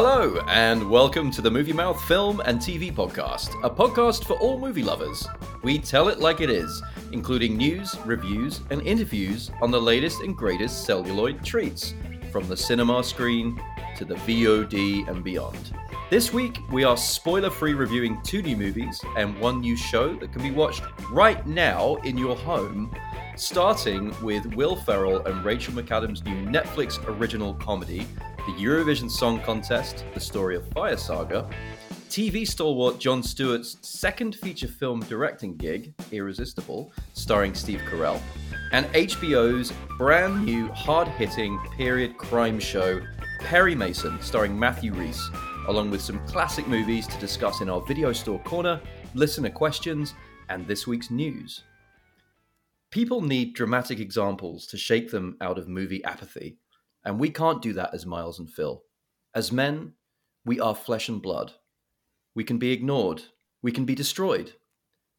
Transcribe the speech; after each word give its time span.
Hello, 0.00 0.40
and 0.46 0.88
welcome 0.88 1.28
to 1.32 1.42
the 1.42 1.50
Movie 1.50 1.72
Mouth 1.72 2.00
Film 2.04 2.40
and 2.44 2.60
TV 2.60 2.94
Podcast, 2.94 3.60
a 3.64 3.68
podcast 3.68 4.22
for 4.22 4.34
all 4.34 4.56
movie 4.56 4.84
lovers. 4.84 5.26
We 5.64 5.80
tell 5.80 6.06
it 6.06 6.20
like 6.20 6.40
it 6.40 6.50
is, 6.50 6.80
including 7.10 7.56
news, 7.56 7.96
reviews, 8.06 8.60
and 8.70 8.80
interviews 8.82 9.50
on 9.60 9.72
the 9.72 9.80
latest 9.80 10.20
and 10.20 10.36
greatest 10.36 10.84
celluloid 10.84 11.44
treats, 11.44 11.94
from 12.30 12.46
the 12.46 12.56
cinema 12.56 13.02
screen 13.02 13.60
to 13.96 14.04
the 14.04 14.14
VOD 14.14 15.08
and 15.08 15.24
beyond. 15.24 15.72
This 16.10 16.32
week, 16.32 16.60
we 16.70 16.84
are 16.84 16.96
spoiler 16.96 17.50
free 17.50 17.74
reviewing 17.74 18.22
two 18.22 18.40
new 18.40 18.56
movies 18.56 19.00
and 19.16 19.36
one 19.40 19.62
new 19.62 19.76
show 19.76 20.14
that 20.14 20.32
can 20.32 20.42
be 20.42 20.52
watched 20.52 20.84
right 21.10 21.44
now 21.44 21.96
in 22.04 22.16
your 22.16 22.36
home, 22.36 22.94
starting 23.34 24.14
with 24.22 24.46
Will 24.54 24.76
Ferrell 24.76 25.26
and 25.26 25.44
Rachel 25.44 25.74
McAdams' 25.74 26.24
new 26.24 26.46
Netflix 26.46 27.04
original 27.08 27.54
comedy, 27.54 28.06
the 28.48 28.54
Eurovision 28.54 29.10
Song 29.10 29.42
Contest, 29.42 30.06
The 30.14 30.20
Story 30.20 30.56
of 30.56 30.66
Fire 30.68 30.96
Saga, 30.96 31.46
TV 32.08 32.48
stalwart 32.48 32.98
Jon 32.98 33.22
Stewart's 33.22 33.76
second 33.82 34.36
feature 34.36 34.66
film 34.66 35.00
directing 35.00 35.54
gig, 35.54 35.92
Irresistible, 36.12 36.90
starring 37.12 37.54
Steve 37.54 37.80
Carell, 37.80 38.18
and 38.72 38.86
HBO's 38.94 39.74
brand 39.98 40.46
new 40.46 40.68
hard 40.68 41.08
hitting 41.08 41.58
period 41.76 42.16
crime 42.16 42.58
show, 42.58 43.02
Perry 43.40 43.74
Mason, 43.74 44.18
starring 44.22 44.58
Matthew 44.58 44.94
Rhys, 44.94 45.30
along 45.66 45.90
with 45.90 46.00
some 46.00 46.26
classic 46.26 46.66
movies 46.66 47.06
to 47.06 47.18
discuss 47.18 47.60
in 47.60 47.68
our 47.68 47.82
video 47.82 48.14
store 48.14 48.38
corner, 48.44 48.80
listener 49.12 49.50
questions, 49.50 50.14
and 50.48 50.66
this 50.66 50.86
week's 50.86 51.10
news. 51.10 51.64
People 52.90 53.20
need 53.20 53.52
dramatic 53.52 54.00
examples 54.00 54.66
to 54.68 54.78
shake 54.78 55.10
them 55.10 55.36
out 55.42 55.58
of 55.58 55.68
movie 55.68 56.02
apathy. 56.04 56.56
And 57.04 57.18
we 57.18 57.30
can't 57.30 57.62
do 57.62 57.72
that 57.74 57.94
as 57.94 58.06
Miles 58.06 58.38
and 58.38 58.50
Phil. 58.50 58.82
As 59.34 59.52
men, 59.52 59.92
we 60.44 60.60
are 60.60 60.74
flesh 60.74 61.08
and 61.08 61.22
blood. 61.22 61.52
We 62.34 62.44
can 62.44 62.58
be 62.58 62.72
ignored. 62.72 63.22
We 63.62 63.72
can 63.72 63.84
be 63.84 63.94
destroyed. 63.94 64.52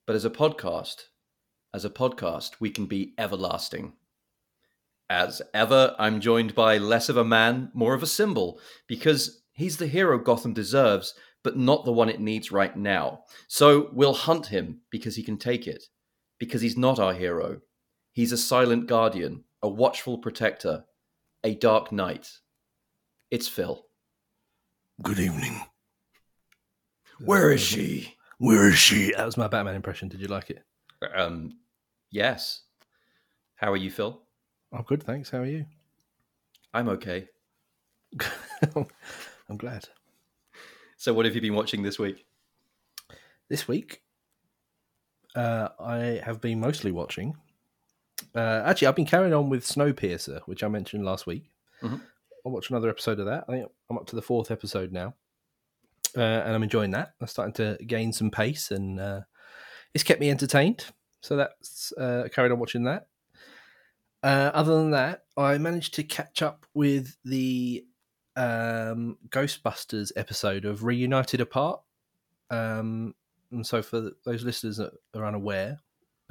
But 0.06 0.16
as 0.16 0.26
a 0.26 0.30
podcast, 0.30 1.04
as 1.74 1.86
a 1.86 1.90
podcast, 1.90 2.54
we 2.60 2.70
can 2.70 2.86
be 2.86 3.14
everlasting. 3.18 3.94
As 5.10 5.42
ever, 5.54 5.96
I'm 5.98 6.22
joined 6.22 6.54
by 6.56 6.78
less 6.78 7.10
of 7.10 7.18
a 7.18 7.26
man, 7.26 7.72
more 7.74 7.94
of 7.94 8.04
a 8.04 8.08
symbol, 8.08 8.60
because 8.88 9.42
he's 9.54 9.78
the 9.78 9.88
hero 9.88 10.20
Gotham 10.20 10.54
deserves, 10.54 11.14
but 11.44 11.58
not 11.58 11.86
the 11.86 11.92
one 11.92 12.10
it 12.10 12.20
needs 12.20 12.52
right 12.52 12.76
now. 12.76 13.22
So 13.48 13.90
we'll 13.94 14.14
hunt 14.14 14.48
him 14.48 14.82
because 14.92 15.16
he 15.16 15.24
can 15.24 15.38
take 15.38 15.68
it, 15.68 15.86
because 16.40 16.62
he's 16.62 16.78
not 16.78 17.00
our 17.00 17.14
hero. 17.14 17.62
He's 18.12 18.32
a 18.32 18.38
silent 18.38 18.88
guardian, 18.88 19.44
a 19.62 19.70
watchful 19.70 20.18
protector, 20.18 20.86
a 21.44 21.56
Dark 21.56 21.92
Knight. 21.92 22.40
It's 23.32 23.48
Phil. 23.48 23.86
Good 25.02 25.20
evening. 25.20 25.62
Where 27.20 27.52
is 27.52 27.62
she? 27.62 28.16
Where 28.38 28.70
is 28.70 28.78
she? 28.78 29.14
That 29.16 29.26
was 29.26 29.38
my 29.38 29.48
Batman 29.48 29.76
impression. 29.76 30.10
Did 30.10 30.22
you 30.22 30.28
like 30.28 30.50
it? 30.50 30.64
Um, 31.16 31.58
yes. 32.12 32.64
How 33.56 33.72
are 33.72 33.78
you, 33.78 33.92
Phil? 33.92 34.22
I'm 34.74 34.84
good, 34.84 35.04
thanks. 35.04 35.30
How 35.30 35.40
are 35.40 35.46
you? 35.46 35.66
I'm 36.74 36.90
okay. 36.90 37.28
I'm 38.76 39.58
glad. 39.58 39.88
So, 40.98 41.14
what 41.14 41.26
have 41.26 41.36
you 41.36 41.42
been 41.42 41.56
watching 41.56 41.84
this 41.84 42.00
week? 42.00 42.26
This 43.50 43.68
week, 43.68 44.02
uh, 45.36 45.70
I 45.80 46.22
have 46.24 46.42
been 46.42 46.60
mostly 46.60 46.92
watching. 46.92 47.36
Uh, 48.36 48.64
actually, 48.66 48.88
I've 48.88 48.96
been 48.96 49.06
carrying 49.06 49.34
on 49.34 49.50
with 49.50 49.66
Snowpiercer, 49.66 50.42
which 50.46 50.64
I 50.64 50.68
mentioned 50.68 51.06
last 51.06 51.26
week. 51.26 51.50
Mhm. 51.82 52.02
I'll 52.46 52.52
watch 52.52 52.70
another 52.70 52.90
episode 52.90 53.20
of 53.20 53.26
that. 53.26 53.46
I 53.48 53.52
think 53.52 53.72
I'm 53.90 53.98
up 53.98 54.08
to 54.08 54.16
the 54.16 54.22
fourth 54.22 54.50
episode 54.52 54.92
now, 54.92 55.14
uh, 56.16 56.22
and 56.22 56.54
I'm 56.56 56.64
enjoying 56.64 56.92
that. 56.92 57.14
I'm 57.20 57.28
starting 57.28 57.54
to 57.56 57.78
gain 57.86 58.14
some 58.14 58.32
pace, 58.32 58.72
and 58.72 59.00
uh, 59.00 59.22
it's 59.94 60.04
kept 60.04 60.20
me 60.20 60.30
entertained. 60.30 60.86
So 61.22 61.36
that's 61.36 61.92
uh, 61.98 62.30
carried 62.34 62.52
on 62.52 62.60
watching 62.60 62.84
that. 62.86 63.08
Uh, 64.24 64.52
other 64.54 64.76
than 64.76 64.92
that, 64.92 65.26
I 65.38 65.58
managed 65.58 65.94
to 65.96 66.04
catch 66.04 66.42
up 66.42 66.66
with 66.74 67.16
the 67.24 67.86
um, 68.36 69.18
Ghostbusters 69.30 70.12
episode 70.16 70.66
of 70.66 70.84
Reunited 70.84 71.42
Apart. 71.42 71.82
Um, 72.50 73.16
and 73.52 73.66
so, 73.66 73.82
for 73.82 74.12
those 74.26 74.44
listeners 74.44 74.78
that 74.78 74.94
are 75.14 75.26
unaware, 75.26 75.80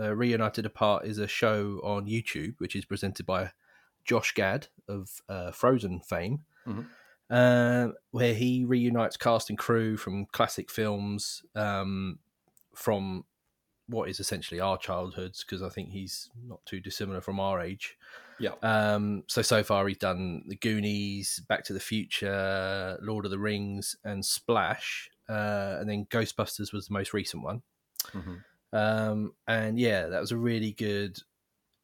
uh, 0.01 0.15
Reunited 0.15 0.65
Apart 0.67 1.05
is 1.07 1.19
a 1.19 1.27
show 1.27 1.81
on 1.83 2.07
YouTube 2.07 2.55
which 2.59 2.75
is 2.77 2.85
presented 2.85 3.27
by 3.27 3.53
Josh 4.05 4.33
Gad 4.35 4.69
of 4.89 5.23
uh, 5.29 5.51
Frozen 5.53 6.01
fame, 6.01 6.45
Mhm. 6.67 6.87
uh, 7.31 7.93
where 8.11 8.35
he 8.35 8.65
reunites 8.65 9.17
cast 9.17 9.51
and 9.51 9.59
crew 9.59 9.97
from 9.97 10.27
classic 10.27 10.71
films 10.71 11.43
um, 11.55 12.19
from 12.75 13.25
what 13.87 14.09
is 14.11 14.21
essentially 14.21 14.61
our 14.61 14.77
childhoods, 14.79 15.43
because 15.45 15.63
I 15.63 15.71
think 15.71 15.91
he's 15.91 16.31
not 16.47 16.65
too 16.67 16.79
dissimilar 16.81 17.21
from 17.23 17.41
our 17.41 17.61
age. 17.61 17.97
Yeah. 18.39 18.53
Um, 18.63 19.25
so 19.27 19.43
so 19.43 19.63
far 19.65 19.89
he's 19.89 19.97
done 19.99 20.45
The 20.47 20.57
Goonies, 20.57 21.41
Back 21.49 21.65
to 21.65 21.73
the 21.73 21.81
Future, 21.81 22.99
Lord 23.03 23.25
of 23.25 23.31
the 23.31 23.39
Rings, 23.39 23.97
and 24.05 24.25
Splash, 24.25 25.11
uh, 25.29 25.79
and 25.81 25.89
then 25.89 26.05
Ghostbusters 26.07 26.73
was 26.73 26.87
the 26.89 26.93
most 26.95 27.13
recent 27.15 27.43
one. 27.43 27.63
Mhm. 28.13 28.45
Um, 28.73 29.33
and 29.47 29.79
yeah, 29.79 30.07
that 30.09 30.21
was 30.21 30.33
a 30.33 30.37
really 30.37 30.73
good. 30.73 31.19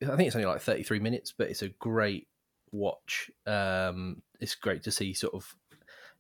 I 0.02 0.16
think 0.16 0.26
it's 0.26 0.36
only 0.36 0.46
like 0.46 0.60
thirty 0.60 0.82
three 0.82 1.00
minutes, 1.00 1.32
but 1.36 1.48
it's 1.48 1.62
a 1.62 1.68
great 1.68 2.28
watch. 2.72 3.30
Um, 3.46 4.22
it's 4.40 4.54
great 4.54 4.82
to 4.84 4.90
see 4.90 5.14
sort 5.14 5.34
of 5.34 5.54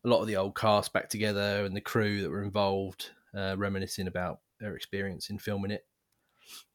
a 0.04 0.08
lot 0.08 0.20
of 0.20 0.26
the 0.26 0.36
old 0.36 0.54
cast 0.56 0.92
back 0.92 1.08
together 1.08 1.64
and 1.64 1.74
the 1.76 1.80
crew 1.80 2.22
that 2.22 2.30
were 2.30 2.42
involved, 2.42 3.10
uh, 3.36 3.56
reminiscing 3.58 4.06
about 4.06 4.40
their 4.60 4.76
experience 4.76 5.30
in 5.30 5.38
filming 5.38 5.70
it. 5.70 5.86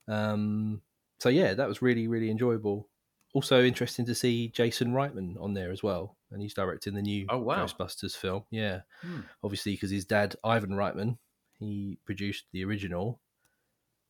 Um, 0.07 0.81
so 1.19 1.29
yeah, 1.29 1.53
that 1.53 1.67
was 1.67 1.81
really 1.81 2.07
really 2.07 2.29
enjoyable. 2.29 2.89
Also 3.33 3.63
interesting 3.63 4.05
to 4.07 4.15
see 4.15 4.47
Jason 4.49 4.91
Reitman 4.91 5.39
on 5.39 5.53
there 5.53 5.71
as 5.71 5.83
well, 5.83 6.17
and 6.31 6.41
he's 6.41 6.53
directing 6.55 6.95
the 6.95 7.01
new 7.01 7.27
Oh, 7.29 7.37
wow. 7.37 7.63
Ghostbusters 7.65 8.15
film. 8.15 8.43
Yeah, 8.49 8.81
Hmm. 9.01 9.21
obviously 9.43 9.73
because 9.73 9.91
his 9.91 10.05
dad 10.05 10.35
Ivan 10.43 10.71
Reitman, 10.71 11.17
he 11.59 11.99
produced 12.05 12.45
the 12.51 12.65
original. 12.65 13.21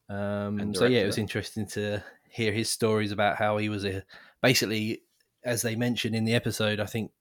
Um, 0.10 0.60
And 0.60 0.76
so 0.76 0.86
yeah, 0.86 1.02
it 1.02 1.06
was 1.06 1.18
interesting 1.18 1.68
to 1.68 2.04
hear 2.30 2.52
his 2.52 2.70
stories 2.70 3.12
about 3.12 3.38
how 3.38 3.58
he 3.58 3.70
was 3.70 3.86
a 3.86 4.04
basically, 4.42 5.04
as 5.44 5.62
they 5.62 5.76
mentioned 5.76 6.16
in 6.16 6.26
the 6.26 6.34
episode, 6.34 6.80
I 6.80 6.86
think 6.86 7.12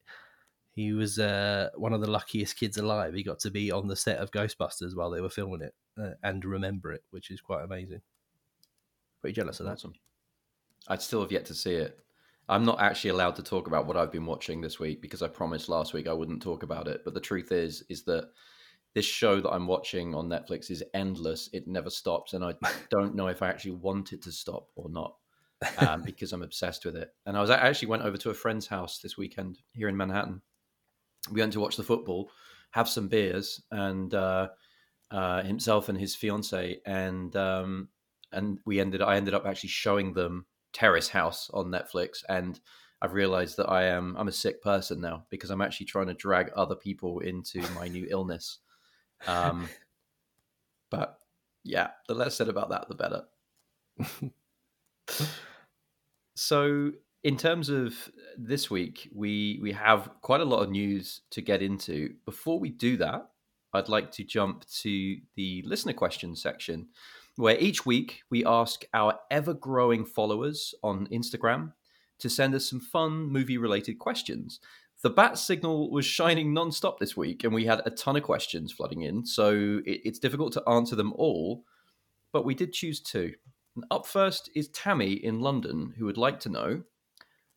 he 0.72 0.92
was 0.92 1.18
uh, 1.18 1.70
one 1.74 1.92
of 1.92 2.00
the 2.00 2.10
luckiest 2.10 2.56
kids 2.56 2.76
alive. 2.76 3.14
He 3.14 3.22
got 3.22 3.40
to 3.40 3.50
be 3.50 3.70
on 3.70 3.88
the 3.88 3.96
set 3.96 4.18
of 4.18 4.30
Ghostbusters 4.30 4.94
while 4.94 5.10
they 5.10 5.20
were 5.20 5.28
filming 5.28 5.62
it 5.62 5.74
uh, 6.00 6.14
and 6.22 6.44
remember 6.44 6.92
it, 6.92 7.02
which 7.10 7.30
is 7.30 7.40
quite 7.40 7.64
amazing. 7.64 8.00
Pretty 9.20 9.34
jealous 9.34 9.60
of 9.60 9.66
that. 9.66 9.72
Awesome. 9.72 9.94
I'd 10.86 11.02
still 11.02 11.20
have 11.20 11.32
yet 11.32 11.44
to 11.46 11.54
see 11.54 11.74
it. 11.74 11.98
I'm 12.48 12.64
not 12.64 12.80
actually 12.80 13.10
allowed 13.10 13.36
to 13.36 13.42
talk 13.42 13.66
about 13.66 13.86
what 13.86 13.96
I've 13.96 14.12
been 14.12 14.24
watching 14.24 14.60
this 14.60 14.78
week 14.78 15.02
because 15.02 15.20
I 15.20 15.28
promised 15.28 15.68
last 15.68 15.92
week 15.92 16.08
I 16.08 16.14
wouldn't 16.14 16.42
talk 16.42 16.62
about 16.62 16.88
it. 16.88 17.02
But 17.04 17.12
the 17.12 17.20
truth 17.20 17.52
is, 17.52 17.84
is 17.90 18.04
that 18.04 18.30
this 18.94 19.04
show 19.04 19.40
that 19.40 19.50
I'm 19.50 19.66
watching 19.66 20.14
on 20.14 20.28
Netflix 20.28 20.70
is 20.70 20.82
endless. 20.94 21.50
It 21.52 21.68
never 21.68 21.90
stops, 21.90 22.32
and 22.32 22.44
I 22.44 22.54
don't 22.90 23.14
know 23.14 23.28
if 23.28 23.42
I 23.42 23.48
actually 23.48 23.72
want 23.72 24.12
it 24.12 24.22
to 24.22 24.32
stop 24.32 24.68
or 24.76 24.88
not 24.88 25.14
um, 25.78 26.02
because 26.02 26.32
I'm 26.32 26.42
obsessed 26.42 26.84
with 26.84 26.96
it. 26.96 27.12
And 27.26 27.36
I 27.36 27.40
was 27.40 27.50
I 27.50 27.56
actually 27.56 27.88
went 27.88 28.02
over 28.02 28.16
to 28.18 28.30
a 28.30 28.34
friend's 28.34 28.66
house 28.66 28.98
this 28.98 29.16
weekend 29.16 29.58
here 29.72 29.88
in 29.88 29.96
Manhattan. 29.96 30.42
We 31.30 31.40
went 31.40 31.52
to 31.54 31.60
watch 31.60 31.76
the 31.76 31.82
football, 31.82 32.30
have 32.70 32.88
some 32.88 33.08
beers, 33.08 33.62
and 33.70 34.12
uh, 34.14 34.48
uh, 35.10 35.42
himself 35.42 35.88
and 35.88 35.98
his 35.98 36.14
fiance, 36.14 36.80
and 36.86 37.34
um, 37.36 37.88
and 38.32 38.58
we 38.64 38.80
ended. 38.80 39.02
I 39.02 39.16
ended 39.16 39.34
up 39.34 39.46
actually 39.46 39.70
showing 39.70 40.12
them 40.12 40.46
Terrace 40.72 41.08
House 41.08 41.50
on 41.52 41.66
Netflix, 41.66 42.24
and 42.28 42.58
I've 43.00 43.14
realized 43.14 43.56
that 43.58 43.68
I 43.68 43.84
am 43.84 44.16
I'm 44.16 44.28
a 44.28 44.32
sick 44.32 44.62
person 44.62 45.00
now 45.00 45.26
because 45.30 45.50
I'm 45.50 45.62
actually 45.62 45.86
trying 45.86 46.08
to 46.08 46.14
drag 46.14 46.50
other 46.54 46.76
people 46.76 47.20
into 47.20 47.62
my 47.74 47.88
new 47.88 48.06
illness. 48.10 48.58
Um, 49.26 49.68
but 50.90 51.18
yeah, 51.64 51.90
the 52.06 52.14
less 52.14 52.36
said 52.36 52.48
about 52.48 52.70
that, 52.70 52.88
the 52.88 52.94
better. 52.94 53.24
so, 56.34 56.92
in 57.24 57.36
terms 57.36 57.68
of 57.68 57.94
this 58.36 58.70
week, 58.70 59.10
we 59.14 59.58
we 59.60 59.72
have 59.72 60.10
quite 60.22 60.40
a 60.40 60.44
lot 60.44 60.62
of 60.62 60.70
news 60.70 61.22
to 61.30 61.42
get 61.42 61.62
into. 61.62 62.14
Before 62.24 62.58
we 62.58 62.70
do 62.70 62.96
that, 62.98 63.28
I'd 63.72 63.88
like 63.88 64.10
to 64.12 64.24
jump 64.24 64.66
to 64.80 65.16
the 65.36 65.62
listener 65.66 65.92
questions 65.92 66.40
section, 66.42 66.88
where 67.36 67.58
each 67.58 67.84
week 67.84 68.22
we 68.30 68.44
ask 68.44 68.84
our 68.94 69.18
ever 69.30 69.54
growing 69.54 70.04
followers 70.04 70.74
on 70.82 71.06
Instagram 71.08 71.72
to 72.18 72.28
send 72.28 72.54
us 72.54 72.68
some 72.68 72.80
fun 72.80 73.30
movie 73.30 73.58
related 73.58 73.98
questions. 73.98 74.60
The 75.02 75.10
bat 75.10 75.38
signal 75.38 75.90
was 75.90 76.04
shining 76.04 76.52
non-stop 76.52 76.98
this 76.98 77.16
week, 77.16 77.44
and 77.44 77.54
we 77.54 77.64
had 77.64 77.82
a 77.84 77.90
ton 77.90 78.16
of 78.16 78.24
questions 78.24 78.72
flooding 78.72 79.02
in, 79.02 79.24
so 79.24 79.80
it, 79.86 80.00
it's 80.04 80.18
difficult 80.18 80.52
to 80.54 80.68
answer 80.68 80.96
them 80.96 81.12
all, 81.14 81.64
but 82.32 82.44
we 82.44 82.54
did 82.54 82.72
choose 82.72 83.00
two. 83.00 83.32
And 83.76 83.84
up 83.92 84.06
first 84.06 84.50
is 84.56 84.68
Tammy 84.70 85.12
in 85.12 85.40
London, 85.40 85.94
who 85.96 86.04
would 86.06 86.18
like 86.18 86.40
to 86.40 86.48
know 86.48 86.82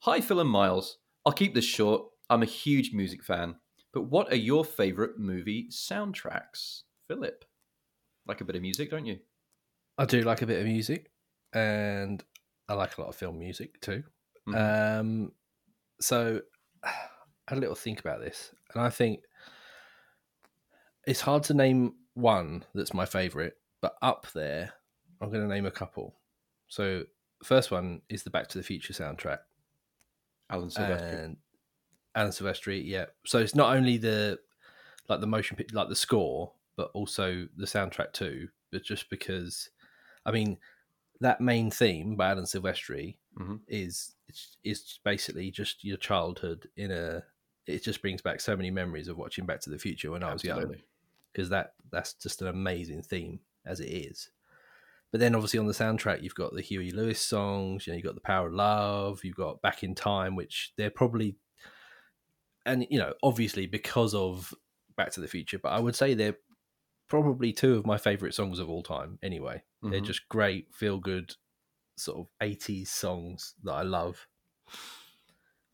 Hi, 0.02 0.22
Phil 0.22 0.40
and 0.40 0.50
Miles. 0.50 0.98
I'll 1.26 1.34
keep 1.34 1.54
this 1.54 1.66
short. 1.66 2.04
I'm 2.30 2.42
a 2.42 2.48
huge 2.48 2.92
music 2.94 3.24
fan. 3.24 3.56
But 3.94 4.04
what 4.04 4.32
are 4.32 4.38
your 4.38 4.64
favorite 4.64 5.20
movie 5.20 5.68
soundtracks, 5.70 6.84
Philip? 7.08 7.46
Like 8.28 8.42
a 8.42 8.46
bit 8.46 8.56
of 8.56 8.62
music, 8.62 8.90
don't 8.90 9.06
you? 9.06 9.20
I 9.98 10.06
do 10.06 10.22
like 10.22 10.42
a 10.42 10.48
bit 10.48 10.60
of 10.60 10.66
music, 10.66 11.12
and 11.54 12.24
I 12.70 12.74
like 12.74 12.98
a 12.98 13.02
lot 13.02 13.10
of 13.10 13.16
film 13.16 13.38
music 13.38 13.82
too. 13.82 14.04
Mhm. 14.48 15.00
Um, 15.00 15.32
so 16.00 16.42
had 17.52 17.58
a 17.58 17.62
little 17.62 17.76
think 17.76 18.00
about 18.00 18.22
this, 18.22 18.54
and 18.74 18.82
I 18.82 18.90
think 18.90 19.22
it's 21.06 21.22
hard 21.22 21.44
to 21.44 21.54
name 21.54 21.96
one 22.14 22.64
that's 22.74 22.94
my 22.94 23.06
favorite, 23.06 23.58
but 23.82 23.96
up 24.02 24.28
there, 24.34 24.74
I'm 25.20 25.30
going 25.30 25.42
to 25.48 25.54
name 25.54 25.66
a 25.66 25.72
couple. 25.72 26.16
So 26.68 27.04
first 27.44 27.72
one 27.72 28.02
is 28.10 28.24
the 28.24 28.30
Back 28.30 28.48
to 28.50 28.58
the 28.58 28.64
Future 28.64 28.94
soundtrack, 28.94 29.40
Alan 30.50 30.70
Silvestri. 30.70 31.24
and 31.26 31.38
Alan 32.16 32.32
Silvestri. 32.32 32.82
Yeah, 32.86 33.06
so 33.26 33.40
it's 33.40 33.56
not 33.56 33.76
only 33.76 33.98
the 33.98 34.40
like 35.10 35.20
the 35.20 35.28
motion 35.28 35.58
pic, 35.58 35.74
like 35.74 35.90
the 35.90 35.96
score, 35.96 36.54
but 36.78 36.92
also 36.94 37.48
the 37.58 37.66
soundtrack 37.66 38.14
too. 38.14 38.48
But 38.72 38.84
just 38.84 39.10
because, 39.10 39.70
I 40.26 40.32
mean, 40.32 40.58
that 41.20 41.42
main 41.42 41.70
theme 41.72 42.16
by 42.16 42.30
Alan 42.32 42.46
Silvestri 42.46 43.18
Mhm. 43.38 43.62
is 43.68 44.16
it's, 44.28 44.58
it's 44.64 45.00
basically 45.04 45.52
just 45.52 45.84
your 45.84 45.98
childhood 45.98 46.70
in 46.78 46.92
a. 46.92 47.24
It 47.68 47.84
just 47.84 48.02
brings 48.02 48.22
back 48.22 48.42
so 48.42 48.56
many 48.56 48.72
memories 48.72 49.08
of 49.08 49.18
watching 49.18 49.46
Back 49.46 49.62
to 49.62 49.70
the 49.70 49.78
Future 49.80 50.12
when 50.12 50.24
I 50.24 50.34
was 50.34 50.44
young 50.44 50.76
because 51.32 51.50
that 51.50 51.74
that's 51.92 52.14
just 52.14 52.42
an 52.42 52.48
amazing 52.48 53.04
theme 53.04 53.40
as 53.66 53.80
it 53.80 53.86
is. 53.90 54.32
But 55.12 55.20
then 55.20 55.36
obviously 55.36 55.60
on 55.60 55.68
the 55.68 55.74
soundtrack 55.74 56.24
you've 56.24 56.36
got 56.36 56.54
the 56.54 56.62
Huey 56.62 56.92
Lewis 56.92 57.20
songs, 57.22 57.86
you 57.86 57.92
know, 57.94 57.98
you've 57.98 58.06
got 58.06 58.16
the 58.16 58.22
Power 58.22 58.48
of 58.48 58.54
Love, 58.54 59.24
you've 59.24 59.36
got 59.36 59.62
Back 59.62 59.84
in 59.84 59.94
Time, 59.94 60.36
which 60.36 60.74
they're 60.78 60.90
probably 60.90 61.36
and 62.66 62.86
you 62.90 63.00
know, 63.00 63.14
obviously 63.24 63.68
because 63.68 64.14
of 64.14 64.54
Back 64.98 65.12
to 65.12 65.22
the 65.22 65.28
Future, 65.28 65.60
but 65.60 65.70
I 65.70 65.80
would 65.80 65.96
say 65.96 66.14
they're 66.14 66.38
probably 67.08 67.52
two 67.54 67.76
of 67.76 67.86
my 67.86 67.98
favourite 67.98 68.34
songs 68.34 68.60
of 68.60 68.70
all 68.70 68.84
time 68.84 69.20
anyway. 69.22 69.64
They're 69.82 70.00
Mhm. 70.00 70.06
just 70.06 70.30
great, 70.30 70.74
feel 70.74 70.98
good 71.00 71.36
sort 71.98 72.20
of 72.20 72.28
80s 72.40 72.90
songs 72.92 73.56
that 73.64 73.74
I 73.74 73.82
love. 73.84 74.28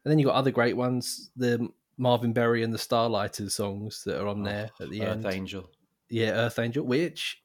And 0.07 0.11
then 0.13 0.19
you've 0.19 0.27
got 0.27 0.35
other 0.35 0.51
great 0.51 0.77
ones, 0.77 1.31
the 1.35 1.67
Marvin 1.97 2.31
Berry 2.31 2.63
and 2.63 2.73
the 2.73 2.77
Starlighters 2.77 3.51
songs 3.51 4.03
that 4.05 4.21
are 4.21 4.27
on 4.27 4.41
there 4.41 4.69
at 4.79 4.89
the 4.89 5.01
Earth 5.01 5.25
end. 5.25 5.33
Angel. 5.33 5.69
Yeah, 6.09 6.29
Earth 6.29 6.59
Angel, 6.59 6.85
which 6.85 7.43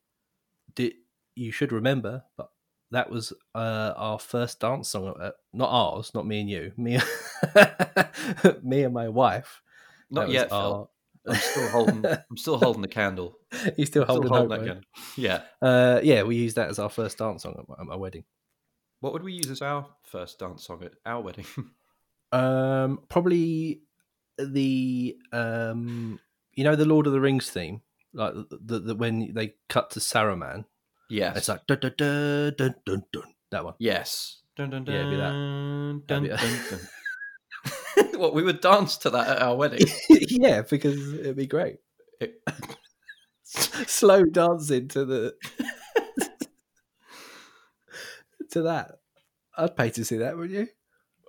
did 0.76 0.93
you 1.35 1.50
should 1.50 1.73
remember, 1.73 2.23
but 2.37 2.50
that 2.93 3.11
was 3.11 3.32
uh, 3.56 3.94
our 3.97 4.20
first 4.20 4.61
dance 4.61 4.91
song. 4.91 5.12
Uh, 5.20 5.32
not 5.53 5.70
ours, 5.70 6.12
not 6.14 6.25
me 6.25 6.41
and 6.43 6.49
you. 6.49 6.70
Me, 6.76 7.00
me 8.62 8.85
and 8.85 8.94
my 8.94 9.08
wife. 9.08 9.61
Not 10.08 10.31
yet, 10.31 10.50
Phil. 10.50 10.58
our- 10.58 10.88
I'm 11.26 11.35
still 11.35 11.69
holding. 11.69 12.06
I'm 12.06 12.37
still 12.37 12.58
holding 12.58 12.82
the 12.82 12.88
candle. 12.88 13.38
He's 13.76 13.88
still 13.88 14.05
Still 14.05 14.06
holding, 14.06 14.29
holding 14.31 14.49
that 14.50 14.58
candle. 14.67 14.85
Yeah. 15.17 15.43
Uh, 15.61 15.99
yeah, 16.05 16.23
we 16.23 16.37
used 16.37 16.55
that 16.55 16.69
as 16.69 16.79
our 16.79 16.88
first 16.88 17.19
dance 17.19 17.43
song 17.43 17.56
at 17.58 17.69
my, 17.69 17.75
at 17.81 17.87
my 17.87 17.97
wedding. 17.97 18.23
What 19.00 19.12
would 19.15 19.25
we 19.25 19.32
use 19.32 19.50
as 19.50 19.62
our 19.62 19.85
first 20.05 20.38
dance 20.38 20.65
song 20.65 20.85
at 20.85 20.93
our 21.05 21.20
wedding? 21.20 21.47
Um, 22.32 23.00
probably 23.08 23.82
the 24.38 25.17
um, 25.32 26.19
you 26.55 26.64
know, 26.64 26.75
the 26.76 26.84
Lord 26.87 27.06
of 27.06 27.12
the 27.12 27.20
Rings 27.20 27.50
theme, 27.50 27.82
like 28.14 28.32
the, 28.34 28.58
the, 28.64 28.79
the 28.81 28.94
when 28.94 29.32
they 29.34 29.55
cut 29.69 29.90
to 29.90 30.00
Saruman. 30.00 30.64
yes. 31.11 31.37
It's 31.37 31.49
like 31.49 31.67
dun, 31.67 31.79
dun, 31.81 31.93
dun, 31.96 32.55
dun, 32.56 32.75
dun, 32.87 33.05
dun, 33.12 33.23
that 33.50 33.64
one. 33.64 33.75
yes. 33.79 34.38
Dun, 34.56 34.69
dun, 34.70 34.84
dun, 34.84 34.94
Yeah, 34.94 35.11
be 35.11 35.17
that. 35.17 35.32
Dun, 35.32 36.02
That'd 36.26 36.38
dun, 36.38 36.81
dun. 38.05 38.19
what 38.20 38.34
we 38.34 38.43
would 38.43 38.61
dance 38.61 38.99
to 38.99 39.11
that 39.11 39.29
at 39.29 39.43
our 39.43 39.56
wedding. 39.56 39.87
yeah, 40.11 40.61
because 40.62 41.14
it'd 41.14 41.37
be 41.37 41.46
great. 41.46 41.76
It- 42.20 42.43
Slow 43.44 44.25
dancing 44.25 44.88
to 44.88 45.05
the 45.05 45.34
to 48.50 48.62
that. 48.62 48.93
I'd 49.56 49.76
pay 49.76 49.90
to 49.90 50.05
see 50.05 50.17
that, 50.19 50.37
wouldn't 50.37 50.58
you? 50.58 50.69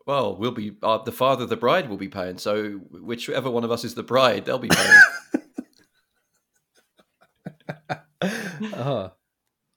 Well, 0.05 0.35
we'll 0.35 0.51
be 0.51 0.75
uh, 0.83 0.99
the 0.99 1.11
father 1.11 1.43
of 1.43 1.49
the 1.49 1.57
bride 1.57 1.89
will 1.89 1.97
be 1.97 2.09
paying. 2.09 2.37
So 2.37 2.71
whichever 2.91 3.49
one 3.49 3.63
of 3.63 3.71
us 3.71 3.83
is 3.83 3.95
the 3.95 4.03
bride, 4.03 4.45
they'll 4.45 4.59
be 4.59 4.69
paying. 4.69 5.01
uh-huh. 8.21 9.09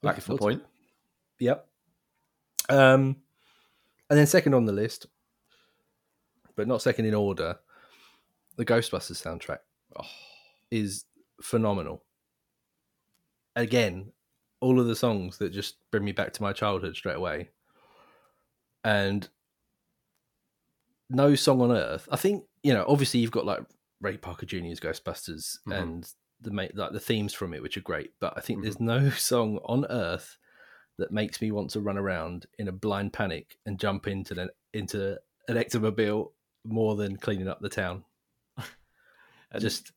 Back 0.03 0.23
to 0.23 0.29
the 0.29 0.37
point. 0.37 0.63
Yep. 1.39 1.67
Um, 2.69 3.17
and 4.11 4.19
then 4.19 4.27
second 4.27 4.55
on 4.55 4.65
the 4.65 4.73
list, 4.73 5.07
but 6.57 6.67
not 6.67 6.83
second 6.83 7.07
in 7.07 7.15
order, 7.15 7.59
the 8.57 8.65
Ghostbusters 8.65 9.23
soundtrack 9.23 9.59
Oh, 9.99 10.05
is 10.71 11.05
phenomenal. 11.41 12.03
Again, 13.55 14.13
all 14.61 14.81
of 14.81 14.87
the 14.87 14.97
songs 14.97 15.39
that 15.39 15.53
just 15.53 15.77
bring 15.91 16.05
me 16.05 16.13
back 16.13 16.33
to 16.35 16.43
my 16.43 16.53
childhood 16.53 16.97
straight 16.97 17.17
away. 17.17 17.51
And 18.85 19.29
no 21.11 21.35
song 21.35 21.61
on 21.61 21.73
earth. 21.73 22.09
I 22.11 22.17
think, 22.17 22.45
you 22.63 22.73
know, 22.75 22.85
obviously 22.89 23.21
you've 23.21 23.31
got 23.31 23.47
like 23.47 23.61
Ray 24.01 24.17
Parker 24.17 24.47
Jr.'s 24.47 24.81
Ghostbusters 24.81 25.59
Mhm. 25.67 25.81
and 25.81 26.13
the 26.41 26.51
like 26.75 26.93
the 26.93 27.01
themes 27.01 27.33
from 27.33 27.55
it, 27.55 27.63
which 27.63 27.77
are 27.77 27.81
great. 27.83 28.13
But 28.21 28.35
I 28.37 28.41
think 28.41 28.63
there's 28.63 28.81
no 28.81 29.11
song 29.11 29.59
on 29.65 29.87
earth 29.89 30.37
that 30.99 31.11
makes 31.13 31.41
me 31.41 31.51
want 31.53 31.71
to 31.71 31.81
run 31.81 31.99
around 31.99 32.47
in 32.59 32.69
a 32.69 32.73
blind 32.73 33.13
panic 33.13 33.59
and 33.67 33.79
jump 33.79 34.07
into 34.07 34.35
the, 34.35 34.51
into 34.73 35.19
an 35.49 35.57
ectomobile 35.57 36.33
more 36.65 36.97
than 36.97 37.17
cleaning 37.17 37.49
up 37.49 37.61
the 37.61 37.69
town. 37.69 38.05
Just 39.59 39.93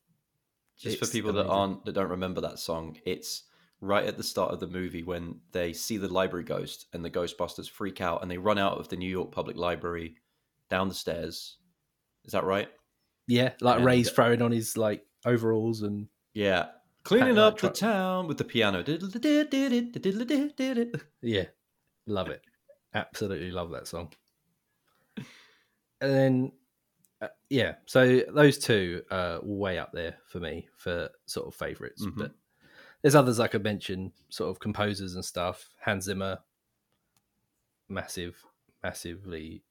just 0.78 0.98
for 0.98 1.06
people 1.06 1.32
that 1.34 1.46
aren't 1.46 1.84
that 1.84 1.92
don't 1.92 2.08
remember 2.08 2.40
that 2.40 2.58
song, 2.58 2.96
it's 3.04 3.42
right 3.82 4.04
at 4.06 4.16
the 4.16 4.22
start 4.22 4.52
of 4.52 4.60
the 4.60 4.66
movie 4.66 5.02
when 5.02 5.40
they 5.52 5.72
see 5.74 5.98
the 5.98 6.08
library 6.08 6.44
ghost 6.44 6.86
and 6.94 7.04
the 7.04 7.10
Ghostbusters 7.10 7.68
freak 7.68 8.00
out 8.00 8.22
and 8.22 8.30
they 8.30 8.38
run 8.38 8.58
out 8.58 8.78
of 8.78 8.88
the 8.88 8.96
New 8.96 9.08
York 9.08 9.30
Public 9.32 9.56
Library 9.56 10.14
down 10.70 10.88
the 10.88 10.94
stairs. 10.94 11.58
Is 12.24 12.32
that 12.32 12.44
right? 12.44 12.68
Yeah, 13.26 13.52
like 13.60 13.82
Ray's 13.84 14.10
throwing 14.10 14.42
on 14.42 14.52
his 14.52 14.76
like 14.76 15.04
overalls 15.24 15.82
and 15.82 16.08
Yeah. 16.34 16.66
Cleaning 17.02 17.38
up 17.38 17.54
the 17.56 17.60
truck- 17.68 17.74
town 17.74 18.26
with 18.28 18.36
the 18.38 18.44
piano. 18.44 18.82
yeah, 21.22 21.44
love 22.06 22.28
it. 22.28 22.42
Absolutely 22.94 23.50
love 23.50 23.70
that 23.70 23.86
song. 23.86 24.12
And 25.16 26.12
then 26.14 26.52
uh, 27.22 27.28
yeah, 27.50 27.74
so 27.86 28.20
those 28.34 28.58
two 28.58 29.02
are 29.10 29.40
way 29.42 29.78
up 29.78 29.92
there 29.92 30.16
for 30.28 30.40
me 30.40 30.68
for 30.78 31.08
sort 31.26 31.46
of 31.46 31.54
favorites. 31.54 32.04
Mhm. 32.04 32.16
But 32.16 32.32
there's 33.02 33.14
others 33.14 33.40
I 33.40 33.46
could 33.48 33.62
mention, 33.64 34.12
sort 34.30 34.50
of 34.50 34.58
composers 34.60 35.14
and 35.14 35.24
stuff. 35.24 35.68
Hans 35.80 36.04
Zimmer, 36.04 36.38
massive, 37.88 38.42
massively, 38.82 39.62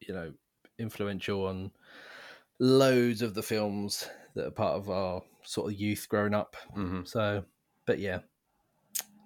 you 0.00 0.14
know, 0.14 0.32
influential 0.78 1.46
on 1.46 1.70
loads 2.58 3.22
of 3.22 3.34
the 3.34 3.42
films 3.42 4.08
that 4.34 4.46
are 4.46 4.52
part 4.52 4.76
of 4.76 4.90
our 4.90 5.22
sort 5.44 5.72
of 5.72 5.78
youth 5.78 6.06
growing 6.08 6.34
up. 6.34 6.56
hmm 6.74 7.02
So, 7.04 7.44
but 7.86 7.98
yeah, 7.98 8.20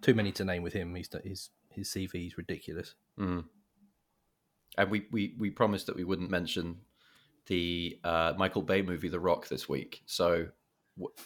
too 0.02 0.14
many 0.14 0.32
to 0.32 0.44
name 0.44 0.62
with 0.62 0.72
him. 0.72 0.94
He's 0.94 1.08
his 1.24 1.50
his 1.70 1.88
CV 1.88 2.28
is 2.28 2.38
ridiculous. 2.38 2.94
Mm. 3.18 3.44
And 4.76 4.90
we, 4.90 5.06
we, 5.10 5.34
we 5.38 5.50
promised 5.50 5.86
that 5.86 5.96
we 5.96 6.04
wouldn't 6.04 6.30
mention 6.30 6.78
the 7.46 7.98
uh, 8.02 8.34
Michael 8.36 8.62
Bay 8.62 8.82
movie, 8.82 9.08
The 9.08 9.20
Rock, 9.20 9.48
this 9.48 9.68
week. 9.68 10.02
So, 10.06 10.48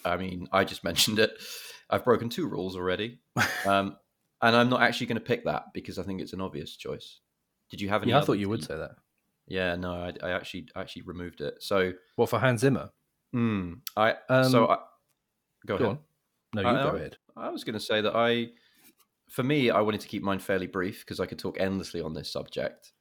I 0.05 0.17
mean, 0.17 0.49
I 0.53 0.65
just 0.65 0.85
mentioned 0.91 1.19
it. 1.19 1.33
I've 1.89 2.05
broken 2.05 2.29
two 2.29 2.47
rules 2.47 2.77
already. 2.77 3.21
Um, 3.67 3.97
and 4.41 4.55
I'm 4.55 4.69
not 4.69 4.83
actually 4.83 5.09
going 5.09 5.19
to 5.19 5.25
pick 5.25 5.45
that 5.45 5.73
because 5.75 5.99
I 5.99 6.05
think 6.05 6.21
it's 6.21 6.33
an 6.33 6.41
obvious 6.41 6.77
choice. 6.77 7.19
Did 7.71 7.81
you 7.81 7.89
have 7.89 8.03
any? 8.03 8.13
Yeah, 8.13 8.19
I 8.19 8.25
thought 8.25 8.39
you 8.39 8.49
would 8.49 8.63
say 8.63 8.77
that. 8.77 8.93
Yeah, 9.49 9.77
no, 9.77 9.93
I, 9.95 10.13
I 10.23 10.31
actually 10.33 10.69
actually 10.77 11.03
removed 11.03 11.41
it. 11.41 11.63
So, 11.63 11.93
What 12.17 12.29
for 12.31 12.39
Hans 12.39 12.61
Zimmer? 12.61 12.91
mm, 13.35 13.81
I 13.97 14.15
Um, 14.29 14.45
so 14.45 14.67
I, 14.69 14.77
go, 15.67 15.77
Go 15.79 15.85
ahead. 15.85 15.89
on. 15.89 15.99
No, 16.55 16.63
you 16.63 16.69
I- 16.69 16.83
go 16.83 16.97
ahead. 16.97 17.17
I 17.37 17.51
was 17.51 17.63
going 17.65 17.75
to 17.75 17.81
say 17.81 18.01
that 18.01 18.17
I, 18.17 18.49
for 19.31 19.43
me, 19.45 19.71
I 19.71 19.81
wanted 19.81 20.01
to 20.01 20.09
keep 20.09 20.23
mine 20.23 20.41
fairly 20.41 20.67
brief 20.67 21.01
because 21.01 21.21
I 21.21 21.27
could 21.27 21.39
talk 21.39 21.61
endlessly 21.61 22.01
on 22.01 22.15
this 22.15 22.33
subject, 22.33 22.93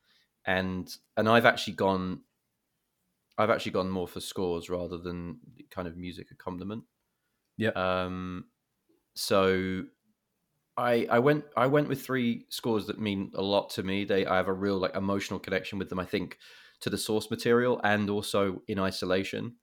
and 0.45 0.93
and 1.17 1.27
I've 1.27 1.45
actually 1.45 1.73
gone, 1.73 2.21
I've 3.37 3.49
actually 3.49 3.71
gone 3.73 3.89
more 3.89 4.07
for 4.07 4.19
scores 4.19 4.69
rather 4.69 4.97
than 4.97 5.39
kind 5.69 5.87
of 5.87 5.97
music 5.97 6.31
accompaniment. 6.31 6.83
Yeah. 7.57 7.69
Um, 7.69 8.45
so 9.15 9.83
I 10.77 11.07
I 11.09 11.19
went 11.19 11.45
I 11.55 11.67
went 11.67 11.89
with 11.89 12.05
three 12.05 12.45
scores 12.49 12.85
that 12.87 12.99
mean 12.99 13.31
a 13.35 13.41
lot 13.41 13.69
to 13.71 13.83
me. 13.83 14.05
They 14.05 14.25
I 14.25 14.37
have 14.37 14.47
a 14.47 14.53
real 14.53 14.77
like 14.77 14.95
emotional 14.95 15.39
connection 15.39 15.79
with 15.79 15.89
them. 15.89 15.99
I 15.99 16.05
think 16.05 16.37
to 16.81 16.89
the 16.89 16.97
source 16.97 17.31
material 17.31 17.81
and 17.83 18.09
also 18.09 18.61
in 18.67 18.79
isolation. 18.79 19.55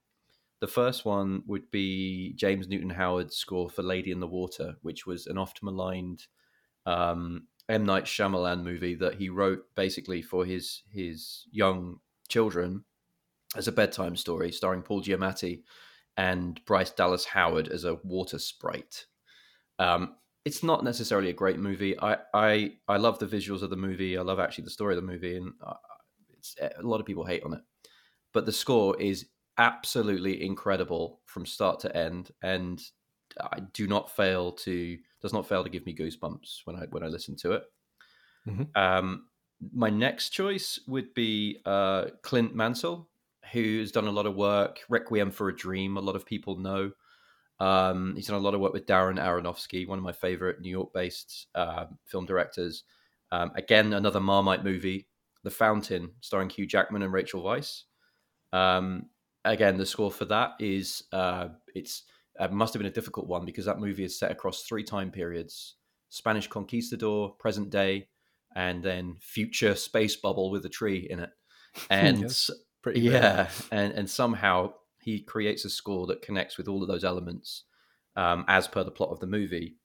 The 0.60 0.66
first 0.66 1.04
one 1.04 1.42
would 1.46 1.70
be 1.70 2.32
James 2.36 2.68
Newton 2.68 2.90
Howard's 2.90 3.36
score 3.36 3.68
for 3.68 3.82
Lady 3.82 4.10
in 4.10 4.20
the 4.20 4.26
Water, 4.26 4.76
which 4.82 5.06
was 5.06 5.26
an 5.26 5.36
oft 5.36 5.62
maligned 5.62 6.22
um, 6.86 7.48
M 7.68 7.84
Night 7.84 8.04
Shyamalan 8.04 8.62
movie 8.62 8.94
that 8.94 9.14
he 9.14 9.28
wrote 9.28 9.64
basically 9.76 10.22
for 10.22 10.44
his 10.44 10.82
his 10.90 11.44
young 11.52 12.00
children, 12.28 12.84
as 13.56 13.68
a 13.68 13.72
bedtime 13.72 14.16
story 14.16 14.50
starring 14.50 14.82
Paul 14.82 15.02
Giamatti 15.02 15.62
and 16.16 16.60
Bryce 16.64 16.90
Dallas 16.90 17.24
Howard 17.26 17.68
as 17.68 17.84
a 17.84 17.98
water 18.02 18.38
sprite. 18.38 19.06
Um, 19.78 20.16
it's 20.44 20.62
not 20.62 20.84
necessarily 20.84 21.30
a 21.30 21.34
great 21.34 21.58
movie. 21.58 21.98
I, 22.00 22.18
I 22.34 22.78
I 22.88 22.96
love 22.98 23.18
the 23.18 23.26
visuals 23.26 23.62
of 23.62 23.70
the 23.70 23.76
movie. 23.76 24.18
I 24.18 24.22
love 24.22 24.38
actually 24.38 24.64
the 24.64 24.70
story 24.70 24.94
of 24.94 25.00
the 25.02 25.06
movie, 25.06 25.36
and 25.36 25.52
it's 26.38 26.56
a 26.60 26.82
lot 26.82 27.00
of 27.00 27.06
people 27.06 27.24
hate 27.24 27.42
on 27.44 27.54
it. 27.54 27.62
But 28.32 28.46
the 28.46 28.52
score 28.52 29.00
is 29.00 29.30
absolutely 29.58 30.44
incredible 30.44 31.22
from 31.26 31.46
start 31.46 31.80
to 31.80 31.96
end, 31.96 32.32
and 32.42 32.82
I 33.40 33.60
do 33.60 33.86
not 33.86 34.10
fail 34.10 34.52
to 34.52 34.98
does 35.20 35.32
not 35.32 35.48
fail 35.48 35.64
to 35.64 35.70
give 35.70 35.86
me 35.86 35.94
goosebumps 35.96 36.62
when 36.66 36.76
I 36.76 36.86
when 36.86 37.04
I 37.04 37.08
listen 37.08 37.36
to 37.38 37.52
it. 37.52 37.64
Mhm. 38.46 38.74
Um, 38.74 39.28
my 39.72 39.90
next 39.90 40.30
choice 40.30 40.78
would 40.86 41.14
be 41.14 41.60
uh, 41.64 42.10
Clint 42.22 42.54
Mansell, 42.54 43.08
who's 43.52 43.92
done 43.92 44.06
a 44.06 44.10
lot 44.12 44.26
of 44.26 44.34
work. 44.34 44.80
Requiem 44.88 45.30
for 45.30 45.48
a 45.48 45.56
Dream, 45.56 45.96
a 45.96 46.00
lot 46.00 46.16
of 46.16 46.26
people 46.26 46.56
know. 46.58 46.92
Um, 47.60 48.14
he's 48.16 48.26
done 48.26 48.36
a 48.36 48.40
lot 48.40 48.54
of 48.54 48.60
work 48.60 48.72
with 48.72 48.86
Darren 48.86 49.18
Aronofsky, 49.18 49.86
one 49.86 49.98
of 49.98 50.04
my 50.04 50.12
favorite 50.12 50.60
New 50.60 50.70
York-based 50.70 51.46
uh, 51.54 51.86
film 52.04 52.26
directors. 52.26 52.84
Um, 53.30 53.52
again, 53.54 53.92
another 53.92 54.20
Marmite 54.20 54.64
movie, 54.64 55.08
The 55.42 55.50
Fountain, 55.50 56.12
starring 56.20 56.50
Hugh 56.50 56.66
Jackman 56.66 57.02
and 57.02 57.12
Rachel 57.12 57.42
Weisz. 57.42 57.82
Um, 58.52 59.06
again, 59.44 59.76
the 59.76 59.86
score 59.86 60.10
for 60.10 60.24
that 60.26 60.52
is 60.58 61.04
uh, 61.12 61.48
it's 61.74 62.04
it 62.40 62.52
must 62.52 62.74
have 62.74 62.80
been 62.80 62.90
a 62.90 62.94
difficult 62.94 63.26
one 63.28 63.44
because 63.44 63.64
that 63.66 63.78
movie 63.78 64.04
is 64.04 64.18
set 64.18 64.30
across 64.30 64.62
three 64.62 64.84
time 64.84 65.10
periods: 65.10 65.76
Spanish 66.08 66.48
Conquistador, 66.48 67.30
present 67.38 67.70
day, 67.70 68.08
and 68.54 68.82
then 68.82 69.16
future 69.20 69.74
space 69.74 70.16
bubble 70.16 70.50
with 70.50 70.64
a 70.64 70.70
tree 70.70 71.06
in 71.10 71.20
it. 71.20 71.30
And 71.90 72.20
Yes. 72.20 72.50
Yeah, 72.94 73.48
and 73.72 73.92
and 73.94 74.08
somehow 74.08 74.74
he 75.04 75.20
creates 75.20 75.64
a 75.64 75.70
score 75.70 76.06
that 76.06 76.22
connects 76.22 76.56
with 76.56 76.68
all 76.68 76.82
of 76.82 76.88
those 76.88 77.04
elements 77.04 77.64
um, 78.16 78.44
as 78.48 78.68
per 78.68 78.84
the 78.84 78.90
plot 78.90 79.10
of 79.10 79.20
the 79.20 79.26
movie, 79.26 79.76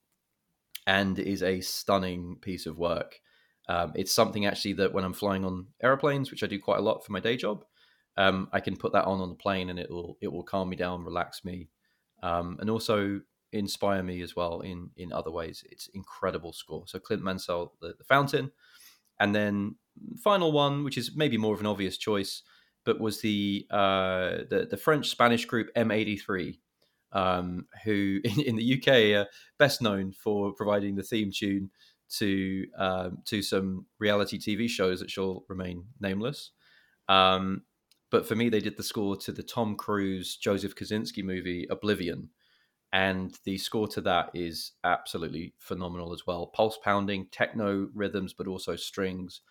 and 0.88 1.20
is 1.20 1.44
a 1.44 1.62
stunning 1.62 2.38
piece 2.42 2.66
of 2.66 2.78
work. 2.78 3.20
Um, 3.68 3.92
it's 3.96 4.14
something 4.14 4.46
actually 4.46 4.74
that 4.74 4.94
when 4.94 5.04
I'm 5.04 5.14
flying 5.14 5.46
on 5.46 5.68
aeroplanes, 5.84 6.32
which 6.32 6.44
I 6.44 6.48
do 6.48 6.60
quite 6.60 6.80
a 6.80 6.84
lot 6.84 7.06
for 7.06 7.12
my 7.12 7.20
day 7.20 7.38
job, 7.38 7.64
um, 8.18 8.48
I 8.52 8.60
can 8.60 8.76
put 8.76 8.94
that 8.94 9.06
on 9.06 9.22
on 9.22 9.30
the 9.30 9.36
plane, 9.36 9.70
and 9.70 9.80
it 9.80 9.90
will 9.90 10.18
it 10.22 10.32
will 10.32 10.44
calm 10.44 10.70
me 10.70 10.76
down, 10.76 11.06
relax 11.06 11.46
me, 11.46 11.70
um, 12.24 12.58
and 12.60 12.70
also 12.70 13.22
inspire 13.52 14.04
me 14.04 14.22
as 14.22 14.36
well 14.36 14.62
in 14.62 14.90
in 14.98 15.12
other 15.12 15.32
ways. 15.32 15.64
It's 15.72 15.88
incredible 15.94 16.54
score. 16.54 16.84
So 16.88 17.00
Clint 17.00 17.24
Mansell, 17.24 17.74
the, 17.82 17.94
the 17.98 18.04
Fountain, 18.04 18.52
and 19.20 19.36
then 19.36 19.76
final 20.24 20.52
one, 20.52 20.84
which 20.84 20.98
is 20.98 21.16
maybe 21.16 21.38
more 21.38 21.54
of 21.54 21.60
an 21.60 21.66
obvious 21.68 21.98
choice, 21.98 22.44
but 22.86 23.00
was 23.00 23.22
the 23.22 23.66
uh, 23.70 24.44
the, 24.50 24.68
the 24.70 24.78
French 24.78 25.10
Spanish 25.10 25.46
group 25.46 25.70
M83, 25.76 26.58
um, 27.12 27.66
who 27.84 28.20
in, 28.24 28.42
in 28.42 28.56
the 28.56 28.78
UK 28.78 29.18
are 29.18 29.30
best 29.58 29.82
known 29.82 30.12
for 30.12 30.54
providing 30.54 30.96
the 30.96 31.04
theme 31.04 31.32
tune 31.34 31.70
to 32.18 32.66
um, 32.78 33.20
to 33.26 33.42
some 33.42 33.86
reality 34.00 34.40
TV 34.40 34.70
shows 34.70 35.00
that 35.00 35.12
shall 35.12 35.44
remain 35.48 35.86
nameless. 36.00 36.52
Um, 37.08 37.64
but 38.12 38.28
for 38.28 38.36
me, 38.36 38.50
they 38.50 38.60
did 38.60 38.78
the 38.78 38.84
score 38.84 39.16
to 39.18 39.32
the 39.32 39.44
Tom 39.44 39.76
Cruise 39.76 40.36
Joseph 40.36 40.76
Kosinski 40.76 41.24
movie 41.24 41.68
Oblivion, 41.70 42.30
and 42.92 43.38
the 43.46 43.58
score 43.58 43.88
to 43.90 44.02
that 44.02 44.32
is 44.34 44.72
absolutely 44.84 45.54
phenomenal 45.60 46.12
as 46.14 46.26
well. 46.26 46.48
Pulse 46.48 46.80
pounding, 46.84 47.28
techno 47.32 47.90
rhythms, 47.94 48.34
but 48.34 48.48
also 48.48 48.76
strings, 48.76 49.42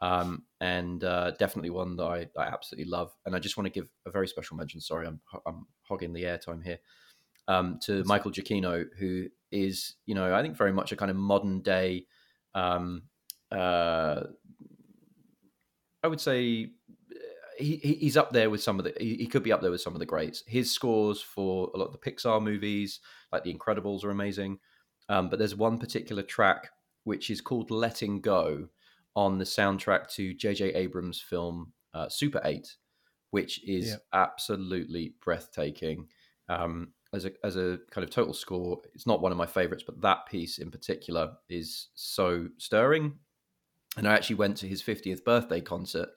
um, 0.00 0.44
and 0.60 1.02
uh, 1.04 1.32
definitely 1.32 1.70
one 1.70 1.96
that 1.96 2.04
I, 2.04 2.26
I 2.38 2.44
absolutely 2.46 2.90
love. 2.90 3.12
And 3.24 3.34
I 3.34 3.38
just 3.38 3.56
want 3.56 3.66
to 3.66 3.72
give 3.80 3.88
a 4.06 4.10
very 4.10 4.28
special 4.28 4.56
mention. 4.56 4.80
Sorry, 4.80 5.06
I'm 5.06 5.20
I'm 5.46 5.66
hogging 5.82 6.12
the 6.12 6.24
airtime 6.24 6.62
here. 6.62 6.78
Um, 7.48 7.78
to 7.82 8.02
Michael 8.04 8.32
Giacchino, 8.32 8.86
who 8.98 9.28
is, 9.52 9.94
you 10.04 10.14
know, 10.16 10.34
I 10.34 10.42
think 10.42 10.56
very 10.56 10.72
much 10.72 10.90
a 10.90 10.96
kind 10.96 11.10
of 11.10 11.16
modern 11.16 11.60
day, 11.60 12.06
um, 12.54 13.04
uh, 13.52 14.22
I 16.02 16.08
would 16.08 16.20
say 16.20 16.70
he, 17.58 17.76
he- 17.76 17.94
he's 18.00 18.16
up 18.16 18.32
there 18.32 18.50
with 18.50 18.62
some 18.62 18.78
of 18.78 18.84
the 18.84 18.94
he, 18.98 19.16
he 19.16 19.26
could 19.26 19.42
be 19.42 19.52
up 19.52 19.60
there 19.62 19.70
with 19.70 19.80
some 19.80 19.94
of 19.94 19.98
the 19.98 20.06
greats 20.06 20.42
his 20.46 20.70
scores 20.70 21.20
for 21.22 21.70
a 21.74 21.78
lot 21.78 21.86
of 21.86 21.92
the 21.92 21.98
pixar 21.98 22.42
movies 22.42 23.00
like 23.32 23.44
the 23.44 23.54
incredibles 23.54 24.04
are 24.04 24.10
amazing 24.10 24.58
um, 25.08 25.28
but 25.28 25.38
there's 25.38 25.54
one 25.54 25.78
particular 25.78 26.22
track 26.22 26.70
which 27.04 27.30
is 27.30 27.40
called 27.40 27.70
letting 27.70 28.20
go 28.20 28.68
on 29.16 29.38
the 29.38 29.44
soundtrack 29.44 30.08
to 30.10 30.34
jj 30.34 30.76
abrams 30.76 31.20
film 31.20 31.72
uh, 31.94 32.08
super 32.08 32.40
8 32.44 32.76
which 33.30 33.64
is 33.68 33.88
Yeah. 33.88 33.96
absolutely 34.12 35.14
breathtaking 35.20 36.06
um, 36.48 36.92
as 37.12 37.24
a 37.24 37.32
as 37.42 37.56
a 37.56 37.78
kind 37.90 38.04
of 38.04 38.10
total 38.10 38.34
score 38.34 38.80
it's 38.94 39.06
not 39.06 39.20
one 39.22 39.32
of 39.32 39.38
my 39.38 39.46
favorites 39.46 39.82
but 39.84 40.00
that 40.02 40.26
piece 40.26 40.58
in 40.58 40.70
particular 40.70 41.32
is 41.48 41.88
so 41.94 42.48
stirring 42.58 43.18
and 43.96 44.06
i 44.06 44.14
actually 44.14 44.36
went 44.36 44.56
to 44.58 44.68
his 44.68 44.82
50th 44.82 45.24
birthday 45.24 45.60
concert 45.60 46.10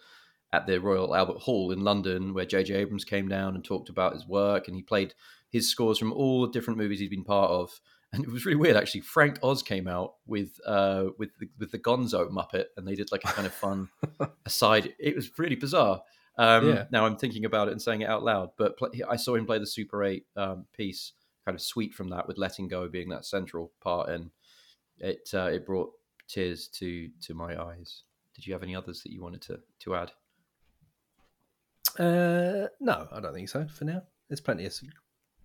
at 0.51 0.65
the 0.65 0.79
Royal 0.79 1.15
Albert 1.15 1.37
Hall 1.37 1.71
in 1.71 1.83
London, 1.83 2.33
where 2.33 2.43
J.J. 2.43 2.73
Abrams 2.73 3.05
came 3.05 3.27
down 3.27 3.53
and 3.53 3.63
talked 3.63 3.87
about 3.89 4.15
his 4.15 4.27
work, 4.27 4.67
and 4.67 4.75
he 4.75 4.81
played 4.81 5.13
his 5.51 5.69
scores 5.69 5.99
from 5.99 6.11
all 6.11 6.41
the 6.41 6.51
different 6.51 6.79
movies 6.79 6.99
he's 6.99 7.07
been 7.07 7.23
part 7.23 7.51
of. 7.51 7.79
And 8.11 8.23
it 8.23 8.31
was 8.31 8.45
really 8.45 8.55
weird, 8.55 8.75
actually. 8.75 9.01
Frank 9.01 9.37
Oz 9.43 9.61
came 9.61 9.87
out 9.87 10.15
with 10.25 10.59
uh, 10.65 11.05
with 11.19 11.29
the, 11.39 11.47
with 11.59 11.71
the 11.71 11.77
Gonzo 11.77 12.27
Muppet, 12.29 12.65
and 12.75 12.87
they 12.87 12.95
did 12.95 13.11
like 13.11 13.23
a 13.23 13.27
kind 13.27 13.45
of 13.45 13.53
fun 13.53 13.89
aside. 14.45 14.95
It 14.97 15.15
was 15.15 15.37
really 15.37 15.55
bizarre. 15.55 16.01
Um, 16.37 16.69
Yeah. 16.69 16.85
Now 16.91 17.05
I'm 17.05 17.17
thinking 17.17 17.45
about 17.45 17.67
it 17.67 17.71
and 17.73 17.81
saying 17.81 18.01
it 18.01 18.09
out 18.09 18.23
loud, 18.23 18.49
but 18.57 18.77
pl- 18.77 18.91
I 19.07 19.15
saw 19.15 19.35
him 19.35 19.45
play 19.45 19.59
the 19.59 19.67
Super 19.67 20.03
8 20.03 20.25
um, 20.37 20.65
piece, 20.75 21.13
kind 21.45 21.53
of 21.55 21.61
suite 21.61 21.93
from 21.93 22.09
that, 22.09 22.27
with 22.27 22.37
Letting 22.37 22.67
Go 22.67 22.87
being 22.87 23.09
that 23.09 23.25
central 23.25 23.71
part, 23.81 24.09
and 24.09 24.31
it 24.97 25.29
uh, 25.33 25.49
it 25.53 25.65
brought 25.65 25.91
tears 26.27 26.67
to 26.79 27.09
to 27.21 27.33
my 27.35 27.61
eyes. 27.61 28.03
Did 28.33 28.47
you 28.47 28.53
have 28.53 28.63
any 28.63 28.75
others 28.75 29.03
that 29.03 29.11
you 29.11 29.21
wanted 29.21 29.41
to 29.43 29.59
to 29.81 29.95
add? 29.95 30.11
Uh, 31.99 32.67
no, 32.79 33.07
I 33.11 33.19
don't 33.19 33.33
think 33.33 33.49
so. 33.49 33.67
For 33.67 33.85
now, 33.85 34.03
there's 34.29 34.41
plenty 34.41 34.65
of 34.65 34.73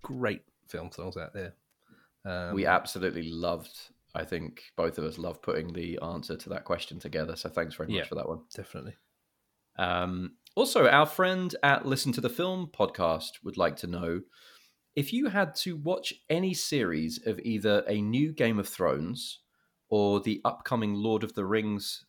great 0.02 0.42
film 0.68 0.90
songs 0.92 1.16
out 1.16 1.34
there. 1.34 1.54
Um, 2.24 2.54
we 2.54 2.66
absolutely 2.66 3.30
loved. 3.30 3.76
I 4.14 4.24
think 4.24 4.62
both 4.76 4.98
of 4.98 5.04
us 5.04 5.18
love 5.18 5.42
putting 5.42 5.72
the 5.72 5.98
answer 6.00 6.36
to 6.36 6.48
that 6.50 6.64
question 6.64 6.98
together. 7.00 7.34
So 7.36 7.48
thanks 7.48 7.74
very 7.74 7.88
much 7.88 7.96
Yeah. 7.96 8.04
for 8.04 8.14
that 8.14 8.28
one. 8.28 8.44
definitely. 8.54 8.94
Um, 9.76 10.36
also, 10.54 10.86
our 10.86 11.06
friend 11.06 11.54
at 11.64 11.84
Listen 11.84 12.12
to 12.12 12.20
the 12.20 12.30
Film 12.30 12.68
podcast 12.72 13.42
would 13.42 13.56
like 13.56 13.74
to 13.78 13.88
know 13.88 14.20
if 14.94 15.12
you 15.12 15.26
had 15.28 15.56
to 15.56 15.76
watch 15.76 16.14
any 16.30 16.54
series 16.54 17.26
of 17.26 17.40
either 17.40 17.82
a 17.88 18.00
new 18.00 18.32
Game 18.32 18.60
of 18.60 18.68
Thrones 18.68 19.40
or 19.88 20.20
the 20.20 20.40
upcoming 20.44 20.94
Lord 20.94 21.24
of 21.24 21.34
the 21.34 21.44
Rings 21.44 22.06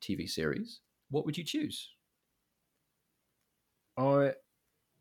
TV 0.00 0.26
series, 0.26 0.80
what 1.10 1.26
would 1.26 1.36
you 1.36 1.44
choose? 1.44 1.90
I, 3.96 4.32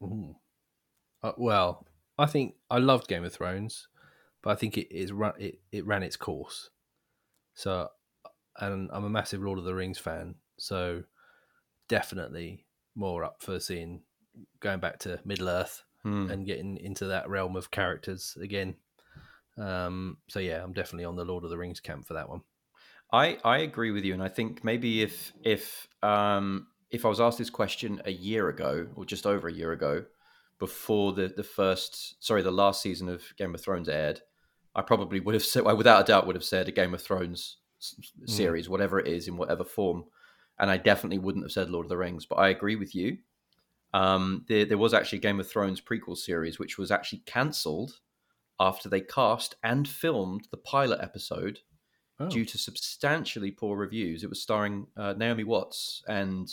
ooh. 0.03 0.36
Uh, 1.24 1.32
well, 1.38 1.88
I 2.18 2.25
think 2.25 2.56
I 2.70 2.80
loved 2.80 3.08
Game 3.08 3.24
of 3.24 3.34
Thrones, 3.34 3.88
but 4.41 4.51
I 4.51 4.55
think 4.55 4.77
it 4.77 4.91
is 4.95 5.12
run 5.12 5.33
it, 5.39 5.60
it 5.71 5.86
ran 5.86 6.03
its 6.03 6.17
course. 6.17 6.69
So, 7.53 7.89
and 8.60 8.89
I'm 8.91 9.03
a 9.05 9.10
massive 9.10 9.41
Lord 9.41 9.60
of 9.60 9.65
the 9.65 9.75
Rings 9.75 10.00
fan, 10.00 10.36
so 10.57 11.03
definitely 11.88 12.65
more 12.95 13.24
up 13.24 13.41
for 13.41 13.60
seeing 13.60 14.03
going 14.60 14.79
back 14.79 15.00
to 15.00 15.19
Middle 15.25 15.50
Earth 15.50 15.83
Hmm. 16.03 16.31
and 16.31 16.48
getting 16.48 16.77
into 16.77 17.05
that 17.05 17.29
realm 17.29 17.55
of 17.55 17.69
characters 17.69 18.36
again. 18.41 18.75
Um, 19.55 20.17
so 20.29 20.39
yeah, 20.39 20.63
I'm 20.63 20.74
definitely 20.74 21.05
on 21.05 21.15
the 21.15 21.25
Lord 21.25 21.43
of 21.43 21.51
the 21.51 21.57
Rings 21.60 21.79
camp 21.79 22.07
for 22.07 22.15
that 22.15 22.27
one. 22.27 22.41
I 23.13 23.38
I 23.43 23.60
agree 23.60 23.91
with 23.91 24.03
you, 24.03 24.13
and 24.15 24.24
I 24.24 24.27
think 24.27 24.63
maybe 24.63 25.03
if 25.03 25.31
if 25.43 25.88
um 26.01 26.67
if 26.89 27.05
I 27.05 27.10
was 27.10 27.19
asked 27.19 27.38
this 27.38 27.51
question 27.51 28.01
a 28.05 28.12
year 28.12 28.50
ago 28.50 28.88
or 28.95 29.05
just 29.05 29.27
over 29.27 29.48
a 29.48 29.53
year 29.53 29.74
ago, 29.74 30.05
before 30.57 31.13
the 31.13 31.27
the 31.27 31.43
first 31.43 32.15
sorry 32.24 32.41
the 32.41 32.51
last 32.51 32.81
season 32.81 33.07
of 33.07 33.21
Game 33.38 33.53
of 33.53 33.62
Thrones 33.62 33.88
aired, 33.89 34.21
I 34.75 34.82
probably 34.82 35.20
would 35.20 35.36
have 35.36 35.44
said 35.44 35.66
I 35.66 35.74
without 35.74 36.01
a 36.01 36.06
doubt 36.06 36.25
would 36.28 36.36
have 36.36 36.44
said 36.44 36.68
a 36.68 36.72
Game 36.72 36.94
of 36.94 37.01
Thrones 37.01 37.58
s- 37.80 37.96
series, 38.25 38.70
whatever 38.70 39.00
it 39.00 39.08
is 39.08 39.28
in 39.28 39.38
whatever 39.38 39.63
form, 39.63 40.06
and 40.60 40.70
I 40.72 40.78
definitely 40.78 41.20
wouldn't 41.20 41.46
have 41.46 41.51
said 41.51 41.70
Lord 41.70 41.86
of 41.86 41.90
the 41.90 41.98
Rings. 41.98 42.25
But 42.25 42.36
I 42.36 42.50
agree 42.50 42.75
with 42.75 42.96
you. 42.96 43.18
Um, 43.94 44.46
there, 44.48 44.63
there 44.66 44.78
was 44.78 44.94
actually 44.94 45.18
a 45.20 45.22
Game 45.22 45.40
of 45.40 45.50
Thrones 45.50 45.82
prequel 45.82 46.16
series 46.18 46.58
which 46.60 46.78
was 46.78 46.92
actually 46.92 47.20
cancelled 47.25 48.00
after 48.60 48.88
they 48.88 49.01
cast 49.01 49.56
and 49.63 49.88
filmed 49.88 50.48
the 50.51 50.58
pilot 50.58 51.00
episode 51.01 51.60
Oh, 52.20 52.30
due 52.30 52.46
to 52.46 52.58
substantially 52.58 53.50
poor 53.51 53.75
reviews. 53.75 54.24
It 54.24 54.30
was 54.30 54.42
starring 54.42 54.86
uh, 54.96 55.13
Naomi 55.18 55.44
Watts 55.44 56.04
and 56.08 56.48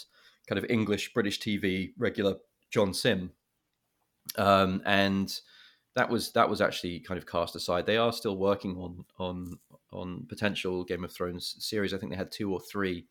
kind 0.49 0.59
of 0.59 0.65
English 0.71 1.13
British 1.13 1.39
TV 1.39 1.93
regular 1.99 2.37
John 2.71 2.95
Simm, 2.95 3.33
um, 4.37 4.83
and 4.85 5.39
that 5.99 6.09
was 6.09 6.31
that 6.33 6.49
was 6.49 6.61
actually 6.61 7.01
kind 7.01 7.19
of 7.19 7.27
cast 7.27 7.57
aside. 7.57 7.85
They 7.87 7.97
are 7.99 8.13
still 8.13 8.37
working 8.37 8.77
on 8.77 9.05
on 9.19 9.59
on 9.93 10.27
potential 10.29 10.85
Game 10.85 11.05
of 11.05 11.13
Thrones 11.13 11.57
series. 11.59 11.93
I 11.93 11.99
think 11.99 12.11
they 12.13 12.17
had 12.17 12.31
two 12.33 12.53
or 12.53 12.61
three 12.61 13.07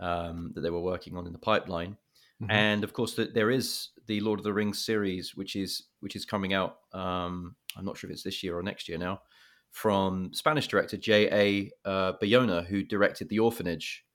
um, 0.00 0.52
that 0.54 0.60
they 0.62 0.70
were 0.70 0.80
working 0.80 1.16
on 1.16 1.26
in 1.26 1.32
the 1.32 1.38
pipeline. 1.38 1.96
Mhm. 2.40 2.50
and 2.50 2.84
of 2.84 2.92
course, 2.92 3.14
that 3.14 3.34
there 3.34 3.50
is 3.50 3.88
the 4.06 4.20
Lord 4.20 4.38
of 4.38 4.44
the 4.44 4.52
Rings 4.52 4.78
series, 4.84 5.34
which 5.34 5.56
is 5.56 5.88
which 6.00 6.14
is 6.14 6.24
coming 6.24 6.52
out. 6.54 6.78
Um, 6.92 7.56
I'm 7.76 7.84
not 7.84 7.96
sure 7.98 8.08
if 8.08 8.14
it's 8.14 8.22
this 8.22 8.42
year 8.44 8.56
or 8.56 8.62
next 8.62 8.88
year 8.88 8.96
now, 8.98 9.22
from 9.70 10.32
Spanish 10.32 10.68
director 10.68 10.96
J. 10.96 11.12
A. 11.32 11.70
Uh, 11.84 12.12
Bayona, 12.22 12.64
who 12.64 12.84
directed 12.84 13.28
The 13.28 13.40
Orphanage, 13.40 14.06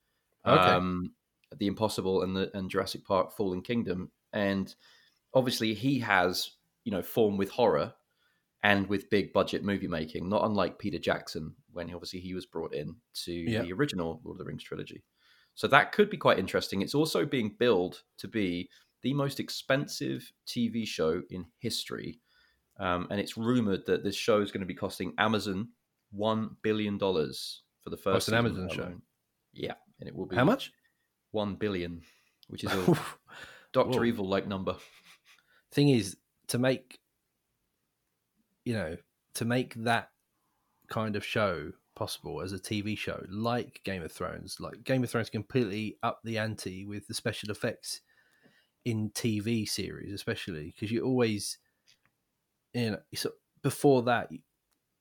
Okay. 0.46 0.70
um, 0.76 1.12
The 1.58 1.66
Impossible, 1.66 2.22
and 2.22 2.34
the 2.34 2.50
and 2.56 2.70
Jurassic 2.70 3.04
Park: 3.04 3.30
Fallen 3.36 3.60
Kingdom, 3.62 4.10
and 4.32 4.74
obviously 5.34 5.74
he 5.74 5.98
has 6.00 6.52
you 6.84 6.92
know 6.92 7.02
form 7.02 7.36
with 7.36 7.50
horror 7.50 7.92
and 8.62 8.86
with 8.88 9.10
big 9.10 9.32
budget 9.32 9.62
movie 9.62 9.88
making, 9.88 10.28
not 10.28 10.44
unlike 10.44 10.78
Peter 10.78 10.98
Jackson 10.98 11.54
when 11.72 11.92
obviously 11.92 12.20
he 12.20 12.32
was 12.34 12.46
brought 12.46 12.72
in 12.74 12.94
to 13.24 13.32
Yeah. 13.32 13.62
the 13.62 13.72
original 13.72 14.20
Lord 14.24 14.36
of 14.36 14.38
the 14.38 14.44
Rings 14.44 14.62
trilogy. 14.62 15.02
So 15.54 15.66
that 15.68 15.92
could 15.92 16.08
be 16.08 16.16
quite 16.16 16.38
interesting. 16.38 16.80
It's 16.82 16.94
also 16.94 17.26
being 17.26 17.56
billed 17.58 18.02
to 18.18 18.26
be 18.28 18.68
the 19.02 19.12
most 19.12 19.38
expensive 19.38 20.32
TV 20.46 20.86
show 20.86 21.22
in 21.30 21.44
history. 21.58 22.20
Um, 22.80 23.06
and 23.10 23.20
it's 23.20 23.36
rumored 23.36 23.84
that 23.86 24.02
this 24.02 24.16
show 24.16 24.40
is 24.40 24.50
going 24.50 24.62
to 24.62 24.66
be 24.66 24.74
costing 24.74 25.12
Amazon 25.18 25.68
$1 26.16 26.56
billion 26.62 26.98
for 26.98 27.90
the 27.90 27.96
first 27.96 28.28
Oh, 28.28 28.32
an 28.32 28.38
Amazon 28.38 28.68
show? 28.72 28.94
Yeah. 29.52 29.74
And 30.00 30.08
it 30.08 30.14
will 30.16 30.26
be 30.26 30.36
How 30.36 30.44
much? 30.44 30.72
1 31.32 31.54
billion, 31.56 32.00
which 32.48 32.64
is 32.64 32.72
a 32.72 32.98
Dr. 33.72 34.04
Evil 34.06 34.26
like 34.26 34.48
number. 34.48 34.76
Thing 35.72 35.90
is, 35.90 36.16
to 36.54 36.58
make 36.60 37.00
you 38.64 38.74
know, 38.74 38.96
to 39.34 39.44
make 39.44 39.74
that 39.74 40.10
kind 40.88 41.16
of 41.16 41.24
show 41.24 41.72
possible 41.96 42.40
as 42.40 42.52
a 42.52 42.60
TV 42.60 42.96
show, 42.96 43.24
like 43.28 43.80
Game 43.84 44.04
of 44.04 44.12
Thrones, 44.12 44.58
like 44.60 44.84
Game 44.84 45.02
of 45.02 45.10
Thrones 45.10 45.30
completely 45.30 45.98
up 46.04 46.20
the 46.22 46.38
ante 46.38 46.84
with 46.84 47.08
the 47.08 47.14
special 47.14 47.50
effects 47.50 48.02
in 48.84 49.10
TV 49.10 49.68
series, 49.68 50.12
especially 50.12 50.72
because 50.72 50.92
you 50.92 51.02
always, 51.02 51.58
you 52.72 52.92
know, 52.92 52.98
so 53.16 53.32
before 53.64 54.04
that, 54.04 54.30
you, 54.30 54.38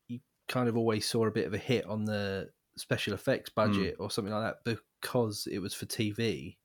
you 0.08 0.20
kind 0.48 0.68
of 0.68 0.76
always 0.76 1.08
saw 1.08 1.28
a 1.28 1.32
bit 1.32 1.46
of 1.46 1.54
a 1.54 1.60
hit 1.60 1.86
on 1.86 2.04
the 2.04 2.50
special 2.78 3.14
effects 3.14 3.52
hmm. 3.56 3.62
budget 3.62 3.98
or 4.00 4.10
something 4.10 4.34
like 4.34 4.56
that 4.66 4.80
because 5.06 5.48
it 5.52 5.60
was 5.60 5.76
for 5.76 5.86
TV. 5.86 6.58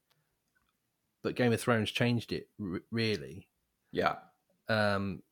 But 1.23 1.37
Game 1.37 1.53
of 1.53 1.61
Thrones 1.61 1.91
changed 1.91 2.33
it 2.33 2.49
r- 2.59 2.81
really. 2.91 3.49
Yeah. 3.93 4.15
Um, 4.69 5.23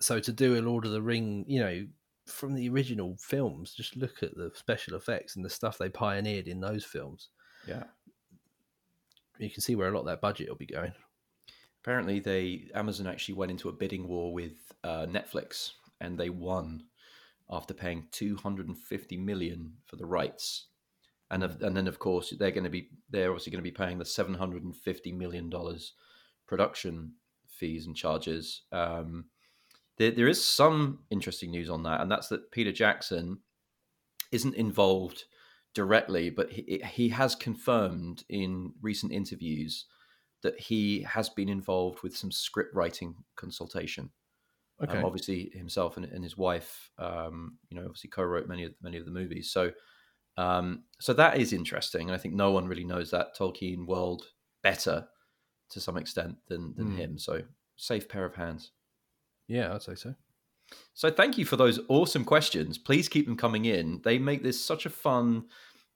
so 0.00 0.20
to 0.20 0.32
do 0.32 0.58
a 0.58 0.62
Lord 0.62 0.84
of 0.84 0.92
the 0.92 1.02
Ring, 1.02 1.44
you 1.48 1.60
know, 1.60 1.86
from 2.26 2.54
the 2.54 2.68
original 2.68 3.16
films, 3.18 3.74
just 3.74 3.96
look 3.96 4.22
at 4.22 4.36
the 4.36 4.50
special 4.54 4.96
effects 4.96 5.36
and 5.36 5.44
the 5.44 5.50
stuff 5.50 5.78
they 5.78 5.88
pioneered 5.88 6.48
in 6.48 6.60
those 6.60 6.84
films. 6.84 7.28
Yeah. 7.66 7.84
You 9.38 9.50
can 9.50 9.62
see 9.62 9.74
where 9.74 9.88
a 9.88 9.92
lot 9.92 10.00
of 10.00 10.06
that 10.06 10.20
budget 10.20 10.48
will 10.48 10.56
be 10.56 10.66
going. 10.66 10.92
Apparently, 11.82 12.20
they 12.20 12.68
Amazon 12.74 13.06
actually 13.06 13.34
went 13.34 13.50
into 13.50 13.68
a 13.68 13.72
bidding 13.72 14.08
war 14.08 14.32
with 14.32 14.72
uh, 14.84 15.06
Netflix, 15.06 15.72
and 16.00 16.18
they 16.18 16.30
won 16.30 16.84
after 17.50 17.74
paying 17.74 18.06
250 18.10 19.16
million 19.18 19.74
for 19.84 19.96
the 19.96 20.06
rights. 20.06 20.68
And 21.30 21.42
of, 21.42 21.60
and 21.62 21.76
then 21.76 21.88
of 21.88 21.98
course 21.98 22.32
they're 22.38 22.50
going 22.50 22.64
to 22.64 22.70
be 22.70 22.90
they're 23.10 23.30
obviously 23.30 23.50
going 23.50 23.64
to 23.64 23.70
be 23.70 23.74
paying 23.74 23.98
the 23.98 24.04
750 24.04 25.12
million 25.12 25.50
dollars 25.50 25.94
production 26.46 27.12
fees 27.64 27.86
and 27.86 27.96
charges. 27.96 28.62
Um, 28.72 29.24
there, 29.96 30.10
there 30.10 30.28
is 30.28 30.44
some 30.44 30.98
interesting 31.10 31.50
news 31.50 31.70
on 31.70 31.82
that, 31.84 32.02
and 32.02 32.10
that's 32.10 32.28
that 32.28 32.50
Peter 32.50 32.72
Jackson 32.72 33.38
isn't 34.32 34.54
involved 34.54 35.24
directly, 35.74 36.28
but 36.28 36.52
he, 36.52 36.82
he 36.92 37.08
has 37.08 37.34
confirmed 37.34 38.22
in 38.28 38.72
recent 38.82 39.12
interviews 39.12 39.86
that 40.42 40.60
he 40.60 41.02
has 41.02 41.30
been 41.30 41.48
involved 41.48 42.02
with 42.02 42.14
some 42.14 42.30
script 42.30 42.74
writing 42.74 43.14
consultation. 43.34 44.10
Okay. 44.82 44.98
Um, 44.98 45.04
obviously, 45.06 45.50
himself 45.54 45.96
and, 45.96 46.04
and 46.04 46.22
his 46.22 46.36
wife, 46.36 46.90
um, 46.98 47.56
you 47.70 47.76
know, 47.76 47.86
obviously 47.86 48.10
co-wrote 48.10 48.46
many 48.46 48.64
of 48.64 48.72
many 48.82 48.98
of 48.98 49.06
the 49.06 49.10
movies. 49.10 49.50
So, 49.50 49.70
um, 50.36 50.84
so 51.00 51.14
that 51.14 51.38
is 51.38 51.52
interesting, 51.52 52.08
and 52.08 52.14
I 52.14 52.18
think 52.18 52.34
no 52.34 52.50
one 52.50 52.68
really 52.68 52.84
knows 52.84 53.10
that 53.10 53.36
Tolkien 53.38 53.86
world 53.86 54.22
better 54.62 55.06
to 55.70 55.80
some 55.80 55.96
extent 55.96 56.36
than 56.48 56.74
than 56.76 56.92
Hmm. 56.92 56.96
him. 56.96 57.18
So, 57.18 57.42
safe 57.76 58.08
pair 58.08 58.24
of 58.24 58.34
hands. 58.36 58.70
yeah, 59.48 59.74
I'd 59.74 59.82
say 59.82 59.94
so. 59.94 60.14
So 60.94 61.10
thank 61.10 61.36
you 61.36 61.44
for 61.44 61.56
those 61.56 61.78
awesome 61.88 62.24
questions. 62.24 62.78
Please 62.78 63.08
keep 63.08 63.26
them 63.26 63.36
coming 63.36 63.66
in. 63.66 64.00
They 64.02 64.18
make 64.18 64.42
this 64.42 64.64
such 64.64 64.86
a 64.86 64.90
fun 64.90 65.48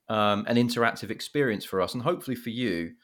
um, 0.08 0.44
and 0.46 0.58
interactive 0.58 1.10
experience 1.10 1.64
for 1.64 1.80
us, 1.80 1.94
and 1.94 2.02
hopefully 2.02 2.34
for 2.36 2.50
you. 2.50 2.94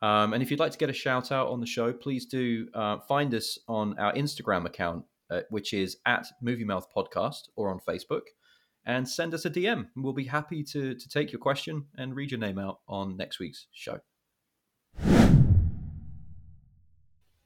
Um, 0.00 0.32
and 0.32 0.42
if 0.42 0.50
you'd 0.50 0.58
like 0.60 0.72
to 0.72 0.78
get 0.78 0.90
a 0.90 0.92
shout 0.92 1.30
out 1.30 1.48
on 1.48 1.60
the 1.60 1.66
show, 1.66 1.92
please 1.92 2.26
do 2.26 2.68
uh, 2.74 2.98
find 3.06 3.32
us 3.34 3.58
on 3.68 3.96
our 3.98 4.12
Instagram 4.14 4.66
account, 4.66 5.04
uh, 5.30 5.42
which 5.50 5.72
is 5.72 5.98
at 6.06 6.26
Movie 6.40 6.64
Mouth 6.64 6.88
Podcast, 6.94 7.48
or 7.54 7.70
on 7.70 7.78
Facebook, 7.88 8.22
and 8.84 9.08
send 9.08 9.32
us 9.34 9.44
a 9.44 9.50
DM. 9.50 9.88
We'll 9.96 10.12
be 10.12 10.24
happy 10.24 10.64
to 10.64 10.94
to 10.96 11.08
take 11.08 11.30
your 11.32 11.40
question 11.40 11.86
and 11.96 12.16
read 12.16 12.30
your 12.32 12.40
name 12.40 12.58
out 12.58 12.80
on 12.88 13.16
next 13.16 13.38
week's 13.38 13.68
show. 13.72 14.00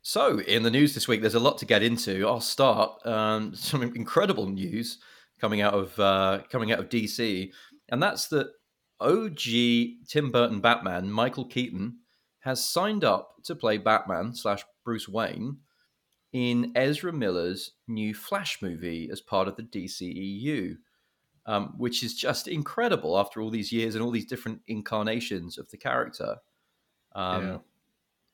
So, 0.09 0.39
in 0.39 0.63
the 0.63 0.71
news 0.71 0.95
this 0.95 1.09
week, 1.09 1.21
there's 1.21 1.35
a 1.35 1.41
lot 1.41 1.59
to 1.59 1.67
get 1.67 1.83
into. 1.83 2.29
I'll 2.29 2.41
start. 2.41 3.05
Um, 3.05 3.57
some 3.57 3.83
incredible 3.83 4.47
news 4.47 4.99
coming 5.41 5.63
out 5.63 5.75
of 5.75 5.99
uh, 5.99 6.43
coming 6.49 6.71
out 6.71 6.79
of 6.79 6.89
DC, 6.89 7.51
and 7.89 8.01
that's 8.01 8.29
that 8.29 8.47
OG 9.01 10.07
Tim 10.09 10.31
Burton 10.31 10.61
Batman 10.61 11.11
Michael 11.11 11.45
Keaton 11.45 11.97
has 12.39 12.65
signed 12.65 13.03
up 13.03 13.33
to 13.47 13.57
play 13.57 13.79
Batman 13.79 14.33
slash 14.33 14.65
Bruce 14.85 15.09
Wayne 15.09 15.57
in 16.33 16.71
Ezra 16.77 17.13
Miller's 17.13 17.73
new 17.89 18.15
Flash 18.15 18.63
movie 18.63 19.09
as 19.11 19.21
part 19.21 19.49
of 19.49 19.57
the 19.57 19.65
DCEU, 19.65 20.77
um, 21.47 21.75
which 21.79 22.05
is 22.05 22.15
just 22.15 22.47
incredible 22.47 23.19
after 23.19 23.41
all 23.41 23.51
these 23.51 23.73
years 23.73 23.97
and 23.97 24.05
all 24.05 24.13
these 24.13 24.25
different 24.25 24.61
incarnations 24.69 25.59
of 25.59 25.69
the 25.73 25.77
character. 25.77 26.37
Um, 27.17 27.45
Yeah. 27.45 27.59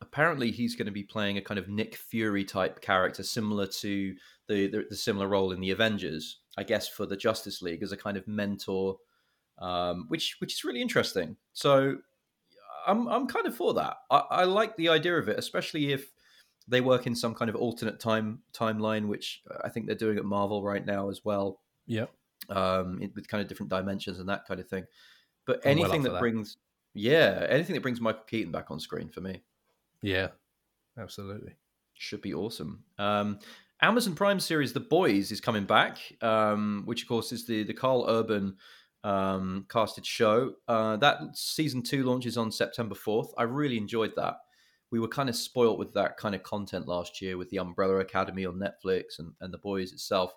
Apparently, 0.02 0.50
he's 0.50 0.74
going 0.76 0.86
to 0.86 0.92
be 0.92 1.04
playing 1.04 1.38
a 1.38 1.42
kind 1.42 1.58
of 1.58 1.68
Nick 1.68 1.94
Fury 1.96 2.44
type 2.44 2.80
character, 2.82 3.22
similar 3.22 3.66
to 3.68 4.14
the, 4.48 4.66
the 4.66 4.84
the 4.90 4.96
similar 4.96 5.28
role 5.28 5.52
in 5.52 5.60
the 5.60 5.70
Avengers, 5.70 6.40
I 6.58 6.64
guess, 6.64 6.88
for 6.88 7.06
the 7.06 7.16
Justice 7.16 7.62
League 7.62 7.82
as 7.82 7.92
a 7.92 7.96
kind 7.96 8.16
of 8.16 8.26
mentor, 8.26 8.98
um, 9.58 10.06
which 10.08 10.36
which 10.40 10.54
is 10.54 10.64
really 10.64 10.82
interesting. 10.82 11.36
So, 11.52 11.98
I'm 12.86 13.06
I'm 13.08 13.26
kind 13.28 13.46
of 13.46 13.54
for 13.56 13.74
that. 13.74 13.96
I, 14.10 14.18
I 14.30 14.44
like 14.44 14.76
the 14.76 14.88
idea 14.90 15.16
of 15.16 15.28
it, 15.28 15.38
especially 15.38 15.92
if 15.92 16.10
they 16.68 16.80
work 16.80 17.06
in 17.06 17.14
some 17.14 17.34
kind 17.34 17.48
of 17.48 17.54
alternate 17.56 18.00
time 18.00 18.40
timeline, 18.52 19.06
which 19.06 19.42
I 19.64 19.68
think 19.68 19.86
they're 19.86 19.94
doing 19.94 20.18
at 20.18 20.24
Marvel 20.24 20.62
right 20.62 20.84
now 20.84 21.10
as 21.10 21.24
well 21.24 21.60
Yeah. 21.86 22.06
um, 22.50 23.00
with 23.14 23.28
kind 23.28 23.40
of 23.42 23.48
different 23.48 23.70
dimensions 23.70 24.18
and 24.18 24.28
that 24.28 24.46
kind 24.46 24.60
of 24.60 24.68
thing. 24.68 24.84
But 25.46 25.60
I'm 25.64 25.78
well 25.78 25.86
anything 25.86 26.00
up 26.02 26.04
that 26.04 26.12
that. 26.14 26.20
brings, 26.20 26.56
yeah, 26.94 27.46
anything 27.48 27.74
that 27.74 27.82
brings 27.82 28.00
Michael 28.00 28.22
Keaton 28.28 28.52
back 28.52 28.70
on 28.70 28.78
screen 28.78 29.08
for 29.08 29.20
me 29.20 29.42
Yeah. 30.02 30.28
Absolutely. 30.98 31.54
should 31.94 32.20
be 32.20 32.34
awesome. 32.34 32.84
Um, 32.98 33.38
Amazon 33.80 34.14
Prime 34.14 34.40
series 34.40 34.72
The 34.72 34.80
Boys 34.80 35.32
is 35.32 35.40
coming 35.40 35.64
back, 35.64 35.98
um, 36.20 36.82
which 36.84 37.02
of 37.02 37.08
course 37.08 37.32
is 37.32 37.46
the 37.46 37.62
the 37.64 37.74
Karl 37.74 38.04
Urban 38.08 38.56
um, 39.04 39.66
casted 39.68 40.06
show. 40.06 40.54
Uh, 40.68 40.96
that 40.98 41.18
season 41.34 41.82
two 41.82 42.04
launches 42.04 42.36
on 42.36 42.52
September 42.52 42.94
fourth. 42.94 43.32
I 43.38 43.44
really 43.44 43.78
enjoyed 43.78 44.12
that. 44.16 44.34
We 44.90 45.00
were 45.00 45.08
kind 45.08 45.28
of 45.28 45.36
spoilt 45.36 45.78
with 45.78 45.94
that 45.94 46.16
kind 46.16 46.34
of 46.34 46.42
content 46.42 46.86
last 46.86 47.22
year 47.22 47.38
with 47.38 47.48
the 47.50 47.58
Umbrella 47.58 47.96
Academy 47.96 48.44
on 48.44 48.60
Netflix 48.60 49.18
and, 49.18 49.32
and 49.40 49.52
The 49.52 49.58
Boys 49.58 49.92
itself. 49.92 50.32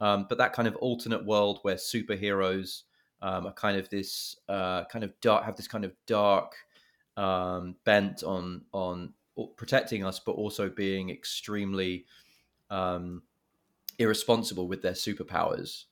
Um, 0.00 0.26
but 0.28 0.38
that 0.38 0.54
kind 0.54 0.66
of 0.66 0.74
alternate 0.76 1.24
world 1.24 1.58
where 1.62 1.76
superheroes 1.76 2.82
um, 3.20 3.46
are 3.46 3.52
kind 3.52 3.76
of 3.76 3.88
this 3.90 4.36
uh, 4.48 4.84
kind 4.86 5.04
of 5.04 5.12
dark, 5.20 5.44
have 5.44 5.56
this 5.56 5.68
kind 5.68 5.84
of 5.84 5.92
dark 6.06 6.54
um, 7.16 7.76
bent 7.84 8.22
on 8.22 8.62
on 8.72 9.12
protecting 9.56 10.04
us, 10.04 10.18
but 10.18 10.32
also 10.32 10.68
being 10.68 11.10
extremely 11.10 12.06
um, 12.70 13.22
irresponsible 13.98 14.68
with 14.68 14.82
their 14.82 14.92
superpowers. 14.92 15.84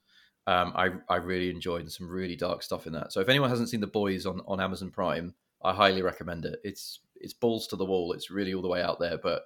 Um, 0.47 0.73
I 0.75 0.91
I 1.09 1.17
really 1.17 1.51
enjoyed 1.51 1.91
some 1.91 2.09
really 2.09 2.37
dark 2.37 2.63
stuff 2.63 2.87
in 2.87 2.93
that. 2.95 3.13
So 3.13 3.21
if 3.21 3.29
anyone 3.29 3.51
hasn't 3.51 3.69
seen 3.69 3.81
The 3.81 3.87
Boys 3.87 4.27
on, 4.27 4.41
on 4.47 4.61
Amazon 4.61 4.91
Prime, 4.91 5.35
I 5.63 5.73
highly 5.73 6.03
recommend 6.03 6.45
it. 6.45 6.61
It's 6.65 7.01
it's 7.17 7.33
balls 7.33 7.67
to 7.69 7.77
the 7.77 7.85
wall. 7.85 8.13
It's 8.13 8.31
really 8.31 8.55
all 8.55 8.63
the 8.63 8.69
way 8.69 8.83
out 8.83 8.99
there, 8.99 9.19
but 9.19 9.45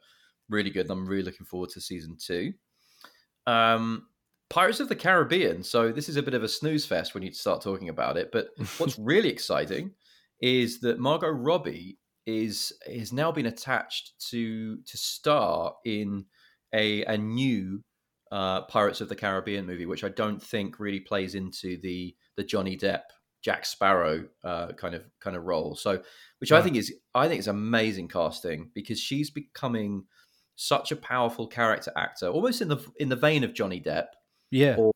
really 0.48 0.70
good. 0.70 0.90
I'm 0.90 1.06
really 1.06 1.22
looking 1.22 1.46
forward 1.46 1.70
to 1.70 1.80
season 1.80 2.16
two. 2.18 2.54
Um, 3.46 4.06
Pirates 4.48 4.80
of 4.80 4.88
the 4.88 4.96
Caribbean. 4.96 5.62
So 5.62 5.92
this 5.92 6.08
is 6.08 6.16
a 6.16 6.22
bit 6.22 6.34
of 6.34 6.44
a 6.44 6.48
snooze 6.48 6.86
fest 6.86 7.14
when 7.14 7.22
you 7.22 7.32
start 7.32 7.62
talking 7.62 7.88
about 7.88 8.16
it. 8.16 8.30
But 8.32 8.48
what's 8.78 8.98
really 8.98 9.28
exciting 9.28 9.90
is 10.40 10.80
that 10.80 10.98
Margot 10.98 11.28
Robbie 11.30 11.98
is 12.26 12.72
has 12.86 13.12
now 13.12 13.30
been 13.30 13.46
attached 13.46 14.12
to 14.30 14.78
to 14.82 14.96
star 14.96 15.74
in 15.84 16.24
a 16.74 17.04
a 17.04 17.16
new 17.16 17.82
uh, 18.32 18.62
Pirates 18.62 19.00
of 19.00 19.08
the 19.08 19.14
Caribbean 19.16 19.66
movie, 19.66 19.86
which 19.86 20.02
I 20.04 20.08
don't 20.08 20.42
think 20.42 20.80
really 20.80 21.00
plays 21.00 21.34
into 21.34 21.78
the 21.80 22.14
the 22.36 22.44
Johnny 22.44 22.76
Depp 22.76 23.02
Jack 23.42 23.64
Sparrow 23.64 24.26
uh, 24.42 24.72
kind 24.72 24.94
of 24.94 25.04
kind 25.20 25.36
of 25.36 25.44
role. 25.44 25.76
So, 25.76 26.02
which 26.40 26.50
I 26.52 26.60
think 26.62 26.76
is 26.76 26.92
I 27.14 27.28
think 27.28 27.38
is 27.38 27.46
amazing 27.48 28.08
casting 28.08 28.70
because 28.74 28.98
she's 28.98 29.30
becoming 29.30 30.04
such 30.56 30.90
a 30.90 30.96
powerful 30.96 31.46
character 31.46 31.92
actor, 31.96 32.26
almost 32.28 32.60
in 32.60 32.68
the 32.68 32.78
in 32.98 33.08
the 33.08 33.16
vein 33.16 33.44
of 33.44 33.54
Johnny 33.54 33.80
Depp, 33.80 34.06
Yeah, 34.50 34.74
or 34.76 34.92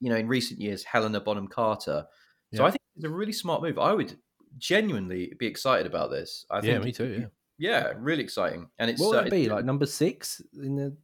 you 0.00 0.08
know, 0.08 0.16
in 0.16 0.28
recent 0.28 0.60
years, 0.60 0.82
Helena 0.84 1.20
Bonham 1.20 1.48
Carter. 1.48 2.06
So 2.54 2.62
Yeah. 2.62 2.68
I 2.68 2.70
think 2.70 2.80
it's 2.96 3.04
a 3.04 3.10
really 3.10 3.32
smart 3.32 3.62
move. 3.62 3.78
I 3.78 3.92
would 3.92 4.16
genuinely 4.58 5.32
be 5.38 5.46
excited 5.46 5.86
about 5.86 6.10
this. 6.10 6.44
I 6.50 6.56
yeah, 6.56 6.62
think, 6.74 6.84
me 6.84 6.92
too. 6.92 7.28
Yeah. 7.58 7.70
yeah, 7.70 7.92
really 7.98 8.22
exciting. 8.22 8.68
And 8.78 8.90
it's 8.90 9.00
What 9.00 9.16
uh, 9.16 9.18
would 9.18 9.26
it 9.28 9.30
be 9.30 9.48
like 9.48 9.64
number 9.64 9.86
six 9.86 10.40
in 10.54 10.76
the 10.76 10.96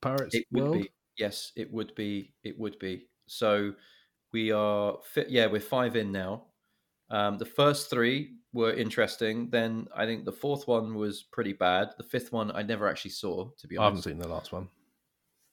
Pirates 0.00 0.34
It 0.34 0.46
would 0.52 0.62
world? 0.62 0.82
be 0.82 0.90
yes, 1.16 1.52
it 1.56 1.72
would 1.72 1.94
be. 1.94 2.32
It 2.44 2.58
would 2.58 2.78
be. 2.78 3.08
So 3.26 3.74
we 4.32 4.52
are 4.52 4.98
fit. 5.04 5.28
Yeah, 5.30 5.46
we're 5.46 5.60
five 5.60 5.96
in 5.96 6.12
now. 6.12 6.44
Um, 7.10 7.38
the 7.38 7.46
first 7.46 7.90
three 7.90 8.36
were 8.52 8.72
interesting. 8.72 9.50
Then 9.50 9.88
I 9.94 10.06
think 10.06 10.24
the 10.24 10.32
fourth 10.32 10.66
one 10.66 10.94
was 10.94 11.22
pretty 11.22 11.52
bad. 11.52 11.90
The 11.96 12.04
fifth 12.04 12.32
one 12.32 12.50
I 12.52 12.62
never 12.62 12.88
actually 12.88 13.12
saw. 13.12 13.50
To 13.58 13.66
be 13.66 13.76
honest, 13.76 14.06
I 14.06 14.10
haven't 14.10 14.22
seen 14.22 14.30
the 14.30 14.34
last 14.34 14.52
one. 14.52 14.68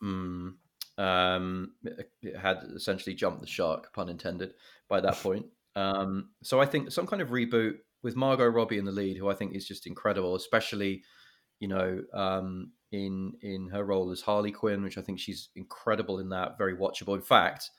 Mm, 0.03 0.53
um, 0.97 1.71
it 1.83 2.35
had 2.35 2.57
essentially 2.75 3.15
jumped 3.15 3.41
the 3.41 3.47
shark, 3.47 3.93
pun 3.93 4.09
intended, 4.09 4.53
by 4.87 5.01
that 5.01 5.15
point. 5.15 5.45
Um, 5.75 6.31
so 6.43 6.61
I 6.61 6.65
think 6.65 6.91
some 6.91 7.07
kind 7.07 7.21
of 7.21 7.29
reboot 7.29 7.77
with 8.03 8.15
Margot 8.15 8.47
Robbie 8.47 8.77
in 8.77 8.85
the 8.85 8.91
lead, 8.91 9.17
who 9.17 9.29
I 9.29 9.33
think 9.35 9.55
is 9.55 9.67
just 9.67 9.87
incredible, 9.87 10.35
especially 10.35 11.03
you 11.59 11.67
know 11.67 12.01
um, 12.13 12.73
in 12.91 13.33
in 13.41 13.69
her 13.69 13.83
role 13.85 14.11
as 14.11 14.21
Harley 14.21 14.51
Quinn, 14.51 14.83
which 14.83 14.97
I 14.97 15.01
think 15.01 15.19
she's 15.19 15.49
incredible 15.55 16.19
in 16.19 16.29
that, 16.29 16.57
very 16.57 16.75
watchable. 16.75 17.15
In 17.15 17.21
fact, 17.21 17.71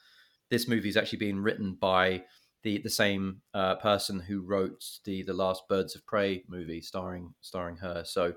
this 0.50 0.68
movie 0.68 0.88
is 0.88 0.96
actually 0.96 1.18
being 1.18 1.38
written 1.40 1.74
by 1.74 2.24
the 2.62 2.78
the 2.78 2.90
same 2.90 3.42
uh, 3.54 3.76
person 3.76 4.20
who 4.20 4.42
wrote 4.42 4.84
the 5.04 5.22
the 5.22 5.32
last 5.34 5.68
Birds 5.68 5.94
of 5.96 6.06
Prey 6.06 6.44
movie, 6.48 6.80
starring 6.80 7.34
starring 7.40 7.76
her. 7.78 8.04
So 8.04 8.34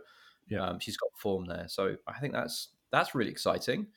Yeah. 0.48 0.64
um, 0.66 0.80
she's 0.80 0.98
got 0.98 1.10
form 1.18 1.46
there. 1.46 1.68
So 1.70 1.98
I 2.08 2.20
think 2.20 2.34
that's 2.34 2.70
that's 2.92 3.16
really 3.16 3.32
exciting. 3.32 3.88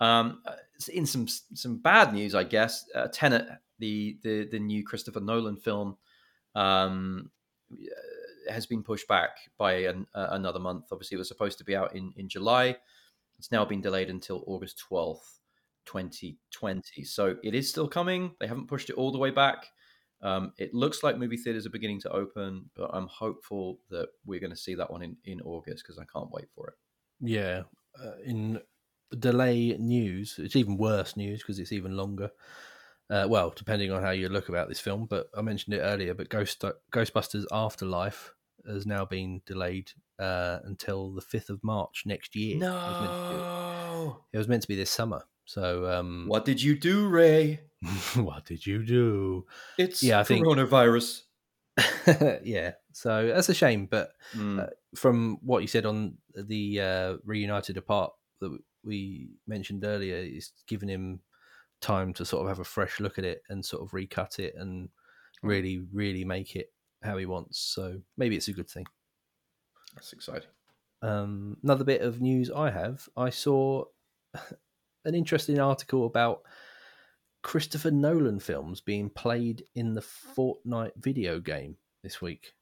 Um, 0.00 0.42
uh, 0.46 0.56
in 0.92 1.06
some 1.06 1.28
some 1.28 1.78
bad 1.78 2.12
news, 2.12 2.34
I 2.34 2.44
guess, 2.44 2.84
uh, 2.94 3.08
Tenet, 3.12 3.48
the 3.78 4.18
the 4.22 4.48
the 4.50 4.58
new 4.58 4.84
Christopher 4.84 5.20
Nolan 5.20 5.56
film, 5.56 5.96
um, 6.54 7.30
uh, 7.72 8.52
has 8.52 8.66
been 8.66 8.82
pushed 8.82 9.08
back 9.08 9.30
by 9.58 9.72
an, 9.72 10.06
uh, 10.14 10.28
another 10.30 10.58
month. 10.58 10.86
Obviously, 10.92 11.16
it 11.16 11.18
was 11.18 11.28
supposed 11.28 11.58
to 11.58 11.64
be 11.64 11.76
out 11.76 11.94
in 11.94 12.12
in 12.16 12.28
July. 12.28 12.76
It's 13.38 13.52
now 13.52 13.64
been 13.64 13.80
delayed 13.80 14.10
until 14.10 14.44
August 14.46 14.78
twelfth, 14.78 15.40
twenty 15.84 16.38
twenty. 16.50 17.04
So 17.04 17.36
it 17.42 17.54
is 17.54 17.68
still 17.68 17.88
coming. 17.88 18.32
They 18.40 18.46
haven't 18.46 18.68
pushed 18.68 18.90
it 18.90 18.96
all 18.96 19.12
the 19.12 19.18
way 19.18 19.30
back. 19.30 19.66
Um, 20.20 20.52
it 20.58 20.74
looks 20.74 21.04
like 21.04 21.16
movie 21.16 21.36
theaters 21.36 21.64
are 21.64 21.70
beginning 21.70 22.00
to 22.00 22.10
open, 22.10 22.70
but 22.74 22.90
I'm 22.92 23.06
hopeful 23.06 23.78
that 23.90 24.08
we're 24.26 24.40
going 24.40 24.50
to 24.50 24.56
see 24.56 24.74
that 24.74 24.90
one 24.90 25.02
in, 25.02 25.16
in 25.24 25.40
August 25.42 25.84
because 25.84 25.98
I 25.98 26.04
can't 26.12 26.30
wait 26.32 26.46
for 26.54 26.68
it. 26.68 26.74
Yeah, 27.20 27.62
uh, 28.02 28.18
in 28.24 28.60
delay 29.16 29.76
news, 29.78 30.34
it's 30.38 30.56
even 30.56 30.76
worse 30.76 31.16
news 31.16 31.40
because 31.40 31.60
it's 31.60 31.72
even 31.72 31.96
longer. 31.96 32.30
Uh, 33.10 33.26
well, 33.28 33.52
depending 33.56 33.90
on 33.90 34.02
how 34.02 34.10
you 34.10 34.28
look 34.28 34.48
about 34.50 34.68
this 34.68 34.80
film, 34.80 35.06
but 35.08 35.28
I 35.36 35.40
mentioned 35.42 35.74
it 35.74 35.80
earlier. 35.80 36.12
But 36.14 36.28
Ghost 36.28 36.62
Ghostbusters 36.92 37.46
Afterlife 37.50 38.34
has 38.66 38.84
now 38.86 39.04
been 39.06 39.40
delayed 39.46 39.90
uh, 40.18 40.58
until 40.64 41.12
the 41.14 41.22
fifth 41.22 41.48
of 41.48 41.62
March 41.64 42.02
next 42.04 42.36
year. 42.36 42.56
It 42.56 42.60
was, 42.60 43.00
meant 43.00 43.12
to 43.12 43.36
No. 43.36 44.16
be, 44.30 44.36
it 44.36 44.38
was 44.38 44.48
meant 44.48 44.62
to 44.62 44.68
be 44.68 44.76
this 44.76 44.90
summer. 44.90 45.22
So, 45.46 45.90
um, 45.90 46.24
What 46.28 46.44
did 46.44 46.60
you 46.62 46.78
do, 46.78 47.08
Ray? 47.08 47.60
what 48.16 48.44
did 48.44 48.66
you 48.66 48.84
do? 48.84 49.46
It's 49.78 50.02
Yeah, 50.02 50.20
I 50.20 50.24
think- 50.24 50.44
coronavirus. 50.44 51.22
yeah, 52.42 52.72
so 52.92 53.28
that's 53.28 53.48
a 53.48 53.54
shame. 53.54 53.86
But 53.86 54.12
Mm, 54.34 54.60
uh, 54.64 54.66
from 54.96 55.38
what 55.42 55.62
you 55.62 55.68
said 55.68 55.86
on 55.86 56.18
the 56.34 56.80
uh, 56.80 57.16
reunited 57.24 57.76
apart 57.78 58.12
that 58.40 58.56
we 58.84 59.30
mentioned 59.46 59.84
earlier, 59.84 60.16
it's 60.16 60.52
given 60.66 60.88
him 60.88 61.20
time 61.80 62.12
to 62.14 62.24
sort 62.24 62.42
of 62.42 62.48
have 62.48 62.58
a 62.60 62.64
fresh 62.64 63.00
look 63.00 63.18
at 63.18 63.24
it 63.24 63.42
and 63.48 63.64
sort 63.64 63.82
of 63.82 63.94
recut 63.94 64.38
it 64.38 64.54
and 64.56 64.88
really, 65.42 65.80
really 65.92 66.24
make 66.24 66.56
it 66.56 66.72
how 67.02 67.16
he 67.16 67.26
wants. 67.26 67.58
So 67.58 68.00
maybe 68.16 68.36
it's 68.36 68.48
a 68.48 68.52
good 68.52 68.68
thing. 68.70 68.86
that's 69.94 70.12
exciting. 70.12 70.48
Um, 71.02 71.56
another 71.62 71.84
bit 71.84 72.00
of 72.02 72.20
news 72.20 72.50
I 72.50 72.70
have: 72.70 73.08
I 73.16 73.30
saw 73.30 73.84
an 75.04 75.14
interesting 75.14 75.60
article 75.60 76.06
about 76.06 76.40
Christopher 77.42 77.92
Nolan 77.92 78.40
films 78.40 78.80
being 78.80 79.08
played 79.08 79.64
in 79.76 79.94
the 79.94 80.00
Fortnite 80.02 80.96
video 80.96 81.38
game 81.38 81.76
this 82.02 82.20
week 82.20 82.52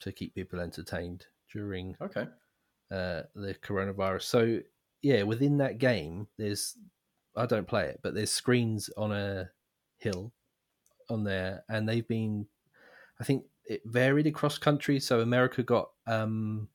to 0.00 0.12
keep 0.12 0.34
people 0.34 0.60
entertained 0.60 1.24
during 1.50 1.96
Okay. 2.02 2.26
uh, 2.90 3.22
the 3.34 3.56
coronavirus. 3.62 4.22
So 4.22 4.60
yeah, 5.00 5.22
within 5.22 5.56
that 5.58 5.78
game, 5.78 6.28
there's 6.36 6.76
I 7.36 7.46
don't 7.46 7.68
play 7.68 7.86
it, 7.88 8.00
but 8.02 8.14
there's 8.14 8.32
screens 8.32 8.90
on 8.96 9.12
a 9.12 9.50
hill 9.98 10.32
on 11.10 11.24
there, 11.24 11.64
and 11.68 11.88
they've 11.88 12.06
been. 12.08 12.48
I 13.20 13.24
think 13.24 13.46
it 13.66 13.82
varied 13.86 14.26
across 14.26 14.58
countries. 14.58 15.06
So 15.06 15.20
America 15.20 15.62
got 15.62 15.90
um, 16.06 16.68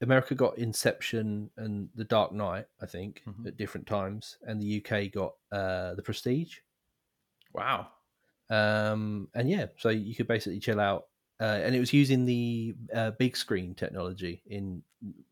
America 0.00 0.34
got 0.34 0.58
Inception 0.58 1.50
and 1.56 1.88
The 1.94 2.04
Dark 2.04 2.32
Knight, 2.32 2.66
I 2.80 2.86
think, 2.86 3.22
Mhm. 3.26 3.46
at 3.46 3.56
different 3.56 3.86
times, 3.86 4.38
and 4.42 4.60
the 4.60 4.66
UK 4.66 5.08
got 5.08 5.36
uh, 5.50 5.94
The 5.94 6.02
Prestige. 6.02 6.58
Wow. 7.52 7.92
Um, 8.50 9.30
and 9.34 9.48
yeah, 9.48 9.66
so 9.78 9.88
you 9.88 10.14
could 10.14 10.26
basically 10.28 10.60
chill 10.60 10.80
out, 10.80 11.08
uh, 11.40 11.44
and 11.64 11.74
it 11.74 11.80
was 11.80 11.92
using 11.92 12.24
the 12.26 12.74
uh, 12.92 13.12
big 13.12 13.36
screen 13.36 13.74
technology 13.74 14.42
in 14.46 14.82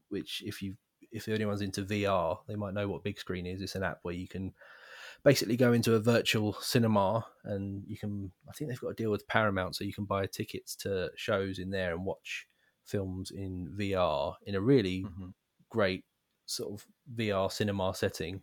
which, 0.09 0.43
if 0.47 0.63
you 0.63 0.77
if 1.13 1.29
anyone's 1.29 1.63
into 1.63 1.83
VR, 1.85 2.41
they 2.47 2.57
might 2.57 2.75
know 2.75 2.89
what 2.89 3.05
big 3.05 3.19
screen 3.19 3.47
is. 3.47 3.61
It's 3.63 3.75
an 3.77 3.83
app 3.85 4.01
where 4.03 4.15
you 4.15 4.29
can 4.29 4.55
basically 5.25 5.57
go 5.57 5.73
into 5.73 5.95
a 5.95 6.01
virtual 6.01 6.55
cinema, 6.55 7.27
and 7.45 7.85
you 7.87 7.99
can. 7.99 8.33
I 8.49 8.53
think 8.53 8.71
they've 8.71 8.81
got 8.81 8.89
a 8.91 8.95
deal 8.95 9.11
with 9.11 9.27
Paramount, 9.29 9.77
so 9.77 9.85
you 9.85 9.93
can 9.95 10.05
buy 10.07 10.27
tickets 10.27 10.77
to 10.77 11.11
shows 11.17 11.59
in 11.59 11.71
there 11.71 11.93
and 11.95 12.05
watch 12.05 12.47
films 12.85 13.31
in 13.31 13.69
VR 13.79 14.37
in 14.47 14.55
a 14.57 14.61
really 14.61 15.05
Mhm. 15.05 15.35
great 15.71 16.05
sort 16.47 16.73
of 16.81 16.87
VR 17.15 17.51
cinema 17.51 17.95
setting 17.95 18.43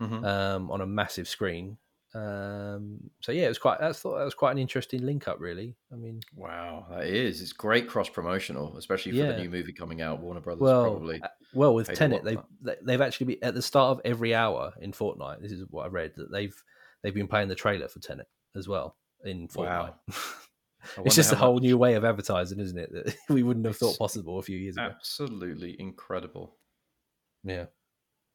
Mhm. 0.00 0.24
um, 0.24 0.70
on 0.70 0.80
a 0.80 0.86
massive 0.86 1.28
screen. 1.28 1.78
Um, 2.14 2.98
so 3.20 3.32
yeah, 3.32 3.44
it 3.44 3.48
was 3.48 3.58
quite. 3.58 3.80
I 3.80 3.92
thought 3.92 4.16
that 4.18 4.24
was 4.24 4.34
quite 4.34 4.52
an 4.52 4.58
interesting 4.58 5.02
link 5.04 5.28
up. 5.28 5.38
Really, 5.40 5.76
I 5.92 5.96
mean, 5.96 6.20
Wow, 6.34 6.86
that 6.90 7.04
is. 7.06 7.42
It's 7.42 7.52
great 7.52 7.88
cross 7.88 8.08
promotional, 8.08 8.76
especially 8.78 9.12
for 9.12 9.18
Yeah. 9.18 9.32
the 9.32 9.38
new 9.42 9.50
movie 9.50 9.72
coming 9.72 10.00
out. 10.00 10.20
Warner 10.20 10.40
Brothers 10.40 10.60
well, 10.62 10.82
probably. 10.84 11.20
uh, 11.22 11.28
well 11.54 11.74
with 11.74 11.92
Tenet, 11.92 12.24
they've 12.24 12.40
they- 12.62 12.76
they've 12.82 13.00
actually 13.00 13.34
been 13.34 13.44
at 13.44 13.54
the 13.54 13.62
start 13.62 13.98
of 13.98 14.00
every 14.04 14.34
hour 14.34 14.72
in 14.80 14.92
Fortnite. 14.92 15.42
This 15.42 15.52
is 15.52 15.64
what 15.70 15.84
I 15.84 15.88
read 15.88 16.12
that 16.16 16.30
they've 16.32 16.54
they've 17.02 17.14
been 17.14 17.28
playing 17.28 17.48
the 17.48 17.54
trailer 17.54 17.88
for 17.88 18.00
Tenet 18.00 18.26
as 18.56 18.66
well 18.68 18.96
in 19.24 19.48
Fortnite. 19.48 19.66
Wow. 19.66 19.94
It's 21.04 21.16
just 21.16 21.32
a 21.32 21.36
whole 21.36 21.54
much- 21.54 21.64
new 21.64 21.76
way 21.76 21.94
of 21.94 22.04
advertising, 22.04 22.60
isn't 22.60 22.78
it? 22.78 22.90
That 22.92 23.14
we 23.28 23.42
wouldn't 23.42 23.66
have 23.66 23.76
thought 23.76 23.90
It's 23.90 23.98
possible 23.98 24.38
a 24.38 24.42
few 24.42 24.56
years 24.56 24.76
ago. 24.76 24.86
Absolutely 24.86 25.76
incredible. 25.78 26.56
Yeah, 27.42 27.66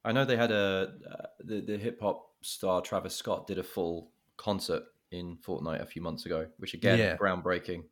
I 0.03 0.11
know 0.11 0.25
they 0.25 0.35
had 0.35 0.51
a 0.51 0.93
uh, 1.09 1.25
the 1.39 1.61
the 1.61 1.77
hip 1.77 1.99
hop 2.01 2.27
star 2.43 2.81
Travis 2.81 3.15
Scott 3.15 3.47
did 3.47 3.57
a 3.57 3.63
full 3.63 4.11
concert 4.37 4.83
in 5.11 5.37
Fortnite 5.37 5.81
a 5.81 5.85
few 5.85 6.01
months 6.01 6.25
ago, 6.25 6.47
which 6.57 6.73
again 6.73 6.97
Yeah. 6.99 7.17
groundbreaking 7.17 7.83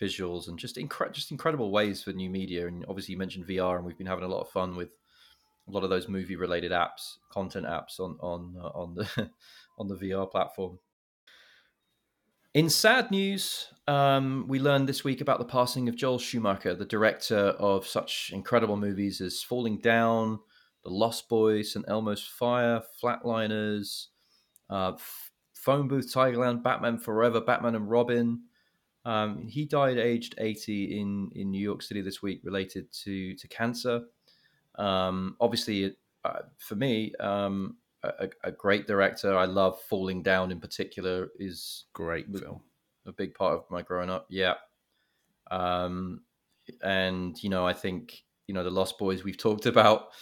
visuals 0.00 0.48
and 0.48 0.58
just 0.58 0.76
incre- 0.76 1.12
just 1.12 1.30
incredible 1.30 1.70
ways 1.70 2.02
for 2.02 2.12
new 2.12 2.30
media. 2.30 2.66
And 2.68 2.84
obviously 2.88 3.12
you 3.12 3.18
mentioned 3.18 3.46
VR, 3.46 3.76
and 3.76 3.84
we've 3.84 3.98
been 3.98 4.06
having 4.06 4.24
a 4.24 4.28
lot 4.28 4.40
of 4.42 4.48
fun 4.50 4.76
with 4.76 4.90
a 5.66 5.70
lot 5.70 5.84
of 5.84 5.90
those 5.90 6.08
movie 6.08 6.36
related 6.36 6.72
apps, 6.72 7.16
content 7.30 7.66
apps 7.66 8.00
on 8.00 8.16
on 8.20 8.56
uh, 8.58 8.68
on 8.68 8.94
the 8.94 9.30
on 9.78 9.88
the 9.88 9.96
VR 9.96 10.30
platform. 10.30 10.78
In 12.54 12.70
sad 12.70 13.10
news, 13.10 13.68
um, 13.86 14.46
we 14.48 14.58
learned 14.58 14.88
this 14.88 15.04
week 15.04 15.20
about 15.20 15.38
the 15.38 15.44
passing 15.44 15.88
of 15.88 15.96
Joel 15.96 16.18
Schumacher, 16.18 16.74
the 16.74 16.86
director 16.86 17.36
of 17.36 17.86
such 17.86 18.30
incredible 18.32 18.76
movies 18.76 19.20
as 19.20 19.42
Falling 19.42 19.78
Down, 19.78 20.40
The 20.88 20.94
Lost 20.94 21.28
Boys, 21.28 21.72
St. 21.74 21.84
Elmo's 21.86 22.22
Fire, 22.22 22.80
Flatliners, 23.02 24.06
uh, 24.70 24.92
Phone 25.52 25.86
Booth, 25.86 26.10
Tigerland, 26.12 26.62
Batman 26.62 26.96
Forever, 26.96 27.42
Batman 27.42 27.74
and 27.74 27.90
Robin. 27.90 28.40
Um, 29.04 29.46
he 29.46 29.66
died 29.66 29.98
aged 29.98 30.34
80 30.38 30.98
in, 30.98 31.30
in 31.34 31.50
New 31.50 31.60
York 31.60 31.82
City 31.82 32.00
this 32.00 32.22
week 32.22 32.40
related 32.42 32.90
to, 33.04 33.34
to 33.34 33.48
cancer. 33.48 34.00
Um, 34.78 35.36
obviously, 35.42 35.94
uh, 36.24 36.38
for 36.56 36.76
me, 36.76 37.12
um, 37.20 37.76
a, 38.02 38.30
a 38.44 38.50
great 38.50 38.86
director. 38.86 39.36
I 39.36 39.44
love 39.44 39.78
Falling 39.90 40.22
Down 40.22 40.50
in 40.50 40.58
particular 40.58 41.28
is 41.38 41.84
great 41.92 42.26
film. 42.34 42.62
a 43.06 43.12
big 43.12 43.34
part 43.34 43.52
of 43.52 43.64
my 43.70 43.82
growing 43.82 44.08
up. 44.08 44.26
Yeah. 44.30 44.54
Um, 45.50 46.22
and 46.82 47.36
you 47.42 47.50
know, 47.50 47.66
I 47.66 47.74
think 47.74 48.22
you 48.46 48.54
know 48.54 48.64
the 48.64 48.70
Lost 48.70 48.98
Boys 48.98 49.22
we've 49.22 49.36
talked 49.36 49.66
about 49.66 50.12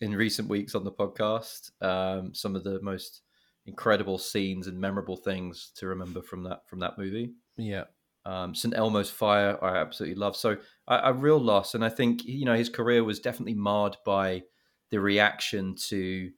in 0.00 0.14
recent 0.14 0.48
weeks 0.48 0.74
on 0.74 0.84
the 0.84 0.92
podcast. 0.92 1.70
Um, 1.82 2.34
some 2.34 2.56
of 2.56 2.64
the 2.64 2.80
most 2.82 3.22
incredible 3.66 4.18
scenes 4.18 4.66
and 4.66 4.80
memorable 4.80 5.16
things 5.16 5.70
to 5.76 5.86
remember 5.86 6.22
from 6.22 6.42
that 6.44 6.66
from 6.66 6.80
that 6.80 6.98
movie. 6.98 7.32
Yeah. 7.56 7.84
Um, 8.26 8.54
St. 8.54 8.74
Elmo's 8.76 9.10
Fire, 9.10 9.62
I 9.64 9.78
absolutely 9.78 10.16
love. 10.16 10.36
So 10.36 10.58
a, 10.88 11.00
a 11.04 11.12
real 11.12 11.38
loss, 11.38 11.74
and 11.74 11.84
I 11.84 11.88
think 11.88 12.24
you 12.24 12.44
know 12.44 12.54
his 12.54 12.68
career 12.68 13.02
was 13.02 13.20
definitely 13.20 13.54
marred 13.54 13.96
by 14.04 14.42
the 14.90 15.00
reaction 15.00 15.74
to. 15.88 16.30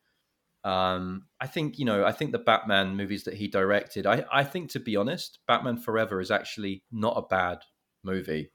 Um, 0.64 1.24
I 1.40 1.48
think 1.48 1.80
you 1.80 1.84
know, 1.84 2.04
I 2.04 2.12
think 2.12 2.30
the 2.30 2.38
Batman 2.38 2.96
movies 2.96 3.24
that 3.24 3.34
he 3.34 3.48
directed. 3.48 4.06
I, 4.06 4.24
I 4.32 4.44
think 4.44 4.70
to 4.70 4.80
be 4.80 4.94
honest, 4.94 5.40
Batman 5.48 5.76
Forever 5.76 6.20
is 6.20 6.30
actually 6.30 6.84
not 6.92 7.16
a 7.16 7.26
bad 7.26 7.58
movie, 8.04 8.52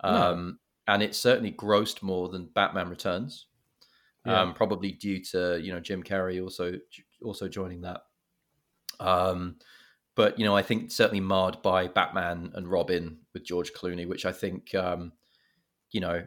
um, 0.00 0.58
and 0.88 1.02
it 1.02 1.14
certainly 1.14 1.52
grossed 1.52 2.02
more 2.02 2.30
than 2.30 2.48
Batman 2.54 2.88
Returns. 2.88 3.48
Yeah. 4.24 4.40
Um, 4.40 4.54
probably 4.54 4.92
due 4.92 5.22
to 5.32 5.60
you 5.60 5.72
know 5.72 5.80
Jim 5.80 6.02
Carrey 6.02 6.42
also 6.42 6.78
also 7.22 7.48
joining 7.48 7.80
that. 7.82 8.02
Um, 9.00 9.56
but 10.14 10.38
you 10.38 10.44
know, 10.44 10.56
I 10.56 10.62
think 10.62 10.90
certainly 10.92 11.20
marred 11.20 11.62
by 11.62 11.88
Batman 11.88 12.52
and 12.54 12.68
Robin 12.68 13.18
with 13.32 13.44
George 13.44 13.72
Clooney, 13.72 14.06
which 14.06 14.26
I 14.26 14.32
think, 14.32 14.74
um, 14.74 15.12
you 15.90 16.00
know, 16.00 16.22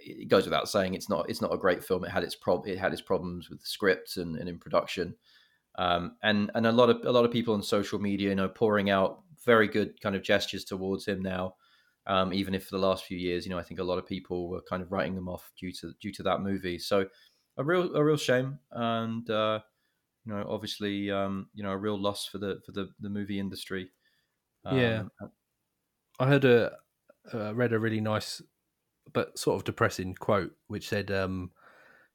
it 0.00 0.28
goes 0.28 0.44
without 0.44 0.68
saying 0.68 0.94
it's 0.94 1.08
not 1.08 1.28
it's 1.28 1.42
not 1.42 1.52
a 1.52 1.58
great 1.58 1.82
film. 1.82 2.04
It 2.04 2.10
had 2.10 2.22
its 2.22 2.36
prob 2.36 2.66
it 2.66 2.78
had 2.78 2.92
its 2.92 3.02
problems 3.02 3.50
with 3.50 3.60
the 3.60 3.66
script 3.66 4.16
and, 4.16 4.36
and 4.36 4.48
in 4.48 4.58
production, 4.58 5.16
um, 5.76 6.16
and 6.22 6.50
and 6.54 6.66
a 6.66 6.72
lot 6.72 6.90
of 6.90 7.04
a 7.04 7.10
lot 7.10 7.24
of 7.24 7.32
people 7.32 7.54
on 7.54 7.62
social 7.62 7.98
media, 7.98 8.28
you 8.28 8.36
know, 8.36 8.48
pouring 8.48 8.90
out 8.90 9.22
very 9.44 9.66
good 9.66 10.00
kind 10.00 10.14
of 10.14 10.22
gestures 10.22 10.64
towards 10.64 11.06
him 11.06 11.20
now. 11.20 11.54
Um, 12.06 12.32
even 12.32 12.54
if 12.54 12.66
for 12.66 12.76
the 12.76 12.86
last 12.86 13.04
few 13.04 13.18
years, 13.18 13.44
you 13.44 13.50
know, 13.50 13.58
I 13.58 13.62
think 13.62 13.80
a 13.80 13.84
lot 13.84 13.98
of 13.98 14.06
people 14.06 14.48
were 14.48 14.62
kind 14.68 14.82
of 14.82 14.92
writing 14.92 15.14
them 15.14 15.28
off 15.28 15.50
due 15.58 15.72
to 15.80 15.92
due 16.00 16.12
to 16.12 16.22
that 16.24 16.40
movie. 16.40 16.78
So 16.78 17.06
a 17.56 17.64
real 17.64 17.94
a 17.96 18.04
real 18.04 18.16
shame, 18.16 18.58
and 18.70 19.28
uh, 19.28 19.60
you 20.24 20.32
know, 20.32 20.46
obviously, 20.48 21.10
um, 21.10 21.48
you 21.54 21.62
know, 21.62 21.70
a 21.70 21.76
real 21.76 22.00
loss 22.00 22.26
for 22.26 22.38
the 22.38 22.60
for 22.64 22.72
the 22.72 22.88
the 23.00 23.10
movie 23.10 23.40
industry. 23.40 23.90
Yeah. 24.64 25.04
Um, 25.20 25.30
I 26.18 26.26
heard 26.26 26.44
a 26.44 26.72
uh, 27.32 27.54
read 27.54 27.72
a 27.72 27.78
really 27.78 28.00
nice 28.00 28.42
but 29.12 29.38
sort 29.38 29.56
of 29.56 29.64
depressing 29.64 30.14
quote 30.14 30.52
which 30.68 30.88
said 30.88 31.10
um 31.10 31.50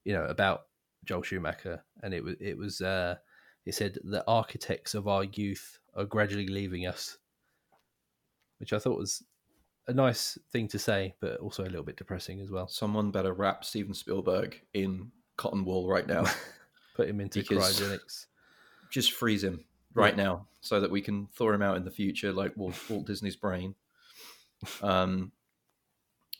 you 0.03 0.13
know 0.13 0.25
about 0.25 0.63
Joel 1.05 1.21
Schumacher 1.21 1.83
and 2.03 2.13
it 2.13 2.23
was 2.23 2.35
it 2.39 2.57
was 2.57 2.81
uh 2.81 3.15
it 3.65 3.75
said 3.75 3.97
the 4.03 4.23
architects 4.27 4.93
of 4.93 5.07
our 5.07 5.23
youth 5.23 5.79
are 5.95 6.05
gradually 6.05 6.47
leaving 6.47 6.85
us 6.87 7.17
which 8.59 8.73
I 8.73 8.79
thought 8.79 8.97
was 8.97 9.23
a 9.87 9.93
nice 9.93 10.37
thing 10.51 10.67
to 10.67 10.77
say 10.79 11.13
but 11.19 11.37
also 11.39 11.63
a 11.63 11.65
little 11.65 11.83
bit 11.83 11.97
depressing 11.97 12.39
as 12.39 12.51
well 12.51 12.67
someone 12.67 13.11
better 13.11 13.33
wrap 13.33 13.65
Steven 13.65 13.93
Spielberg 13.93 14.61
in 14.73 15.11
cotton 15.37 15.65
wool 15.65 15.87
right 15.87 16.07
now. 16.07 16.25
put 16.95 17.07
him 17.09 17.19
into 17.21 17.39
Because- 17.39 17.79
cryogenics 17.79 18.25
Just 18.91 19.13
freeze 19.13 19.43
him 19.43 19.63
right 19.93 20.15
now, 20.15 20.47
so 20.61 20.79
that 20.79 20.91
we 20.91 21.01
can 21.01 21.27
thaw 21.27 21.51
him 21.51 21.61
out 21.61 21.77
in 21.77 21.83
the 21.83 21.91
future, 21.91 22.31
like 22.31 22.55
Walt, 22.55 22.75
Walt 22.89 23.05
Disney's 23.07 23.35
brain. 23.35 23.75
Um, 24.81 25.31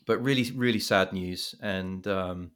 but 0.05 0.21
really, 0.23 0.51
really 0.51 0.79
sad 0.79 1.11
news, 1.13 1.55
and 1.61 2.05
um, 2.07 2.51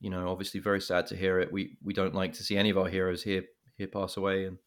you 0.00 0.10
know, 0.10 0.28
obviously, 0.28 0.60
very 0.60 0.80
sad 0.80 1.06
to 1.08 1.16
hear 1.16 1.38
it. 1.38 1.52
We 1.52 1.76
we 1.82 1.92
don't 1.94 2.14
like 2.14 2.32
to 2.34 2.42
see 2.42 2.56
any 2.56 2.70
of 2.70 2.78
our 2.78 2.88
heroes 2.88 3.22
here 3.22 3.44
here 3.76 3.86
pass 3.86 4.16
away, 4.16 4.44
and 4.46 4.58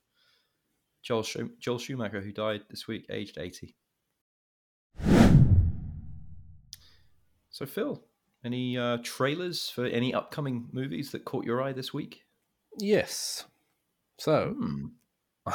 Joel 1.02 1.24
Schum- 1.24 1.58
Joel 1.60 1.80
Schumacher, 1.80 2.22
who 2.22 2.32
died 2.32 2.62
this 2.70 2.88
week, 2.88 3.06
aged 3.10 3.38
eighty. 3.38 3.76
So, 7.54 7.66
Phil, 7.66 8.04
any 8.44 8.78
uh, 8.78 8.98
trailers 9.04 9.70
for 9.70 9.86
any 9.86 10.14
upcoming 10.14 10.68
movies 10.74 11.12
that 11.12 11.24
caught 11.24 11.46
your 11.46 11.62
eye 11.62 11.72
this 11.72 11.94
week? 11.94 12.26
yes 12.80 13.46
so 14.18 14.56
Hmm. 14.58 14.86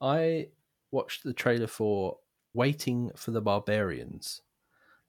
I 0.00 0.48
watched 0.90 1.24
the 1.24 1.32
trailer 1.32 1.66
for 1.66 2.18
Waiting 2.52 3.10
for 3.16 3.30
the 3.30 3.40
Barbarians, 3.40 4.42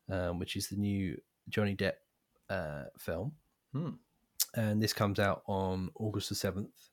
um, 0.09 0.39
which 0.39 0.55
is 0.55 0.69
the 0.69 0.75
new 0.75 1.19
Johnny 1.49 1.75
Depp 1.75 1.93
uh, 2.49 2.83
film. 2.97 3.33
Hmm. 3.73 3.89
And 4.55 4.81
this 4.81 4.93
comes 4.93 5.19
out 5.19 5.43
on 5.47 5.89
August 5.95 6.29
the 6.29 6.35
7th. 6.35 6.89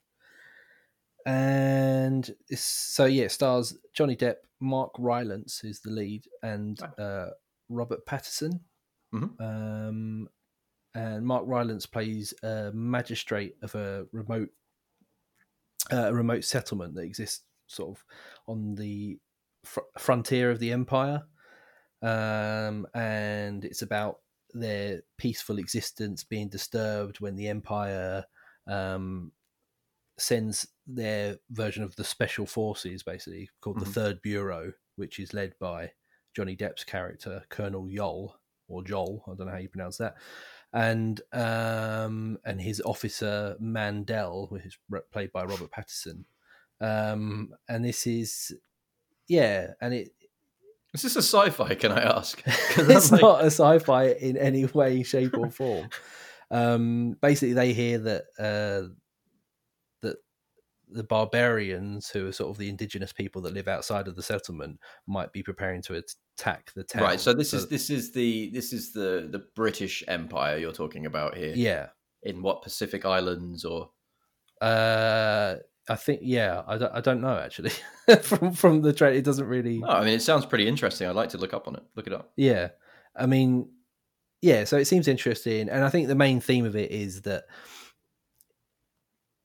And 1.25 2.33
it's, 2.47 2.61
so, 2.61 3.05
yeah, 3.05 3.25
it 3.25 3.31
stars 3.31 3.77
Johnny 3.93 4.15
Depp, 4.15 4.37
Mark 4.59 4.91
Rylance 4.97 5.63
is 5.63 5.81
the 5.81 5.91
lead, 5.91 6.25
and 6.41 6.79
uh, 6.97 7.27
Robert 7.69 8.05
Pattinson. 8.05 8.59
Mhm. 9.13 9.39
Um, 9.41 10.29
and 10.95 11.25
Mark 11.25 11.43
Rylance 11.47 11.85
plays 11.85 12.33
a 12.43 12.71
magistrate 12.73 13.55
of 13.61 13.75
a 13.75 14.05
remote 14.11 14.49
uh, 15.91 16.07
a 16.09 16.13
remote 16.13 16.43
settlement 16.43 16.93
that 16.95 17.01
exists 17.03 17.43
sort 17.67 17.97
of 17.97 18.05
on 18.47 18.75
the 18.75 19.17
fr- 19.63 19.79
frontier 19.97 20.51
of 20.51 20.59
the 20.59 20.71
empire 20.71 21.23
um, 22.01 22.85
and 22.93 23.65
it's 23.65 23.81
about 23.81 24.19
their 24.53 25.01
peaceful 25.17 25.57
existence 25.57 26.23
being 26.23 26.49
disturbed 26.49 27.19
when 27.19 27.35
the 27.35 27.47
empire 27.47 28.25
um, 28.67 29.31
sends 30.17 30.67
their 30.85 31.37
version 31.51 31.83
of 31.83 31.95
the 31.95 32.03
special 32.03 32.45
forces 32.45 33.01
basically 33.03 33.49
called 33.61 33.77
Mhm. 33.77 33.85
the 33.85 33.91
third 33.91 34.21
bureau 34.21 34.73
which 34.95 35.17
is 35.19 35.33
led 35.33 35.57
by 35.59 35.91
johnny 36.35 36.55
depp's 36.55 36.83
character 36.83 37.43
colonel 37.49 37.85
yol 37.87 38.33
or 38.69 38.83
joel 38.83 39.23
i 39.27 39.35
don't 39.35 39.47
know 39.47 39.51
how 39.51 39.59
you 39.59 39.69
pronounce 39.69 39.97
that 39.97 40.15
and 40.73 41.21
um, 41.33 42.37
and 42.45 42.61
his 42.61 42.81
officer 42.81 43.55
Mandel, 43.59 44.47
which 44.49 44.65
is 44.65 44.77
played 45.11 45.31
by 45.31 45.43
Robert 45.43 45.71
Pattinson. 45.71 46.25
Um, 46.81 47.53
and 47.67 47.83
this 47.83 48.05
is, 48.05 48.55
yeah, 49.27 49.71
and 49.81 49.93
it 49.93 50.11
Is 50.93 51.01
this 51.01 51.15
a 51.15 51.21
sci-fi? 51.21 51.75
Can 51.75 51.91
I 51.91 52.01
ask? 52.01 52.41
It's 52.77 53.11
like- 53.11 53.21
not 53.21 53.41
a 53.41 53.47
sci-fi 53.47 54.09
in 54.09 54.37
any 54.37 54.65
way, 54.65 55.03
shape, 55.03 55.37
or 55.37 55.49
form. 55.49 55.89
um, 56.51 57.17
basically, 57.19 57.53
they 57.53 57.73
hear 57.73 57.97
that 57.97 58.23
uh, 58.37 58.89
that 58.91 58.91
the 60.91 61.03
barbarians, 61.03 62.09
who 62.09 62.27
are 62.27 62.31
sort 62.31 62.49
of 62.49 62.57
the 62.57 62.69
indigenous 62.69 63.13
people 63.13 63.41
that 63.43 63.53
live 63.53 63.67
outside 63.67 64.07
of 64.07 64.15
the 64.15 64.23
settlement, 64.23 64.79
might 65.07 65.31
be 65.31 65.43
preparing 65.43 65.81
to 65.83 66.01
attack 66.37 66.71
the 66.75 66.83
town. 66.83 67.03
Right. 67.03 67.19
So 67.19 67.33
this 67.33 67.53
is 67.53 67.67
this 67.67 67.89
is 67.89 68.11
the 68.11 68.49
this 68.51 68.73
is 68.73 68.91
the 68.93 69.27
the 69.31 69.43
British 69.55 70.03
Empire 70.07 70.57
you're 70.57 70.71
talking 70.73 71.05
about 71.05 71.37
here. 71.37 71.53
yeah. 71.55 71.87
In 72.23 72.41
what 72.41 72.61
Pacific 72.63 73.05
Islands 73.05 73.63
or 73.63 73.91
Uh, 74.61 75.55
I 75.87 75.95
think 75.95 76.19
yeah. 76.23 76.63
I 76.67 76.77
don't, 76.77 76.93
I 76.93 77.01
don't 77.01 77.21
know 77.21 77.37
actually. 77.37 77.71
from 78.21 78.53
from 78.53 78.81
the 78.81 78.93
trailer, 78.93 79.15
it 79.15 79.23
doesn't 79.23 79.47
really. 79.47 79.81
Oh, 79.83 79.89
I 79.89 80.03
mean, 80.03 80.13
it 80.15 80.21
sounds 80.21 80.45
pretty 80.45 80.67
interesting. 80.67 81.07
I'd 81.07 81.15
like 81.15 81.29
to 81.29 81.37
look 81.37 81.53
up 81.53 81.67
on 81.67 81.75
it. 81.75 81.83
Look 81.95 82.07
it 82.07 82.13
up. 82.13 82.31
Yeah, 82.35 82.69
I 83.15 83.25
mean, 83.25 83.69
yeah. 84.41 84.65
So 84.65 84.77
it 84.77 84.85
seems 84.85 85.07
interesting, 85.07 85.69
and 85.69 85.83
I 85.83 85.89
think 85.89 86.07
the 86.07 86.15
main 86.15 86.41
theme 86.41 86.65
of 86.65 86.75
it 86.75 86.91
is 86.91 87.21
that 87.21 87.45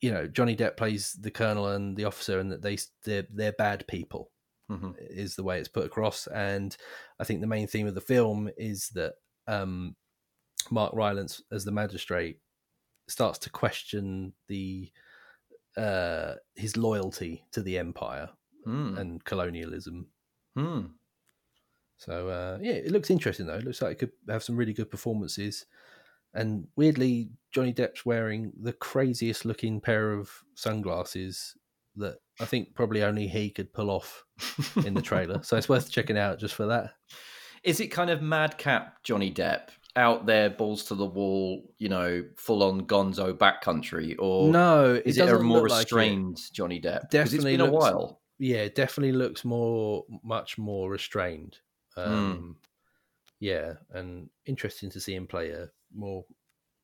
you 0.05 0.13
know 0.13 0.27
Johnny 0.27 0.57
Depp 0.57 0.77
plays 0.77 1.15
the 1.15 1.31
colonel 1.31 1.69
and 1.69 1.97
the 1.97 2.05
officer, 2.05 2.39
and 2.41 2.51
that 2.53 2.63
they 2.63 2.79
they're, 3.05 3.27
they're 3.31 3.53
bad 3.53 3.87
people 3.89 4.31
hmm 4.69 4.93
is 4.99 5.37
the 5.37 5.45
way 5.45 5.59
it's 5.59 5.69
put 5.69 5.87
across. 5.87 6.27
And 6.29 6.77
I 7.21 7.25
think 7.25 7.41
the 7.41 7.47
main 7.57 7.67
theme 7.67 7.87
of 7.87 7.95
the 7.95 8.01
film 8.15 8.51
is 8.57 8.89
that 8.91 9.15
um, 9.47 9.97
Mark 10.71 10.95
Rylance, 10.95 11.43
as 11.53 11.65
the 11.65 11.73
magistrate, 11.73 12.41
starts 13.09 13.39
to 13.41 13.51
question 13.51 14.35
the 14.49 14.93
uh, 15.77 16.35
his 16.55 16.77
loyalty 16.77 17.45
to 17.53 17.63
the 17.63 17.79
empire 17.79 18.31
Hmm. 18.65 18.97
and 18.99 19.25
colonialism. 19.25 20.09
Hmm. 20.57 20.87
So 21.97 22.29
uh, 22.29 22.59
yeah, 22.61 22.73
it 22.73 22.91
looks 22.91 23.11
interesting 23.11 23.47
though. 23.47 23.57
It 23.57 23.65
looks 23.65 23.81
like 23.83 23.93
it 23.93 23.99
could 23.99 24.13
have 24.29 24.43
some 24.43 24.57
really 24.57 24.73
good 24.73 24.91
performances. 24.91 25.67
And 26.35 26.67
weirdly, 26.77 27.31
Johnny 27.53 27.73
Depp's 27.73 28.05
wearing 28.05 28.53
the 28.61 28.73
craziest 28.73 29.45
looking 29.45 29.81
pair 29.81 30.13
of 30.13 30.31
sunglasses 30.55 31.57
that 31.97 32.17
I 32.41 32.45
think 32.45 32.75
probably 32.75 33.05
only 33.05 33.29
he 33.29 33.51
could 33.51 33.73
pull 33.73 33.91
off 33.91 34.25
in 34.85 34.95
the 34.95 35.03
trailer. 35.03 35.43
so 35.43 35.57
it's 35.57 35.69
worth 35.69 35.91
checking 35.91 36.19
out 36.19 36.41
just 36.41 36.55
for 36.55 36.67
that. 36.67 36.95
Is 37.63 37.81
it 37.81 37.89
kind 37.89 38.11
of 38.11 38.21
madcap 38.21 39.03
Johnny 39.05 39.33
Depp 39.33 39.69
out 39.97 40.27
there, 40.27 40.51
balls 40.51 40.85
to 40.87 40.97
the 40.97 41.07
wall, 41.07 41.63
you 41.79 41.89
know, 41.89 42.25
full 42.37 42.65
on 42.65 42.83
Gonzo 42.83 43.33
backcountry, 43.33 44.17
or 44.19 44.51
no, 44.51 45.01
is 45.05 45.19
it, 45.19 45.29
a 45.29 45.39
more 45.39 45.63
look 45.63 45.71
like 45.71 45.85
restrained 45.85 46.41
Johnny 46.53 46.81
Depp? 46.81 47.11
Definitely 47.11 47.55
it's 47.55 47.63
been 47.63 47.69
a 47.69 47.73
while. 47.73 48.21
Yeah, 48.39 48.67
definitely 48.69 49.13
looks 49.13 49.45
more, 49.45 50.05
much 50.25 50.59
more 50.59 50.91
restrained. 50.91 51.59
Hmm. 51.95 52.01
Um, 52.01 52.57
Yeah, 53.39 53.75
and 53.93 54.31
interesting 54.47 54.91
to 54.91 55.01
see 55.01 55.15
him 55.15 55.27
play 55.27 55.51
a 55.51 55.71
more 55.95 56.25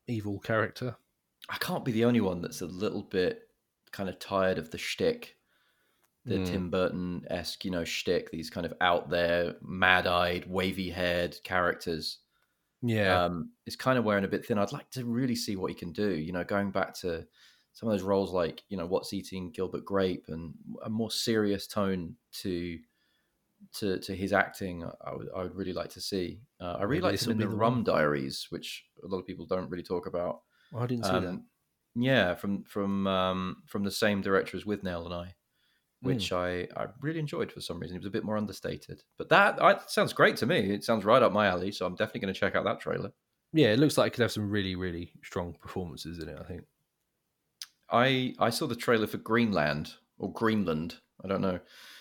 evil 0.07 0.39
character. 0.41 0.97
I 1.49 1.57
can't 1.57 1.85
be 1.85 1.93
the 1.93 2.05
only 2.05 2.21
one 2.21 2.43
that's 2.43 2.61
a 2.61 2.67
little 2.67 3.03
bit 3.03 3.49
kind 3.93 4.09
of 4.09 4.19
tired 4.19 4.59
of 4.59 4.71
the 4.71 4.79
shtick, 4.79 5.37
the 6.25 6.37
Mm. 6.39 6.47
Tim 6.47 6.71
Burton 6.71 7.27
esque, 7.31 7.65
you 7.65 7.71
know, 7.71 7.85
shtick. 7.85 8.31
These 8.31 8.51
kind 8.51 8.67
of 8.67 8.75
out 8.81 9.11
there, 9.11 9.57
mad 9.63 10.07
eyed, 10.07 10.47
wavy 10.47 10.91
haired 10.91 11.37
characters. 11.45 12.19
Yeah, 12.83 13.25
Um, 13.25 13.53
it's 13.67 13.77
kind 13.77 13.99
of 13.99 14.05
wearing 14.05 14.25
a 14.25 14.29
bit 14.29 14.47
thin. 14.47 14.59
I'd 14.59 14.73
like 14.73 14.91
to 14.93 15.05
really 15.05 15.37
see 15.37 15.57
what 15.57 15.71
he 15.71 15.75
can 15.75 15.93
do. 15.93 16.15
You 16.17 16.33
know, 16.33 16.45
going 16.45 16.71
back 16.71 16.95
to 17.01 17.27
some 17.73 17.89
of 17.89 17.93
those 17.93 18.03
roles 18.03 18.33
like 18.33 18.63
you 18.69 18.77
know 18.77 18.87
what's 18.87 19.13
eating 19.13 19.51
Gilbert 19.51 19.85
Grape 19.85 20.25
and 20.29 20.55
a 20.83 20.91
more 20.91 21.11
serious 21.11 21.67
tone 21.67 22.17
to 22.43 22.79
to 23.75 23.99
to 23.99 24.15
his 24.15 24.33
acting. 24.33 24.85
I 25.05 25.15
would 25.15 25.29
I 25.37 25.43
would 25.43 25.55
really 25.55 25.73
like 25.73 25.91
to 25.91 26.01
see. 26.01 26.41
Uh, 26.61 26.77
I 26.81 26.85
really 26.85 27.03
like 27.03 27.21
him 27.21 27.33
in 27.33 27.39
the 27.39 27.47
the 27.47 27.57
Rum 27.57 27.75
one. 27.77 27.85
Diaries, 27.85 28.47
which 28.51 28.85
a 29.03 29.07
lot 29.07 29.19
of 29.19 29.27
people 29.27 29.47
don't 29.47 29.71
really 29.71 29.83
talk 29.83 30.07
about. 30.07 30.41
I 30.77 30.87
didn't 30.87 31.05
see 31.05 31.13
that. 31.13 31.27
Um, 31.27 31.45
yeah, 31.95 32.35
from 32.35 32.65
from 32.65 33.07
um, 33.07 33.63
from 33.67 33.85
the 33.85 33.91
same 33.91 34.21
director 34.21 34.57
as 34.57 34.65
Withnail 34.65 35.05
and 35.05 35.15
I, 35.15 35.35
which 36.03 36.33
I, 36.33 36.69
I 36.77 36.87
really 37.01 37.19
enjoyed 37.19 37.53
for 37.53 37.61
some 37.61 37.81
reason. 37.81 37.97
It 37.97 38.01
was 38.01 38.07
a 38.07 38.11
bit 38.11 38.25
more 38.25 38.37
understated, 38.37 39.03
but 39.19 39.29
that 39.31 39.63
I, 39.63 39.79
sounds 39.87 40.13
great 40.13 40.37
to 40.39 40.47
me. 40.47 40.73
It 40.73 40.85
sounds 40.85 41.05
right 41.05 41.23
up 41.23 41.33
my 41.33 41.47
alley, 41.47 41.73
so 41.73 41.87
I'm 41.87 41.97
definitely 41.97 42.21
going 42.21 42.35
to 42.35 42.41
check 42.41 42.55
out 42.55 42.65
that 42.65 42.81
trailer. 42.81 43.13
Yeah, 43.53 43.69
it 43.69 43.81
looks 43.81 43.99
like 43.99 44.09
it 44.09 44.15
could 44.15 44.23
have 44.23 44.33
some 44.33 44.51
really, 44.51 44.77
really 44.77 45.13
strong 45.23 45.57
performances 45.61 46.21
in 46.21 46.29
it. 46.29 46.39
I 46.41 46.45
think. 46.45 46.63
I 47.91 48.35
I 48.39 48.51
saw 48.51 48.67
the 48.67 48.77
trailer 48.77 49.07
for 49.07 49.19
Greenland 49.19 49.95
or 50.19 50.33
Greenland, 50.33 50.97
I 51.25 51.29
don't 51.29 51.41
know, 51.41 51.59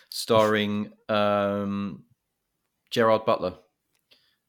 starring 0.09 0.91
um, 1.07 2.03
Gerard 2.91 3.25
Butler. 3.25 3.55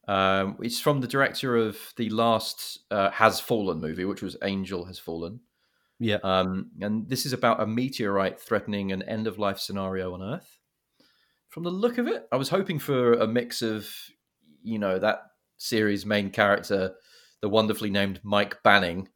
Um, 0.07 0.57
it's 0.61 0.79
from 0.79 1.01
the 1.01 1.07
director 1.07 1.55
of 1.55 1.77
the 1.95 2.09
last 2.09 2.79
uh, 2.89 3.11
Has 3.11 3.39
Fallen 3.39 3.79
movie, 3.79 4.05
which 4.05 4.21
was 4.21 4.35
Angel 4.43 4.85
Has 4.85 4.99
Fallen. 4.99 5.39
Yeah. 5.99 6.17
Um, 6.23 6.71
and 6.81 7.07
this 7.07 7.25
is 7.25 7.33
about 7.33 7.61
a 7.61 7.67
meteorite 7.67 8.39
threatening 8.39 8.91
an 8.91 9.03
end 9.03 9.27
of 9.27 9.37
life 9.37 9.59
scenario 9.59 10.13
on 10.13 10.23
Earth. 10.23 10.57
From 11.49 11.63
the 11.63 11.69
look 11.69 11.97
of 11.97 12.07
it, 12.07 12.27
I 12.31 12.37
was 12.37 12.49
hoping 12.49 12.79
for 12.79 13.13
a 13.13 13.27
mix 13.27 13.61
of, 13.61 13.87
you 14.63 14.79
know, 14.79 14.97
that 14.97 15.21
series' 15.57 16.05
main 16.05 16.31
character, 16.31 16.95
the 17.41 17.49
wonderfully 17.49 17.91
named 17.91 18.19
Mike 18.23 18.63
Banning, 18.63 19.09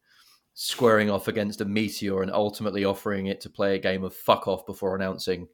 squaring 0.54 1.10
off 1.10 1.28
against 1.28 1.60
a 1.60 1.64
meteor 1.64 2.22
and 2.22 2.30
ultimately 2.30 2.84
offering 2.84 3.26
it 3.26 3.40
to 3.40 3.50
play 3.50 3.74
a 3.74 3.80
game 3.80 4.04
of 4.04 4.14
fuck 4.14 4.46
off 4.46 4.64
before 4.64 4.94
announcing, 4.94 5.48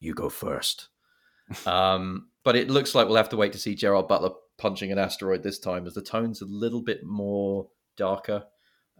you 0.00 0.14
go 0.14 0.28
first. 0.28 0.88
um, 1.66 2.28
but 2.44 2.56
it 2.56 2.70
looks 2.70 2.94
like 2.94 3.06
we'll 3.06 3.16
have 3.16 3.28
to 3.30 3.36
wait 3.36 3.52
to 3.52 3.58
see 3.58 3.74
Gerard 3.74 4.08
Butler 4.08 4.30
punching 4.58 4.90
an 4.92 4.98
asteroid 4.98 5.42
this 5.42 5.58
time, 5.58 5.86
as 5.86 5.94
the 5.94 6.02
tone's 6.02 6.40
a 6.42 6.46
little 6.46 6.82
bit 6.82 7.04
more 7.04 7.68
darker, 7.96 8.44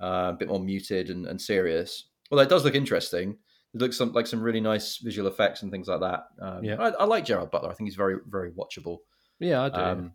uh, 0.01 0.33
a 0.35 0.37
bit 0.39 0.49
more 0.49 0.61
muted 0.61 1.11
and, 1.11 1.27
and 1.27 1.41
serious. 1.41 2.07
Although 2.31 2.43
it 2.43 2.49
does 2.49 2.65
look 2.65 2.75
interesting. 2.75 3.37
It 3.73 3.81
looks 3.81 3.97
some, 3.97 4.13
like 4.13 4.27
some 4.27 4.43
really 4.43 4.61
nice 4.61 4.97
visual 4.99 5.29
effects 5.29 5.63
and 5.63 5.71
things 5.71 5.87
like 5.89 6.01
that. 6.01 6.25
Um, 6.41 6.65
Yeah. 6.65 6.77
I, 6.81 6.89
I 6.91 7.05
like 7.05 7.25
Gerard 7.25 7.51
Butler. 7.51 7.71
I 7.71 7.75
think 7.75 7.89
he's 7.89 7.97
very, 7.97 8.17
very 8.29 8.51
watchable. 8.51 8.99
Yeah, 9.39 9.63
I 9.63 9.69
do. 9.69 9.77
Um, 9.77 10.13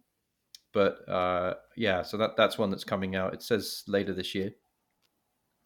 but 0.73 1.07
uh, 1.09 1.53
yeah, 1.77 2.01
so 2.01 2.17
that 2.17 2.35
that's 2.35 2.57
one 2.57 2.69
that's 2.69 2.83
coming 2.83 3.15
out. 3.15 3.33
It 3.33 3.41
says 3.41 3.83
later 3.87 4.13
this 4.13 4.35
year. 4.35 4.51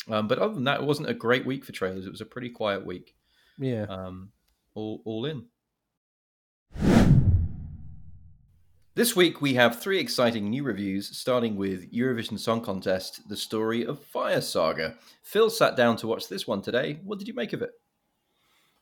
Um, 0.08 0.27
but 0.27 0.38
other 0.39 0.53
than 0.53 0.65
that, 0.65 0.82
it 0.82 0.86
wasn't 0.86 1.10
a 1.10 1.13
great 1.15 1.45
week 1.47 1.65
for 1.65 1.71
trailers. 1.71 2.05
It 2.05 2.12
was 2.12 2.21
a 2.21 2.25
pretty 2.25 2.49
quiet 2.49 2.86
week. 2.86 3.15
yeah. 3.58 3.84
Um, 3.89 4.32
all 4.79 5.01
all 5.05 5.25
in. 5.25 5.45
This 8.95 9.15
week 9.15 9.41
we 9.41 9.53
have 9.53 9.79
three 9.79 9.99
exciting 9.99 10.49
new 10.49 10.63
reviews, 10.63 11.15
starting 11.17 11.55
with 11.55 11.91
Eurovision 11.91 12.39
Song 12.39 12.61
Contest: 12.61 13.27
The 13.29 13.37
Story 13.37 13.85
of 13.85 14.03
Fire 14.03 14.41
Saga. 14.41 14.95
Phil 15.23 15.49
sat 15.49 15.75
down 15.75 15.97
to 15.97 16.07
watch 16.07 16.27
this 16.27 16.47
one 16.47 16.61
today. 16.61 16.99
What 17.03 17.19
did 17.19 17.27
you 17.27 17.33
make 17.33 17.53
of 17.53 17.61
it? 17.61 17.71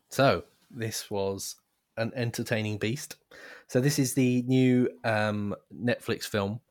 So 0.09 0.43
this 0.71 1.11
was 1.11 1.55
an 1.97 2.11
entertaining 2.15 2.77
beast. 2.77 3.15
So 3.67 3.81
this 3.81 3.99
is 3.99 4.13
the 4.13 4.43
new 4.43 4.89
um, 5.03 5.55
Netflix 5.73 6.23
film. 6.23 6.61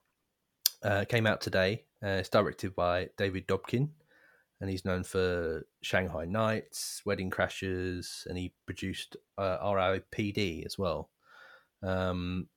Uh, 0.82 1.04
came 1.04 1.26
out 1.26 1.40
today. 1.40 1.84
Uh, 2.02 2.20
it's 2.20 2.28
directed 2.28 2.76
by 2.76 3.08
David 3.16 3.48
Dobkin, 3.48 3.88
and 4.60 4.70
he's 4.70 4.84
known 4.84 5.04
for 5.04 5.66
Shanghai 5.82 6.24
Nights, 6.24 7.02
Wedding 7.04 7.30
Crashers, 7.30 8.26
and 8.26 8.38
he 8.38 8.52
produced 8.64 9.16
uh, 9.36 9.58
R.I.P.D. 9.60 10.62
as 10.64 10.78
well. 10.78 11.10
Um, 11.82 12.48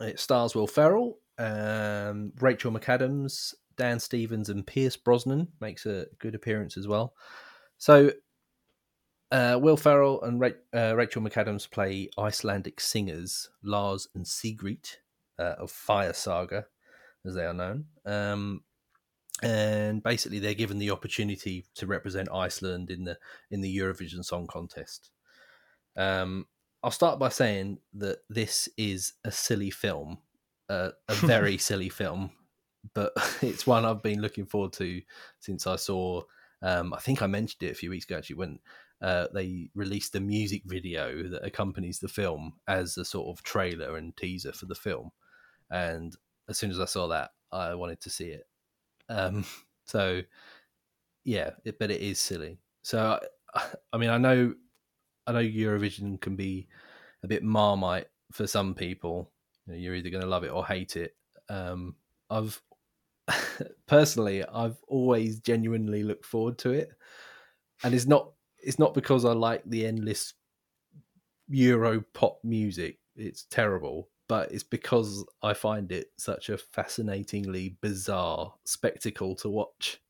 it 0.00 0.18
stars 0.18 0.54
Will 0.54 0.66
Ferrell, 0.66 1.18
um, 1.38 2.32
Rachel 2.40 2.72
McAdams, 2.72 3.54
Dan 3.76 4.00
Stevens, 4.00 4.48
and 4.48 4.66
Pierce 4.66 4.96
Brosnan 4.96 5.48
makes 5.60 5.86
a 5.86 6.06
good 6.18 6.34
appearance 6.34 6.76
as 6.76 6.88
well. 6.88 7.14
So 7.78 8.10
uh, 9.30 9.58
Will 9.60 9.76
Ferrell 9.76 10.22
and 10.22 10.40
Ra- 10.40 10.50
uh, 10.74 10.94
Rachel 10.96 11.22
McAdams 11.22 11.70
play 11.70 12.10
Icelandic 12.18 12.80
singers 12.80 13.48
Lars 13.62 14.08
and 14.14 14.26
Sigrid 14.26 14.88
uh, 15.38 15.54
of 15.58 15.70
Fire 15.70 16.12
Saga, 16.12 16.66
as 17.24 17.34
they 17.34 17.44
are 17.44 17.54
known. 17.54 17.84
Um, 18.04 18.62
and 19.42 20.02
basically, 20.02 20.38
they're 20.38 20.54
given 20.54 20.78
the 20.78 20.90
opportunity 20.90 21.64
to 21.76 21.86
represent 21.86 22.28
Iceland 22.32 22.90
in 22.90 23.04
the 23.04 23.18
in 23.50 23.60
the 23.60 23.76
Eurovision 23.76 24.24
Song 24.24 24.46
Contest. 24.46 25.10
Um, 25.96 26.46
I'll 26.82 26.90
start 26.90 27.18
by 27.18 27.28
saying 27.28 27.78
that 27.94 28.18
this 28.28 28.68
is 28.76 29.14
a 29.24 29.30
silly 29.30 29.70
film, 29.70 30.18
uh, 30.68 30.90
a 31.08 31.14
very 31.14 31.58
silly 31.58 31.88
film, 31.88 32.30
but 32.94 33.12
it's 33.42 33.66
one 33.66 33.84
I've 33.84 34.02
been 34.02 34.20
looking 34.20 34.46
forward 34.46 34.72
to 34.74 35.02
since 35.38 35.66
I 35.66 35.76
saw. 35.76 36.22
Um, 36.62 36.92
I 36.92 36.98
think 36.98 37.22
I 37.22 37.26
mentioned 37.26 37.62
it 37.62 37.72
a 37.72 37.74
few 37.74 37.88
weeks 37.88 38.04
ago 38.04 38.18
actually 38.18 38.36
when 38.36 38.58
uh, 39.00 39.28
they 39.32 39.70
released 39.74 40.12
the 40.12 40.20
music 40.20 40.62
video 40.66 41.22
that 41.28 41.44
accompanies 41.44 42.00
the 42.00 42.08
film 42.08 42.54
as 42.68 42.98
a 42.98 43.04
sort 43.04 43.28
of 43.28 43.42
trailer 43.42 43.96
and 43.96 44.14
teaser 44.16 44.52
for 44.52 44.66
the 44.66 44.74
film. 44.74 45.10
And 45.70 46.14
as 46.48 46.58
soon 46.58 46.70
as 46.70 46.78
I 46.78 46.84
saw 46.84 47.08
that, 47.08 47.30
I 47.50 47.74
wanted 47.74 48.00
to 48.02 48.10
see 48.10 48.26
it. 48.26 48.46
Um, 49.10 49.44
so, 49.84 50.22
yeah, 51.24 51.50
it, 51.64 51.78
but 51.78 51.90
it 51.90 52.00
is 52.00 52.18
silly. 52.18 52.58
So, 52.82 53.20
I, 53.54 53.66
I 53.92 53.98
mean, 53.98 54.10
I 54.10 54.18
know, 54.18 54.54
I 55.26 55.32
know 55.32 55.40
Eurovision 55.42 56.20
can 56.20 56.36
be 56.36 56.68
a 57.22 57.28
bit 57.28 57.42
marmite 57.42 58.08
for 58.32 58.46
some 58.46 58.74
people. 58.74 59.30
You 59.66 59.72
know, 59.72 59.78
you're 59.78 59.94
either 59.94 60.10
going 60.10 60.22
to 60.22 60.28
love 60.28 60.44
it 60.44 60.50
or 60.50 60.66
hate 60.66 60.96
it. 60.96 61.16
Um, 61.48 61.96
I've 62.30 62.62
personally, 63.86 64.44
I've 64.44 64.78
always 64.88 65.40
genuinely 65.40 66.02
looked 66.02 66.24
forward 66.24 66.58
to 66.58 66.70
it, 66.70 66.90
and 67.82 67.94
it's 67.94 68.06
not 68.06 68.32
it's 68.58 68.78
not 68.78 68.94
because 68.94 69.24
I 69.24 69.32
like 69.32 69.62
the 69.64 69.86
endless 69.86 70.34
Euro 71.48 72.02
pop 72.14 72.40
music. 72.44 72.98
It's 73.16 73.44
terrible, 73.44 74.08
but 74.30 74.52
it's 74.52 74.62
because 74.62 75.24
I 75.42 75.54
find 75.54 75.90
it 75.90 76.12
such 76.16 76.50
a 76.50 76.56
fascinatingly 76.56 77.78
bizarre 77.80 78.54
spectacle 78.64 79.34
to 79.34 79.48
watch. 79.48 80.00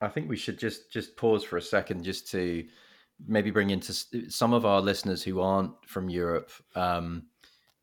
I 0.00 0.08
think 0.08 0.28
we 0.28 0.36
should 0.36 0.58
just 0.58 0.90
just 0.90 1.16
pause 1.16 1.44
for 1.44 1.56
a 1.56 1.62
second, 1.62 2.02
just 2.02 2.28
to 2.32 2.66
maybe 3.28 3.52
bring 3.52 3.70
into 3.70 3.92
some 4.28 4.52
of 4.52 4.66
our 4.66 4.80
listeners 4.80 5.22
who 5.22 5.38
aren't 5.38 5.70
from 5.86 6.10
Europe, 6.10 6.50
um, 6.74 7.26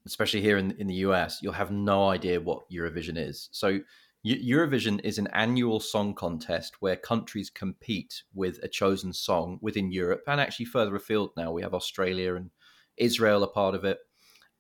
especially 0.05 0.41
here 0.41 0.57
in 0.57 0.71
in 0.79 0.87
the 0.87 1.01
US. 1.05 1.41
You'll 1.41 1.53
have 1.53 1.71
no 1.71 2.09
idea 2.09 2.41
what 2.41 2.69
Eurovision 2.69 3.17
is. 3.17 3.47
So 3.53 3.79
Eurovision 4.25 4.99
is 5.05 5.17
an 5.17 5.27
annual 5.27 5.79
song 5.79 6.13
contest 6.13 6.81
where 6.81 6.97
countries 6.97 7.49
compete 7.49 8.23
with 8.33 8.59
a 8.63 8.67
chosen 8.67 9.13
song 9.13 9.59
within 9.61 9.93
Europe 9.93 10.23
and 10.27 10.41
actually 10.41 10.65
further 10.65 10.97
afield. 10.97 11.31
Now 11.37 11.53
we 11.53 11.61
have 11.61 11.73
Australia 11.73 12.35
and 12.35 12.49
Israel 12.97 13.43
a 13.43 13.47
part 13.47 13.75
of 13.75 13.85
it, 13.85 13.99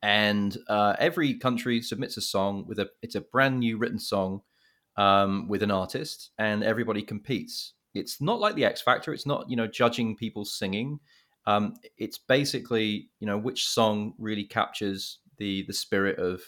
and 0.01 0.57
uh, 0.67 0.95
every 0.99 1.33
country 1.35 1.81
submits 1.81 2.17
a 2.17 2.21
song 2.21 2.65
with 2.67 2.79
a 2.79 2.89
it's 3.01 3.15
a 3.15 3.21
brand 3.21 3.59
new 3.59 3.77
written 3.77 3.99
song 3.99 4.41
um, 4.95 5.47
with 5.47 5.63
an 5.63 5.71
artist, 5.71 6.31
and 6.37 6.63
everybody 6.63 7.01
competes. 7.01 7.73
It's 7.93 8.21
not 8.21 8.39
like 8.39 8.55
the 8.55 8.65
X 8.65 8.81
Factor. 8.81 9.13
It's 9.13 9.25
not 9.25 9.49
you 9.49 9.55
know 9.55 9.67
judging 9.67 10.15
people 10.15 10.45
singing. 10.45 10.99
Um, 11.45 11.75
it's 11.97 12.17
basically 12.17 13.09
you 13.19 13.27
know 13.27 13.37
which 13.37 13.67
song 13.67 14.13
really 14.17 14.43
captures 14.43 15.19
the 15.37 15.63
the 15.67 15.73
spirit 15.73 16.19
of 16.19 16.41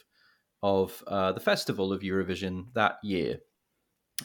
of 0.61 1.03
uh, 1.07 1.31
the 1.31 1.39
festival 1.39 1.91
of 1.91 2.01
Eurovision 2.01 2.65
that 2.73 2.97
year, 3.03 3.39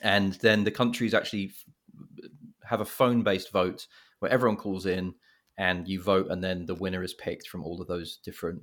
and 0.02 0.34
then 0.34 0.64
the 0.64 0.70
countries 0.70 1.14
actually 1.14 1.46
f- 1.46 2.28
have 2.64 2.80
a 2.80 2.84
phone 2.84 3.22
based 3.22 3.52
vote 3.52 3.86
where 4.18 4.30
everyone 4.30 4.56
calls 4.56 4.84
in 4.84 5.14
and 5.56 5.88
you 5.88 6.02
vote, 6.02 6.26
and 6.30 6.42
then 6.42 6.66
the 6.66 6.74
winner 6.74 7.02
is 7.02 7.14
picked 7.14 7.48
from 7.48 7.62
all 7.64 7.80
of 7.80 7.86
those 7.86 8.18
different 8.18 8.62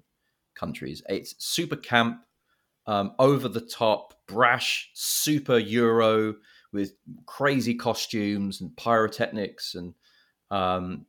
countries. 0.55 1.01
It's 1.09 1.35
super 1.37 1.75
camp 1.75 2.21
um, 2.87 3.13
over 3.19 3.47
the 3.47 3.61
top, 3.61 4.13
brash, 4.27 4.89
super 4.93 5.57
Euro 5.57 6.35
with 6.73 6.93
crazy 7.25 7.75
costumes 7.75 8.61
and 8.61 8.75
pyrotechnics 8.75 9.75
and 9.75 9.93
um, 10.49 11.05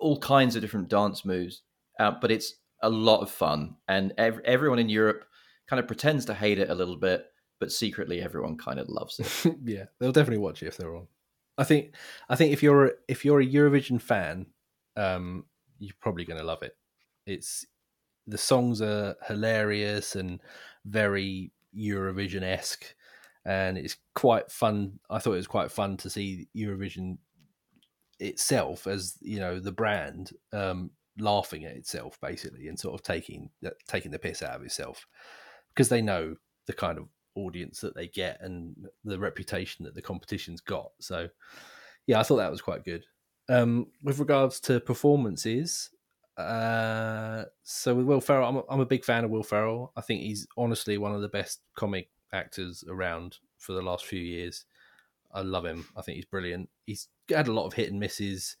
all 0.00 0.18
kinds 0.18 0.56
of 0.56 0.62
different 0.62 0.88
dance 0.88 1.24
moves. 1.24 1.62
Uh, 1.98 2.12
but 2.20 2.30
it's 2.30 2.54
a 2.82 2.90
lot 2.90 3.20
of 3.20 3.30
fun, 3.30 3.76
and 3.86 4.12
ev- 4.18 4.40
everyone 4.44 4.78
in 4.78 4.88
Europe 4.88 5.24
kind 5.68 5.78
of 5.78 5.86
pretends 5.86 6.24
to 6.24 6.34
hate 6.34 6.58
it 6.58 6.70
a 6.70 6.74
little 6.74 6.96
bit, 6.96 7.26
but 7.60 7.70
secretly 7.70 8.20
everyone 8.20 8.56
kind 8.56 8.80
of 8.80 8.88
loves 8.88 9.20
it. 9.20 9.56
yeah, 9.64 9.84
they'll 9.98 10.12
definitely 10.12 10.42
watch 10.42 10.62
it 10.62 10.66
if 10.66 10.76
they're 10.76 10.96
on. 10.96 11.06
I 11.58 11.64
think 11.64 11.94
I 12.28 12.34
think 12.34 12.52
if 12.52 12.62
you're 12.62 12.92
if 13.08 13.24
you're 13.24 13.40
a 13.40 13.46
Eurovision 13.46 14.00
fan, 14.00 14.46
um, 14.96 15.44
you're 15.78 15.94
probably 16.00 16.24
going 16.24 16.40
to 16.40 16.46
love 16.46 16.62
it. 16.62 16.76
It's 17.26 17.66
the 18.26 18.38
songs 18.38 18.80
are 18.80 19.16
hilarious 19.26 20.16
and 20.16 20.40
very 20.84 21.52
Eurovision 21.76 22.42
esque, 22.42 22.94
and 23.44 23.78
it's 23.78 23.96
quite 24.14 24.50
fun. 24.50 24.98
I 25.10 25.18
thought 25.18 25.34
it 25.34 25.36
was 25.36 25.46
quite 25.46 25.70
fun 25.70 25.96
to 25.98 26.10
see 26.10 26.48
Eurovision 26.56 27.18
itself 28.20 28.86
as 28.86 29.18
you 29.20 29.40
know 29.40 29.58
the 29.58 29.72
brand 29.72 30.30
um, 30.52 30.90
laughing 31.18 31.64
at 31.64 31.74
itself 31.74 32.20
basically 32.20 32.68
and 32.68 32.78
sort 32.78 32.94
of 32.94 33.02
taking 33.02 33.50
taking 33.88 34.12
the 34.12 34.18
piss 34.18 34.42
out 34.42 34.54
of 34.54 34.62
itself 34.62 35.08
because 35.74 35.88
they 35.88 36.00
know 36.00 36.36
the 36.66 36.72
kind 36.72 36.98
of 36.98 37.08
audience 37.34 37.80
that 37.80 37.94
they 37.94 38.06
get 38.06 38.38
and 38.40 38.74
the 39.04 39.18
reputation 39.18 39.84
that 39.84 39.94
the 39.94 40.02
competition's 40.02 40.60
got. 40.60 40.90
So 41.00 41.28
yeah, 42.06 42.20
I 42.20 42.22
thought 42.22 42.36
that 42.36 42.50
was 42.50 42.62
quite 42.62 42.84
good. 42.84 43.04
Um, 43.48 43.88
with 44.02 44.18
regards 44.18 44.60
to 44.60 44.80
performances, 44.80 45.90
uh, 46.36 47.44
so 47.62 47.94
with 47.94 48.06
Will 48.06 48.20
Ferrell, 48.20 48.48
I'm 48.48 48.56
a, 48.56 48.62
I'm 48.70 48.80
a 48.80 48.86
big 48.86 49.04
fan 49.04 49.24
of 49.24 49.30
Will 49.30 49.42
Ferrell. 49.42 49.92
I 49.96 50.00
think 50.00 50.22
he's 50.22 50.46
honestly 50.56 50.98
one 50.98 51.14
of 51.14 51.20
the 51.22 51.28
best 51.28 51.60
comic 51.76 52.08
actors 52.32 52.84
around 52.88 53.38
for 53.58 53.72
the 53.72 53.82
last 53.82 54.04
few 54.06 54.20
years. 54.20 54.64
I 55.34 55.42
love 55.42 55.64
him. 55.64 55.86
I 55.96 56.02
think 56.02 56.16
he's 56.16 56.24
brilliant. 56.24 56.68
He's 56.86 57.08
had 57.28 57.48
a 57.48 57.52
lot 57.52 57.66
of 57.66 57.72
hit 57.72 57.90
and 57.90 58.00
misses. 58.00 58.56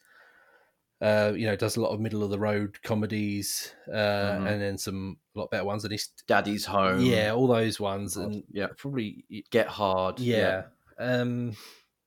Uh, 1.00 1.32
you 1.34 1.46
know, 1.46 1.56
does 1.56 1.76
a 1.76 1.80
lot 1.80 1.90
of 1.90 1.98
middle 2.00 2.22
of 2.22 2.30
the 2.30 2.38
road 2.38 2.80
comedies, 2.82 3.72
uh, 3.88 3.92
Mhm. 4.38 4.52
and 4.52 4.62
then 4.62 4.78
some 4.78 5.16
a 5.34 5.40
lot 5.40 5.50
better 5.50 5.64
ones. 5.64 5.84
And 5.84 5.90
he's 5.90 6.12
Daddy's 6.28 6.64
Home. 6.64 7.00
yeah, 7.00 7.32
all 7.32 7.48
those 7.48 7.80
ones, 7.80 8.14
God, 8.16 8.26
and 8.26 8.44
yeah. 8.52 8.68
probably 8.76 9.24
Get 9.50 9.66
Hard. 9.66 10.20
yeah. 10.20 10.66
Um, 10.98 11.56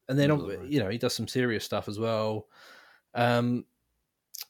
and 0.07 0.18
then 0.18 0.30
the 0.30 0.66
you 0.70 0.80
know 0.80 0.88
he 0.89 0.97
does 0.97 1.13
some 1.13 1.28
serious 1.28 1.66
stuff 1.66 1.89
as 1.89 1.99
well. 1.99 2.47
Um, 3.13 3.66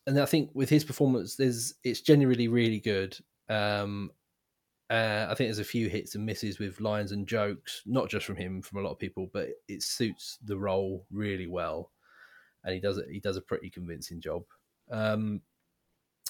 and 0.07 0.19
I 0.19 0.25
think 0.25 0.51
with 0.53 0.69
his 0.69 0.83
performance, 0.83 1.35
there's 1.35 1.73
it's 1.83 2.01
generally 2.01 2.47
really 2.47 2.79
good. 2.79 3.17
Um, 3.49 4.11
uh, 4.89 5.25
I 5.29 5.33
think 5.33 5.47
there's 5.47 5.59
a 5.59 5.63
few 5.63 5.89
hits 5.89 6.13
and 6.13 6.25
misses 6.25 6.59
with 6.59 6.79
lines 6.79 7.11
and 7.11 7.27
jokes, 7.27 7.81
not 7.87 8.09
just 8.09 8.25
from 8.25 8.35
him, 8.35 8.61
from 8.61 8.79
a 8.79 8.81
lot 8.81 8.91
of 8.91 8.99
people, 8.99 9.29
but 9.33 9.49
it 9.67 9.81
suits 9.81 10.37
the 10.45 10.57
role 10.57 11.05
really 11.11 11.47
well, 11.47 11.91
and 12.63 12.73
he 12.73 12.79
does 12.79 12.97
it. 12.97 13.07
He 13.09 13.19
does 13.19 13.37
a 13.37 13.41
pretty 13.41 13.69
convincing 13.69 14.21
job. 14.21 14.43
Um, 14.91 15.41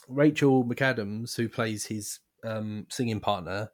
Rachel 0.07 0.63
McAdams, 0.63 1.35
who 1.35 1.49
plays 1.49 1.85
his 1.85 2.19
um, 2.45 2.85
singing 2.89 3.19
partner, 3.19 3.71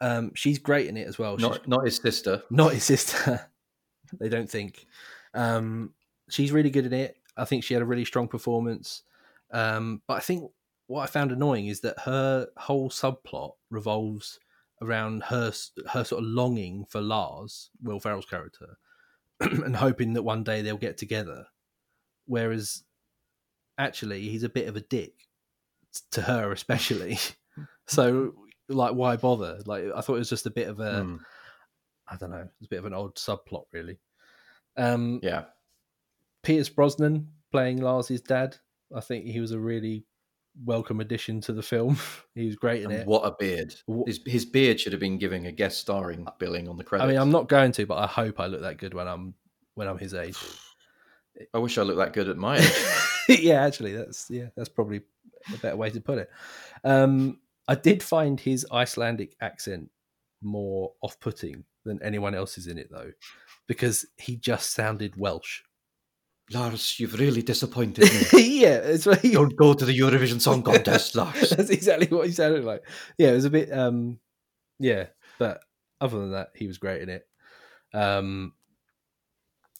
um, 0.00 0.32
she's 0.34 0.58
great 0.58 0.88
in 0.88 0.98
it 0.98 1.06
as 1.06 1.18
well. 1.18 1.38
She's 1.38 1.48
Not 1.48 1.66
not 1.66 1.84
his 1.84 1.96
sister. 1.96 2.42
not 2.50 2.74
his 2.74 2.84
sister. 2.84 3.48
they 4.20 4.28
don't 4.28 4.50
think. 4.50 4.86
Um, 5.32 5.94
she's 6.28 6.52
really 6.52 6.70
good 6.70 6.86
in 6.86 6.92
it. 6.92 7.16
I 7.36 7.46
think 7.46 7.64
she 7.64 7.74
had 7.74 7.82
a 7.82 7.86
really 7.86 8.04
strong 8.04 8.28
performance. 8.28 9.02
Um, 9.52 10.02
but 10.06 10.14
I 10.14 10.20
think 10.20 10.50
what 10.86 11.02
I 11.02 11.06
found 11.06 11.32
annoying 11.32 11.66
is 11.66 11.80
that 11.80 12.00
her 12.00 12.48
whole 12.56 12.90
subplot 12.90 13.52
revolves 13.70 14.38
around 14.82 15.22
her 15.24 15.52
her 15.92 16.04
sort 16.04 16.22
of 16.22 16.28
longing 16.28 16.84
for 16.88 17.00
Lars, 17.00 17.70
Will 17.82 18.00
Ferrell's 18.00 18.26
character, 18.26 18.76
and 19.40 19.76
hoping 19.76 20.12
that 20.14 20.22
one 20.22 20.44
day 20.44 20.62
they'll 20.62 20.76
get 20.76 20.98
together. 20.98 21.46
Whereas, 22.26 22.84
actually, 23.78 24.28
he's 24.28 24.42
a 24.42 24.48
bit 24.48 24.68
of 24.68 24.76
a 24.76 24.80
dick 24.80 25.12
to 26.12 26.22
her, 26.22 26.52
especially. 26.52 27.18
so, 27.86 28.34
like, 28.68 28.94
why 28.94 29.16
bother? 29.16 29.60
Like, 29.66 29.84
I 29.94 30.00
thought 30.00 30.16
it 30.16 30.20
was 30.20 30.30
just 30.30 30.46
a 30.46 30.50
bit 30.50 30.68
of 30.68 30.80
a. 30.80 31.02
Hmm, 31.02 31.16
I 32.08 32.16
don't 32.16 32.30
know. 32.30 32.48
It's 32.60 32.66
a 32.66 32.70
bit 32.70 32.78
of 32.78 32.86
an 32.86 32.94
odd 32.94 33.14
subplot, 33.16 33.64
really. 33.72 33.98
Um, 34.76 35.20
Yeah. 35.22 35.44
Pierce 36.42 36.68
Brosnan 36.68 37.28
playing 37.50 37.80
Lars's 37.80 38.20
dad. 38.20 38.56
I 38.94 39.00
think 39.00 39.26
he 39.26 39.40
was 39.40 39.52
a 39.52 39.58
really 39.58 40.04
welcome 40.64 41.00
addition 41.00 41.40
to 41.42 41.52
the 41.52 41.62
film. 41.62 41.98
he 42.34 42.46
was 42.46 42.56
great 42.56 42.82
in 42.82 42.90
And 42.92 43.00
it. 43.00 43.06
what 43.06 43.22
a 43.22 43.34
beard. 43.38 43.74
His, 44.06 44.20
his 44.26 44.44
beard 44.44 44.80
should 44.80 44.92
have 44.92 45.00
been 45.00 45.18
giving 45.18 45.46
a 45.46 45.52
guest 45.52 45.78
starring 45.78 46.26
billing 46.38 46.68
on 46.68 46.76
the 46.76 46.84
credits. 46.84 47.04
I 47.06 47.08
mean, 47.12 47.20
I'm 47.20 47.30
not 47.32 47.48
going 47.48 47.72
to, 47.72 47.86
but 47.86 47.96
I 47.98 48.06
hope 48.06 48.38
I 48.40 48.46
look 48.46 48.60
that 48.62 48.78
good 48.78 48.94
when 48.94 49.08
I'm 49.08 49.34
when 49.74 49.88
I'm 49.88 49.98
his 49.98 50.14
age. 50.14 50.36
I 51.54 51.58
wish 51.58 51.78
I 51.78 51.82
looked 51.82 51.98
that 51.98 52.12
good 52.12 52.28
at 52.28 52.36
my 52.36 52.58
age. 53.28 53.40
yeah, 53.40 53.64
actually, 53.64 53.92
that's 53.96 54.30
yeah, 54.30 54.46
that's 54.56 54.68
probably 54.68 55.00
a 55.52 55.58
better 55.58 55.76
way 55.76 55.90
to 55.90 56.00
put 56.00 56.18
it. 56.18 56.30
Um, 56.84 57.40
I 57.66 57.74
did 57.74 58.02
find 58.02 58.38
his 58.38 58.64
Icelandic 58.70 59.34
accent 59.40 59.90
more 60.42 60.92
off-putting 61.00 61.64
than 61.84 62.00
anyone 62.02 62.34
else's 62.34 62.66
in 62.68 62.78
it, 62.78 62.88
though, 62.90 63.10
because 63.66 64.06
he 64.16 64.36
just 64.36 64.72
sounded 64.72 65.16
Welsh. 65.16 65.62
Lars, 66.52 67.00
you've 67.00 67.18
really 67.18 67.42
disappointed 67.42 68.04
me. 68.04 68.20
yeah, 68.60 68.76
it's 68.76 69.04
he, 69.22 69.32
Don't 69.32 69.56
go 69.56 69.72
to 69.72 69.84
the 69.84 69.98
Eurovision 69.98 70.40
Song 70.40 70.62
Contest, 70.62 71.14
Lars. 71.16 71.50
That's 71.50 71.70
exactly 71.70 72.06
what 72.08 72.26
he 72.26 72.32
sounded 72.32 72.64
like. 72.64 72.82
Yeah, 73.16 73.30
it 73.30 73.34
was 73.34 73.44
a 73.46 73.50
bit 73.50 73.72
um 73.72 74.18
yeah, 74.78 75.06
but 75.38 75.62
other 76.00 76.18
than 76.18 76.32
that, 76.32 76.48
he 76.54 76.66
was 76.66 76.78
great 76.78 77.02
in 77.02 77.08
it. 77.08 77.26
Um 77.94 78.52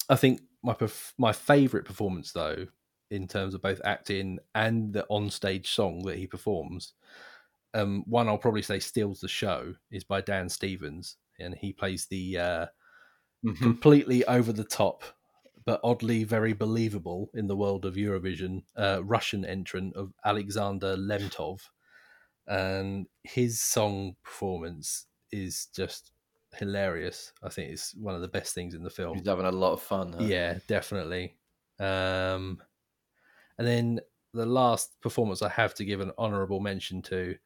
I 0.08 0.16
think 0.16 0.40
my 0.62 0.72
perf- 0.74 1.12
my 1.18 1.32
favorite 1.32 1.84
performance 1.84 2.32
though 2.32 2.66
in 3.10 3.28
terms 3.28 3.54
of 3.54 3.60
both 3.62 3.80
acting 3.84 4.38
and 4.54 4.92
the 4.92 5.06
on-stage 5.08 5.70
song 5.70 6.02
that 6.06 6.16
he 6.16 6.26
performs 6.26 6.94
um 7.74 8.02
one 8.06 8.28
I'll 8.28 8.38
probably 8.38 8.62
say 8.62 8.78
steals 8.78 9.20
the 9.20 9.28
show 9.28 9.74
is 9.90 10.04
by 10.04 10.22
Dan 10.22 10.48
Stevens 10.48 11.16
and 11.38 11.54
he 11.54 11.72
plays 11.72 12.06
the 12.06 12.38
uh 12.38 12.66
Mhm. 13.44 13.60
completely 13.60 14.24
over 14.24 14.54
the 14.54 14.64
top 14.64 15.04
but 15.66 15.80
oddly 15.82 16.24
very 16.24 16.52
believable 16.52 17.30
in 17.34 17.46
the 17.46 17.56
world 17.56 17.84
of 17.84 17.94
Eurovision 17.94 18.62
uh, 18.76 19.02
Russian 19.04 19.44
entrant 19.44 19.96
of 19.96 20.12
Alexander 20.24 20.96
Lemtov, 20.96 21.60
and 22.46 23.06
his 23.22 23.60
song 23.60 24.16
performance 24.22 25.06
is 25.32 25.66
just 25.74 26.12
hilarious. 26.54 27.32
I 27.42 27.48
think 27.48 27.72
it's 27.72 27.94
one 27.94 28.14
of 28.14 28.20
the 28.20 28.28
best 28.28 28.54
things 28.54 28.74
in 28.74 28.82
the 28.82 28.90
film. 28.90 29.16
He's 29.18 29.26
having 29.26 29.46
a 29.46 29.50
lot 29.52 29.72
of 29.72 29.82
fun. 29.82 30.12
huh? 30.12 30.24
Yeah, 30.24 30.58
definitely. 30.68 31.36
Um, 31.80 32.62
and 33.58 33.66
then 33.66 34.00
the 34.32 34.46
last 34.46 35.00
performance 35.00 35.42
I 35.42 35.48
have 35.48 35.74
to 35.74 35.84
give 35.84 36.00
an 36.00 36.12
honourable 36.18 36.60
mention 36.60 37.02
to 37.02 37.36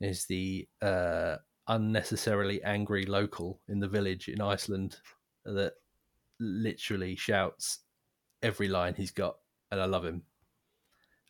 is 0.00 0.26
the 0.26 0.68
uh, 0.82 1.36
unnecessarily 1.68 2.62
angry 2.62 3.06
local 3.06 3.60
in 3.68 3.80
the 3.80 3.88
village 3.88 4.28
in 4.28 4.40
Iceland 4.40 4.96
that 5.44 5.74
literally 6.40 7.16
shouts 7.16 7.80
every 8.42 8.68
line 8.68 8.94
he's 8.94 9.10
got, 9.10 9.36
and 9.70 9.80
I 9.80 9.84
love 9.86 10.04
him. 10.04 10.22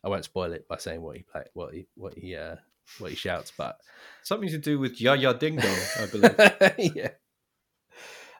I 0.03 0.09
won't 0.09 0.25
spoil 0.25 0.51
it 0.53 0.67
by 0.67 0.77
saying 0.77 1.01
what 1.01 1.17
he 1.17 1.23
play, 1.23 1.43
what 1.53 1.73
he 1.73 1.87
what 1.95 2.13
he 2.17 2.35
uh, 2.35 2.55
what 2.99 3.09
he 3.09 3.15
shouts, 3.15 3.51
but 3.57 3.77
Something 4.23 4.49
to 4.49 4.57
do 4.57 4.77
with 4.79 4.99
Yaya 5.01 5.33
Ding 5.33 5.55
Dong, 5.55 5.77
I 5.99 6.05
believe. 6.07 6.95
yeah. 6.95 7.09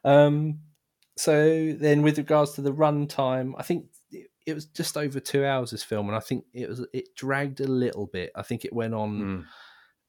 Um. 0.03 0.59
So 1.17 1.73
then, 1.73 2.01
with 2.01 2.17
regards 2.17 2.51
to 2.53 2.61
the 2.61 2.73
run 2.73 3.07
time, 3.07 3.55
I 3.57 3.63
think 3.63 3.85
it, 4.11 4.27
it 4.45 4.53
was 4.53 4.65
just 4.65 4.97
over 4.97 5.19
two 5.19 5.45
hours. 5.45 5.71
This 5.71 5.83
film, 5.83 6.07
and 6.07 6.15
I 6.15 6.19
think 6.19 6.45
it 6.53 6.67
was 6.69 6.85
it 6.93 7.15
dragged 7.15 7.61
a 7.61 7.67
little 7.67 8.05
bit. 8.07 8.31
I 8.35 8.41
think 8.43 8.65
it 8.65 8.73
went 8.73 8.93
on, 8.93 9.19
Hmm. 9.19 9.41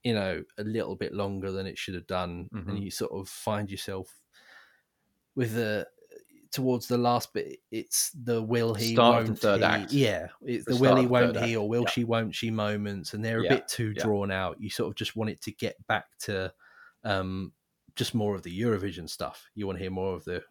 you 0.02 0.14
know, 0.14 0.42
a 0.58 0.64
little 0.64 0.96
bit 0.96 1.14
longer 1.14 1.50
than 1.52 1.66
it 1.66 1.78
should 1.78 1.94
have 1.94 2.06
done, 2.06 2.48
Mhm. 2.52 2.68
and 2.68 2.78
you 2.82 2.90
sort 2.90 3.12
of 3.12 3.28
find 3.28 3.70
yourself 3.70 4.20
with 5.36 5.54
the 5.54 5.86
towards 6.56 6.88
the 6.88 6.98
last 6.98 7.32
bit. 7.34 7.60
It's 7.70 8.10
the 8.12 8.42
will 8.42 8.74
he 8.74 8.94
Start 8.94 9.04
won't 9.04 9.38
third 9.38 9.62
he, 9.62 9.64
act. 9.64 9.92
yeah. 9.92 10.28
It's 10.42 10.66
The 10.66 10.76
the, 10.76 10.76
will 10.76 10.96
he 10.96 11.06
won't 11.06 11.36
he 11.36 11.56
or 11.56 11.68
will 11.68 11.86
Yeah. 11.86 11.88
she 11.88 12.04
won't 12.04 12.34
she 12.34 12.50
moments, 12.50 13.14
and 13.14 13.24
they're 13.24 13.40
a 13.40 13.44
Yeah. 13.44 13.48
bit 13.48 13.68
too 13.68 13.94
Yeah. 13.94 14.02
drawn 14.02 14.30
out. 14.30 14.60
You 14.60 14.70
sort 14.70 14.88
of 14.90 14.96
just 14.96 15.16
want 15.16 15.30
it 15.30 15.40
to 15.42 15.52
get 15.52 15.84
back 15.86 16.06
to 16.20 16.52
um, 17.04 17.52
just 17.96 18.14
more 18.14 18.34
of 18.34 18.42
the 18.42 18.60
Eurovision 18.60 19.08
stuff. 19.08 19.48
You 19.54 19.66
want 19.66 19.78
to 19.78 19.82
hear 19.84 19.90
more 19.92 20.14
of 20.14 20.24
the 20.24 20.44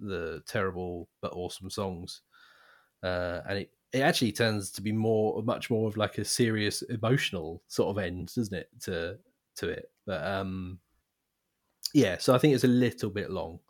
the 0.00 0.42
terrible 0.46 1.08
but 1.20 1.32
awesome 1.34 1.70
songs, 1.70 2.22
uh, 3.02 3.42
and 3.48 3.58
it 3.60 3.72
it 3.92 4.00
actually 4.02 4.32
turns 4.32 4.70
to 4.72 4.82
be 4.82 4.92
more 4.92 5.42
much 5.44 5.70
more 5.70 5.88
of 5.88 5.96
like 5.96 6.18
a 6.18 6.24
serious 6.24 6.82
emotional 6.82 7.62
sort 7.68 7.90
of 7.96 8.02
end, 8.04 8.34
doesn't 8.34 8.54
it? 8.54 8.70
To 8.82 9.18
to 9.56 9.68
it, 9.70 9.92
but 10.06 10.24
um, 10.26 10.80
yeah. 11.92 12.18
So 12.18 12.34
I 12.34 12.38
think 12.38 12.54
it's 12.54 12.64
a 12.64 12.68
little 12.68 13.10
bit 13.10 13.30
long, 13.30 13.60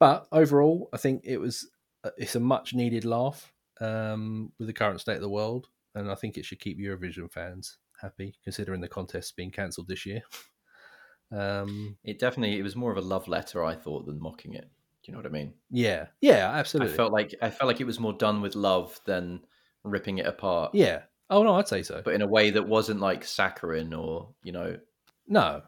but 0.00 0.26
overall, 0.32 0.88
I 0.92 0.96
think 0.96 1.22
it 1.24 1.38
was 1.38 1.68
uh, 2.02 2.10
it's 2.18 2.34
a 2.34 2.40
much 2.40 2.74
needed 2.74 3.04
laugh 3.04 3.52
um, 3.80 4.52
with 4.58 4.66
the 4.66 4.72
current 4.74 5.00
state 5.00 5.16
of 5.16 5.20
the 5.22 5.28
world, 5.30 5.68
and 5.94 6.10
I 6.10 6.14
think 6.16 6.36
it 6.36 6.44
should 6.44 6.58
keep 6.60 6.78
Eurovision 6.78 7.30
fans 7.30 7.78
happy, 8.00 8.34
considering 8.42 8.80
the 8.80 8.88
contest 8.88 9.36
being 9.36 9.50
cancelled 9.52 9.86
this 9.88 10.04
year. 10.06 10.22
Um, 11.32 11.96
It 12.02 12.18
definitely 12.18 12.58
it 12.58 12.62
was 12.64 12.74
more 12.74 12.90
of 12.90 12.98
a 12.98 13.02
love 13.02 13.28
letter, 13.28 13.64
I 13.64 13.76
thought, 13.76 14.04
than 14.04 14.20
mocking 14.20 14.54
it. 14.54 14.64
Do 14.64 15.06
you 15.06 15.12
know 15.12 15.18
what 15.20 15.26
I 15.26 15.30
mean? 15.30 15.54
yeah, 15.70 16.06
yeah, 16.20 16.50
absolutely. 16.50 16.92
I 16.92 16.96
felt 16.96 17.12
like 17.12 17.34
I 17.40 17.50
felt 17.50 17.68
like 17.68 17.80
it 17.80 17.86
was 17.86 18.00
more 18.00 18.12
done 18.12 18.40
with 18.42 18.56
love 18.56 18.98
than 19.06 19.40
ripping 19.84 20.18
it 20.18 20.26
apart. 20.26 20.74
yeah. 20.74 21.02
Oh 21.32 21.44
no, 21.44 21.54
I'd 21.54 21.68
say 21.68 21.84
so. 21.84 22.02
But 22.04 22.14
in 22.14 22.22
a 22.22 22.26
way 22.26 22.50
that 22.50 22.66
wasn't 22.66 22.98
like 22.98 23.22
saccharine 23.24 23.94
or, 23.94 24.30
you 24.42 24.50
know, 24.50 24.76
No, 25.28 25.62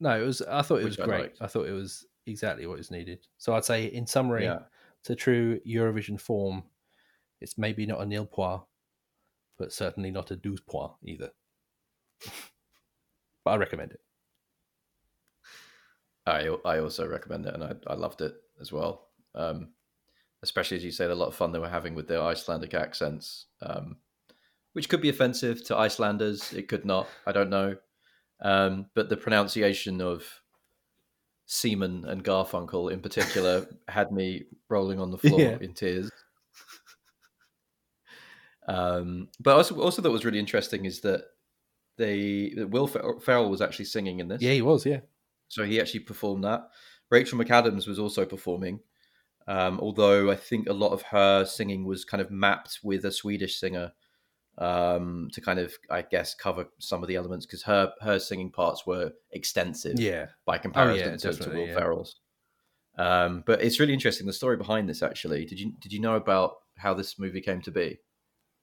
no, 0.00 0.18
it 0.18 0.24
was. 0.24 0.40
I 0.40 0.62
thought 0.62 0.80
it 0.80 0.84
was 0.86 0.96
Which 0.96 1.06
great. 1.06 1.32
I 1.38 1.46
thought 1.48 1.68
it 1.68 1.72
was 1.72 2.06
exactly 2.28 2.66
what 2.66 2.78
is 2.78 2.90
needed. 2.90 3.26
So 3.38 3.54
I'd 3.54 3.64
say, 3.64 3.86
in 3.86 4.06
summary, 4.06 4.44
yeah. 4.44 4.60
to 5.04 5.14
true 5.14 5.60
Eurovision 5.66 6.20
form, 6.20 6.62
it's 7.40 7.58
maybe 7.58 7.86
not 7.86 8.00
a 8.00 8.06
nil 8.06 8.26
point, 8.26 8.62
but 9.58 9.72
certainly 9.72 10.10
not 10.10 10.30
a 10.30 10.36
douze 10.36 10.60
point 10.60 10.92
either. 11.04 11.30
but 13.44 13.50
I 13.50 13.56
recommend 13.56 13.92
it. 13.92 14.00
I 16.26 16.54
I 16.64 16.80
also 16.80 17.06
recommend 17.08 17.46
it 17.46 17.54
and 17.54 17.64
I, 17.64 17.74
I 17.86 17.94
loved 17.94 18.20
it 18.20 18.34
as 18.60 18.70
well. 18.70 19.08
Um 19.34 19.68
especially 20.42 20.76
as 20.76 20.84
you 20.84 20.90
say, 20.90 21.04
a 21.04 21.14
lot 21.14 21.28
of 21.28 21.34
fun 21.34 21.52
they 21.52 21.58
were 21.58 21.68
having 21.68 21.94
with 21.94 22.08
their 22.08 22.22
Icelandic 22.22 22.74
accents, 22.74 23.46
um, 23.62 23.96
which 24.72 24.88
could 24.88 25.00
be 25.00 25.08
offensive 25.08 25.64
to 25.66 25.76
Icelanders. 25.76 26.52
It 26.52 26.68
could 26.68 26.84
not. 26.84 27.08
I 27.26 27.32
don't 27.32 27.50
know. 27.50 27.76
Um, 28.40 28.86
but 28.94 29.08
the 29.08 29.16
pronunciation 29.16 30.00
of 30.00 30.24
Seaman 31.50 32.04
and 32.06 32.22
Garfunkel 32.22 32.92
in 32.92 33.00
particular 33.00 33.66
had 33.88 34.12
me 34.12 34.44
rolling 34.68 35.00
on 35.00 35.10
the 35.10 35.16
floor 35.18 35.40
Yeah. 35.40 35.56
in 35.60 35.72
tears. 35.72 36.10
Um, 38.66 39.28
but 39.40 39.56
also, 39.56 39.80
also 39.80 40.02
that 40.02 40.10
was 40.10 40.24
really 40.24 40.38
interesting 40.38 40.84
is 40.84 41.00
that 41.00 41.24
they 41.96 42.52
that 42.56 42.68
Will 42.68 42.86
Fer- 42.86 43.18
Ferrell 43.20 43.48
was 43.50 43.62
actually 43.62 43.86
singing 43.86 44.20
in 44.20 44.28
this. 44.28 44.42
Yeah, 44.42 44.52
he 44.52 44.62
was. 44.62 44.84
Yeah. 44.84 45.00
So 45.48 45.64
he 45.64 45.80
actually 45.80 46.00
performed 46.00 46.44
that. 46.44 46.68
Rachel 47.10 47.38
McAdams 47.38 47.88
was 47.88 47.98
also 47.98 48.26
performing, 48.26 48.80
um, 49.46 49.80
although 49.80 50.30
I 50.30 50.36
think 50.36 50.68
a 50.68 50.74
lot 50.74 50.92
of 50.92 51.00
her 51.02 51.46
singing 51.46 51.86
was 51.86 52.04
kind 52.04 52.20
of 52.20 52.30
mapped 52.30 52.80
with 52.84 53.06
a 53.06 53.10
Swedish 53.10 53.56
singer 53.58 53.90
um, 54.58 55.28
to 55.32 55.40
kind 55.40 55.58
of, 55.58 55.72
I 55.90 56.02
guess, 56.02 56.34
cover 56.34 56.66
some 56.78 57.02
of 57.02 57.08
the 57.08 57.16
elements 57.16 57.46
because 57.46 57.62
her 57.62 57.92
her 58.00 58.18
singing 58.18 58.50
parts 58.50 58.86
were 58.86 59.12
extensive 59.32 59.98
Yeah. 60.00 60.26
by 60.44 60.58
comparison 60.58 61.08
Oh, 61.08 61.10
yeah, 61.12 61.16
to, 61.16 61.32
to 61.34 61.50
Will 61.50 61.66
yeah. 61.68 61.74
Ferrell's. 61.78 62.16
Um, 62.96 63.44
but 63.46 63.62
it's 63.62 63.78
really 63.78 63.92
interesting 63.94 64.26
the 64.26 64.32
story 64.32 64.56
behind 64.56 64.88
this. 64.88 65.02
Actually, 65.02 65.44
did 65.46 65.60
you 65.60 65.72
did 65.78 65.92
you 65.92 66.00
know 66.00 66.16
about 66.16 66.56
how 66.76 66.94
this 66.94 67.18
movie 67.18 67.40
came 67.40 67.60
to 67.62 67.70
be? 67.70 67.98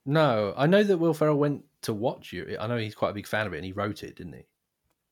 No, 0.06 0.54
I 0.58 0.68
know 0.68 0.84
that 0.84 0.98
Will 0.98 1.14
Ferrell 1.14 1.38
went 1.38 1.64
to 1.84 1.94
watch 1.94 2.32
you. 2.34 2.58
I 2.60 2.68
know 2.68 2.78
he's 2.78 2.94
quite 2.96 3.10
a 3.12 3.14
big 3.14 3.28
fan 3.28 3.48
of 3.48 3.54
it, 3.54 3.58
and 3.58 3.66
he 3.66 3.72
wrote 3.72 4.04
it, 4.04 4.16
didn't 4.18 4.34
he? 4.34 4.44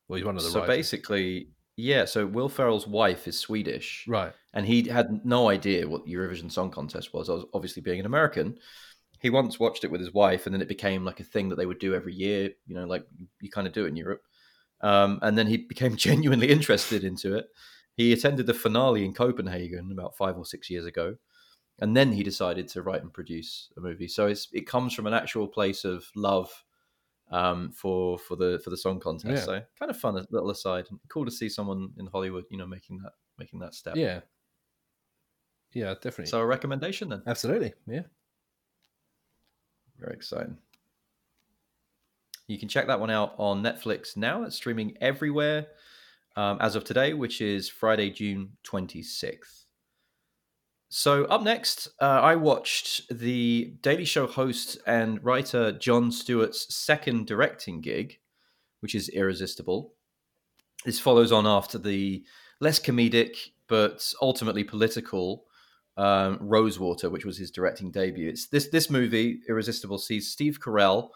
Well, 0.07 0.17
he's 0.17 0.25
one 0.25 0.35
of 0.37 0.43
the 0.43 0.49
So 0.49 0.59
writers. 0.59 0.75
basically, 0.75 1.47
yeah. 1.77 2.03
So 2.05 2.25
Will 2.27 2.49
Ferrell's 2.49 2.85
wife 2.85 3.27
is 3.27 3.39
Swedish, 3.39 4.05
right? 4.07 4.33
and 4.53 4.65
he 4.65 4.83
had 4.89 5.25
no 5.25 5.47
idea 5.49 5.87
what 5.87 6.03
the 6.05 6.13
Eurovision 6.13 6.51
Song 6.51 6.69
Contest 6.69 7.13
was. 7.13 7.29
I 7.29 7.33
was. 7.33 7.45
Obviously, 7.53 7.81
being 7.81 8.01
an 8.01 8.05
American, 8.05 8.57
he 9.23 9.29
once 9.29 9.57
watched 9.57 9.85
it 9.85 9.89
with 9.89 10.01
his 10.01 10.13
wife, 10.13 10.45
and 10.45 10.53
then 10.53 10.61
it 10.61 10.67
became 10.67 11.05
like 11.05 11.21
a 11.21 11.23
thing 11.23 11.47
that 11.49 11.55
they 11.55 11.65
would 11.65 11.79
do 11.79 11.95
every 11.95 12.13
year. 12.13 12.51
You 12.67 12.75
know, 12.75 12.85
like 12.85 13.05
you 13.41 13.49
kind 13.49 13.65
of 13.65 13.73
do 13.73 13.85
it 13.85 13.87
in 13.87 13.95
Europe. 13.95 14.21
Um, 14.81 15.17
and 15.21 15.37
then 15.37 15.47
he 15.47 15.57
became 15.69 15.95
genuinely 15.95 16.49
interested 16.49 17.05
into 17.05 17.35
it. 17.35 17.47
He 17.95 18.11
attended 18.11 18.47
the 18.47 18.53
finale 18.53 19.05
in 19.05 19.13
Copenhagen 19.13 19.91
about 19.93 20.17
five 20.17 20.37
or 20.37 20.45
six 20.45 20.69
years 20.69 20.85
ago, 20.85 21.15
and 21.79 21.95
then 21.95 22.11
he 22.11 22.21
decided 22.21 22.67
to 22.69 22.81
write 22.81 23.01
and 23.01 23.13
produce 23.13 23.71
a 23.77 23.79
movie. 23.81 24.09
So 24.09 24.27
it's, 24.27 24.49
it 24.51 24.67
comes 24.67 24.93
from 24.93 25.07
an 25.07 25.13
actual 25.13 25.47
place 25.47 25.85
of 25.85 26.05
love 26.17 26.51
um, 27.31 27.71
for 27.71 28.19
for 28.19 28.35
the 28.35 28.59
for 28.61 28.71
the 28.71 28.77
song 28.77 28.99
contest. 28.99 29.33
Yeah. 29.33 29.45
So 29.45 29.61
kind 29.79 29.89
of 29.89 29.97
fun, 29.97 30.17
a 30.17 30.25
little 30.31 30.49
aside. 30.49 30.87
Cool 31.07 31.23
to 31.23 31.31
see 31.31 31.47
someone 31.47 31.93
in 31.97 32.07
Hollywood, 32.07 32.43
you 32.51 32.57
know, 32.57 32.67
making 32.67 32.97
that 33.03 33.13
making 33.39 33.59
that 33.59 33.73
step. 33.73 33.95
Yeah. 33.95 34.19
Yeah, 35.73 35.93
definitely. 35.93 36.25
So 36.25 36.39
a 36.41 36.45
recommendation 36.45 37.07
then. 37.07 37.23
Absolutely. 37.25 37.73
Yeah. 37.87 38.03
Very 39.99 40.13
exciting. 40.13 40.57
You 42.47 42.59
can 42.59 42.67
check 42.67 42.87
that 42.87 42.99
one 42.99 43.09
out 43.09 43.35
on 43.37 43.63
Netflix 43.63 44.17
now. 44.17 44.43
It's 44.43 44.55
streaming 44.55 44.97
everywhere 44.99 45.67
um, 46.35 46.57
as 46.59 46.75
of 46.75 46.83
today, 46.83 47.13
which 47.13 47.41
is 47.41 47.69
Friday, 47.69 48.09
June 48.09 48.57
26th. 48.65 49.63
So, 50.89 51.25
up 51.25 51.41
next, 51.41 51.87
uh, 51.99 52.05
I 52.05 52.35
watched 52.35 53.09
the 53.09 53.73
Daily 53.81 54.05
Show 54.05 54.27
host 54.27 54.77
and 54.85 55.23
writer 55.23 55.71
Jon 55.71 56.11
Stewart's 56.11 56.71
second 56.73 57.25
directing 57.25 57.81
gig, 57.81 58.19
which 58.81 58.93
is 58.93 59.09
Irresistible. 59.09 59.95
This 60.85 60.99
follows 60.99 61.31
on 61.31 61.47
after 61.47 61.79
the 61.79 62.23
less 62.59 62.79
comedic 62.79 63.35
but 63.67 64.13
ultimately 64.21 64.63
political 64.63 65.45
um, 65.97 66.37
Rosewater, 66.41 67.09
which 67.09 67.25
was 67.25 67.37
his 67.37 67.51
directing 67.51 67.91
debut. 67.91 68.29
It's 68.29 68.47
this 68.47 68.67
this 68.69 68.89
movie, 68.89 69.41
Irresistible, 69.47 69.97
sees 69.97 70.31
Steve 70.31 70.59
Carell 70.59 71.09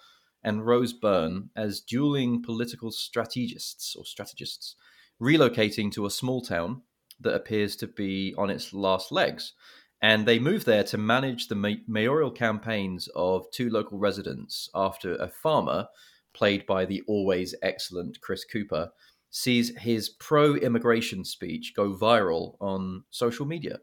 and 0.43 0.65
Rose 0.65 0.93
Byrne 0.93 1.49
as 1.55 1.81
dueling 1.81 2.41
political 2.41 2.91
strategists 2.91 3.95
or 3.95 4.05
strategists 4.05 4.75
relocating 5.21 5.91
to 5.91 6.05
a 6.05 6.11
small 6.11 6.41
town 6.41 6.81
that 7.19 7.33
appears 7.33 7.75
to 7.77 7.87
be 7.87 8.35
on 8.37 8.49
its 8.49 8.73
last 8.73 9.11
legs. 9.11 9.53
And 10.01 10.27
they 10.27 10.37
move 10.37 10.65
there 10.65 10.83
to 10.85 10.97
manage 10.97 11.47
the 11.47 11.55
ma- 11.55 11.81
mayoral 11.87 12.29
campaigns 12.29 13.09
of 13.15 13.49
two 13.51 13.69
local 13.71 13.97
residents 13.97 14.69
after 14.75 15.15
a 15.15 15.27
farmer, 15.27 15.87
played 16.33 16.67
by 16.67 16.85
the 16.85 17.01
always 17.07 17.55
excellent 17.63 18.21
Chris 18.21 18.45
Cooper, 18.45 18.91
sees 19.31 19.75
his 19.77 20.09
pro 20.09 20.55
immigration 20.55 21.25
speech 21.25 21.73
go 21.75 21.93
viral 21.93 22.55
on 22.61 23.03
social 23.09 23.45
media. 23.45 23.79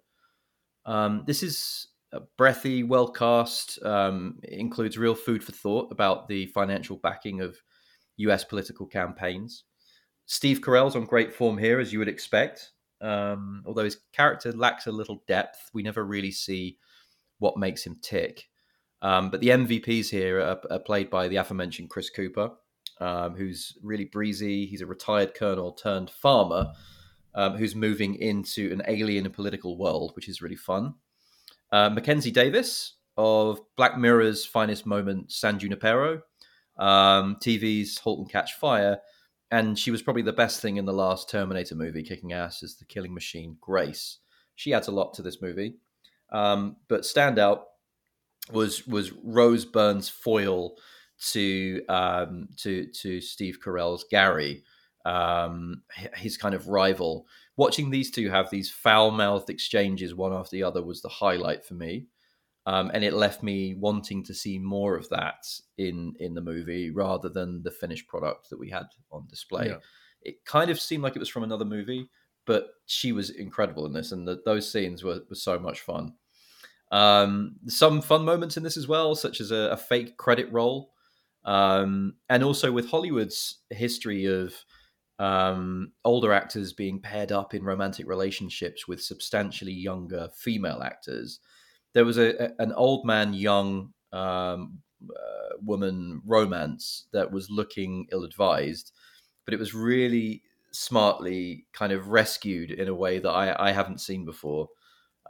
Um, 0.86 1.24
this 1.26 1.42
is 1.42 1.88
a 2.12 2.20
breathy, 2.36 2.82
well 2.82 3.08
cast, 3.08 3.82
um, 3.82 4.38
includes 4.44 4.98
real 4.98 5.14
food 5.14 5.42
for 5.42 5.52
thought 5.52 5.90
about 5.90 6.28
the 6.28 6.46
financial 6.46 6.96
backing 6.96 7.40
of 7.40 7.56
US 8.16 8.44
political 8.44 8.86
campaigns. 8.86 9.64
Steve 10.26 10.60
Carell's 10.60 10.96
on 10.96 11.04
great 11.04 11.34
form 11.34 11.58
here, 11.58 11.80
as 11.80 11.92
you 11.92 11.98
would 11.98 12.08
expect. 12.08 12.72
Um, 13.00 13.62
although 13.66 13.84
his 13.84 13.98
character 14.12 14.52
lacks 14.52 14.86
a 14.86 14.92
little 14.92 15.22
depth, 15.26 15.70
we 15.74 15.82
never 15.82 16.04
really 16.04 16.30
see 16.30 16.78
what 17.38 17.58
makes 17.58 17.84
him 17.84 17.98
tick. 18.00 18.48
Um, 19.02 19.30
but 19.30 19.40
the 19.40 19.48
MVPs 19.48 20.08
here 20.08 20.40
are, 20.40 20.60
are 20.70 20.78
played 20.78 21.10
by 21.10 21.28
the 21.28 21.36
aforementioned 21.36 21.90
Chris 21.90 22.08
Cooper, 22.08 22.52
um, 23.00 23.34
who's 23.34 23.76
really 23.82 24.06
breezy. 24.06 24.64
He's 24.64 24.80
a 24.80 24.86
retired 24.86 25.34
colonel 25.34 25.72
turned 25.72 26.10
farmer 26.10 26.72
um, 27.34 27.56
who's 27.56 27.74
moving 27.74 28.14
into 28.14 28.72
an 28.72 28.82
alien 28.86 29.28
political 29.30 29.76
world, 29.76 30.12
which 30.14 30.28
is 30.28 30.42
really 30.42 30.56
fun. 30.56 30.94
Uh, 31.72 31.90
Mackenzie 31.90 32.30
Davis 32.30 32.94
of 33.16 33.60
Black 33.76 33.98
Mirror's 33.98 34.44
finest 34.44 34.86
moment, 34.86 35.32
San 35.32 35.58
Junipero, 35.58 36.22
um, 36.78 37.36
TV's 37.36 37.98
*Halt 37.98 38.20
and 38.20 38.30
Catch 38.30 38.54
Fire*, 38.54 38.98
and 39.50 39.78
she 39.78 39.90
was 39.90 40.02
probably 40.02 40.22
the 40.22 40.32
best 40.32 40.60
thing 40.60 40.76
in 40.76 40.84
the 40.84 40.92
last 40.92 41.28
Terminator 41.28 41.74
movie, 41.74 42.02
kicking 42.02 42.32
ass 42.32 42.62
as 42.62 42.76
the 42.76 42.84
killing 42.84 43.14
machine 43.14 43.56
Grace. 43.60 44.18
She 44.56 44.72
adds 44.72 44.88
a 44.88 44.92
lot 44.92 45.14
to 45.14 45.22
this 45.22 45.42
movie, 45.42 45.76
um, 46.32 46.76
but 46.88 47.02
standout 47.02 47.62
was 48.52 48.86
was 48.86 49.12
Rose 49.12 49.64
Byrne's 49.64 50.08
foil 50.08 50.76
to 51.30 51.82
um, 51.88 52.48
to 52.58 52.86
to 52.86 53.20
Steve 53.20 53.58
Carell's 53.64 54.04
Gary, 54.10 54.64
um, 55.04 55.82
his 56.14 56.36
kind 56.36 56.54
of 56.54 56.68
rival. 56.68 57.26
Watching 57.56 57.90
these 57.90 58.10
two 58.10 58.30
have 58.30 58.50
these 58.50 58.70
foul 58.70 59.10
mouthed 59.10 59.50
exchanges 59.50 60.14
one 60.14 60.32
after 60.32 60.56
the 60.56 60.62
other 60.62 60.82
was 60.82 61.02
the 61.02 61.08
highlight 61.08 61.64
for 61.64 61.74
me. 61.74 62.06
Um, 62.66 62.90
and 62.94 63.04
it 63.04 63.12
left 63.12 63.42
me 63.42 63.74
wanting 63.74 64.24
to 64.24 64.34
see 64.34 64.58
more 64.58 64.96
of 64.96 65.08
that 65.10 65.44
in 65.76 66.14
in 66.18 66.32
the 66.32 66.40
movie 66.40 66.90
rather 66.90 67.28
than 67.28 67.62
the 67.62 67.70
finished 67.70 68.08
product 68.08 68.48
that 68.48 68.58
we 68.58 68.70
had 68.70 68.86
on 69.12 69.26
display. 69.28 69.66
Yeah. 69.66 69.76
It 70.22 70.44
kind 70.46 70.70
of 70.70 70.80
seemed 70.80 71.02
like 71.02 71.14
it 71.14 71.18
was 71.18 71.28
from 71.28 71.42
another 71.42 71.66
movie, 71.66 72.08
but 72.46 72.68
she 72.86 73.12
was 73.12 73.28
incredible 73.28 73.84
in 73.84 73.92
this, 73.92 74.12
and 74.12 74.26
the, 74.26 74.40
those 74.46 74.72
scenes 74.72 75.04
were, 75.04 75.20
were 75.28 75.34
so 75.34 75.58
much 75.58 75.82
fun. 75.82 76.14
Um, 76.90 77.56
some 77.66 78.00
fun 78.00 78.24
moments 78.24 78.56
in 78.56 78.62
this 78.62 78.78
as 78.78 78.88
well, 78.88 79.14
such 79.14 79.42
as 79.42 79.50
a, 79.50 79.72
a 79.72 79.76
fake 79.76 80.16
credit 80.16 80.50
roll, 80.50 80.92
um, 81.44 82.14
and 82.30 82.42
also 82.42 82.72
with 82.72 82.88
Hollywood's 82.88 83.58
history 83.68 84.24
of 84.24 84.54
um, 85.18 85.92
older 86.04 86.32
actors 86.32 86.72
being 86.72 87.00
paired 87.00 87.32
up 87.32 87.54
in 87.54 87.62
romantic 87.64 88.08
relationships 88.08 88.88
with 88.88 89.02
substantially 89.02 89.72
younger 89.72 90.28
female 90.34 90.82
actors. 90.82 91.40
There 91.92 92.04
was 92.04 92.18
a, 92.18 92.46
a- 92.46 92.62
an 92.62 92.72
old 92.72 93.04
man, 93.06 93.34
young 93.34 93.92
um, 94.12 94.78
uh, 95.08 95.56
woman 95.62 96.22
romance 96.24 97.06
that 97.12 97.30
was 97.30 97.50
looking 97.50 98.06
ill 98.12 98.24
advised, 98.24 98.92
but 99.44 99.54
it 99.54 99.60
was 99.60 99.74
really 99.74 100.42
smartly 100.72 101.66
kind 101.72 101.92
of 101.92 102.08
rescued 102.08 102.70
in 102.72 102.88
a 102.88 102.94
way 102.94 103.18
that 103.20 103.30
I, 103.30 103.68
I 103.68 103.72
haven't 103.72 104.00
seen 104.00 104.24
before. 104.24 104.68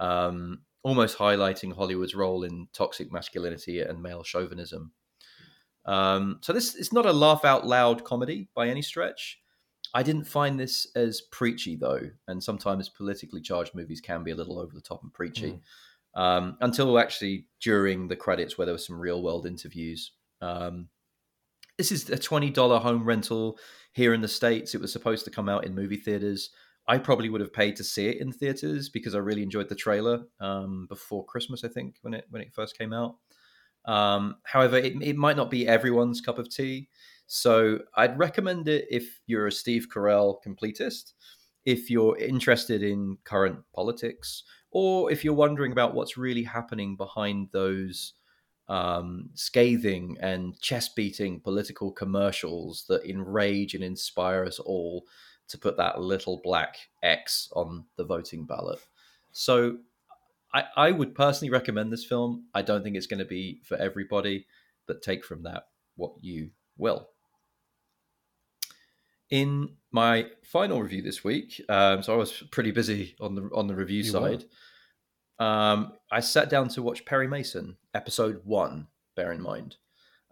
Um, 0.00 0.62
almost 0.82 1.18
highlighting 1.18 1.74
Hollywood's 1.74 2.14
role 2.14 2.44
in 2.44 2.68
toxic 2.72 3.10
masculinity 3.12 3.80
and 3.80 4.02
male 4.02 4.22
chauvinism. 4.22 4.92
Um, 5.86 6.38
so 6.42 6.52
this 6.52 6.74
is 6.74 6.92
not 6.92 7.06
a 7.06 7.12
laugh 7.12 7.44
out 7.44 7.66
loud 7.66 8.04
comedy 8.04 8.48
by 8.54 8.68
any 8.68 8.82
stretch. 8.82 9.40
I 9.94 10.02
didn't 10.02 10.24
find 10.24 10.58
this 10.58 10.88
as 10.96 11.20
preachy 11.20 11.76
though, 11.76 12.00
and 12.26 12.42
sometimes 12.42 12.88
politically 12.88 13.40
charged 13.40 13.74
movies 13.74 14.00
can 14.00 14.24
be 14.24 14.32
a 14.32 14.36
little 14.36 14.58
over 14.58 14.74
the 14.74 14.80
top 14.80 15.02
and 15.02 15.12
preachy. 15.12 15.60
Um, 16.16 16.56
until 16.60 16.98
actually 16.98 17.46
during 17.60 18.08
the 18.08 18.16
credits, 18.16 18.56
where 18.56 18.66
there 18.66 18.74
were 18.74 18.78
some 18.78 19.00
real 19.00 19.22
world 19.22 19.46
interviews. 19.46 20.12
Um, 20.40 20.88
this 21.78 21.90
is 21.90 22.08
a 22.10 22.18
twenty 22.18 22.50
dollar 22.50 22.78
home 22.78 23.04
rental 23.04 23.58
here 23.92 24.14
in 24.14 24.20
the 24.20 24.28
states. 24.28 24.74
It 24.74 24.80
was 24.80 24.92
supposed 24.92 25.24
to 25.24 25.30
come 25.30 25.48
out 25.48 25.64
in 25.64 25.74
movie 25.74 25.96
theaters. 25.96 26.50
I 26.86 26.98
probably 26.98 27.30
would 27.30 27.40
have 27.40 27.52
paid 27.52 27.76
to 27.76 27.84
see 27.84 28.08
it 28.08 28.20
in 28.20 28.30
theaters 28.30 28.88
because 28.88 29.14
I 29.14 29.18
really 29.18 29.42
enjoyed 29.42 29.68
the 29.68 29.74
trailer 29.74 30.24
um, 30.38 30.86
before 30.88 31.24
Christmas. 31.24 31.64
I 31.64 31.68
think 31.68 31.96
when 32.02 32.14
it 32.14 32.26
when 32.30 32.42
it 32.42 32.52
first 32.54 32.78
came 32.78 32.92
out. 32.92 33.16
Um, 33.86 34.36
however, 34.44 34.76
it, 34.76 34.94
it 35.02 35.16
might 35.16 35.36
not 35.36 35.50
be 35.50 35.66
everyone's 35.66 36.20
cup 36.20 36.38
of 36.38 36.48
tea. 36.48 36.88
So 37.26 37.80
I'd 37.96 38.18
recommend 38.18 38.68
it 38.68 38.86
if 38.90 39.20
you're 39.26 39.46
a 39.46 39.52
Steve 39.52 39.88
Carell 39.92 40.36
completist, 40.46 41.12
if 41.64 41.90
you're 41.90 42.18
interested 42.18 42.82
in 42.82 43.18
current 43.24 43.58
politics, 43.74 44.44
or 44.70 45.10
if 45.10 45.24
you're 45.24 45.34
wondering 45.34 45.72
about 45.72 45.94
what's 45.94 46.16
really 46.16 46.42
happening 46.42 46.96
behind 46.96 47.48
those 47.52 48.14
um, 48.68 49.30
scathing 49.34 50.16
and 50.20 50.58
chest 50.60 50.96
beating 50.96 51.40
political 51.40 51.92
commercials 51.92 52.84
that 52.88 53.04
enrage 53.08 53.74
and 53.74 53.84
inspire 53.84 54.44
us 54.44 54.58
all 54.58 55.04
to 55.48 55.58
put 55.58 55.76
that 55.76 56.00
little 56.00 56.40
black 56.42 56.76
X 57.02 57.48
on 57.54 57.84
the 57.96 58.04
voting 58.04 58.46
ballot. 58.46 58.80
So 59.32 59.78
I, 60.52 60.64
I 60.76 60.90
would 60.90 61.14
personally 61.14 61.50
recommend 61.50 61.92
this 61.92 62.04
film. 62.04 62.46
I 62.54 62.62
don't 62.62 62.82
think 62.82 62.96
it's 62.96 63.06
going 63.06 63.18
to 63.18 63.24
be 63.24 63.60
for 63.64 63.76
everybody, 63.76 64.46
but 64.86 65.02
take 65.02 65.24
from 65.24 65.42
that 65.42 65.64
what 65.96 66.12
you 66.20 66.50
will. 66.78 67.08
In 69.30 69.76
my 69.90 70.26
final 70.44 70.82
review 70.82 71.02
this 71.02 71.24
week, 71.24 71.60
um, 71.68 72.02
so 72.02 72.12
I 72.12 72.16
was 72.16 72.42
pretty 72.50 72.70
busy 72.70 73.16
on 73.20 73.34
the 73.34 73.48
on 73.54 73.66
the 73.66 73.74
review 73.74 74.02
You 74.02 74.10
side. 74.10 74.44
Um, 75.38 75.92
I 76.10 76.20
sat 76.20 76.50
down 76.50 76.68
to 76.70 76.82
watch 76.82 77.04
Perry 77.04 77.26
Mason, 77.26 77.76
episode 77.94 78.42
one. 78.44 78.88
Bear 79.16 79.32
in 79.32 79.40
mind, 79.40 79.76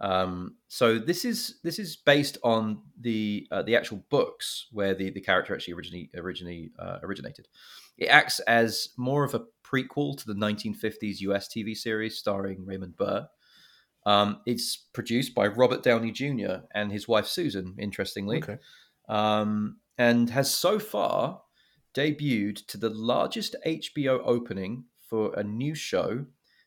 um, 0.02 0.56
so 0.68 0.98
this 0.98 1.24
is 1.24 1.60
this 1.62 1.78
is 1.78 1.96
based 1.96 2.36
on 2.42 2.82
the 3.00 3.46
uh, 3.50 3.62
the 3.62 3.76
actual 3.76 4.04
books 4.10 4.66
where 4.72 4.94
the, 4.94 5.10
the 5.10 5.20
character 5.20 5.54
actually 5.54 5.74
originally 5.74 6.10
originally 6.16 6.72
uh, 6.78 6.98
originated. 7.02 7.46
It 7.96 8.06
acts 8.06 8.40
as 8.40 8.88
more 8.96 9.22
of 9.22 9.34
a 9.34 9.42
prequel 9.64 10.18
to 10.18 10.26
the 10.26 10.34
1950s 10.34 11.20
US 11.20 11.48
TV 11.48 11.76
series 11.76 12.18
starring 12.18 12.66
Raymond 12.66 12.96
Burr. 12.96 13.28
Um, 14.04 14.40
it's 14.46 14.76
produced 14.76 15.34
by 15.34 15.46
Robert 15.46 15.84
Downey 15.84 16.10
Jr. 16.10 16.64
and 16.74 16.90
his 16.90 17.06
wife 17.06 17.26
Susan, 17.26 17.76
interestingly, 17.78 18.38
Okay. 18.38 18.58
Um, 19.12 19.76
and 19.98 20.30
has 20.30 20.52
so 20.52 20.78
far 20.78 21.42
debuted 21.94 22.66
to 22.68 22.78
the 22.78 22.88
largest 22.88 23.54
HBO 23.66 24.20
opening 24.24 24.84
for 25.00 25.34
a 25.34 25.42
new 25.44 25.74
show 25.74 26.24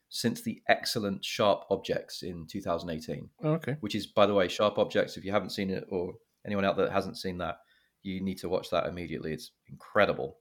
since 0.08 0.40
the 0.42 0.62
excellent 0.68 1.24
Sharp 1.24 1.64
Objects 1.70 2.22
in 2.22 2.46
2018 2.46 3.28
Oh, 3.42 3.50
okay. 3.54 3.76
which 3.80 3.96
is, 3.96 4.06
by 4.06 4.26
the 4.26 4.34
way, 4.34 4.46
Sharp 4.46 4.78
Objects. 4.78 5.16
If 5.16 5.24
you 5.24 5.32
haven't 5.32 5.50
seen 5.50 5.70
it, 5.70 5.84
or 5.90 6.14
anyone 6.46 6.64
out 6.64 6.76
there 6.76 6.86
that 6.86 6.92
hasn't 6.92 7.18
seen 7.18 7.38
that, 7.38 7.58
you 8.04 8.22
need 8.22 8.38
to 8.38 8.48
watch 8.48 8.70
that 8.70 8.86
immediately. 8.86 9.32
It's 9.32 9.50
incredible. 9.68 10.38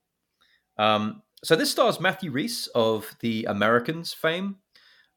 Um, 0.77 1.23
so 1.43 1.55
this 1.55 1.71
stars 1.71 1.99
Matthew 1.99 2.29
Rhys 2.31 2.67
of 2.75 3.15
the 3.21 3.45
Americans 3.45 4.13
fame, 4.13 4.57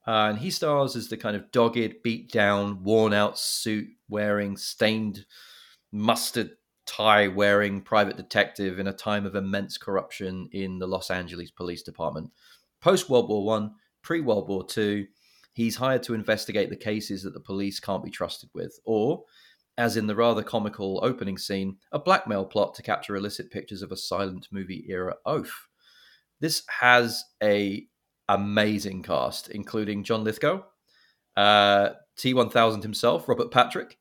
uh, 0.06 0.28
and 0.30 0.38
he 0.38 0.50
stars 0.50 0.96
as 0.96 1.08
the 1.08 1.18
kind 1.18 1.36
of 1.36 1.50
dogged, 1.52 2.02
beat 2.02 2.32
down, 2.32 2.82
worn 2.82 3.12
out 3.12 3.38
suit 3.38 3.88
wearing, 4.08 4.56
stained 4.56 5.26
mustard 5.92 6.52
tie 6.88 7.28
wearing 7.28 7.82
private 7.82 8.16
detective 8.16 8.78
in 8.78 8.88
a 8.88 8.92
time 8.92 9.26
of 9.26 9.34
immense 9.36 9.76
corruption 9.76 10.48
in 10.52 10.78
the 10.78 10.86
Los 10.86 11.10
Angeles 11.10 11.50
Police 11.50 11.82
Department. 11.82 12.30
Post 12.80 13.10
World 13.10 13.28
War 13.28 13.44
One, 13.44 13.74
pre 14.02 14.20
World 14.20 14.48
War 14.48 14.66
Two, 14.66 15.06
he's 15.52 15.76
hired 15.76 16.02
to 16.04 16.14
investigate 16.14 16.70
the 16.70 16.76
cases 16.76 17.22
that 17.22 17.34
the 17.34 17.40
police 17.40 17.78
can't 17.78 18.02
be 18.02 18.10
trusted 18.10 18.48
with, 18.54 18.80
or, 18.84 19.24
as 19.76 19.96
in 19.96 20.06
the 20.06 20.16
rather 20.16 20.42
comical 20.42 20.98
opening 21.02 21.36
scene, 21.36 21.76
a 21.92 21.98
blackmail 21.98 22.46
plot 22.46 22.74
to 22.74 22.82
capture 22.82 23.16
illicit 23.16 23.50
pictures 23.50 23.82
of 23.82 23.92
a 23.92 23.96
silent 23.96 24.48
movie 24.50 24.86
era 24.88 25.14
oaf. 25.26 25.68
This 26.40 26.62
has 26.80 27.22
a 27.42 27.86
amazing 28.30 29.02
cast, 29.02 29.48
including 29.48 30.04
John 30.04 30.24
Lithgow, 30.24 30.62
uh, 31.36 31.90
T1000 32.18 32.82
himself, 32.82 33.28
Robert 33.28 33.50
Patrick, 33.50 33.97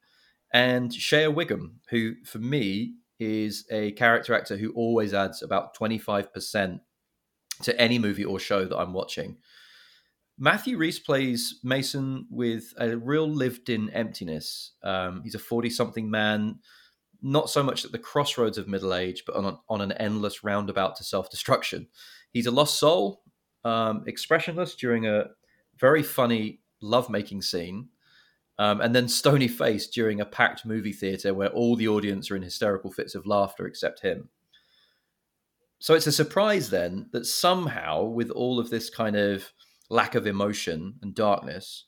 and 0.58 0.92
Shea 0.92 1.28
Whigham, 1.28 1.82
who 1.92 2.16
for 2.26 2.40
me 2.40 2.96
is 3.20 3.68
a 3.70 3.92
character 3.92 4.34
actor 4.34 4.58
who 4.58 4.72
always 4.72 5.14
adds 5.14 5.44
about 5.44 5.78
25% 5.78 6.80
to 7.62 7.80
any 7.80 8.00
movie 8.00 8.26
or 8.26 8.40
show 8.40 8.66
that 8.66 8.76
I'm 8.76 8.92
watching. 8.92 9.38
Matthew 10.40 10.78
Rhys 10.78 10.98
plays 10.98 11.60
Mason 11.64 12.26
with 12.32 12.74
a 12.80 12.98
real 12.98 13.30
lived 13.30 13.70
in 13.70 13.92
emptiness. 13.92 14.72
Um, 14.82 15.22
he's 15.24 15.36
a 15.36 15.40
40 15.40 15.70
something 15.70 16.10
man, 16.10 16.58
not 17.22 17.52
so 17.52 17.62
much 17.62 17.86
at 17.86 17.92
the 17.92 18.00
crossroads 18.00 18.58
of 18.58 18.68
middle 18.68 18.96
age, 18.96 19.26
but 19.28 19.36
on, 19.36 19.60
on 19.70 19.82
an 19.82 19.92
endless 19.92 20.44
roundabout 20.44 20.96
to 20.96 21.04
self 21.04 21.30
destruction. 21.30 21.88
He's 22.32 22.48
a 22.48 22.52
lost 22.52 22.80
soul, 22.80 23.22
um, 23.64 24.06
expressionless 24.08 24.74
during 24.74 25.06
a 25.06 25.26
very 25.80 26.02
funny 26.02 26.62
lovemaking 26.82 27.44
scene, 27.44 27.90
um, 28.60 28.82
and 28.82 28.96
then 28.96 29.08
stony 29.08 29.48
faced 29.48 29.94
during 29.94 30.20
a 30.20 30.26
packed 30.26 30.66
movie 30.66 30.94
theater 30.94 31.34
where 31.34 31.50
all 31.50 31.76
the 31.76 31.88
audience 31.88 32.32
are 32.32 32.36
in 32.36 32.42
hysterical 32.42 32.92
fits 32.92 33.16
of 33.16 33.28
laughter 33.28 33.68
except 33.68 34.02
him. 34.02 34.30
So 35.80 35.94
it's 35.94 36.08
a 36.08 36.12
surprise 36.12 36.70
then 36.72 37.10
that 37.12 37.28
somehow, 37.28 38.04
with 38.04 38.32
all 38.32 38.60
of 38.60 38.70
this 38.70 38.90
kind 38.90 39.16
of 39.16 39.52
lack 39.90 40.16
of 40.16 40.26
emotion 40.26 40.96
and 41.04 41.14
darkness, 41.14 41.86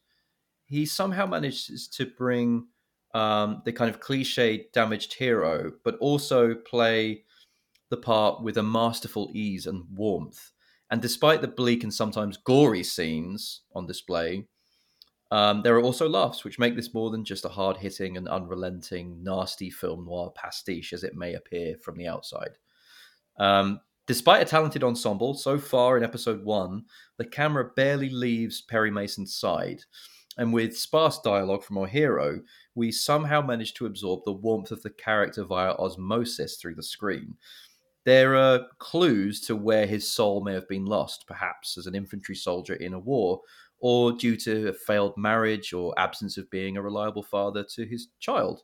he 0.65 0.85
somehow 0.85 1.25
manages 1.25 1.87
to 1.87 2.05
bring 2.05 2.67
um, 3.15 3.63
the 3.65 3.73
kind 3.73 3.89
of 3.89 3.99
cliched 3.99 4.71
damaged 4.71 5.15
hero, 5.15 5.71
but 5.83 5.97
also 5.97 6.53
play 6.53 7.23
the 7.89 7.97
part 7.97 8.43
with 8.43 8.57
a 8.57 8.63
masterful 8.63 9.31
ease 9.33 9.65
and 9.65 9.85
warmth. 9.91 10.51
And 10.91 11.01
despite 11.01 11.41
the 11.41 11.47
bleak 11.47 11.83
and 11.83 11.93
sometimes 11.93 12.37
gory 12.37 12.83
scenes 12.83 13.61
on 13.73 13.87
display, 13.87 14.47
um, 15.31 15.61
there 15.61 15.75
are 15.75 15.83
also 15.83 16.09
laughs, 16.09 16.43
which 16.43 16.59
make 16.59 16.75
this 16.75 16.93
more 16.93 17.11
than 17.11 17.23
just 17.23 17.45
a 17.45 17.49
hard 17.49 17.77
hitting 17.77 18.17
and 18.17 18.27
unrelenting, 18.27 19.23
nasty 19.23 19.69
film 19.69 20.05
noir 20.05 20.31
pastiche 20.33 20.93
as 20.93 21.03
it 21.03 21.15
may 21.15 21.35
appear 21.35 21.75
from 21.77 21.97
the 21.97 22.07
outside. 22.07 22.57
Um, 23.37 23.79
despite 24.07 24.41
a 24.41 24.45
talented 24.45 24.83
ensemble, 24.83 25.35
so 25.35 25.59
far 25.59 25.97
in 25.97 26.03
episode 26.03 26.43
one, 26.43 26.85
the 27.17 27.25
camera 27.25 27.69
barely 27.75 28.09
leaves 28.09 28.61
Perry 28.61 28.89
Mason's 28.89 29.35
side. 29.35 29.83
And 30.37 30.53
with 30.53 30.77
sparse 30.77 31.19
dialogue 31.19 31.63
from 31.63 31.77
our 31.77 31.87
hero, 31.87 32.41
we 32.73 32.91
somehow 32.91 33.41
manage 33.41 33.73
to 33.75 33.85
absorb 33.85 34.21
the 34.23 34.31
warmth 34.31 34.71
of 34.71 34.81
the 34.81 34.89
character 34.89 35.43
via 35.43 35.73
osmosis 35.73 36.55
through 36.55 36.75
the 36.75 36.83
screen. 36.83 37.35
There 38.05 38.35
are 38.35 38.61
clues 38.79 39.41
to 39.41 39.55
where 39.55 39.85
his 39.85 40.09
soul 40.09 40.41
may 40.43 40.53
have 40.53 40.67
been 40.67 40.85
lost, 40.85 41.25
perhaps 41.27 41.77
as 41.77 41.85
an 41.85 41.93
infantry 41.93 42.35
soldier 42.35 42.73
in 42.73 42.93
a 42.93 42.99
war, 42.99 43.41
or 43.79 44.11
due 44.11 44.35
to 44.35 44.69
a 44.69 44.73
failed 44.73 45.13
marriage 45.17 45.73
or 45.73 45.93
absence 45.97 46.37
of 46.37 46.49
being 46.49 46.77
a 46.77 46.81
reliable 46.81 47.23
father 47.23 47.65
to 47.75 47.85
his 47.85 48.07
child. 48.19 48.61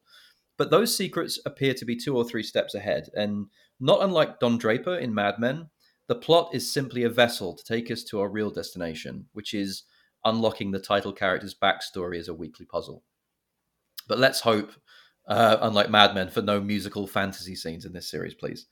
But 0.57 0.70
those 0.72 0.95
secrets 0.95 1.39
appear 1.45 1.74
to 1.74 1.86
be 1.86 1.95
two 1.95 2.16
or 2.16 2.24
three 2.24 2.43
steps 2.43 2.76
ahead, 2.76 3.09
and 3.13 3.47
not 3.80 4.01
unlike 4.01 4.39
Don 4.39 4.57
Draper 4.57 4.97
in 4.97 5.13
Mad 5.13 5.39
Men, 5.39 5.70
the 6.07 6.16
plot 6.16 6.51
is 6.53 6.72
simply 6.72 7.03
a 7.03 7.09
vessel 7.09 7.55
to 7.55 7.63
take 7.63 7.89
us 7.91 8.03
to 8.05 8.20
our 8.20 8.30
real 8.30 8.51
destination, 8.51 9.26
which 9.34 9.53
is 9.53 9.84
unlocking 10.24 10.72
the 10.72 10.80
title 10.80 11.11
character's 11.11 11.55
backstory 11.55 12.18
as 12.20 12.28
a 12.28 12.34
weekly 12.34 12.66
puzzle. 12.66 13.03
But 14.07 14.20
let's 14.20 14.39
hope, 14.39 14.72
uh, 15.28 15.57
unlike 15.61 15.89
Mad 15.89 16.13
Men, 16.13 16.30
for 16.30 16.41
no 16.41 16.61
musical 16.61 17.07
fantasy 17.07 17.55
scenes 17.55 17.86
in 17.86 17.93
this 17.93 18.09
series, 18.09 18.34
please. 18.34 18.68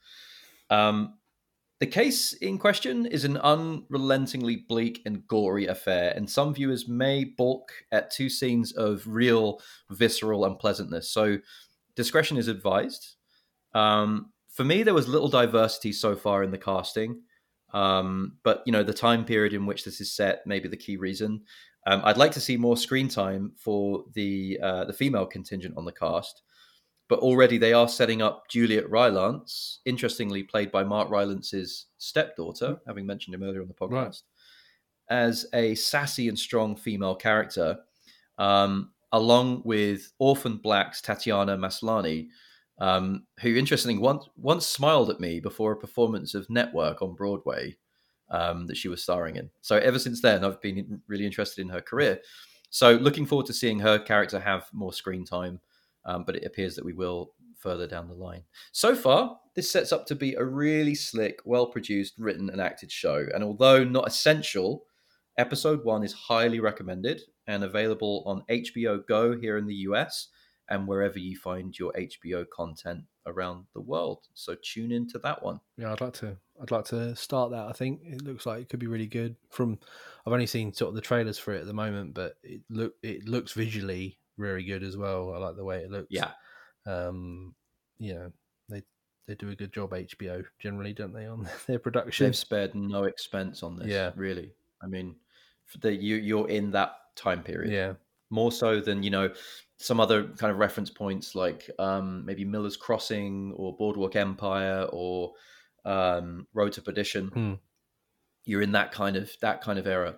Um, 0.69 1.15
the 1.84 1.88
case 1.88 2.31
in 2.31 2.59
question 2.59 3.05
is 3.05 3.25
an 3.25 3.36
unrelentingly 3.36 4.55
bleak 4.69 5.01
and 5.05 5.27
gory 5.27 5.67
affair, 5.67 6.13
and 6.15 6.29
some 6.29 6.53
viewers 6.53 6.88
may 6.88 7.25
balk 7.25 7.73
at 7.91 8.09
two 8.09 8.29
scenes 8.29 8.71
of 8.71 9.03
real 9.05 9.59
visceral 9.89 10.45
unpleasantness. 10.45 11.11
So, 11.11 11.39
discretion 11.97 12.38
is 12.38 12.47
advised. 12.47 13.15
Um, 13.73 14.31
for 14.47 14.63
me, 14.63 14.84
there 14.84 14.93
was 14.93 15.09
little 15.09 15.27
diversity 15.27 15.91
so 15.91 16.15
far 16.15 16.41
in 16.41 16.51
the 16.51 16.57
casting, 16.57 17.23
um, 17.73 18.38
but 18.45 18.63
you 18.65 18.71
know 18.71 18.84
the 18.84 18.93
time 18.93 19.25
period 19.25 19.51
in 19.51 19.65
which 19.65 19.84
this 19.84 19.99
is 19.99 20.15
set 20.15 20.47
may 20.47 20.61
be 20.61 20.69
the 20.69 20.77
key 20.77 20.95
reason. 20.95 21.41
Um, 21.86 21.99
I'd 22.05 22.15
like 22.15 22.31
to 22.31 22.39
see 22.39 22.55
more 22.55 22.77
screen 22.77 23.09
time 23.09 23.51
for 23.57 24.05
the 24.13 24.57
uh, 24.63 24.86
the 24.86 24.93
female 24.93 25.25
contingent 25.25 25.75
on 25.75 25.84
the 25.84 25.91
cast, 25.91 26.43
but 27.14 27.20
already 27.20 27.59
they 27.59 27.74
are 27.74 27.88
setting 27.88 28.24
up 28.24 28.47
Juliet 28.49 28.89
Rylance, 28.89 29.82
interestingly 29.86 30.41
played 30.41 30.72
by 30.72 30.84
Mark 30.84 31.11
Rylance's 31.11 31.86
stepdaughter, 31.99 32.80
having 32.88 33.05
mentioned 33.05 33.36
him 33.36 33.43
earlier 33.43 33.61
on 33.61 33.68
the 33.68 33.74
podcast, 33.76 33.91
Right. 33.93 34.22
as 35.09 35.45
a 35.53 35.76
sassy 35.76 36.28
and 36.28 36.39
strong 36.39 36.76
female 36.76 37.14
character, 37.14 37.78
um, 38.39 38.93
along 39.11 39.61
with 39.64 40.11
Orphan 40.18 40.57
Black's 40.57 41.03
Tatiana 41.03 41.55
Maslany, 41.55 42.30
um, 42.80 43.28
who 43.41 43.55
interestingly 43.55 43.99
once 44.01 44.28
once 44.36 44.66
smiled 44.66 45.11
at 45.11 45.20
me 45.20 45.39
before 45.39 45.72
a 45.72 45.78
performance 45.78 46.34
of 46.34 46.49
Network 46.49 47.03
on 47.03 47.14
Broadway 47.14 47.78
um, 48.30 48.66
that 48.66 48.76
she 48.76 48.88
was 48.88 49.03
starring 49.03 49.36
in. 49.36 49.51
So 49.61 49.76
ever 49.78 49.99
since 49.99 50.20
then, 50.20 50.43
I've 50.43 50.59
been 50.61 50.99
really 51.07 51.28
interested 51.28 51.61
in 51.61 51.70
her 51.70 51.82
career. 51.82 52.22
So 52.72 52.93
looking 52.95 53.28
forward 53.28 53.45
to 53.45 53.53
seeing 53.53 53.78
her 53.82 53.99
character 53.99 54.39
have 54.39 54.68
more 54.74 54.91
screen 54.93 55.26
time, 55.26 55.59
um, 56.06 56.24
but 56.26 56.36
it 56.36 56.45
appears 56.45 56.76
that 56.76 56.86
we 56.86 56.93
will 56.93 57.34
further 57.58 57.88
down 57.88 58.08
the 58.10 58.14
line. 58.14 58.43
So 58.74 58.95
far, 58.95 59.39
this 59.56 59.72
sets 59.72 59.91
up 59.91 60.06
to 60.08 60.16
be 60.16 60.34
a 60.34 60.43
really 60.43 60.95
slick, 60.95 61.39
well 61.45 61.68
produced, 61.68 62.16
written, 62.18 62.49
and 62.49 62.60
acted 62.60 62.91
show. 62.91 63.26
And 63.34 63.43
although 63.43 63.84
not 63.84 64.08
essential, 64.08 64.84
episode 65.38 65.84
one 65.84 66.04
is 66.04 66.14
highly 66.14 66.60
recommended 66.60 67.22
and 67.47 67.64
available 67.64 68.24
on 68.26 68.43
HBO 68.49 69.06
Go 69.08 69.38
here 69.39 69.58
in 69.58 69.66
the 69.66 69.76
US 69.88 70.28
and 70.70 70.88
wherever 70.88 71.20
you 71.20 71.38
find 71.38 71.78
your 71.78 71.93
HBO 71.93 72.45
content 72.54 73.04
around 73.26 73.66
the 73.74 73.82
world. 73.82 74.20
So 74.34 74.56
tune 74.62 74.91
into 74.91 75.20
that 75.20 75.43
one. 75.43 75.60
Yeah, 75.78 75.91
I'd 75.91 76.01
like 76.01 76.14
to. 76.16 76.38
I'd 76.62 76.72
like 76.72 76.86
to 76.86 77.16
start 77.16 77.51
that. 77.51 77.68
I 77.68 77.74
think 77.74 78.01
it 78.04 78.24
looks 78.24 78.45
like 78.45 78.62
it 78.62 78.70
could 78.70 78.80
be 78.80 78.88
really 78.88 79.08
good. 79.08 79.36
From 79.49 79.80
I've 80.26 80.34
only 80.34 80.47
seen 80.47 80.74
sort 80.74 80.89
of 80.89 80.95
the 80.95 81.01
trailers 81.01 81.38
for 81.38 81.54
it 81.54 81.62
at 81.62 81.68
the 81.68 81.74
moment, 81.74 82.14
but 82.14 82.36
it 82.43 82.62
look 82.70 82.93
it 83.01 83.28
looks 83.28 83.54
visually 83.54 84.20
very 84.38 84.63
good 84.63 84.84
as 84.84 84.97
well. 84.97 85.34
I 85.34 85.38
like 85.38 85.55
the 85.55 85.63
way 85.63 85.79
it 85.79 85.91
looks. 85.91 86.07
Yeah. 86.09 86.31
Um, 86.86 87.55
you 87.97 88.13
know, 88.15 88.31
they 88.69 88.84
they 89.27 89.36
do 89.36 89.49
a 89.49 89.55
good 89.55 89.73
job. 89.73 89.91
HBO 89.91 90.43
generally, 90.59 90.93
don't 90.93 91.13
they, 91.13 91.25
on 91.25 91.47
their 91.67 91.79
production? 91.79 92.27
They've 92.27 92.36
spared 92.36 92.75
no 92.75 93.03
expense 93.05 93.63
on 93.63 93.77
this. 93.77 93.88
Yeah. 93.88 94.11
really. 94.15 94.53
I 94.81 94.88
mean, 94.88 95.15
for 95.65 95.77
the, 95.79 95.93
you 95.93 96.17
you're 96.17 96.49
in 96.49 96.71
that 96.71 96.95
time 97.15 97.43
period. 97.43 97.71
Yeah, 97.71 97.93
more 98.29 98.51
so 98.51 98.79
than 98.79 99.03
you 99.03 99.09
know 99.09 99.31
some 99.77 99.99
other 99.99 100.23
kind 100.23 100.51
of 100.51 100.57
reference 100.57 100.89
points 100.89 101.36
like 101.36 101.69
um, 101.79 102.25
maybe 102.25 102.45
Miller's 102.45 102.77
Crossing 102.77 103.53
or 103.55 103.75
Boardwalk 103.75 104.15
Empire 104.15 104.88
or 104.91 105.34
um, 105.86 106.47
Road 106.53 106.73
to 106.73 106.81
Perdition. 106.81 107.27
Hmm. 107.27 107.53
You're 108.45 108.61
in 108.61 108.73
that 108.73 108.91
kind 108.91 109.15
of 109.15 109.31
that 109.41 109.61
kind 109.61 109.79
of 109.79 109.88
era, 109.88 110.15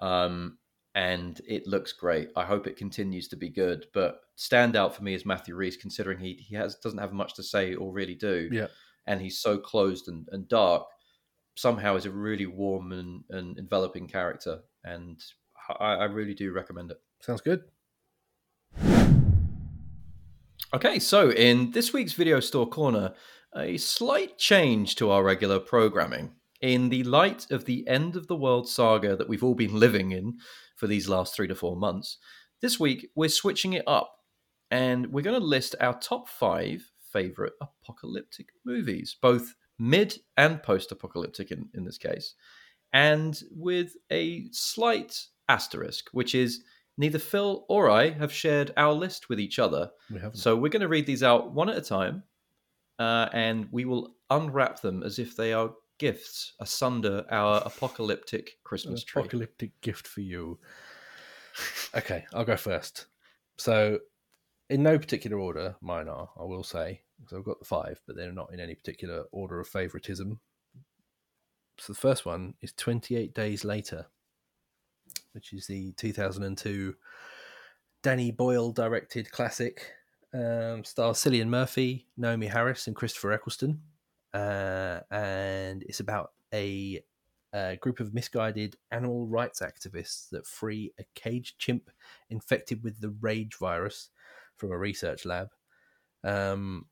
um, 0.00 0.58
and 0.94 1.40
it 1.46 1.66
looks 1.66 1.92
great. 1.92 2.30
I 2.36 2.44
hope 2.44 2.66
it 2.66 2.76
continues 2.76 3.28
to 3.28 3.36
be 3.36 3.48
good. 3.48 3.86
But 3.94 4.20
standout 4.36 4.94
for 4.94 5.02
me 5.02 5.14
is 5.14 5.24
Matthew 5.24 5.54
Rhys, 5.54 5.76
considering 5.76 6.18
he 6.18 6.34
he 6.34 6.56
has 6.56 6.76
doesn't 6.76 6.98
have 6.98 7.12
much 7.12 7.34
to 7.34 7.42
say 7.42 7.74
or 7.74 7.92
really 7.92 8.14
do, 8.14 8.48
yeah. 8.50 8.66
and 9.06 9.20
he's 9.20 9.38
so 9.38 9.58
closed 9.58 10.08
and, 10.08 10.28
and 10.32 10.48
dark. 10.48 10.86
Somehow 11.56 11.96
is 11.96 12.06
a 12.06 12.10
really 12.10 12.46
warm 12.46 12.92
and, 12.92 13.24
and 13.28 13.58
enveloping 13.58 14.08
character, 14.08 14.60
and 14.84 15.20
I, 15.78 15.94
I 15.94 16.04
really 16.04 16.34
do 16.34 16.52
recommend 16.52 16.90
it. 16.90 17.00
Sounds 17.20 17.40
good. 17.40 17.62
Okay, 20.72 21.00
so 21.00 21.30
in 21.30 21.72
this 21.72 21.92
week's 21.92 22.12
Video 22.12 22.38
Store 22.38 22.68
Corner, 22.68 23.12
a 23.56 23.76
slight 23.76 24.38
change 24.38 24.94
to 24.96 25.10
our 25.10 25.24
regular 25.24 25.58
programming. 25.58 26.34
In 26.60 26.90
the 26.90 27.02
light 27.04 27.50
of 27.50 27.64
the 27.64 27.88
end 27.88 28.14
of 28.16 28.26
the 28.28 28.36
world 28.36 28.68
saga 28.68 29.16
that 29.16 29.28
we've 29.28 29.42
all 29.42 29.54
been 29.54 29.80
living 29.80 30.12
in 30.12 30.38
for 30.80 30.86
these 30.86 31.08
last 31.10 31.36
three 31.36 31.46
to 31.46 31.54
four 31.54 31.76
months, 31.76 32.16
this 32.62 32.80
week 32.80 33.10
we're 33.14 33.28
switching 33.28 33.74
it 33.74 33.84
up 33.86 34.16
and 34.70 35.12
we're 35.12 35.22
going 35.22 35.38
to 35.38 35.46
list 35.46 35.76
our 35.78 35.98
top 36.00 36.26
five 36.26 36.90
favorite 37.12 37.52
apocalyptic 37.60 38.48
movies, 38.64 39.14
both 39.20 39.54
mid 39.78 40.18
and 40.38 40.62
post 40.62 40.90
apocalyptic 40.90 41.50
in, 41.50 41.68
in 41.74 41.84
this 41.84 41.98
case, 41.98 42.34
and 42.94 43.42
with 43.50 43.94
a 44.10 44.46
slight 44.52 45.26
asterisk, 45.48 46.08
which 46.12 46.34
is 46.34 46.62
neither 46.96 47.18
Phil 47.18 47.66
or 47.68 47.90
I 47.90 48.10
have 48.10 48.32
shared 48.32 48.72
our 48.76 48.92
list 48.92 49.28
with 49.28 49.38
each 49.38 49.58
other. 49.58 49.90
We. 50.10 50.20
So 50.32 50.56
we're 50.56 50.70
going 50.70 50.80
to 50.80 50.88
read 50.88 51.06
these 51.06 51.22
out 51.22 51.52
one 51.52 51.68
at 51.68 51.76
a 51.76 51.82
time, 51.82 52.22
uh, 52.98 53.28
and 53.32 53.68
we 53.70 53.84
will 53.84 54.14
unwrap 54.30 54.80
them 54.80 55.02
as 55.02 55.18
if 55.18 55.36
they 55.36 55.52
are 55.52 55.72
gifts 56.00 56.54
asunder 56.60 57.24
our 57.30 57.58
apocalyptic 57.58 58.56
Christmas 58.64 59.04
tree. 59.04 59.20
apocalyptic 59.20 59.78
gift 59.82 60.08
for 60.08 60.22
you. 60.22 60.58
okay, 61.94 62.24
I'll 62.32 62.44
go 62.44 62.56
first. 62.56 63.06
So, 63.58 63.98
in 64.70 64.82
no 64.82 64.98
particular 64.98 65.38
order, 65.38 65.76
mine 65.82 66.08
are. 66.08 66.30
I 66.38 66.44
will 66.44 66.64
say 66.64 67.02
because 67.20 67.36
I've 67.36 67.44
got 67.44 67.58
the 67.58 67.66
five, 67.66 68.00
but 68.06 68.16
they're 68.16 68.32
not 68.32 68.52
in 68.52 68.60
any 68.60 68.74
particular 68.74 69.24
order 69.30 69.60
of 69.60 69.68
favoritism. 69.68 70.40
So 71.78 71.92
the 71.92 71.98
first 71.98 72.24
one 72.24 72.54
is 72.62 72.72
Twenty 72.72 73.16
Eight 73.16 73.34
Days 73.34 73.62
Later, 73.62 74.06
which 75.32 75.52
is 75.52 75.66
the 75.66 75.92
2002 75.92 76.94
Danny 78.02 78.30
Boyle 78.30 78.72
directed 78.72 79.30
classic. 79.30 79.92
Um, 80.32 80.84
stars 80.84 81.18
Cillian 81.18 81.48
Murphy, 81.48 82.06
Naomie 82.18 82.50
Harris, 82.50 82.86
and 82.86 82.96
Christopher 82.96 83.32
Eccleston. 83.32 83.82
Uh, 84.32 85.00
and 85.10 85.82
it's 85.82 86.00
about 86.00 86.32
a, 86.54 87.02
a 87.52 87.76
group 87.76 88.00
of 88.00 88.14
misguided 88.14 88.76
animal 88.90 89.26
rights 89.26 89.60
activists 89.60 90.28
that 90.30 90.46
free 90.46 90.92
a 90.98 91.04
caged 91.14 91.58
chimp 91.58 91.90
infected 92.28 92.82
with 92.82 93.00
the 93.00 93.10
rage 93.20 93.56
virus 93.56 94.10
from 94.56 94.70
a 94.70 94.78
research 94.78 95.24
lab. 95.24 95.50
Um, 96.22 96.86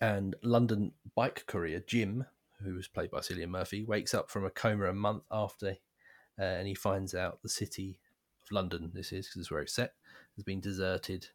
and 0.00 0.34
London 0.42 0.92
bike 1.14 1.44
courier 1.46 1.80
Jim, 1.86 2.26
who 2.62 2.74
was 2.74 2.88
played 2.88 3.10
by 3.10 3.20
Cillian 3.20 3.48
Murphy, 3.48 3.84
wakes 3.84 4.14
up 4.14 4.30
from 4.30 4.44
a 4.44 4.50
coma 4.50 4.86
a 4.86 4.94
month 4.94 5.22
after, 5.30 5.76
uh, 6.38 6.42
and 6.42 6.66
he 6.66 6.74
finds 6.74 7.14
out 7.14 7.42
the 7.42 7.48
city 7.48 7.98
of 8.42 8.52
London. 8.52 8.90
This 8.94 9.12
is 9.12 9.26
because 9.26 9.42
it's 9.42 9.50
where 9.50 9.62
it's 9.62 9.74
set 9.74 9.94
has 10.36 10.44
been 10.44 10.60
deserted. 10.60 11.28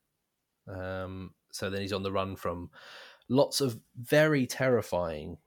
Um, 0.67 1.33
so 1.51 1.69
then 1.69 1.81
he's 1.81 1.93
on 1.93 2.03
the 2.03 2.11
run 2.11 2.35
from 2.35 2.69
lots 3.31 3.61
of 3.61 3.79
very 3.95 4.45
terrifying, 4.45 5.37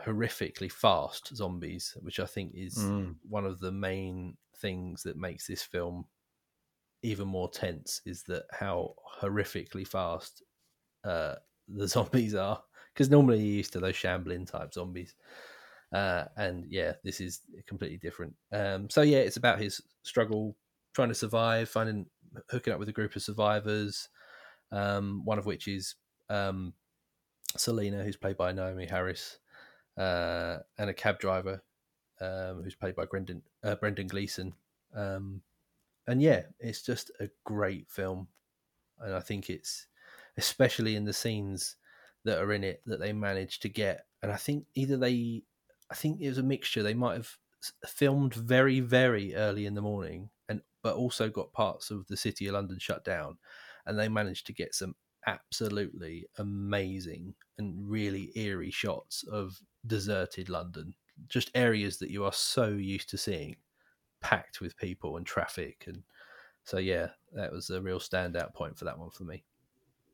horrifically 0.00 0.72
fast 0.72 1.36
zombies, 1.36 1.96
which 2.00 2.18
I 2.18 2.26
think 2.26 2.52
is 2.54 2.76
Mm. 2.78 3.16
one 3.28 3.44
of 3.44 3.60
the 3.60 3.70
main 3.72 4.38
things 4.56 5.02
that 5.04 5.16
makes 5.16 5.46
this 5.46 5.62
film 5.62 6.06
even 7.02 7.28
more 7.28 7.50
tense. 7.50 8.00
Is 8.06 8.22
that 8.24 8.44
how 8.50 8.94
horrifically 9.20 9.86
fast 9.86 10.42
uh, 11.04 11.36
the 11.68 11.88
zombies 11.96 12.34
are? 12.34 12.62
Because 12.94 13.10
normally 13.10 13.38
you're 13.40 13.56
used 13.58 13.72
to 13.74 13.80
those 13.80 13.96
shambling 13.96 14.46
type 14.46 14.72
zombies. 14.74 15.14
Uh, 15.92 16.24
and 16.36 16.64
yeah, 16.70 16.94
this 17.04 17.20
is 17.20 17.42
completely 17.66 17.98
different. 17.98 18.34
Um, 18.52 18.88
so 18.88 19.02
yeah, 19.02 19.18
it's 19.18 19.36
about 19.36 19.60
his 19.60 19.80
struggle 20.02 20.56
trying 20.94 21.08
to 21.08 21.14
survive, 21.14 21.68
finding 21.68 22.06
hooking 22.50 22.72
up 22.72 22.78
with 22.78 22.88
a 22.88 22.92
group 22.92 23.14
of 23.16 23.22
survivors. 23.22 24.08
Um, 24.70 25.22
one 25.24 25.38
of 25.38 25.44
which 25.46 25.68
is 25.68 25.96
um, 26.30 26.72
Selena, 27.56 28.02
who's 28.02 28.16
played 28.16 28.36
by 28.36 28.52
Naomie 28.52 28.90
Harris, 28.90 29.38
uh, 29.96 30.58
and 30.78 30.90
a 30.90 30.94
cab 30.94 31.18
driver 31.18 31.62
um, 32.20 32.62
who's 32.62 32.74
played 32.74 32.94
by 32.94 33.04
Brendan 33.04 33.42
uh, 33.62 33.74
Brendan 33.74 34.06
Gleeson. 34.06 34.54
Um, 34.94 35.42
and 36.06 36.22
yeah, 36.22 36.42
it's 36.60 36.82
just 36.82 37.10
a 37.20 37.28
great 37.44 37.90
film, 37.90 38.28
and 39.00 39.14
I 39.14 39.20
think 39.20 39.50
it's 39.50 39.86
especially 40.36 40.96
in 40.96 41.04
the 41.04 41.12
scenes 41.12 41.76
that 42.24 42.38
are 42.38 42.52
in 42.52 42.64
it 42.64 42.82
that 42.86 43.00
they 43.00 43.12
managed 43.12 43.62
to 43.62 43.68
get. 43.68 44.06
And 44.22 44.30
I 44.30 44.36
think 44.36 44.66
either 44.74 44.96
they, 44.96 45.42
I 45.90 45.94
think 45.94 46.20
it 46.20 46.28
was 46.28 46.38
a 46.38 46.42
mixture. 46.42 46.82
They 46.82 46.94
might 46.94 47.14
have 47.14 47.36
filmed 47.86 48.34
very 48.34 48.80
very 48.80 49.34
early 49.34 49.66
in 49.66 49.74
the 49.74 49.82
morning, 49.82 50.30
and 50.48 50.62
but 50.82 50.96
also 50.96 51.28
got 51.28 51.52
parts 51.52 51.90
of 51.90 52.06
the 52.06 52.16
city 52.16 52.46
of 52.46 52.54
London 52.54 52.78
shut 52.78 53.04
down, 53.04 53.38
and 53.86 53.98
they 53.98 54.08
managed 54.08 54.46
to 54.46 54.52
get 54.52 54.74
some 54.74 54.94
absolutely 55.26 56.26
amazing 56.38 57.34
and 57.58 57.74
really 57.88 58.30
eerie 58.34 58.70
shots 58.70 59.24
of 59.30 59.58
deserted 59.86 60.48
London, 60.48 60.94
just 61.28 61.50
areas 61.54 61.98
that 61.98 62.10
you 62.10 62.24
are 62.24 62.32
so 62.32 62.68
used 62.68 63.08
to 63.10 63.18
seeing, 63.18 63.56
packed 64.20 64.60
with 64.60 64.76
people 64.76 65.16
and 65.16 65.26
traffic, 65.26 65.84
and 65.86 66.02
so 66.64 66.78
yeah, 66.78 67.08
that 67.32 67.50
was 67.52 67.70
a 67.70 67.80
real 67.80 67.98
standout 67.98 68.54
point 68.54 68.78
for 68.78 68.84
that 68.84 68.98
one 68.98 69.10
for 69.10 69.24
me. 69.24 69.42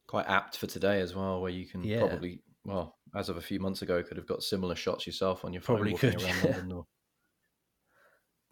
Quite 0.07 0.27
apt 0.29 0.57
for 0.57 0.67
today 0.67 1.01
as 1.01 1.15
well, 1.15 1.41
where 1.41 1.51
you 1.51 1.67
can 1.67 1.85
Yeah. 1.85 2.01
probably, 2.01 2.41
well, 2.65 2.97
as 3.15 3.29
of 3.29 3.37
a 3.37 3.43
few 3.43 3.61
months 3.61 3.83
ago, 3.83 4.03
could 4.03 4.17
have 4.17 4.27
got 4.27 4.43
similar 4.43 4.75
shots 4.75 5.07
yourself 5.07 5.45
on 5.45 5.53
your 5.53 5.61
phone 5.63 5.77
Probably 5.77 5.95
could, 5.95 6.15
around 6.23 6.37
yeah. 6.45 6.51
London. 6.51 6.73
Or, 6.73 6.87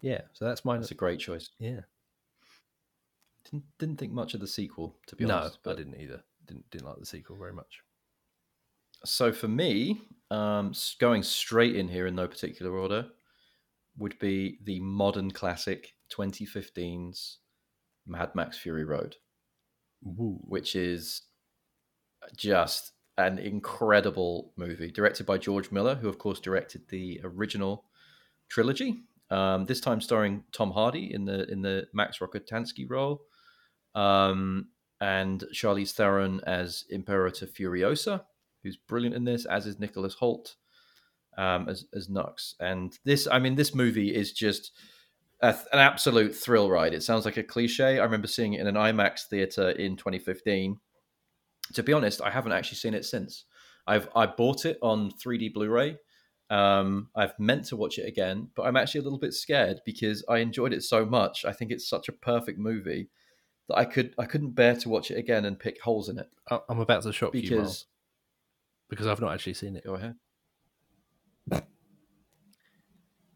Yeah, 0.02 0.20
so 0.34 0.44
that's 0.44 0.64
mine. 0.64 0.80
that's 0.80 0.90
a 0.90 0.94
great 0.94 1.18
choice. 1.20 1.50
Yeah, 1.58 1.80
Didn't, 3.44 3.64
didn't 3.78 3.96
think 3.96 4.12
much 4.12 4.34
of 4.34 4.40
the 4.40 4.46
sequel, 4.46 4.94
to 5.06 5.16
be 5.16 5.24
no, 5.24 5.36
honest. 5.38 5.54
I 5.56 5.58
but- 5.70 5.76
didn't 5.78 5.98
either. 6.00 6.22
Didn't 6.46 6.70
didn't 6.70 6.86
like 6.86 6.98
the 6.98 7.06
sequel 7.06 7.36
very 7.36 7.52
much. 7.52 7.80
So 9.04 9.32
for 9.32 9.48
me, 9.48 10.00
um, 10.30 10.72
going 10.98 11.22
straight 11.22 11.76
in 11.76 11.88
here 11.88 12.06
in 12.06 12.14
no 12.14 12.26
particular 12.26 12.76
order, 12.76 13.06
would 13.98 14.18
be 14.18 14.58
the 14.64 14.80
modern 14.80 15.30
classic 15.30 15.94
2015's 16.12 17.38
Mad 18.06 18.34
Max 18.34 18.58
Fury 18.58 18.84
Road, 18.84 19.16
Woo. 20.02 20.38
which 20.42 20.76
is 20.76 21.22
just 22.36 22.92
an 23.18 23.38
incredible 23.38 24.52
movie, 24.56 24.90
directed 24.90 25.26
by 25.26 25.38
George 25.38 25.70
Miller, 25.70 25.94
who 25.94 26.08
of 26.08 26.18
course 26.18 26.40
directed 26.40 26.82
the 26.88 27.20
original 27.24 27.84
trilogy. 28.48 29.04
Um, 29.30 29.64
this 29.64 29.80
time 29.80 30.00
starring 30.00 30.44
Tom 30.52 30.70
Hardy 30.70 31.12
in 31.12 31.24
the 31.24 31.50
in 31.50 31.62
the 31.62 31.88
Max 31.92 32.18
Rockatansky 32.18 32.88
role, 32.88 33.22
um, 33.94 34.68
and 35.00 35.44
Charlize 35.52 35.92
Theron 35.92 36.40
as 36.46 36.84
Imperator 36.90 37.46
Furiosa, 37.46 38.24
who's 38.62 38.76
brilliant 38.76 39.14
in 39.14 39.24
this, 39.24 39.44
as 39.44 39.66
is 39.66 39.78
Nicholas 39.78 40.16
Hoult 40.20 40.56
um, 41.36 41.68
as 41.68 41.86
as 41.94 42.08
Nux. 42.08 42.54
And 42.60 42.98
this, 43.04 43.28
I 43.30 43.38
mean, 43.38 43.54
this 43.54 43.74
movie 43.74 44.14
is 44.14 44.32
just 44.32 44.72
a, 45.40 45.48
an 45.72 45.78
absolute 45.78 46.34
thrill 46.34 46.70
ride. 46.70 46.94
It 46.94 47.02
sounds 47.02 47.24
like 47.24 47.36
a 47.36 47.42
cliche. 47.42 47.98
I 47.98 48.04
remember 48.04 48.26
seeing 48.26 48.54
it 48.54 48.60
in 48.60 48.66
an 48.66 48.74
IMAX 48.74 49.26
theater 49.28 49.70
in 49.70 49.96
2015. 49.96 50.78
To 51.74 51.82
be 51.82 51.92
honest, 51.92 52.22
I 52.22 52.30
haven't 52.30 52.52
actually 52.52 52.76
seen 52.76 52.94
it 52.94 53.04
since. 53.04 53.44
I've 53.86 54.08
I 54.14 54.26
bought 54.26 54.64
it 54.64 54.78
on 54.82 55.12
3D 55.12 55.52
Blu-ray. 55.52 55.96
Um, 56.48 57.08
I've 57.16 57.36
meant 57.40 57.64
to 57.66 57.76
watch 57.76 57.98
it 57.98 58.06
again, 58.06 58.48
but 58.54 58.62
I'm 58.62 58.76
actually 58.76 59.00
a 59.00 59.04
little 59.04 59.18
bit 59.18 59.34
scared 59.34 59.80
because 59.84 60.24
I 60.28 60.38
enjoyed 60.38 60.72
it 60.72 60.84
so 60.84 61.04
much. 61.04 61.44
I 61.44 61.52
think 61.52 61.72
it's 61.72 61.88
such 61.88 62.08
a 62.08 62.12
perfect 62.12 62.58
movie 62.58 63.08
that 63.68 63.76
I 63.76 63.84
could 63.84 64.14
I 64.18 64.26
couldn't 64.26 64.50
bear 64.50 64.76
to 64.76 64.88
watch 64.88 65.10
it 65.10 65.18
again 65.18 65.44
and 65.44 65.58
pick 65.58 65.80
holes 65.80 66.08
in 66.08 66.18
it 66.18 66.28
I'm 66.68 66.78
about 66.80 67.02
to 67.02 67.12
shock 67.12 67.34
you, 67.34 67.40
Mark, 67.42 67.50
because 67.50 67.86
because 68.88 69.06
I've 69.06 69.20
not 69.20 69.34
actually 69.34 69.54
seen 69.54 69.76
it. 69.76 69.84
go 69.84 69.94
ahead. 69.94 70.14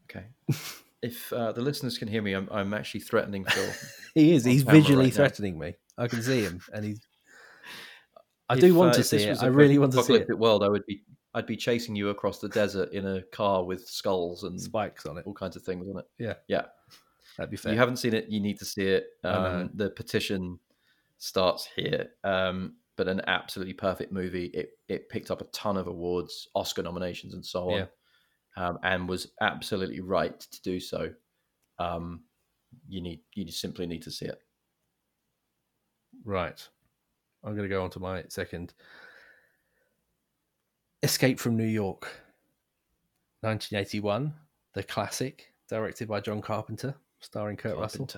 Okay. 0.09 0.25
if 1.01 1.31
uh, 1.33 1.51
the 1.51 1.61
listeners 1.61 1.97
can 1.97 2.07
hear 2.07 2.21
me, 2.21 2.33
I'm, 2.33 2.47
I'm 2.51 2.73
actually 2.73 3.01
threatening 3.01 3.45
Phil. 3.45 3.71
He 4.13 4.33
is. 4.33 4.43
He's 4.43 4.63
visually 4.63 5.05
right 5.05 5.13
threatening 5.13 5.57
me. 5.57 5.75
I 5.97 6.09
can 6.09 6.21
see 6.21 6.41
him, 6.41 6.59
and 6.73 6.83
he's. 6.83 6.99
I 8.49 8.55
If, 8.55 8.59
do 8.59 8.75
want 8.75 8.91
uh, 8.91 8.95
to 8.95 9.03
see 9.05 9.23
it. 9.23 9.41
I 9.41 9.45
really 9.45 9.77
want 9.77 9.93
to 9.93 10.03
see 10.03 10.15
it. 10.15 10.37
world. 10.37 10.65
I 10.65 10.67
would 10.67 10.85
be 10.85 11.01
I'd 11.33 11.45
be 11.45 11.55
chasing 11.55 11.95
you 11.95 12.09
across 12.09 12.39
the 12.39 12.49
desert 12.49 12.91
in 12.91 13.05
a 13.07 13.21
car 13.31 13.63
with 13.63 13.87
skulls 13.87 14.43
and 14.43 14.59
Spikes 14.59 15.05
on 15.05 15.17
it. 15.17 15.23
all 15.25 15.33
kinds 15.33 15.55
of 15.55 15.63
things 15.63 15.87
on 15.87 15.99
it. 15.99 16.05
Yeah. 16.19 16.33
yeah. 16.49 16.65
That'd 17.37 17.51
be 17.51 17.57
fair. 17.57 17.71
You 17.73 17.79
haven't 17.79 17.97
seen 17.97 18.13
it, 18.13 18.27
you 18.29 18.39
need 18.39 18.59
to 18.59 18.65
see 18.65 18.85
it. 18.87 19.05
Um, 19.23 19.69
the 19.73 19.89
petition 19.91 20.59
starts 21.17 21.67
here, 21.75 22.09
um, 22.23 22.75
but 22.97 23.07
an 23.07 23.21
absolutely 23.27 23.73
perfect 23.73 24.11
movie. 24.11 24.45
It 24.47 24.71
it 24.87 25.09
picked 25.09 25.31
up 25.31 25.41
a 25.41 25.45
ton 25.45 25.77
of 25.77 25.87
awards, 25.87 26.47
Oscar 26.55 26.83
nominations, 26.83 27.33
and 27.33 27.45
so 27.45 27.69
on, 27.71 27.77
Yeah. 27.77 27.85
um, 28.67 28.79
and 28.83 29.07
was 29.07 29.31
absolutely 29.41 30.01
right 30.01 30.39
to 30.39 30.61
do 30.61 30.79
so. 30.79 31.13
Um, 31.79 32.23
you 32.87 33.01
need 33.01 33.21
you 33.33 33.45
just 33.45 33.59
simply 33.61 33.85
need 33.87 34.01
to 34.03 34.11
see 34.11 34.25
it. 34.25 34.39
Right. 36.25 36.67
I'm 37.43 37.55
going 37.55 37.67
to 37.67 37.73
go 37.73 37.83
on 37.83 37.89
to 37.91 37.99
my 37.99 38.23
second. 38.29 38.73
Escape 41.03 41.39
from 41.39 41.57
New 41.57 41.65
York, 41.65 42.03
1981, 43.39 44.31
the 44.73 44.83
classic, 44.83 45.51
directed 45.67 46.07
by 46.07 46.19
John 46.19 46.41
Carpenter, 46.41 46.93
starring 47.21 47.57
Kurt 47.57 47.77
Russell. 47.77 48.09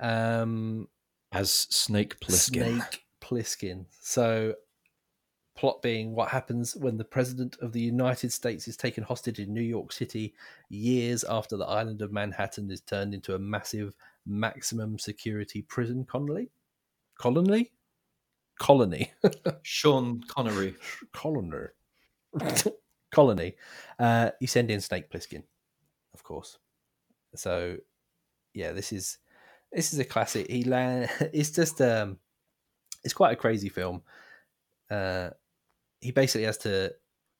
Um, 0.00 0.88
as 1.32 1.52
Snake 1.52 2.18
Plissken. 2.20 2.80
Snake 2.80 3.04
Plissken. 3.20 3.86
So, 4.00 4.54
plot 5.56 5.80
being 5.82 6.14
what 6.14 6.28
happens 6.28 6.76
when 6.76 6.96
the 6.96 7.04
president 7.04 7.56
of 7.60 7.72
the 7.72 7.80
United 7.80 8.32
States 8.32 8.68
is 8.68 8.76
taken 8.76 9.02
hostage 9.02 9.38
in 9.38 9.52
New 9.52 9.62
York 9.62 9.92
City 9.92 10.34
years 10.68 11.24
after 11.24 11.56
the 11.56 11.64
island 11.64 12.02
of 12.02 12.12
Manhattan 12.12 12.70
is 12.70 12.80
turned 12.82 13.14
into 13.14 13.34
a 13.34 13.38
massive 13.38 13.94
maximum 14.26 14.98
security 14.98 15.62
prison 15.62 16.04
colony. 16.04 16.50
Colony? 17.18 17.72
Colony. 18.58 19.12
Sean 19.62 20.20
Connery. 20.28 20.74
Colony. 21.12 21.68
colony. 23.10 23.54
Uh, 23.98 24.30
you 24.40 24.46
send 24.46 24.70
in 24.70 24.80
Snake 24.80 25.10
Plissken, 25.10 25.42
of 26.14 26.22
course. 26.22 26.58
So, 27.34 27.76
yeah, 28.56 28.72
this 28.72 28.92
is 28.92 29.18
this 29.72 29.92
is 29.92 29.98
a 29.98 30.04
classic. 30.04 30.50
He 30.50 30.64
land. 30.64 31.10
It's 31.32 31.50
just 31.50 31.80
um, 31.82 32.18
it's 33.04 33.14
quite 33.14 33.32
a 33.32 33.36
crazy 33.36 33.68
film. 33.68 34.02
Uh, 34.90 35.30
he 36.00 36.10
basically 36.12 36.44
has 36.46 36.58
to 36.58 36.94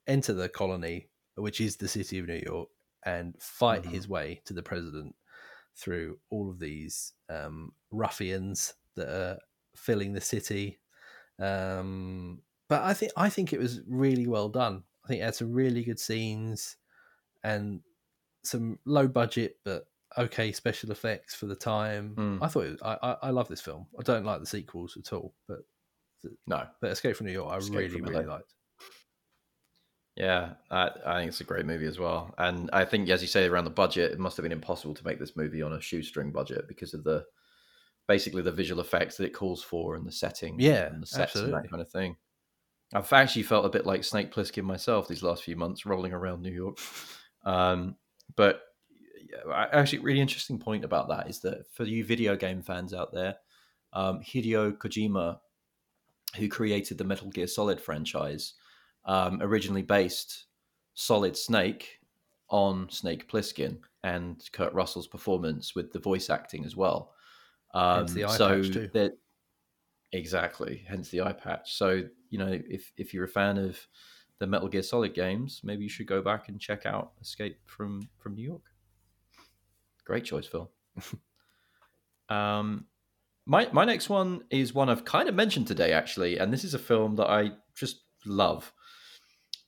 enter 0.06 0.32
the 0.34 0.48
colony, 0.48 1.08
which 1.36 1.60
is 1.60 1.76
the 1.76 1.88
city 1.88 2.18
of 2.18 2.26
New 2.28 2.42
York, 2.44 2.68
and 3.04 3.34
fight 3.40 3.82
Mhm. 3.84 3.90
his 3.90 4.08
way 4.08 4.42
to 4.44 4.52
the 4.54 4.62
president 4.62 5.14
through 5.74 6.18
all 6.30 6.50
of 6.50 6.58
these 6.58 7.12
um, 7.28 7.72
ruffians 7.90 8.74
that 8.94 9.08
are 9.08 9.38
filling 9.74 10.12
the 10.12 10.20
city. 10.20 10.80
Um, 11.38 12.42
but 12.68 12.82
I 12.82 12.94
think 12.94 13.12
I 13.16 13.28
think 13.30 13.52
it 13.52 13.60
was 13.60 13.80
really 13.86 14.26
well 14.26 14.48
done. 14.48 14.84
I 15.04 15.08
think 15.08 15.20
it 15.20 15.24
had 15.24 15.34
some 15.34 15.52
really 15.52 15.84
good 15.84 16.00
scenes 16.00 16.76
and 17.44 17.80
some 18.42 18.78
low 18.84 19.06
budget 19.08 19.58
but 19.64 19.86
okay 20.18 20.52
special 20.52 20.90
effects 20.90 21.34
for 21.34 21.46
the 21.46 21.56
time. 21.56 22.14
Mm. 22.16 22.38
I 22.42 22.48
thought 22.48 22.66
it 22.66 22.78
I, 22.82 22.96
I 23.02 23.16
I 23.24 23.30
love 23.30 23.48
this 23.48 23.60
film. 23.60 23.86
I 23.98 24.02
don't 24.02 24.24
like 24.24 24.40
the 24.40 24.46
sequels 24.46 24.96
at 24.98 25.12
all, 25.12 25.34
but 25.48 25.58
No, 26.46 26.66
but 26.80 26.90
Escape 26.90 27.16
from 27.16 27.26
New 27.26 27.32
York 27.32 27.52
I 27.52 27.58
Escape 27.58 27.76
really 27.76 28.00
really 28.00 28.24
LA. 28.26 28.34
liked. 28.34 28.52
Yeah, 30.16 30.54
I, 30.70 30.90
I 31.04 31.18
think 31.18 31.28
it's 31.28 31.42
a 31.42 31.44
great 31.44 31.66
movie 31.66 31.84
as 31.86 31.98
well. 31.98 32.34
And 32.38 32.70
I 32.72 32.86
think, 32.86 33.10
as 33.10 33.20
you 33.20 33.28
say, 33.28 33.46
around 33.46 33.64
the 33.64 33.70
budget, 33.70 34.12
it 34.12 34.18
must 34.18 34.38
have 34.38 34.44
been 34.44 34.52
impossible 34.52 34.94
to 34.94 35.04
make 35.04 35.18
this 35.18 35.36
movie 35.36 35.60
on 35.60 35.74
a 35.74 35.80
shoestring 35.80 36.32
budget 36.32 36.66
because 36.68 36.94
of 36.94 37.04
the 37.04 37.24
basically 38.08 38.40
the 38.40 38.52
visual 38.52 38.80
effects 38.80 39.16
that 39.18 39.24
it 39.26 39.34
calls 39.34 39.62
for 39.62 39.94
and 39.94 40.06
the 40.06 40.12
setting, 40.12 40.58
Yeah, 40.58 40.86
and 40.86 41.02
the 41.02 41.06
sets 41.06 41.34
and 41.34 41.42
absolutely. 41.44 41.62
that 41.62 41.70
kind 41.70 41.82
of 41.82 41.90
thing. 41.90 42.16
I've 42.94 43.12
actually 43.12 43.42
felt 43.42 43.66
a 43.66 43.68
bit 43.68 43.84
like 43.84 44.04
Snake 44.04 44.32
Plissken 44.32 44.62
myself 44.64 45.06
these 45.06 45.22
last 45.22 45.42
few 45.42 45.56
months, 45.56 45.84
rolling 45.84 46.12
around 46.12 46.42
New 46.42 46.52
York. 46.52 46.78
Um, 47.44 47.94
but 48.34 48.60
actually, 49.72 50.00
really 50.00 50.20
interesting 50.20 50.58
point 50.58 50.84
about 50.84 51.08
that 51.08 51.28
is 51.28 51.40
that 51.40 51.66
for 51.72 51.84
you 51.84 52.04
video 52.04 52.36
game 52.36 52.62
fans 52.62 52.92
out 52.94 53.12
there, 53.12 53.36
um, 53.92 54.20
Hideo 54.20 54.76
Kojima, 54.76 55.38
who 56.36 56.48
created 56.48 56.98
the 56.98 57.04
Metal 57.04 57.28
Gear 57.28 57.46
Solid 57.46 57.80
franchise, 57.80 58.54
um, 59.04 59.40
originally 59.42 59.82
based 59.82 60.46
Solid 60.94 61.36
Snake 61.36 62.00
on 62.48 62.88
Snake 62.90 63.28
Plissken 63.28 63.78
and 64.04 64.48
Kurt 64.52 64.72
Russell's 64.72 65.06
performance 65.06 65.74
with 65.74 65.92
the 65.92 65.98
voice 65.98 66.30
acting 66.30 66.64
as 66.64 66.76
well. 66.76 67.12
Um, 67.74 67.98
Hence 67.98 68.12
the 68.12 68.24
eye 68.24 68.36
so 68.36 68.62
that 68.62 69.18
exactly, 70.12 70.84
hence 70.88 71.08
the 71.08 71.22
eye 71.22 71.32
patch. 71.32 71.74
So 71.74 72.02
you 72.30 72.38
know, 72.38 72.60
if 72.68 72.92
if 72.96 73.12
you're 73.12 73.24
a 73.24 73.28
fan 73.28 73.58
of 73.58 73.78
the 74.38 74.46
Metal 74.46 74.68
Gear 74.68 74.82
Solid 74.82 75.14
games, 75.14 75.60
maybe 75.64 75.82
you 75.82 75.88
should 75.88 76.06
go 76.06 76.22
back 76.22 76.48
and 76.48 76.60
check 76.60 76.86
out 76.86 77.12
Escape 77.20 77.58
from 77.64 78.08
from 78.18 78.34
New 78.34 78.44
York. 78.44 78.62
Great 80.06 80.24
choice, 80.24 80.46
Phil. 80.46 80.70
um, 82.28 82.86
my 83.44 83.68
my 83.72 83.84
next 83.84 84.08
one 84.08 84.44
is 84.50 84.72
one 84.72 84.88
I've 84.88 85.04
kind 85.04 85.28
of 85.28 85.34
mentioned 85.34 85.66
today, 85.66 85.92
actually, 85.92 86.38
and 86.38 86.52
this 86.52 86.64
is 86.64 86.74
a 86.74 86.78
film 86.78 87.16
that 87.16 87.28
I 87.28 87.52
just 87.74 88.02
love. 88.24 88.72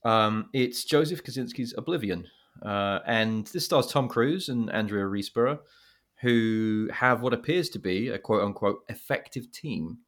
Um, 0.03 0.49
it's 0.53 0.85
Joseph 0.85 1.23
Kosinski's 1.23 1.73
Oblivion, 1.77 2.25
uh, 2.65 2.99
and 3.05 3.47
this 3.47 3.65
stars 3.65 3.87
Tom 3.87 4.07
Cruise 4.07 4.47
and 4.47 4.71
Andrea 4.71 5.05
Riseborough, 5.05 5.59
who 6.21 6.89
have 6.93 7.21
what 7.21 7.33
appears 7.33 7.69
to 7.71 7.79
be 7.79 8.07
a 8.07 8.17
quote 8.17 8.43
unquote 8.43 8.79
effective 8.87 9.51
team, 9.51 9.99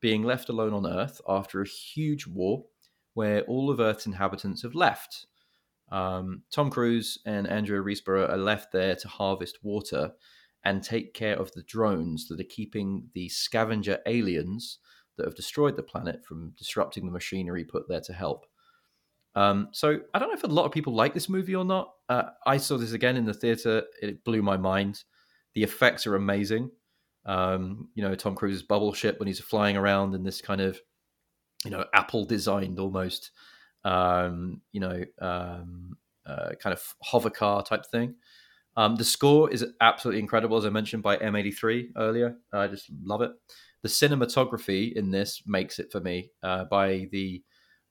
being 0.00 0.22
left 0.22 0.48
alone 0.48 0.72
on 0.72 0.86
Earth 0.86 1.20
after 1.28 1.60
a 1.60 1.66
huge 1.66 2.26
war 2.26 2.64
where 3.14 3.42
all 3.42 3.68
of 3.68 3.80
Earth's 3.80 4.06
inhabitants 4.06 4.62
have 4.62 4.74
left. 4.74 5.26
Um, 5.92 6.42
Tom 6.50 6.70
Cruise 6.70 7.18
and 7.26 7.46
Andrea 7.46 7.82
Riseborough 7.82 8.30
are 8.30 8.38
left 8.38 8.72
there 8.72 8.96
to 8.96 9.08
harvest 9.08 9.58
water 9.62 10.12
and 10.64 10.82
take 10.82 11.12
care 11.12 11.36
of 11.36 11.52
the 11.52 11.62
drones 11.64 12.28
that 12.28 12.40
are 12.40 12.44
keeping 12.44 13.08
the 13.14 13.28
scavenger 13.28 13.98
aliens 14.06 14.78
that 15.16 15.26
have 15.26 15.34
destroyed 15.34 15.76
the 15.76 15.82
planet 15.82 16.24
from 16.24 16.54
disrupting 16.56 17.04
the 17.04 17.12
machinery 17.12 17.62
put 17.62 17.88
there 17.88 18.00
to 18.00 18.12
help. 18.14 18.46
Um, 19.34 19.68
so 19.72 19.98
I 20.14 20.18
don't 20.18 20.28
know 20.28 20.34
if 20.34 20.44
a 20.44 20.48
lot 20.48 20.64
of 20.64 20.72
people 20.72 20.94
like 20.94 21.12
this 21.12 21.28
movie 21.28 21.54
or 21.54 21.64
not. 21.64 21.92
Uh, 22.08 22.24
I 22.46 22.56
saw 22.56 22.78
this 22.78 22.92
again 22.92 23.16
in 23.16 23.26
the 23.26 23.34
theater; 23.34 23.82
it 24.00 24.24
blew 24.24 24.42
my 24.42 24.56
mind. 24.56 25.04
The 25.54 25.62
effects 25.62 26.06
are 26.06 26.16
amazing. 26.16 26.70
Um, 27.26 27.88
you 27.94 28.02
know, 28.02 28.14
Tom 28.14 28.34
Cruise's 28.34 28.62
bubble 28.62 28.92
ship 28.92 29.18
when 29.18 29.28
he's 29.28 29.40
flying 29.40 29.76
around 29.76 30.14
in 30.14 30.22
this 30.22 30.40
kind 30.40 30.60
of, 30.60 30.80
you 31.64 31.70
know, 31.70 31.84
Apple 31.94 32.24
designed 32.24 32.78
almost, 32.78 33.30
um, 33.84 34.60
you 34.72 34.80
know, 34.80 35.02
um, 35.20 35.96
uh, 36.26 36.50
kind 36.60 36.72
of 36.72 36.94
hover 37.02 37.30
car 37.30 37.62
type 37.62 37.86
thing. 37.86 38.14
Um, 38.76 38.96
the 38.96 39.04
score 39.04 39.50
is 39.50 39.64
absolutely 39.80 40.20
incredible, 40.20 40.56
as 40.56 40.64
I 40.64 40.70
mentioned 40.70 41.02
by 41.02 41.16
M83 41.18 41.90
earlier. 41.96 42.36
I 42.52 42.68
just 42.68 42.90
love 43.04 43.20
it. 43.22 43.32
The 43.82 43.88
cinematography 43.88 44.92
in 44.92 45.10
this 45.10 45.42
makes 45.46 45.78
it 45.78 45.90
for 45.92 46.00
me 46.00 46.30
uh, 46.42 46.64
by 46.64 47.08
the 47.10 47.42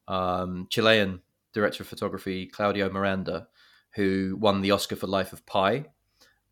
um, 0.07 0.67
Chilean 0.69 1.21
director 1.53 1.83
of 1.83 1.87
photography 1.87 2.47
Claudio 2.47 2.89
Miranda, 2.89 3.47
who 3.93 4.37
won 4.39 4.61
the 4.61 4.71
Oscar 4.71 4.95
for 4.95 5.07
Life 5.07 5.33
of 5.33 5.45
Pi. 5.45 5.85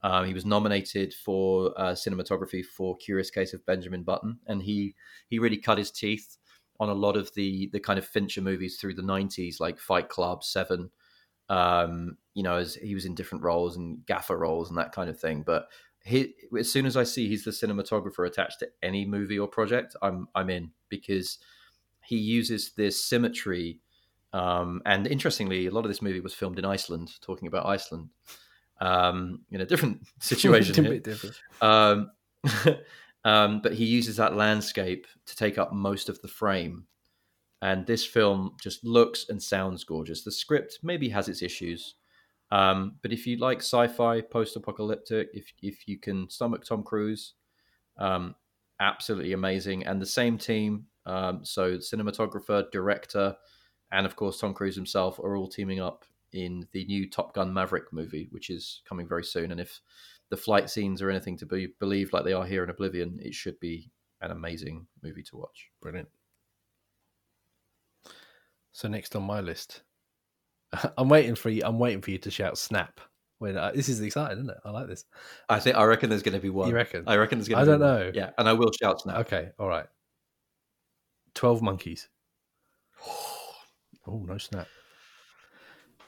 Um, 0.02 0.26
he 0.26 0.34
was 0.34 0.46
nominated 0.46 1.14
for 1.14 1.74
uh, 1.78 1.92
cinematography 1.92 2.64
for 2.64 2.96
Curious 2.98 3.32
Case 3.32 3.54
of 3.54 3.66
Benjamin 3.66 4.04
Button, 4.04 4.40
and 4.48 4.62
he 4.62 4.96
he 5.28 5.40
really 5.40 5.58
cut 5.58 5.78
his 5.78 5.92
teeth 5.92 6.38
on 6.80 6.90
a 6.90 6.94
lot 6.94 7.18
of 7.18 7.34
the 7.34 7.70
the 7.74 7.80
kind 7.80 8.00
of 8.00 8.06
Fincher 8.06 8.42
movies 8.42 8.78
through 8.78 8.96
the 8.96 9.02
'90s, 9.02 9.60
like 9.60 9.80
Fight 9.80 10.10
Club, 10.10 10.44
Seven. 10.44 10.92
Um, 11.50 12.18
you 12.36 12.44
know, 12.44 12.58
as 12.58 12.76
he 12.76 12.94
was 12.94 13.06
in 13.06 13.16
different 13.16 13.44
roles 13.44 13.76
and 13.76 14.06
gaffer 14.06 14.38
roles 14.38 14.70
and 14.70 14.78
that 14.78 14.92
kind 14.92 15.10
of 15.10 15.20
thing. 15.20 15.42
But 15.44 15.68
he, 16.04 16.34
as 16.58 16.72
soon 16.72 16.86
as 16.86 16.96
I 16.96 17.04
see 17.04 17.28
he's 17.28 17.44
the 17.44 17.52
cinematographer 17.52 18.26
attached 18.26 18.60
to 18.60 18.70
any 18.84 19.06
movie 19.06 19.40
or 19.40 19.48
project, 19.48 19.96
I'm 20.02 20.28
I'm 20.36 20.50
in 20.50 20.72
because 20.90 21.40
he 22.06 22.18
uses 22.18 22.72
this 22.76 23.04
symmetry. 23.04 23.80
Um, 24.32 24.82
and 24.86 25.08
interestingly, 25.08 25.68
a 25.68 25.72
lot 25.72 25.86
of 25.86 25.90
this 25.90 26.02
movie 26.02 26.20
was 26.20 26.34
filmed 26.34 26.60
in 26.60 26.66
Iceland, 26.66 27.12
talking 27.22 27.48
about 27.48 27.66
Iceland, 27.66 28.10
um, 28.80 29.42
in 29.52 29.62
a 29.62 29.66
different 29.66 30.02
situation. 30.20 30.86
a 30.86 30.90
bit 30.90 31.04
different. 31.04 31.36
Um, 33.26 33.62
but 33.62 33.74
he 33.74 33.86
uses 33.86 34.16
that 34.16 34.36
landscape 34.36 35.06
to 35.26 35.36
take 35.36 35.58
up 35.58 35.74
most 35.74 36.10
of 36.10 36.22
the 36.22 36.28
frame. 36.28 36.86
And 37.62 37.86
this 37.86 38.06
film 38.06 38.56
just 38.62 38.84
looks 38.86 39.26
and 39.28 39.42
sounds 39.42 39.84
gorgeous. 39.84 40.24
The 40.24 40.32
script 40.32 40.80
maybe 40.82 41.10
has 41.10 41.28
its 41.28 41.42
issues. 41.42 41.96
Um, 42.52 42.96
but 43.02 43.12
if 43.12 43.28
you 43.28 43.38
like 43.38 43.60
sci 43.60 43.88
fi, 43.88 44.22
post 44.22 44.56
apocalyptic, 44.56 45.30
if, 45.34 45.52
if 45.62 45.88
you 45.88 46.00
can 46.00 46.30
stomach 46.30 46.64
Tom 46.64 46.84
Cruise, 46.84 47.34
um, 47.98 48.36
absolutely 48.80 49.34
amazing. 49.34 49.86
And 49.86 50.02
the 50.02 50.06
same 50.06 50.38
team, 50.38 50.86
um, 51.06 51.44
so 51.44 51.78
cinematographer, 51.78 52.72
director, 52.72 53.36
and 53.92 54.06
of 54.06 54.16
course 54.16 54.40
Tom 54.40 54.54
Cruise 54.54 54.76
himself, 54.76 55.20
are 55.20 55.36
all 55.36 55.48
teaming 55.48 55.82
up 55.82 56.06
in 56.32 56.68
the 56.72 56.86
new 56.86 57.10
Top 57.10 57.34
Gun 57.34 57.54
Maverick 57.54 57.92
movie, 57.92 58.28
which 58.32 58.50
is 58.50 58.82
coming 58.88 59.08
very 59.08 59.24
soon. 59.24 59.52
And 59.52 59.60
if 59.60 59.82
the 60.30 60.38
flight 60.38 60.70
scenes 60.70 61.02
are 61.02 61.10
anything 61.10 61.38
to 61.38 61.46
be 61.46 61.74
believed 61.80 62.14
like 62.14 62.24
they 62.24 62.34
are 62.34 62.46
here 62.46 62.64
in 62.64 62.70
Oblivion, 62.70 63.20
it 63.22 63.34
should 63.34 63.60
be 63.60 63.90
an 64.22 64.32
amazing 64.32 64.86
movie 65.02 65.24
to 65.24 65.38
watch. 65.38 65.70
Brilliant. 65.82 66.10
So 68.72 68.88
next 68.88 69.16
on 69.16 69.24
my 69.24 69.42
list, 69.42 69.82
I'm 70.98 71.10
waiting 71.10 71.36
for 71.36 71.50
you. 71.50 71.62
I'm 71.66 71.80
waiting 71.80 72.02
for 72.02 72.12
you 72.12 72.18
to 72.20 72.32
shout 72.32 72.58
"snap." 72.58 73.02
When 73.40 73.58
uh, 73.58 73.72
this 73.74 73.88
is 73.90 74.02
exciting, 74.02 74.38
isn't 74.40 74.50
it? 74.50 74.58
I 74.66 74.70
like 74.72 74.88
this. 74.88 75.06
I 75.48 75.60
think 75.60 75.78
I 75.78 75.84
reckon 75.86 76.10
there's 76.10 76.24
going 76.24 76.36
to 76.36 76.42
be 76.42 76.50
one. 76.50 76.68
You 76.70 76.76
reckon? 76.76 77.06
I 77.08 77.16
reckon 77.16 77.40
there's 77.40 77.48
going. 77.48 77.66
To 77.66 77.72
I 77.72 77.76
to 77.76 77.80
don't 77.80 77.80
be 77.80 77.86
one. 77.86 78.00
know. 78.08 78.12
Yeah, 78.14 78.30
and 78.38 78.50
I 78.50 78.54
will 78.54 78.72
shout 78.72 79.02
snap. 79.02 79.18
Okay, 79.20 79.50
all 79.58 79.68
right. 79.70 79.86
Twelve 81.34 81.62
monkeys. 81.62 82.08
Oh 84.08 84.24
no, 84.26 84.38
snap. 84.40 84.68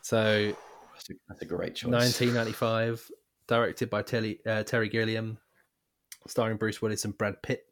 So 0.01 0.53
That's 0.93 1.09
a, 1.09 1.13
that's 1.29 1.41
a 1.43 1.45
great 1.45 1.75
choice. 1.75 1.91
1995, 1.91 3.11
directed 3.47 3.89
by 3.89 4.01
Terry, 4.01 4.39
uh, 4.45 4.63
Terry 4.63 4.89
Gilliam, 4.89 5.37
starring 6.27 6.57
Bruce 6.57 6.81
Willis 6.81 7.05
and 7.05 7.17
Brad 7.17 7.41
Pitt. 7.41 7.65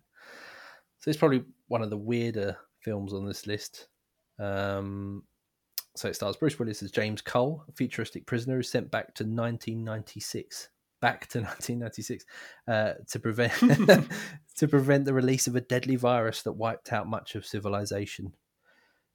So 0.99 1.09
it's 1.09 1.19
probably 1.19 1.43
one 1.67 1.81
of 1.81 1.89
the 1.89 1.97
weirder 1.97 2.57
films 2.81 3.13
on 3.13 3.25
this 3.25 3.47
list. 3.47 3.87
Um, 4.39 5.23
so 5.95 6.07
it 6.07 6.15
stars 6.15 6.37
Bruce 6.37 6.59
Willis 6.59 6.83
as 6.83 6.91
James 6.91 7.21
Cole, 7.21 7.63
a 7.67 7.71
futuristic 7.71 8.25
prisoner 8.25 8.57
who's 8.57 8.69
sent 8.69 8.91
back 8.91 9.15
to 9.15 9.23
1996. 9.23 10.69
Back 11.01 11.27
to 11.29 11.39
1996 11.39 12.25
uh, 12.67 12.93
to 13.09 13.19
prevent 13.19 13.53
to 14.55 14.67
prevent 14.67 15.05
the 15.05 15.13
release 15.13 15.47
of 15.47 15.55
a 15.55 15.61
deadly 15.61 15.95
virus 15.95 16.41
that 16.43 16.53
wiped 16.53 16.91
out 16.91 17.07
much 17.07 17.35
of 17.35 17.45
civilization. 17.45 18.33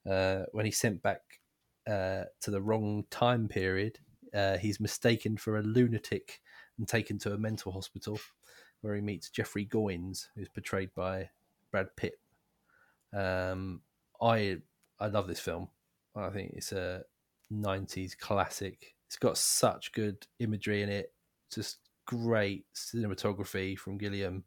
Uh, 0.08 0.44
when 0.52 0.64
he's 0.64 0.78
sent 0.78 1.02
back 1.02 1.20
uh, 1.86 2.24
to 2.40 2.50
the 2.50 2.62
wrong 2.62 3.04
time 3.10 3.48
period, 3.48 3.98
uh, 4.34 4.56
he's 4.56 4.80
mistaken 4.80 5.36
for 5.36 5.58
a 5.58 5.62
lunatic 5.62 6.40
and 6.78 6.88
taken 6.88 7.18
to 7.18 7.32
a 7.34 7.38
mental 7.38 7.72
hospital 7.72 8.18
where 8.80 8.94
he 8.94 9.00
meets 9.00 9.30
Jeffrey 9.30 9.64
Goines, 9.66 10.28
who's 10.34 10.48
portrayed 10.48 10.94
by 10.94 11.30
Brad 11.70 11.94
Pitt. 11.96 12.18
Um, 13.12 13.80
I 14.20 14.58
I 14.98 15.06
love 15.06 15.26
this 15.26 15.40
film. 15.40 15.68
I 16.16 16.30
think 16.30 16.52
it's 16.54 16.72
a 16.72 17.04
'90s 17.52 18.16
classic. 18.18 18.94
It's 19.06 19.16
got 19.16 19.38
such 19.38 19.92
good 19.92 20.26
imagery 20.38 20.82
in 20.82 20.88
it, 20.88 21.12
just 21.52 21.78
great 22.06 22.66
cinematography 22.74 23.78
from 23.78 23.98
Gilliam, 23.98 24.44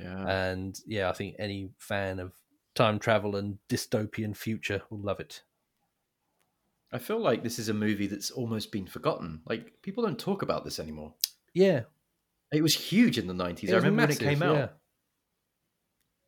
Yeah. 0.00 0.26
and 0.26 0.78
yeah, 0.86 1.08
I 1.10 1.12
think 1.12 1.36
any 1.38 1.70
fan 1.78 2.18
of 2.18 2.32
time 2.74 2.98
travel 2.98 3.36
and 3.36 3.58
dystopian 3.68 4.36
future 4.36 4.82
will 4.90 5.00
love 5.00 5.20
it. 5.20 5.42
I 6.90 6.98
feel 6.98 7.18
like 7.20 7.42
this 7.42 7.58
is 7.58 7.68
a 7.68 7.74
movie 7.74 8.06
that's 8.06 8.30
almost 8.30 8.72
been 8.72 8.86
forgotten. 8.86 9.42
Like 9.46 9.82
people 9.82 10.04
don't 10.04 10.18
talk 10.18 10.42
about 10.42 10.64
this 10.64 10.78
anymore. 10.78 11.12
Yeah, 11.54 11.82
It 12.52 12.62
was 12.62 12.74
huge 12.74 13.18
in 13.18 13.26
the 13.26 13.34
nineties. 13.34 13.72
I 13.72 13.76
remember 13.76 14.06
massive, 14.06 14.20
when 14.20 14.28
it 14.28 14.34
came 14.34 14.42
out. 14.42 14.72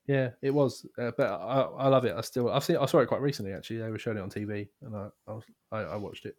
Yeah, 0.06 0.14
yeah 0.14 0.30
it 0.42 0.50
was. 0.52 0.86
Uh, 0.98 1.12
but 1.16 1.26
I, 1.26 1.60
I 1.60 1.88
love 1.88 2.04
it. 2.04 2.14
I 2.16 2.20
still 2.22 2.50
I've 2.50 2.64
seen 2.64 2.76
I 2.76 2.86
saw 2.86 2.98
it 2.98 3.06
quite 3.06 3.20
recently 3.20 3.52
actually. 3.52 3.78
They 3.78 3.90
were 3.90 3.98
showing 3.98 4.18
it 4.18 4.22
on 4.22 4.30
TV, 4.30 4.68
and 4.82 4.96
I 4.96 5.08
I, 5.26 5.32
was, 5.32 5.44
I, 5.72 5.78
I 5.78 5.96
watched 5.96 6.26
it. 6.26 6.36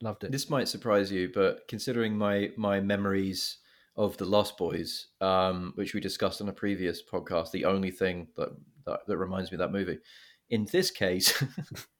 Loved 0.00 0.24
it. 0.24 0.32
This 0.32 0.48
might 0.48 0.68
surprise 0.68 1.10
you, 1.10 1.30
but 1.34 1.66
considering 1.68 2.16
my 2.16 2.50
my 2.56 2.80
memories 2.80 3.58
of 3.96 4.16
the 4.16 4.24
Lost 4.24 4.56
Boys, 4.56 5.08
um, 5.20 5.72
which 5.74 5.92
we 5.92 6.00
discussed 6.00 6.40
on 6.40 6.48
a 6.48 6.52
previous 6.52 7.02
podcast, 7.02 7.50
the 7.50 7.64
only 7.64 7.90
thing 7.90 8.28
that 8.36 8.50
that, 8.86 9.00
that 9.06 9.16
reminds 9.18 9.50
me 9.50 9.56
of 9.56 9.58
that 9.58 9.72
movie, 9.72 9.98
in 10.50 10.66
this 10.70 10.90
case, 10.90 11.42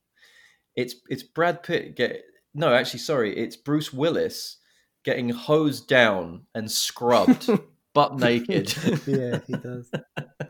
it's 0.76 0.94
it's 1.08 1.24
Brad 1.24 1.64
Pitt 1.64 1.96
get 1.96 2.22
no, 2.54 2.72
actually, 2.74 3.00
sorry, 3.00 3.36
it's 3.36 3.56
Bruce 3.56 3.92
Willis 3.92 4.57
getting 5.04 5.28
hosed 5.28 5.88
down 5.88 6.42
and 6.54 6.70
scrubbed 6.70 7.48
butt 7.94 8.16
naked. 8.18 8.74
yeah, 9.06 9.40
he 9.46 9.54
does. 9.54 9.90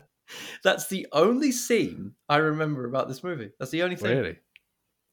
That's 0.63 0.87
the 0.87 1.07
only 1.11 1.51
scene 1.51 2.13
I 2.27 2.37
remember 2.37 2.85
about 2.85 3.07
this 3.07 3.23
movie. 3.23 3.51
That's 3.59 3.71
the 3.71 3.83
only 3.83 3.95
thing. 3.95 4.17
really? 4.17 4.37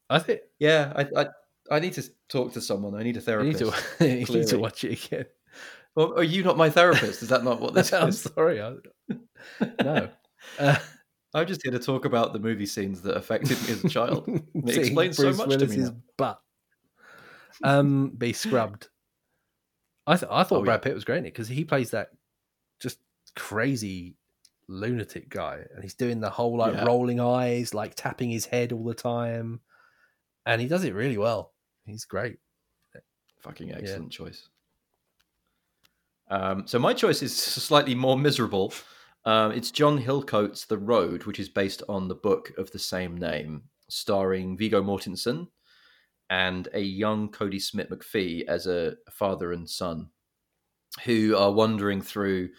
I 0.09 0.19
think 0.19 0.41
Yeah, 0.59 0.93
I, 0.95 1.21
I 1.21 1.27
I 1.69 1.79
need 1.79 1.93
to 1.93 2.03
talk 2.29 2.53
to 2.53 2.61
someone. 2.61 2.95
I 2.95 3.03
need 3.03 3.17
a 3.17 3.19
you 3.19 3.43
need 3.43 3.57
therapist. 3.57 3.97
to 3.99 4.07
you 4.07 4.25
need 4.39 4.47
to 4.47 4.59
watch 4.59 4.83
it 4.83 5.05
again. 5.05 5.25
Well, 5.95 6.13
are 6.13 6.23
you 6.23 6.43
not 6.43 6.57
my 6.57 6.69
therapist? 6.69 7.23
Is 7.23 7.29
that 7.29 7.43
not 7.43 7.59
what 7.59 7.73
this 7.73 7.91
I'm 7.91 8.09
is? 8.09 8.21
sorry. 8.21 8.61
I, 8.61 8.75
no. 9.83 10.09
Uh, 10.59 10.75
I'm 11.33 11.47
just 11.47 11.61
here 11.63 11.71
to 11.71 11.79
talk 11.79 12.05
about 12.05 12.33
the 12.33 12.39
movie 12.39 12.67
scenes 12.67 13.01
that 13.01 13.17
affected 13.17 13.61
me 13.63 13.73
as 13.73 13.83
a 13.83 13.89
child. 13.89 14.23
It 14.53 14.77
explains 14.77 15.17
so 15.17 15.33
much 15.33 15.49
to 15.49 15.57
me 15.57 15.65
Willis's 15.65 15.89
now. 15.89 15.97
butt. 16.17 16.39
Um, 17.63 18.09
be 18.17 18.31
scrubbed. 18.33 18.89
I 20.07 20.15
th- 20.15 20.31
I 20.31 20.43
thought 20.43 20.61
Oh, 20.61 20.63
Brad 20.63 20.79
yeah. 20.79 20.83
Pitt 20.85 20.95
was 20.95 21.03
great 21.05 21.17
in 21.19 21.25
it 21.25 21.33
because 21.33 21.49
he 21.49 21.63
plays 21.65 21.91
that 21.91 22.09
just 22.79 22.99
crazy 23.35 24.15
lunatic 24.69 25.29
guy, 25.29 25.63
and 25.73 25.83
he's 25.83 25.93
doing 25.93 26.19
the 26.21 26.29
whole 26.29 26.57
like 26.57 26.73
Yeah. 26.73 26.85
rolling 26.85 27.19
eyes, 27.19 27.73
like 27.73 27.93
tapping 27.95 28.29
his 28.31 28.45
head 28.45 28.71
all 28.71 28.83
the 28.85 28.93
time, 28.95 29.59
and 30.45 30.61
he 30.61 30.67
does 30.67 30.83
it 30.85 30.93
really 30.93 31.17
well. 31.17 31.53
He's 31.85 32.05
great. 32.05 32.39
Fucking 33.41 33.71
excellent 33.73 34.11
choice. 34.11 34.49
Um, 36.29 36.67
so 36.67 36.79
my 36.79 36.93
choice 36.93 37.21
is 37.21 37.35
slightly 37.67 37.95
more 37.95 38.17
miserable. 38.17 38.73
Um, 39.25 39.51
it's 39.51 39.71
John 39.71 39.97
Hillcoat's 39.97 40.65
The 40.65 40.77
Road, 40.77 41.23
which 41.25 41.39
is 41.39 41.49
based 41.49 41.83
on 41.89 42.07
the 42.07 42.15
book 42.15 42.51
of 42.57 42.71
the 42.71 42.79
same 42.79 43.17
name, 43.17 43.63
starring 43.89 44.57
Viggo 44.57 44.81
Mortensen 44.81 45.47
and 46.29 46.67
a 46.73 46.81
young 46.81 47.29
Kodi 47.29 47.61
Smit-McPhee 47.61 48.45
as 48.47 48.67
a 48.67 48.95
father 49.09 49.53
and 49.53 49.69
son 49.69 50.09
who 51.05 51.35
are 51.35 51.51
wandering 51.51 52.01
through 52.01 52.49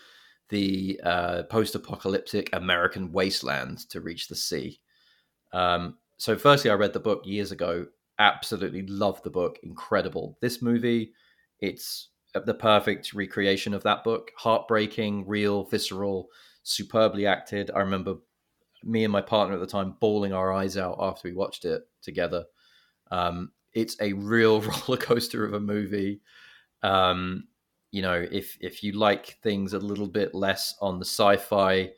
the 0.49 1.01
uh, 1.05 1.43
post-apocalyptic 1.45 2.49
American 2.55 3.13
wasteland 3.13 3.79
to 3.91 4.01
reach 4.01 4.29
the 4.29 4.35
sea. 4.35 4.81
Um, 5.53 5.99
so, 6.17 6.37
firstly, 6.37 6.71
I 6.71 6.75
read 6.75 6.93
the 6.93 7.01
book 7.01 7.23
years 7.27 7.53
ago. 7.53 7.87
Absolutely 8.19 8.87
loved 8.87 9.23
the 9.25 9.31
book. 9.31 9.59
Incredible. 9.63 10.39
This 10.41 10.63
movie, 10.63 11.13
it's 11.61 12.09
the 12.35 12.55
perfect 12.55 13.13
recreation 13.13 13.75
of 13.75 13.83
that 13.83 14.05
book. 14.05 14.31
Heartbreaking, 14.37 15.27
real, 15.27 15.65
visceral, 15.65 16.29
superbly 16.63 17.27
acted. 17.27 17.71
I 17.75 17.81
remember 17.81 18.17
me 18.83 19.05
and 19.05 19.13
my 19.13 19.23
partner 19.23 19.55
at 19.55 19.61
the 19.61 19.67
time 19.67 19.97
bawling 20.01 20.33
our 20.33 20.53
eyes 20.53 20.77
out 20.77 20.97
after 21.01 21.29
we 21.29 21.35
watched 21.35 21.65
it 21.65 21.83
together. 22.03 22.45
Um, 23.11 23.53
it's 23.75 23.97
a 24.01 24.13
real 24.15 24.61
roller 24.89 24.99
coaster 24.99 25.45
of 25.45 25.55
a 25.55 25.61
movie. 25.61 26.21
Um, 26.83 27.49
you 27.91 28.03
know, 28.03 28.27
if 28.31 28.57
if 28.61 28.83
you 28.83 28.93
like 28.93 29.39
things 29.43 29.73
a 29.73 29.79
little 29.79 30.09
bit 30.09 30.35
less 30.35 30.77
on 30.81 30.99
the 30.99 31.05
sci-fi 31.07 31.93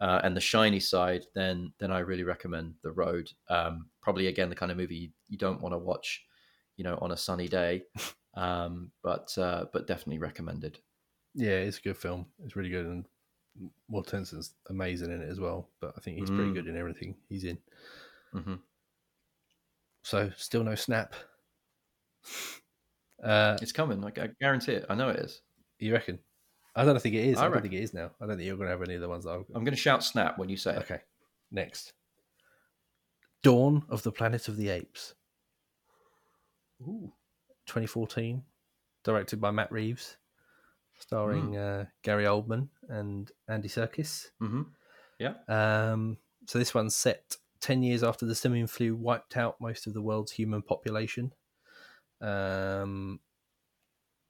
uh, 0.00 0.20
and 0.24 0.36
the 0.36 0.40
shiny 0.40 0.80
side, 0.80 1.24
then 1.34 1.72
then 1.78 1.90
I 1.90 2.00
really 2.00 2.24
recommend 2.24 2.76
The 2.82 2.92
Road. 2.92 3.32
Um, 3.48 3.90
probably 4.00 4.28
again 4.28 4.48
the 4.48 4.54
kind 4.56 4.70
of 4.72 4.78
movie 4.78 4.96
you, 4.96 5.10
you 5.28 5.38
don't 5.38 5.60
want 5.60 5.72
to 5.74 5.78
watch, 5.78 6.24
you 6.76 6.84
know, 6.84 6.98
on 7.00 7.12
a 7.12 7.16
sunny 7.16 7.48
day, 7.48 7.84
um, 8.34 8.92
but 9.02 9.36
uh, 9.38 9.66
but 9.72 9.86
definitely 9.86 10.18
recommended. 10.18 10.80
Yeah, 11.34 11.60
it's 11.60 11.78
a 11.78 11.82
good 11.82 11.96
film. 11.96 12.26
It's 12.44 12.56
really 12.56 12.70
good, 12.70 12.86
and 12.86 13.06
Mortensen's 13.90 14.54
amazing 14.68 15.10
in 15.12 15.22
it 15.22 15.28
as 15.28 15.40
well. 15.40 15.70
But 15.80 15.94
I 15.96 16.00
think 16.00 16.18
he's 16.18 16.30
pretty 16.30 16.50
Mm. 16.50 16.52
good 16.52 16.66
in 16.68 16.76
everything 16.76 17.16
he's 17.28 17.44
in. 17.44 17.58
hmm 18.32 18.54
So 20.02 20.30
still 20.36 20.64
no 20.64 20.74
snap. 20.74 21.14
Uh, 23.22 23.56
It's 23.62 23.72
coming. 23.72 24.04
I, 24.04 24.28
guarantee 24.40 24.72
it. 24.72 24.86
I 24.88 24.94
know 24.94 25.08
it 25.10 25.16
is. 25.16 25.42
you 25.78 25.92
reckon? 25.92 26.18
I 26.74 26.84
don't 26.84 27.00
think 27.00 27.14
it 27.14 27.26
is. 27.26 27.38
I 27.38 27.46
I, 27.46 27.48
don't 27.48 27.60
think 27.62 27.74
it 27.74 27.82
is 27.82 27.92
now. 27.94 28.10
I 28.20 28.26
don't 28.26 28.36
think 28.36 28.46
you're 28.46 28.56
going 28.56 28.66
to 28.66 28.72
have 28.72 28.82
any 28.82 28.94
of 28.94 29.00
the 29.00 29.08
ones 29.08 29.24
that 29.24 29.30
got. 29.30 29.46
I'm 29.54 29.64
going 29.64 29.74
to 29.74 29.80
shout 29.80 30.02
snap 30.02 30.38
when 30.38 30.48
you 30.48 30.56
say 30.56 30.72
it. 30.72 30.78
Okay, 30.78 31.00
next. 31.50 31.92
Dawn 33.42 33.84
of 33.88 34.02
the 34.02 34.12
Planet 34.12 34.48
of 34.48 34.56
the 34.56 34.68
Apes, 34.70 35.14
Ooh. 36.82 37.12
2014, 37.66 38.42
directed 39.04 39.40
by 39.40 39.50
Matt 39.50 39.70
Reeves, 39.72 40.16
starring 40.98 41.56
uh, 41.56 41.86
Gary 42.02 42.24
Oldman 42.24 42.68
and 42.88 43.30
Andy 43.48 43.68
Serkis. 43.68 44.30
hmm 44.38 44.62
Um, 45.48 46.16
so 46.46 46.58
this 46.58 46.72
one's 46.74 46.94
set 46.96 47.36
10 47.62 47.82
years 47.82 48.02
after 48.02 48.26
the 48.26 48.34
simian 48.34 48.66
flu 48.66 48.94
wiped 48.94 49.36
out 49.36 49.56
most 49.60 49.86
of 49.86 49.94
the 49.94 50.02
world's 50.02 50.32
human 50.32 50.62
population. 50.62 51.32
Um, 52.20 53.20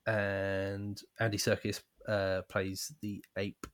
and 0.06 1.00
Andy 1.18 1.38
Serkis 1.38 1.80
uh, 2.08 2.42
plays 2.48 2.92
the 3.00 3.24
ape 3.36 3.66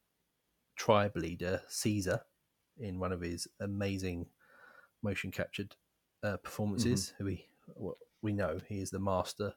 tribe 0.77 1.17
leader 1.17 1.63
Caesar 1.69 2.21
in 2.79 2.99
one 2.99 3.13
of 3.13 3.21
his 3.21 3.47
amazing 3.61 4.27
motion 5.03 5.31
captured 5.31 5.75
uh, 6.23 6.37
performances. 6.39 7.13
Who 7.19 7.25
we 7.25 7.47
what 7.75 7.97
we 8.23 8.33
know 8.33 8.59
he 8.69 8.81
is 8.81 8.91
the 8.91 8.99
master 8.99 9.53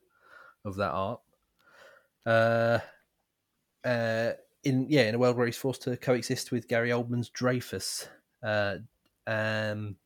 of 0.65 0.75
that 0.75 0.91
art. 0.91 1.19
Uh, 2.25 2.79
uh, 3.83 4.31
in 4.63 4.87
yeah, 4.89 5.03
in 5.03 5.15
a 5.15 5.19
world 5.19 5.37
where 5.37 5.45
he's 5.45 5.57
forced 5.57 5.83
to 5.83 5.97
coexist 5.97 6.51
with 6.51 6.67
Gary 6.67 6.89
Oldman's 6.89 7.29
Dreyfus, 7.29 8.07
uh, 8.43 8.77
um, 9.27 9.97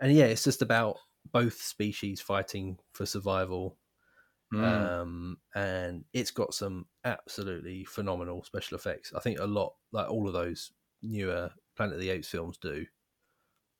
and 0.00 0.12
yeah, 0.12 0.24
it's 0.24 0.44
just 0.44 0.62
about 0.62 0.98
both 1.30 1.60
species 1.60 2.20
fighting 2.20 2.78
for 2.92 3.06
survival. 3.06 3.78
Mm. 4.52 4.64
Um, 4.64 5.38
and 5.54 6.04
it's 6.12 6.30
got 6.30 6.52
some 6.52 6.86
absolutely 7.04 7.84
phenomenal 7.84 8.42
special 8.44 8.76
effects. 8.76 9.12
I 9.14 9.20
think 9.20 9.38
a 9.38 9.46
lot, 9.46 9.74
like 9.92 10.10
all 10.10 10.26
of 10.26 10.34
those 10.34 10.72
newer 11.02 11.50
Planet 11.74 11.94
of 11.94 12.00
the 12.00 12.10
Apes 12.10 12.28
films 12.28 12.58
do. 12.58 12.84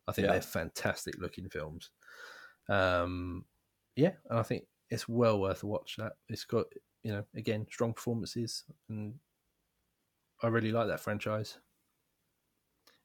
I 0.08 0.12
think 0.12 0.26
Yeah. 0.26 0.32
they're 0.32 0.42
fantastic 0.42 1.18
looking 1.18 1.48
films. 1.50 1.90
Um, 2.68 3.44
yeah, 3.96 4.14
and 4.30 4.38
I 4.38 4.42
think 4.42 4.66
it's 4.88 5.08
well 5.08 5.40
worth 5.40 5.62
a 5.62 5.66
watch. 5.66 5.96
That 5.96 6.14
it's 6.28 6.44
got 6.44 6.66
you 7.02 7.12
know 7.12 7.24
again 7.34 7.66
strong 7.70 7.92
performances, 7.92 8.64
and 8.88 9.18
I 10.42 10.48
really 10.48 10.72
like 10.72 10.88
that 10.88 11.00
franchise. 11.00 11.58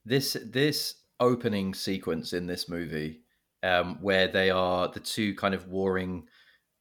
This 0.08 0.38
this 0.46 1.04
opening 1.20 1.74
sequence 1.74 2.34
in 2.34 2.46
this 2.48 2.70
movie 2.70 3.24
um, 3.64 4.02
where 4.02 4.28
they 4.28 4.50
are 4.52 4.88
the 4.88 5.00
two 5.00 5.36
kind 5.36 5.54
of 5.56 5.68
warring 5.68 6.28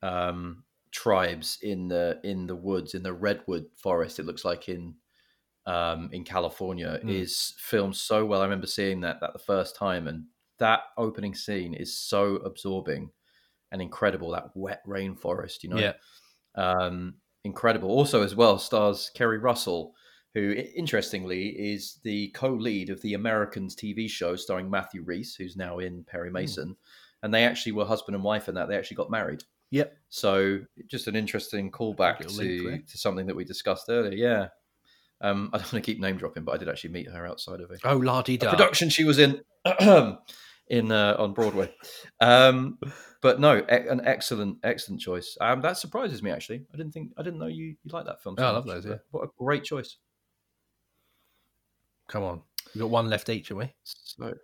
um, 0.03 0.65
tribes 0.93 1.59
in 1.63 1.89
the 1.89 2.21
in 2.25 2.47
the 2.47 2.57
woods 2.57 2.95
in 2.95 3.03
the 3.03 3.15
redwood 3.15 3.67
forest 3.77 4.19
it 4.19 4.25
looks 4.27 4.45
like 4.45 4.69
in 4.69 4.97
um, 5.67 6.11
in 6.13 6.25
California 6.25 7.03
Mm. 7.03 7.27
is 7.27 7.55
filmed 7.59 7.97
so 7.97 8.27
well 8.27 8.41
I 8.43 8.45
remember 8.45 8.67
seeing 8.69 9.01
that 9.03 9.21
that 9.21 9.33
the 9.35 9.39
first 9.41 9.77
time 9.77 10.09
and 10.09 10.27
that 10.59 10.85
opening 10.99 11.35
scene 11.35 11.75
is 11.75 11.99
so 11.99 12.37
absorbing 12.37 13.13
and 13.73 13.83
incredible 13.83 14.33
that 14.33 14.57
wet 14.57 14.83
rainforest 14.87 15.63
you 15.65 15.71
know 15.71 15.85
Yeah, 15.85 15.95
um, 16.55 17.17
incredible. 17.45 17.91
Also, 17.91 18.23
as 18.23 18.35
well, 18.35 18.59
stars 18.59 19.11
Keri 19.15 19.39
Russell, 19.39 19.95
who 20.37 20.53
interestingly 20.77 21.47
is 21.49 21.99
the 22.03 22.29
co-lead 22.29 22.91
of 22.91 23.01
the 23.01 23.15
Americans 23.15 23.75
TV 23.75 24.07
show 24.07 24.37
starring 24.37 24.69
Matthew 24.69 25.03
Rhys, 25.03 25.35
who's 25.35 25.57
now 25.57 25.79
in 25.79 26.05
Perry 26.05 26.31
Mason, 26.31 26.77
and 27.23 27.33
they 27.33 27.45
actually 27.45 27.73
were 27.73 27.87
husband 27.87 28.15
and 28.17 28.23
wife 28.23 28.47
in 28.47 28.55
that. 28.57 28.69
They 28.69 28.77
actually 28.77 28.99
got 28.99 29.11
married. 29.11 29.45
Yep. 29.71 29.97
So 30.11 30.59
just 30.89 31.07
an 31.09 31.17
interesting 31.17 31.71
callback 31.71 32.21
link 32.37 32.61
to 32.63 32.79
to 32.93 32.99
something 32.99 33.27
that 33.29 33.35
we 33.35 33.45
discussed 33.45 33.87
earlier. 33.89 34.13
Yeah. 34.13 34.49
Um, 35.23 35.49
I 35.55 35.57
don't 35.57 35.73
want 35.73 35.83
to 35.83 35.91
keep 35.91 36.01
name 36.01 36.19
dropping, 36.19 36.45
but 36.45 36.53
I 36.53 36.59
did 36.59 36.69
actually 36.69 36.91
meet 36.91 37.09
her 37.09 37.27
outside 37.27 37.63
of 37.63 37.71
it 37.71 37.81
Oh, 37.83 37.97
la 37.97 38.19
a 38.21 38.37
da. 38.37 38.51
production 38.51 38.91
she 38.91 39.05
was 39.05 39.19
in 39.19 39.41
in 40.69 40.93
uh, 40.93 41.17
on 41.19 41.33
Broadway. 41.33 41.73
Um, 42.21 42.79
but 43.23 43.41
no, 43.41 43.57
e- 43.57 43.65
an 43.71 44.03
excellent, 44.05 44.59
excellent 44.63 45.01
choice. 45.01 45.39
Um, 45.41 45.63
that 45.63 45.79
surprises 45.79 46.23
me 46.23 46.31
actually. 46.31 46.67
I 46.75 46.77
didn't 46.77 46.93
think 46.93 47.13
I 47.17 47.23
didn't 47.23 47.39
know 47.39 47.47
you 47.47 47.77
you 47.83 47.91
like 47.91 48.05
that 48.05 48.23
film. 48.23 48.35
Oh, 48.39 48.45
I 48.45 48.51
love 48.51 48.67
much, 48.67 48.75
those, 48.83 48.87
yeah. 48.87 48.97
What 49.11 49.25
a 49.25 49.29
great 49.39 49.65
choice. 49.65 49.97
Come 52.09 52.23
on, 52.23 52.43
we've 52.75 52.83
got 52.83 52.91
one 52.91 53.09
left 53.09 53.29
each, 53.29 53.49
have 53.49 53.59
we? 53.59 53.73
So, 53.85 54.35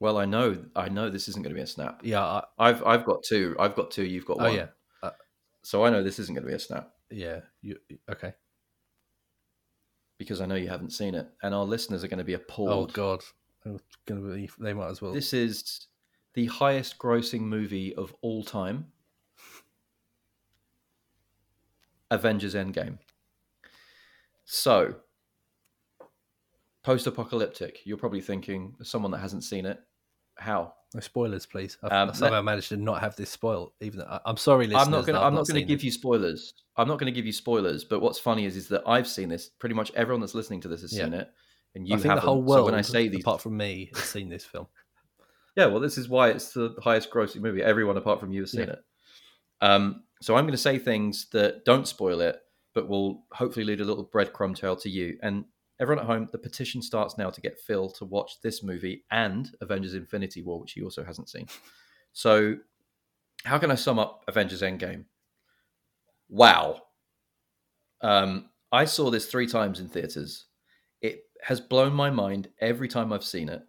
well, 0.00 0.18
I 0.18 0.26
know, 0.26 0.64
I 0.74 0.88
know 0.88 1.08
this 1.08 1.28
isn't 1.28 1.42
going 1.42 1.54
to 1.54 1.58
be 1.58 1.62
a 1.62 1.66
snap. 1.66 2.00
Yeah. 2.02 2.22
I, 2.22 2.42
I've 2.58 2.84
I've 2.84 3.04
got 3.06 3.22
two. 3.22 3.56
I've 3.58 3.74
got 3.74 3.90
two. 3.90 4.04
You've 4.04 4.26
got 4.26 4.38
oh 4.40 4.44
one. 4.44 4.54
yeah. 4.54 4.66
Uh, 5.02 5.10
So 5.62 5.84
I 5.84 5.90
know 5.90 6.02
this 6.02 6.18
isn't 6.18 6.34
going 6.34 6.44
to 6.44 6.48
be 6.48 6.54
a 6.54 6.58
snap 6.58 6.90
yeah. 7.10 7.40
You 7.62 7.76
okay? 8.10 8.32
because 10.18 10.40
I 10.40 10.46
know 10.46 10.54
you 10.54 10.68
haven't 10.68 10.92
seen 10.92 11.14
it, 11.14 11.28
and 11.42 11.54
our 11.54 11.64
listeners 11.64 12.02
are 12.02 12.08
going 12.08 12.18
to 12.18 12.24
be 12.24 12.34
appalled. 12.34 12.70
Oh 12.70 12.86
god, 12.92 13.22
I'm 13.64 13.78
gonna 14.06 14.34
be. 14.34 14.50
They 14.58 14.72
might 14.72 14.90
as 14.90 15.02
well. 15.02 15.12
This 15.12 15.32
is 15.32 15.86
the 16.34 16.46
highest 16.46 16.98
grossing 16.98 17.40
movie 17.40 17.94
of 17.94 18.14
all 18.22 18.42
time. 18.42 18.86
Avengers 22.10 22.54
Endgame. 22.54 22.98
So, 24.44 24.94
post 26.86 27.08
apocalyptic, 27.08 27.80
you're 27.84 27.96
probably 27.96 28.20
thinking, 28.20 28.72
someone 28.84 29.10
that 29.10 29.18
hasn't 29.18 29.42
seen 29.42 29.66
it, 29.66 29.80
how? 30.36 30.72
No 30.94 31.00
spoilers, 31.00 31.44
please. 31.44 31.76
I've, 31.82 31.90
Um, 31.92 32.14
somehow 32.14 32.40
managed 32.42 32.68
to 32.68 32.76
not 32.76 33.00
have 33.00 33.16
this 33.16 33.28
spoiled. 33.28 33.72
Even 33.80 33.98
though, 33.98 34.20
I'm 34.24 34.36
sorry, 34.36 34.68
listeners. 34.68 34.86
I'm 34.86 34.92
not 34.92 35.04
going 35.04 35.16
I'm 35.16 35.34
not 35.34 35.48
going 35.48 35.60
to 35.60 35.66
give 35.66 35.80
it. 35.80 35.82
you 35.84 35.90
spoilers. 35.90 36.54
I'm 36.76 36.86
not 36.86 37.00
going 37.00 37.12
to 37.12 37.16
give 37.18 37.26
you 37.26 37.32
spoilers, 37.32 37.82
but 37.82 38.00
what's 38.00 38.20
funny 38.20 38.46
is 38.46 38.56
is 38.56 38.68
that 38.68 38.84
I've 38.86 39.08
seen 39.08 39.28
this. 39.28 39.48
Pretty 39.48 39.74
much 39.74 39.90
everyone 39.96 40.20
that's 40.20 40.34
listening 40.36 40.60
to 40.60 40.68
this 40.68 40.82
has 40.82 40.92
Yeah. 40.92 41.04
seen 41.06 41.14
it, 41.14 41.28
and 41.74 41.88
you 41.88 41.96
I 41.96 41.98
think 41.98 42.10
haven't. 42.10 42.24
the 42.24 42.30
whole 42.30 42.42
world, 42.42 42.60
so 42.60 42.64
when 42.66 42.74
I 42.74 42.82
say 42.82 43.08
these, 43.08 43.20
apart 43.22 43.40
from 43.40 43.56
me, 43.56 43.90
has 43.92 44.04
seen 44.04 44.28
this 44.28 44.44
film. 44.44 44.68
Yeah, 45.56 45.66
well, 45.66 45.80
this 45.80 45.96
is 45.96 46.06
why 46.06 46.28
it's 46.28 46.52
the 46.52 46.74
highest 46.82 47.10
grossing 47.10 47.40
movie. 47.40 47.62
Everyone 47.62 47.96
apart 47.96 48.20
from 48.20 48.30
you 48.30 48.42
has 48.42 48.50
seen 48.50 48.68
Yeah. 48.68 48.74
it. 48.74 48.84
Um, 49.62 50.04
so 50.20 50.36
I'm 50.36 50.44
going 50.44 50.52
to 50.52 50.58
say 50.58 50.78
things 50.78 51.28
that 51.32 51.64
don't 51.64 51.88
spoil 51.88 52.20
it, 52.20 52.38
but 52.74 52.88
will 52.90 53.24
hopefully 53.32 53.64
lead 53.64 53.80
a 53.80 53.84
little 53.84 54.04
breadcrumb 54.04 54.54
trail 54.54 54.76
to 54.76 54.90
you. 54.90 55.18
And 55.22 55.46
everyone 55.80 56.02
at 56.02 56.08
home, 56.08 56.28
the 56.32 56.38
petition 56.38 56.82
starts 56.82 57.18
now 57.18 57.30
to 57.30 57.40
get 57.40 57.58
Phil 57.58 57.88
to 57.90 58.04
watch 58.04 58.40
this 58.42 58.62
movie 58.62 59.04
and 59.10 59.50
Avengers 59.60 59.94
Infinity 59.94 60.42
War, 60.42 60.60
which 60.60 60.72
he 60.72 60.82
also 60.82 61.04
hasn't 61.04 61.28
seen. 61.28 61.46
So, 62.12 62.56
how 63.44 63.58
can 63.58 63.70
I 63.70 63.74
sum 63.74 63.98
up 63.98 64.24
Avengers 64.28 64.62
Endgame? 64.62 65.04
Wow. 66.28 66.82
Um, 68.00 68.50
I 68.72 68.84
saw 68.84 69.10
this 69.10 69.26
three 69.26 69.46
times 69.46 69.80
in 69.80 69.88
theaters. 69.88 70.46
It 71.00 71.24
has 71.42 71.60
blown 71.60 71.92
my 71.92 72.10
mind 72.10 72.48
every 72.60 72.88
time 72.88 73.12
I've 73.12 73.24
seen 73.24 73.48
it 73.48 73.62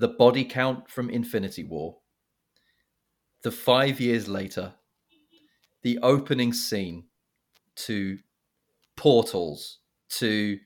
the 0.00 0.08
body 0.08 0.44
count 0.44 0.90
from 0.90 1.10
Infinity 1.10 1.62
War, 1.62 1.98
the 3.42 3.52
five 3.52 4.00
years 4.00 4.28
later, 4.28 4.72
the 5.82 5.98
opening 6.02 6.54
scene 6.54 7.04
to 7.76 8.18
Portals 8.96 9.79
to 10.18 10.58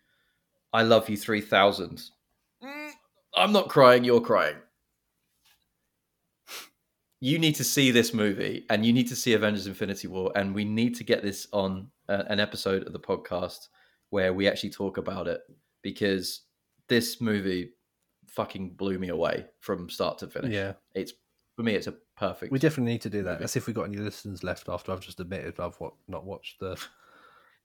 I 0.73 0.83
Love 0.83 1.09
You 1.09 1.17
3000. 1.17 2.03
Mm, 2.63 2.91
I'm 3.37 3.53
not 3.53 3.69
crying, 3.69 4.05
you're 4.05 4.21
crying. 4.21 4.57
You 7.21 7.39
need 7.39 7.55
to 7.55 7.65
see 7.65 7.91
this 7.91 8.13
movie 8.13 8.67
and 8.69 8.85
you 8.85 8.93
need 8.93 9.09
to 9.09 9.17
see 9.17 9.33
Avengers 9.33 9.67
Infinity 9.67 10.09
War, 10.09 10.31
and 10.35 10.55
we 10.55 10.65
need 10.65 10.95
to 10.97 11.05
get 11.05 11.23
this 11.23 11.47
on 11.53 11.89
uh, 12.09 12.25
an 12.29 12.39
episode 12.39 12.87
of 12.87 12.93
the 12.93 13.01
podcast 13.01 13.69
where 14.11 14.35
we 14.35 14.47
actually 14.47 14.71
talk 14.71 14.99
about 14.99 15.27
it 15.27 15.41
because 15.83 16.43
this 16.89 17.21
movie 17.21 17.71
fucking 18.29 18.71
blew 18.75 18.99
me 18.99 19.09
away 19.09 19.47
from 19.61 19.89
start 19.89 20.19
to 20.19 20.27
finish. 20.27 20.53
Yeah, 20.53 20.73
It's 20.95 21.13
for 21.57 21.63
me, 21.63 21.75
it's 21.75 21.87
a 21.87 21.95
perfect. 22.17 22.53
we 22.53 22.59
definitely 22.59 22.93
need 22.93 23.03
to 23.03 23.11
do 23.11 23.23
that. 23.23 23.33
movie. 23.35 23.45
As 23.45 23.57
if 23.57 23.67
we 23.67 23.73
got 23.73 23.85
any 23.85 23.97
listeners 23.97 24.43
left 24.45 24.69
after 24.69 24.93
I've 24.93 25.01
just 25.01 25.21
admitted 25.21 25.59
I've 25.61 25.77
what, 25.77 25.95
not 26.09 26.25
watched 26.25 26.61
the. 26.61 26.77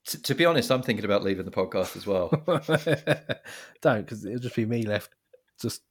T- 0.08 0.18
to 0.18 0.36
be 0.36 0.46
honest, 0.46 0.72
I'm 0.72 0.82
thinking 0.82 1.06
about 1.06 1.24
leaving 1.24 1.46
the 1.46 1.52
podcast 1.52 1.96
as 1.96 2.08
well. 2.08 2.30
Don't 3.82 4.02
because 4.02 4.26
it'll 4.26 4.40
just 4.40 4.56
be 4.56 4.66
me 4.66 4.84
left, 4.84 5.14
just 5.62 5.82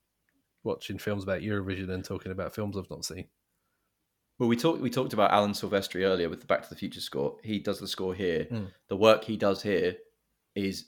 watching 0.65 0.99
films 0.99 1.23
about 1.23 1.41
Eurovision 1.43 1.91
and 1.91 2.05
talking 2.05 2.33
about 2.33 2.55
films 2.55 2.77
I've 2.77 2.91
not 2.91 3.05
seen. 3.05 3.29
well, 4.39 4.49
we 4.49 4.57
talked 4.57 4.81
we 4.81 4.91
talked 4.91 5.13
about 5.13 5.31
Alan 5.31 5.53
Silvestri 5.53 6.03
earlier 6.05 6.29
with 6.29 6.41
the 6.41 6.47
Back 6.47 6.63
to 6.63 6.69
the 6.69 6.77
Future 6.77 7.01
score. 7.01 7.37
He 7.43 7.59
does 7.59 7.79
the 7.81 7.89
score 7.89 8.15
here. 8.15 8.47
Mm. 8.51 8.69
The 8.89 8.97
work 8.97 9.25
he 9.25 9.37
does 9.37 9.63
here 9.63 9.97
is 10.55 10.87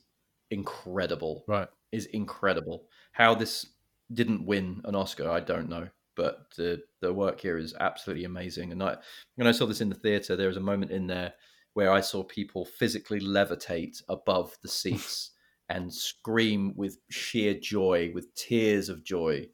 incredible. 0.51 1.44
Right. 1.47 1.68
Is 1.92 2.06
incredible. 2.06 2.86
How 3.12 3.34
this 3.34 3.66
didn't 4.12 4.44
win 4.44 4.80
an 4.84 4.94
Oscar, 4.97 5.30
I 5.30 5.40
don't 5.40 5.68
know. 5.68 5.88
But 6.16 6.47
the 6.56 6.82
the 7.01 7.12
work 7.12 7.40
here 7.40 7.56
is 7.59 7.74
absolutely 7.78 8.24
amazing. 8.24 8.72
And 8.72 8.82
I 8.82 8.97
when 9.36 9.47
I 9.47 9.52
saw 9.52 9.66
this 9.66 9.80
in 9.80 9.88
the 9.88 9.94
theater, 9.94 10.36
there 10.36 10.48
was 10.48 10.56
a 10.56 10.60
moment 10.60 10.90
in 10.90 11.06
there 11.06 11.32
where 11.74 11.92
I 11.92 12.01
saw 12.01 12.22
people 12.22 12.64
physically 12.64 13.20
levitate 13.20 14.02
above 14.09 14.56
the 14.62 14.68
seats 14.68 15.30
and 15.68 15.92
scream 15.92 16.72
with 16.76 16.98
sheer 17.10 17.55
joy, 17.55 18.10
with 18.14 18.34
tears 18.34 18.88
of 18.88 19.05
joy. 19.05 19.47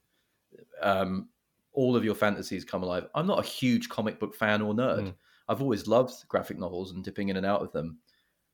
Um, 0.81 1.29
all 1.73 1.95
of 1.95 2.05
your 2.05 2.15
fantasies 2.15 2.65
come 2.65 2.83
alive. 2.83 3.07
I'm 3.15 3.27
not 3.27 3.45
a 3.45 3.47
huge 3.47 3.89
comic 3.91 4.19
book 4.19 4.35
fan 4.35 4.63
or 4.63 4.73
nerd. 4.73 5.03
Mm. 5.03 5.15
I've 5.49 5.61
always 5.61 5.87
loved 5.87 6.27
graphic 6.29 6.59
novels 6.59 6.93
and 6.93 7.05
dipping 7.05 7.29
in 7.29 7.37
and 7.37 7.47
out 7.47 7.61
of 7.61 7.71
them. 7.73 7.99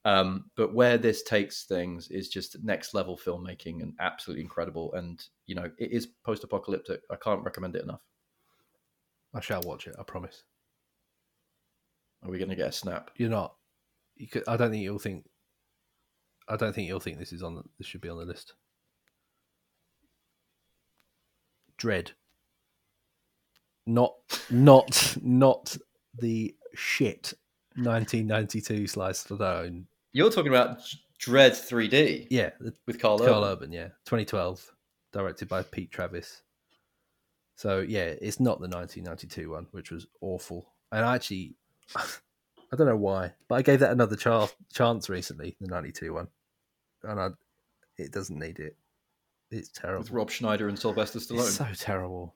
Um, 0.05 0.51
but 0.57 0.75
where 0.75 0.99
this 0.99 1.23
takes 1.23 1.65
things 1.65 2.09
is 2.09 2.29
just 2.29 2.57
next 2.65 2.93
level 2.93 3.17
filmmaking 3.17 3.83
and 3.83 3.95
absolutely 4.01 4.43
incredible. 4.43 4.93
And 4.95 5.25
you 5.47 5.55
know, 5.55 5.71
it 5.79 5.93
is 5.93 6.09
post 6.25 6.43
apocalyptic. 6.43 7.03
I 7.11 7.17
can't 7.17 7.45
recommend 7.45 7.77
it 7.77 7.85
enough. 7.85 8.03
I 9.35 9.41
shall 9.41 9.63
watch 9.63 9.87
it. 9.87 9.95
I 9.99 10.03
promise. 10.03 10.43
Are 12.23 12.31
we 12.31 12.39
going 12.39 12.51
to 12.51 12.57
get 12.57 12.69
a 12.69 12.73
snap? 12.73 13.11
You're 13.17 13.31
not. 13.31 13.55
You 14.17 14.29
could, 14.29 14.45
I 14.47 14.57
don't 14.57 14.71
think 14.71 14.83
you'll 14.83 14.99
think. 14.99 15.25
I 16.49 16.57
don't 16.57 16.75
think 16.75 16.89
you'll 16.89 17.01
think 17.01 17.19
this 17.19 17.33
is 17.33 17.43
on. 17.43 17.63
This 17.79 17.87
should 17.87 18.01
be 18.01 18.09
on 18.09 18.19
the 18.19 18.25
list. 18.25 18.55
Dredd. 21.79 22.13
Not, 23.87 24.15
not, 24.51 25.17
not 25.21 25.77
the 26.19 26.55
shit. 26.75 27.35
1992 27.77 28.87
slice 28.87 29.25
Stallone. 29.25 29.85
You're 30.13 30.31
talking 30.31 30.53
about 30.53 30.79
Dredd 31.19 31.53
3D 31.53 32.27
Yeah, 32.31 32.51
with 32.87 33.01
Karl. 33.01 33.19
Karl 33.19 33.45
Urban. 33.45 33.45
Urban. 33.45 33.73
Yeah, 33.73 33.89
2012, 34.05 34.71
directed 35.13 35.49
by 35.49 35.63
Pete 35.63 35.91
Travis. 35.91 36.43
So 37.57 37.81
yeah, 37.81 38.13
it's 38.21 38.41
not 38.41 38.61
the 38.61 38.69
1992 38.69 39.51
one, 39.51 39.67
which 39.71 39.91
was 39.91 40.07
awful. 40.21 40.73
And 40.91 41.05
I 41.05 41.15
actually, 41.15 41.55
I 41.97 42.77
don't 42.77 42.87
know 42.87 42.97
why, 42.97 43.33
but 43.49 43.57
I 43.57 43.63
gave 43.63 43.81
that 43.81 43.93
another 43.93 44.17
chance 44.17 44.55
chance 44.73 45.09
recently, 45.09 45.57
the 45.61 45.69
'92 45.69 46.15
one, 46.15 46.29
and 47.03 47.21
I, 47.21 47.29
it 47.99 48.13
doesn't 48.13 48.39
need 48.39 48.59
it. 48.59 48.77
It's 49.51 49.69
terrible. 49.69 50.03
With 50.03 50.11
Rob 50.11 50.31
Schneider 50.31 50.69
and 50.69 50.79
Sylvester 50.79 51.19
Stallone. 51.19 51.41
It's 51.41 51.57
so 51.57 51.67
terrible, 51.77 52.35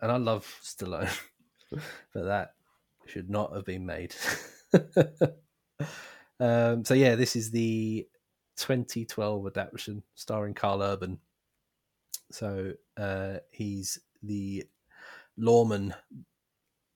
and 0.00 0.12
I 0.12 0.16
love 0.16 0.46
Stallone, 0.62 1.10
but 2.14 2.24
that 2.24 2.54
should 3.06 3.28
not 3.28 3.54
have 3.54 3.64
been 3.64 3.84
made. 3.84 4.14
um, 6.40 6.84
so 6.84 6.94
yeah, 6.94 7.16
this 7.16 7.34
is 7.34 7.50
the 7.50 8.06
2012 8.56 9.46
adaptation 9.46 10.02
starring 10.14 10.54
Karl 10.54 10.82
Urban. 10.82 11.18
So 12.30 12.72
uh, 12.96 13.38
he's 13.50 13.98
the 14.22 14.64
lawman 15.36 15.94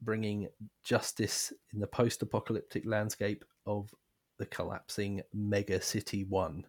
bringing 0.02 0.48
justice 0.84 1.52
in 1.72 1.80
the 1.80 1.86
post-apocalyptic 1.86 2.84
landscape 2.86 3.44
of 3.66 3.92
the 4.38 4.46
collapsing 4.46 5.20
mega 5.34 5.80
city 5.80 6.24
one 6.24 6.64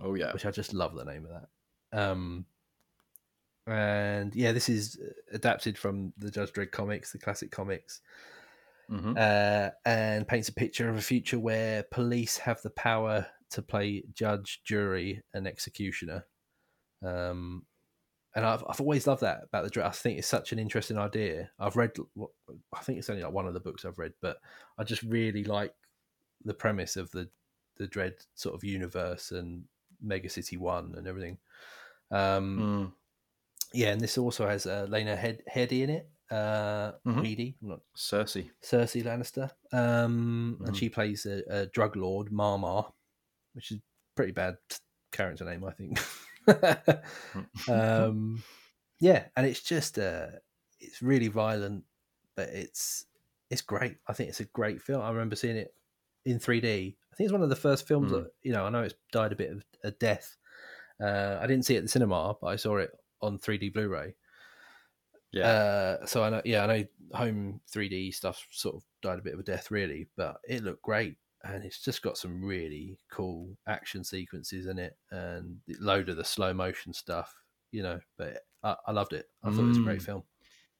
oh 0.00 0.14
yeah. 0.14 0.32
which 0.32 0.46
i 0.46 0.50
just 0.50 0.72
love 0.72 0.94
the 0.94 1.04
name 1.04 1.26
of 1.26 1.30
that 1.92 1.98
um 2.00 2.44
and 3.66 4.34
yeah 4.34 4.52
this 4.52 4.68
is 4.68 4.98
adapted 5.32 5.76
from 5.76 6.12
the 6.18 6.30
judge 6.30 6.52
dredd 6.52 6.70
comics 6.70 7.12
the 7.12 7.18
classic 7.18 7.50
comics 7.50 8.00
Mhm. 8.90 9.16
uh, 9.16 9.70
and 9.84 10.26
paints 10.26 10.48
a 10.48 10.52
picture 10.52 10.88
of 10.88 10.96
a 10.96 11.00
future 11.00 11.38
where 11.38 11.84
police 11.92 12.38
have 12.38 12.60
the 12.62 12.70
power 12.70 13.24
to 13.50 13.62
play 13.62 14.02
judge, 14.12 14.62
jury, 14.64 15.22
and 15.32 15.46
executioner. 15.46 16.26
Um, 17.00 17.66
and 18.34 18.44
I've, 18.46 18.62
I've 18.68 18.80
always 18.80 19.06
loved 19.06 19.22
that 19.22 19.40
about 19.44 19.64
the 19.64 19.70
Dredd. 19.70 19.86
I 19.86 19.90
think 19.90 20.18
it's 20.18 20.28
such 20.28 20.52
an 20.52 20.58
interesting 20.58 20.98
idea. 20.98 21.50
I've 21.58 21.76
read, 21.76 21.92
I 22.72 22.80
think 22.82 22.98
it's 22.98 23.10
only 23.10 23.22
like 23.22 23.32
one 23.32 23.46
of 23.46 23.54
the 23.54 23.60
books 23.60 23.84
I've 23.84 23.98
read, 23.98 24.12
but 24.20 24.38
I 24.78 24.84
just 24.84 25.02
really 25.02 25.44
like 25.44 25.74
the 26.44 26.54
premise 26.54 26.96
of 26.96 27.10
the 27.10 27.28
the 27.78 27.86
Dredd 27.88 28.14
sort 28.34 28.54
of 28.54 28.62
universe 28.62 29.30
and 29.30 29.64
Mega 30.02 30.28
City 30.28 30.56
One 30.58 30.94
and 30.96 31.06
everything. 31.06 31.38
Um, 32.10 32.58
Mm. 32.58 32.92
yeah, 33.72 33.88
and 33.92 34.00
this 34.00 34.18
also 34.18 34.46
has 34.46 34.66
uh, 34.66 34.86
Lena 34.88 35.16
Head- 35.16 35.42
Headey 35.50 35.82
in 35.82 35.90
it. 35.90 36.08
Uh, 36.30 36.92
Mhm. 37.06 37.22
Headey, 37.24 37.54
I'm 37.62 37.68
not 37.70 37.80
Cersei. 37.96 38.50
Cersei 38.62 39.02
Lannister, 39.02 39.50
um, 39.72 40.58
and 40.64 40.74
Mhm. 40.74 40.78
she 40.78 40.88
plays 40.88 41.26
a, 41.26 41.42
a 41.48 41.66
drug 41.66 41.96
lord, 41.96 42.30
Ma-Ma, 42.30 42.88
which 43.54 43.72
is 43.72 43.80
pretty 44.14 44.32
bad 44.32 44.56
character 45.10 45.44
name, 45.44 45.64
I 45.64 45.72
think. 45.72 45.98
um, 47.68 48.42
yeah, 49.00 49.24
and 49.36 49.46
it's 49.46 49.60
just 49.62 49.98
uh, 49.98 50.26
it's 50.78 51.02
really 51.02 51.28
violent, 51.28 51.84
but 52.36 52.48
it's 52.50 53.06
it's 53.50 53.62
great. 53.62 53.96
I 54.06 54.12
think 54.12 54.28
it's 54.28 54.40
a 54.40 54.44
great 54.46 54.80
film. 54.82 55.02
I 55.02 55.10
remember 55.10 55.36
seeing 55.36 55.56
it 55.56 55.74
in 56.24 56.38
3D. 56.38 56.64
I 57.12 57.16
think 57.16 57.26
it's 57.26 57.32
one 57.32 57.42
of 57.42 57.48
the 57.48 57.56
first 57.56 57.86
films 57.88 58.10
Mm. 58.12 58.22
that 58.24 58.32
you 58.42 58.52
know. 58.52 58.64
I 58.64 58.70
know 58.70 58.82
it's 58.82 58.94
died 59.12 59.32
a 59.32 59.36
bit 59.36 59.50
of 59.50 59.64
a 59.84 59.90
death. 59.90 60.36
Uh, 61.02 61.38
I 61.40 61.46
didn't 61.46 61.64
see 61.64 61.74
it 61.74 61.78
at 61.78 61.84
the 61.84 61.88
cinema, 61.88 62.34
but 62.40 62.48
I 62.48 62.56
saw 62.56 62.76
it 62.76 62.90
on 63.22 63.38
3D 63.38 63.72
Blu-ray. 63.72 64.14
yeah. 65.32 65.46
Uh, 65.46 66.06
so 66.06 66.22
I 66.22 66.28
know, 66.30 66.42
yeah, 66.44 66.64
I 66.64 66.66
know 66.66 66.84
home 67.14 67.60
3D 67.72 68.12
stuff 68.14 68.46
sort 68.50 68.76
of 68.76 68.82
died 69.02 69.18
a 69.18 69.22
bit 69.22 69.32
of 69.34 69.40
a 69.40 69.42
death, 69.42 69.70
really, 69.70 70.08
but 70.16 70.36
it 70.46 70.62
looked 70.62 70.82
great, 70.82 71.16
and 71.44 71.64
it's 71.64 71.82
just 71.82 72.02
got 72.02 72.18
some 72.18 72.44
really 72.44 72.98
cool 73.10 73.48
action 73.66 74.04
sequences 74.04 74.66
in 74.66 74.78
it, 74.78 74.96
and 75.10 75.56
a 75.68 75.74
load 75.82 76.08
of 76.08 76.16
the 76.16 76.24
slow 76.24 76.52
motion 76.52 76.92
stuff, 76.92 77.34
you 77.72 77.82
know. 77.82 77.98
But 78.18 78.44
I, 78.62 78.76
I 78.88 78.92
loved 78.92 79.12
it. 79.12 79.28
I 79.42 79.50
thought 79.50 79.60
it 79.60 79.68
was 79.68 79.78
a 79.78 79.82
great 79.82 80.00
Mm. 80.00 80.04
film. 80.04 80.22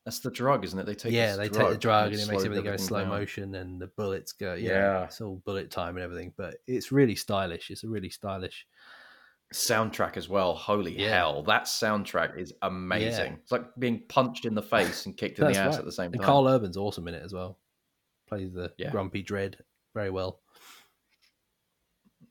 That's 0.04 0.20
the 0.20 0.30
drug, 0.30 0.64
isn't 0.64 0.78
it? 0.78 0.86
They 0.86 0.94
take 0.94 1.12
yeah, 1.12 1.36
they 1.36 1.48
take 1.50 1.68
the 1.68 1.76
drug 1.76 2.12
and 2.12 2.20
it 2.20 2.26
makes 2.28 2.42
everything 2.44 2.64
go 2.64 2.76
slow 2.78 3.00
down. 3.00 3.08
motion, 3.10 3.54
and 3.56 3.80
the 3.80 3.86
bullets 3.88 4.32
go. 4.32 4.54
Yeah, 4.54 4.70
Yeah. 4.70 5.04
it's 5.04 5.20
all 5.20 5.42
bullet 5.44 5.70
time 5.70 5.96
and 5.96 6.04
everything. 6.04 6.32
But 6.36 6.56
it's 6.66 6.90
really 6.90 7.14
stylish. 7.14 7.70
It's 7.70 7.84
a 7.84 7.88
really 7.88 8.08
stylish. 8.10 8.66
Soundtrack 9.52 10.16
as 10.16 10.28
well. 10.28 10.54
Holy 10.54 10.96
Yeah. 10.98 11.08
hell, 11.16 11.42
that 11.42 11.64
soundtrack 11.64 12.38
is 12.38 12.54
amazing. 12.62 13.32
Yeah. 13.32 13.38
It's 13.42 13.50
like 13.52 13.64
being 13.78 14.00
punched 14.08 14.44
in 14.44 14.54
the 14.54 14.62
face 14.62 15.06
and 15.06 15.16
kicked 15.16 15.38
in 15.40 15.46
the 15.52 15.58
ass 15.58 15.72
right. 15.74 15.78
at 15.80 15.84
the 15.84 15.92
same 15.92 16.12
And 16.12 16.20
time. 16.20 16.26
Karl 16.26 16.46
Urban's 16.48 16.76
awesome 16.76 17.08
in 17.08 17.14
it 17.14 17.22
as 17.22 17.32
well. 17.34 17.58
Plays 18.28 18.52
the 18.52 18.72
grumpy 18.92 19.24
Dredd 19.24 19.56
very 19.92 20.10
well. 20.10 20.40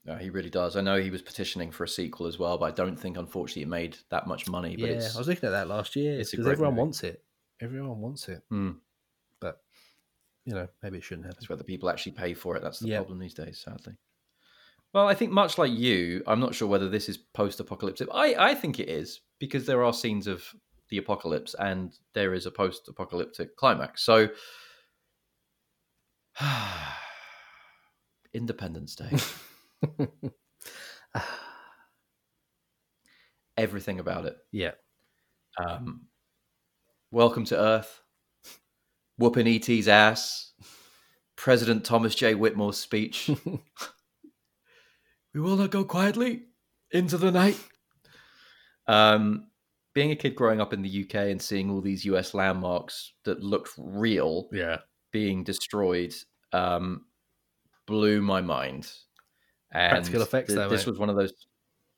No, 0.05 0.15
he 0.15 0.29
really 0.29 0.49
does. 0.49 0.75
I 0.77 0.81
know 0.81 0.99
he 0.99 1.09
was 1.11 1.21
petitioning 1.21 1.71
for 1.71 1.83
a 1.83 1.87
sequel 1.87 2.25
as 2.25 2.39
well, 2.39 2.57
but 2.57 2.65
I 2.65 2.71
don't 2.71 2.95
think, 2.97 3.17
unfortunately, 3.17 3.63
it 3.63 3.67
made 3.67 3.97
that 4.09 4.27
much 4.27 4.47
money. 4.47 4.75
But 4.77 4.89
yeah, 4.89 4.95
it's, 4.95 5.15
I 5.15 5.19
was 5.19 5.27
looking 5.27 5.47
at 5.47 5.51
that 5.51 5.67
last 5.67 5.95
year 5.95 6.17
because 6.17 6.33
everyone 6.47 6.73
movie. 6.73 6.79
wants 6.79 7.03
it. 7.03 7.23
Everyone 7.61 7.99
wants 7.99 8.29
it, 8.29 8.41
Hmm. 8.49 8.71
but 9.41 9.61
you 10.45 10.53
know 10.53 10.67
maybe 10.81 10.97
it 10.99 11.03
shouldn't 11.03 11.25
happen. 11.25 11.37
It's 11.41 11.49
whether 11.49 11.63
people 11.63 11.89
actually 11.89 12.13
pay 12.13 12.33
for 12.33 12.55
it. 12.55 12.63
That's 12.63 12.79
the 12.79 12.87
Yeah. 12.87 12.97
problem 12.99 13.19
these 13.19 13.33
days, 13.33 13.59
sadly. 13.59 13.97
Well, 14.93 15.07
I 15.07 15.13
think 15.13 15.31
much 15.31 15.57
like 15.57 15.71
you, 15.73 16.23
I'm 16.25 16.39
not 16.39 16.55
sure 16.55 16.67
whether 16.69 16.89
this 16.89 17.09
is 17.09 17.17
post-apocalyptic. 17.17 18.07
I, 18.13 18.33
I 18.51 18.55
think 18.55 18.79
it 18.79 18.87
is 18.89 19.19
because 19.37 19.65
there 19.67 19.83
are 19.83 19.93
scenes 19.93 20.25
of 20.25 20.43
the 20.89 20.97
apocalypse 20.97 21.53
and 21.59 21.93
there 22.13 22.33
is 22.33 22.45
a 22.47 22.51
post-apocalyptic 22.51 23.55
climax. 23.57 24.01
So, 24.03 24.29
Independence 28.33 28.95
Day, 28.95 29.11
everything 33.57 33.99
about 33.99 34.25
it. 34.25 34.37
yeah, 34.51 34.71
Um, 35.57 36.07
Welcome 37.11 37.45
to 37.45 37.59
Earth, 37.59 38.01
whooping 39.17 39.47
ET's 39.47 39.87
ass, 39.87 40.53
President 41.35 41.83
Thomas 41.83 42.13
J. 42.13 42.35
Whitmore's 42.35 42.77
speech. 42.77 43.29
we 45.33 45.41
will 45.41 45.55
not 45.55 45.71
go 45.71 45.83
quietly 45.83 46.43
into 46.91 47.17
the 47.17 47.31
night. 47.31 47.59
Um, 48.87 49.47
being 49.93 50.11
a 50.11 50.15
kid 50.15 50.35
growing 50.35 50.61
up 50.61 50.73
in 50.73 50.81
the 50.81 51.03
UK 51.03 51.15
and 51.15 51.41
seeing 51.41 51.69
all 51.69 51.81
these 51.81 52.05
US 52.05 52.33
landmarks 52.33 53.13
that 53.25 53.43
looked 53.43 53.71
real 53.77 54.49
yeah, 54.51 54.77
being 55.11 55.43
destroyed 55.43 56.13
um, 56.53 57.05
blew 57.87 58.21
my 58.21 58.41
mind. 58.41 58.91
And 59.71 59.91
Practical 59.91 60.21
effects, 60.23 60.47
th- 60.47 60.57
though, 60.57 60.69
this 60.69 60.85
mate. 60.85 60.91
was 60.91 60.99
one 60.99 61.09
of 61.09 61.15
those 61.15 61.33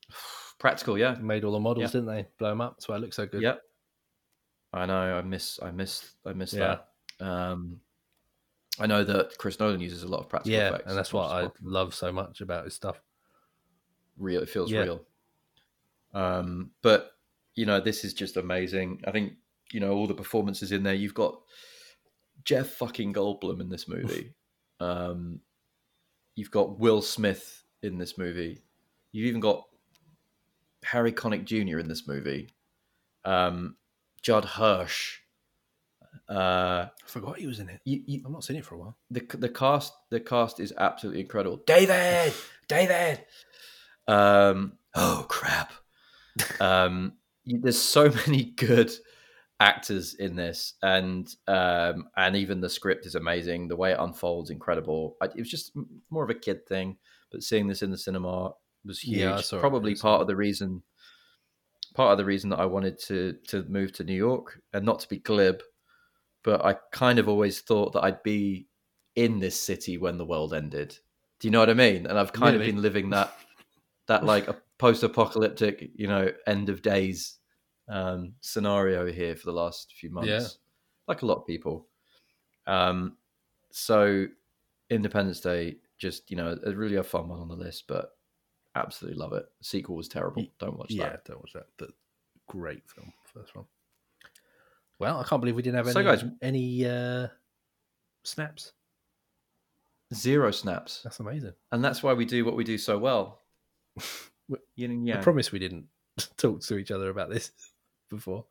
practical, 0.58 0.98
yeah. 0.98 1.14
made 1.14 1.44
all 1.44 1.52
the 1.52 1.60
models, 1.60 1.82
Yeah. 1.94 2.00
didn't 2.00 2.06
they? 2.14 2.26
Blow 2.38 2.50
them 2.50 2.60
up. 2.60 2.76
That's 2.76 2.88
why 2.88 2.96
it 2.96 3.00
looks 3.00 3.16
so 3.16 3.26
good. 3.26 3.40
Yep. 3.42 3.62
I 4.74 4.86
know. 4.86 5.18
I 5.18 5.22
miss. 5.22 5.58
I 5.62 5.70
miss. 5.70 6.14
I 6.26 6.32
miss 6.32 6.52
Yeah. 6.52 6.78
that. 7.18 7.26
Um, 7.26 7.80
I 8.78 8.86
know 8.86 9.04
that 9.04 9.36
Chris 9.38 9.58
Nolan 9.60 9.80
uses 9.80 10.02
a 10.02 10.08
lot 10.08 10.20
of 10.20 10.28
practical 10.28 10.58
yeah, 10.58 10.68
effects, 10.68 10.84
and 10.88 10.96
that's 10.98 11.12
what 11.12 11.30
I 11.30 11.48
love 11.62 11.94
so 11.94 12.10
much 12.12 12.40
about 12.40 12.64
his 12.64 12.74
stuff. 12.74 13.00
real. 14.18 14.42
It 14.42 14.48
feels 14.48 14.70
Yeah. 14.70 14.80
real. 14.82 15.06
Um, 16.14 16.70
but 16.82 17.12
you 17.54 17.66
know, 17.66 17.80
this 17.80 18.04
is 18.04 18.14
just 18.14 18.36
amazing. 18.36 19.02
I 19.06 19.10
think 19.10 19.34
you 19.72 19.80
know 19.80 19.92
all 19.92 20.06
the 20.06 20.14
performances 20.14 20.72
in 20.72 20.82
there. 20.82 20.94
You've 20.94 21.14
got 21.14 21.40
Jeff 22.44 22.68
fucking 22.68 23.12
Goldblum 23.14 23.60
in 23.60 23.68
this 23.68 23.88
movie. 23.88 24.34
um, 24.80 25.40
you've 26.34 26.50
got 26.50 26.78
Will 26.78 27.02
Smith 27.02 27.61
in 27.82 27.98
this 27.98 28.16
movie. 28.18 28.62
You've 29.12 29.26
even 29.26 29.40
got 29.40 29.64
Harry 30.84 31.12
Connick 31.12 31.44
Jr. 31.44 31.78
in 31.78 31.88
this 31.88 32.06
movie. 32.08 32.48
Um, 33.24 33.76
Judd 34.22 34.44
Hirsch. 34.44 35.18
Uh, 36.28 36.86
I 36.88 37.06
forgot 37.06 37.38
he 37.38 37.46
was 37.46 37.58
in 37.58 37.68
it. 37.68 37.80
you, 37.84 38.02
you, 38.06 38.22
I'm 38.24 38.32
not 38.32 38.44
seen 38.44 38.56
it 38.56 38.64
for 38.64 38.74
a 38.76 38.78
while. 38.78 38.96
the 39.10 39.20
the 39.36 39.48
cast 39.48 39.92
the 40.10 40.20
cast 40.20 40.60
is 40.60 40.72
absolutely 40.78 41.20
incredible. 41.20 41.60
David, 41.66 42.32
David. 42.68 43.24
Um, 44.08 44.74
oh 44.94 45.26
crap. 45.28 45.72
um, 46.60 47.14
you- 47.44 47.60
there's 47.60 47.78
so 47.78 48.10
many 48.26 48.44
good 48.44 48.92
actors 49.60 50.14
in 50.14 50.36
this, 50.36 50.74
and 50.82 51.34
um, 51.48 52.08
and 52.16 52.36
even 52.36 52.60
the 52.60 52.70
script 52.70 53.04
is 53.06 53.14
amazing. 53.14 53.68
The 53.68 53.76
way 53.76 53.92
it 53.92 53.98
unfolds, 54.00 54.50
incredible. 54.50 55.16
I, 55.20 55.26
it 55.26 55.36
was 55.38 55.50
just 55.50 55.72
more 56.10 56.24
of 56.24 56.30
a 56.30 56.34
kid 56.34 56.66
thing, 56.66 56.96
but 57.32 57.42
seeing 57.42 57.66
this 57.66 57.82
in 57.82 57.90
the 57.90 57.98
cinema 57.98 58.52
was 58.84 59.00
huge. 59.00 59.18
Yeah, 59.18 59.40
Probably 59.60 59.94
part 59.94 60.20
of 60.20 60.26
the 60.26 60.36
reason. 60.36 60.82
Part 61.94 62.12
of 62.12 62.18
the 62.18 62.24
reason 62.24 62.48
that 62.50 62.58
I 62.60 62.66
wanted 62.66 62.98
to 63.00 63.34
to 63.48 63.64
move 63.64 63.92
to 63.94 64.04
New 64.04 64.14
York, 64.14 64.60
and 64.72 64.84
not 64.86 65.00
to 65.00 65.08
be 65.08 65.18
glib, 65.18 65.62
but 66.42 66.64
I 66.64 66.74
kind 66.92 67.18
of 67.18 67.28
always 67.28 67.60
thought 67.60 67.92
that 67.92 68.04
I'd 68.04 68.22
be 68.22 68.66
in 69.14 69.40
this 69.40 69.60
city 69.60 69.98
when 69.98 70.16
the 70.16 70.24
world 70.24 70.54
ended. 70.54 70.96
Do 71.38 71.48
you 71.48 71.52
know 71.52 71.60
what 71.60 71.68
I 71.70 71.74
mean? 71.74 72.06
And 72.06 72.18
I've 72.18 72.32
kind 72.32 72.54
Really? 72.54 72.68
of 72.68 72.74
been 72.74 72.82
living 72.82 73.10
that 73.10 73.34
that 74.06 74.24
like 74.24 74.48
a 74.48 74.56
post-apocalyptic, 74.78 75.90
you 75.94 76.06
know, 76.08 76.30
end 76.46 76.68
of 76.68 76.82
days 76.82 77.38
um, 77.88 78.34
scenario 78.40 79.06
here 79.12 79.36
for 79.36 79.46
the 79.46 79.52
last 79.52 79.92
few 79.92 80.10
months, 80.10 80.28
Yeah. 80.28 80.46
like 81.06 81.22
a 81.22 81.26
lot 81.26 81.38
of 81.38 81.46
people. 81.46 81.88
Um, 82.66 83.16
so 83.70 84.26
Independence 84.90 85.40
Day, 85.40 85.76
just 86.02 86.30
you 86.30 86.36
know, 86.36 86.58
a 86.66 86.72
really 86.72 86.96
a 86.96 87.02
fun 87.02 87.28
one 87.28 87.40
on 87.40 87.48
the 87.48 87.54
list, 87.54 87.84
but 87.86 88.16
absolutely 88.74 89.18
love 89.18 89.32
it. 89.32 89.46
The 89.60 89.64
sequel 89.64 89.96
was 89.96 90.08
terrible. 90.08 90.44
Don't 90.58 90.76
watch 90.76 90.88
that. 90.88 90.94
yeah, 90.96 91.08
that. 91.10 91.24
don't 91.24 91.38
watch 91.38 91.52
that. 91.54 91.66
But 91.78 91.90
great 92.48 92.82
film, 92.90 93.12
first 93.32 93.54
one. 93.54 93.64
Well, 94.98 95.20
I 95.20 95.24
can't 95.24 95.40
believe 95.40 95.54
we 95.56 95.62
didn't 95.62 95.76
have 95.76 95.86
any 95.86 95.94
So, 95.94 96.02
guys- 96.02 96.24
any 96.42 96.84
uh, 96.84 97.28
snaps. 98.24 98.72
Zero 100.12 100.50
snaps. 100.50 101.00
That's 101.04 101.20
amazing. 101.20 101.54
And 101.70 101.82
that's 101.82 102.02
why 102.02 102.12
we 102.12 102.24
do 102.26 102.44
what 102.44 102.56
we 102.56 102.64
do 102.64 102.76
so 102.76 102.98
well. 102.98 103.40
Yin 104.76 104.90
and 104.90 105.06
yang. 105.06 105.18
I 105.18 105.22
promise 105.22 105.52
we 105.52 105.58
didn't 105.58 105.86
talk 106.36 106.60
to 106.62 106.76
each 106.76 106.90
other 106.90 107.08
about 107.10 107.30
this 107.30 107.52
before. 108.10 108.44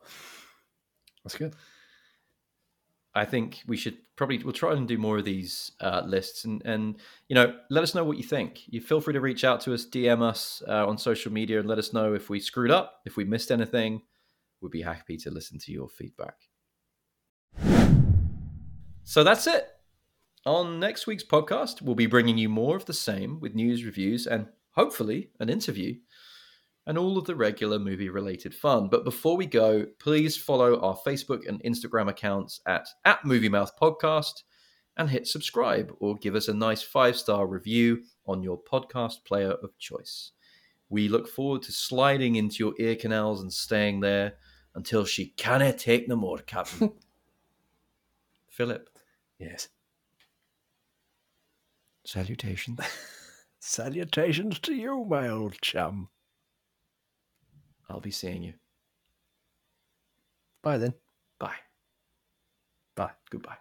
That's 1.24 1.36
good. 1.38 1.54
I 3.14 3.26
think 3.26 3.62
we 3.68 3.76
should 3.76 3.98
probably 4.16 4.38
we'll 4.38 4.54
try 4.54 4.74
and 4.74 4.88
do 4.88 4.98
more 4.98 5.18
of 5.18 5.26
these 5.26 5.72
uh, 5.82 6.04
lists 6.06 6.46
and 6.46 6.62
and 6.66 6.96
you 7.28 7.36
know 7.36 7.54
let 7.70 7.84
us 7.84 7.94
know 7.94 8.04
what 8.04 8.18
you 8.18 8.24
think. 8.24 8.62
You 8.68 8.82
feel 8.82 9.02
free 9.02 9.14
to 9.14 9.22
reach 9.22 9.44
out 9.44 9.62
to 9.62 9.74
us, 9.74 9.86
DM 9.86 10.22
us 10.22 10.64
uh, 10.68 10.88
on 10.88 10.98
social 10.98 11.32
media, 11.32 11.60
and 11.60 11.68
let 11.68 11.78
us 11.78 11.94
know 11.94 12.14
if 12.14 12.30
we 12.30 12.40
screwed 12.40 12.72
up, 12.72 13.02
if 13.06 13.18
we 13.18 13.26
missed 13.26 13.52
anything. 13.52 14.04
We'd 14.62 14.72
be 14.72 14.84
happy 14.84 15.18
to 15.18 15.32
listen 15.32 15.58
to 15.60 15.72
your 15.72 15.90
feedback. 15.90 16.36
So 19.04 19.24
that's 19.24 19.48
it. 19.48 19.68
On 20.46 20.80
next 20.80 21.08
week's 21.08 21.24
podcast, 21.24 21.82
we'll 21.82 21.96
be 21.96 22.06
bringing 22.06 22.38
you 22.38 22.48
more 22.48 22.76
of 22.76 22.86
the 22.86 22.94
same 22.94 23.40
with 23.40 23.56
news, 23.56 23.84
reviews, 23.84 24.26
and 24.26 24.48
hopefully 24.72 25.32
an 25.40 25.50
interview 25.50 25.96
and 26.88 26.98
all 26.98 27.18
of 27.18 27.26
the 27.26 27.36
regular 27.36 27.78
movie 27.80 28.10
related 28.10 28.54
fun. 28.56 28.88
But 28.90 29.04
before 29.04 29.38
we 29.38 29.46
go, 29.46 29.86
please 30.00 30.36
follow 30.36 30.80
our 30.80 30.98
Facebook 31.06 31.48
and 31.48 31.62
Instagram 31.64 32.10
accounts 32.10 32.60
at, 32.66 32.88
at 33.06 33.24
Movie 33.24 33.50
Mouth 33.50 33.72
Podcast 33.80 34.44
and 34.98 35.10
hit 35.10 35.28
subscribe 35.28 35.94
or 36.00 36.16
give 36.16 36.36
us 36.36 36.48
a 36.48 36.54
nice 36.54 36.82
five 36.82 37.16
star 37.16 37.46
review 37.48 38.04
on 38.26 38.44
your 38.44 38.60
podcast 38.60 39.24
player 39.26 39.52
of 39.52 39.78
choice. 39.78 40.32
We 40.90 41.08
look 41.08 41.30
forward 41.30 41.62
to 41.64 41.72
sliding 41.72 42.36
into 42.36 42.64
your 42.66 42.74
ear 42.80 42.96
canals 42.96 43.42
and 43.42 43.54
staying 43.54 44.02
there 44.02 44.34
until 44.76 45.06
she 45.06 45.28
canna 45.38 45.72
take 45.74 46.08
no 46.08 46.16
more, 46.16 46.40
Captain. 46.40 46.92
Philip, 48.50 48.90
Yes. 49.40 49.70
salutations. 52.06 52.80
Salutations 53.60 54.60
to 54.60 54.74
you, 54.74 55.06
my 55.06 55.28
old 55.30 55.62
chum. 55.62 56.10
I'll 57.92 58.00
be 58.00 58.12
seeing 58.12 58.44
you. 58.44 58.54
Bye 60.64 60.78
then. 60.78 60.94
Bye. 61.40 61.56
Bye. 62.96 63.12
Goodbye. 63.30 63.58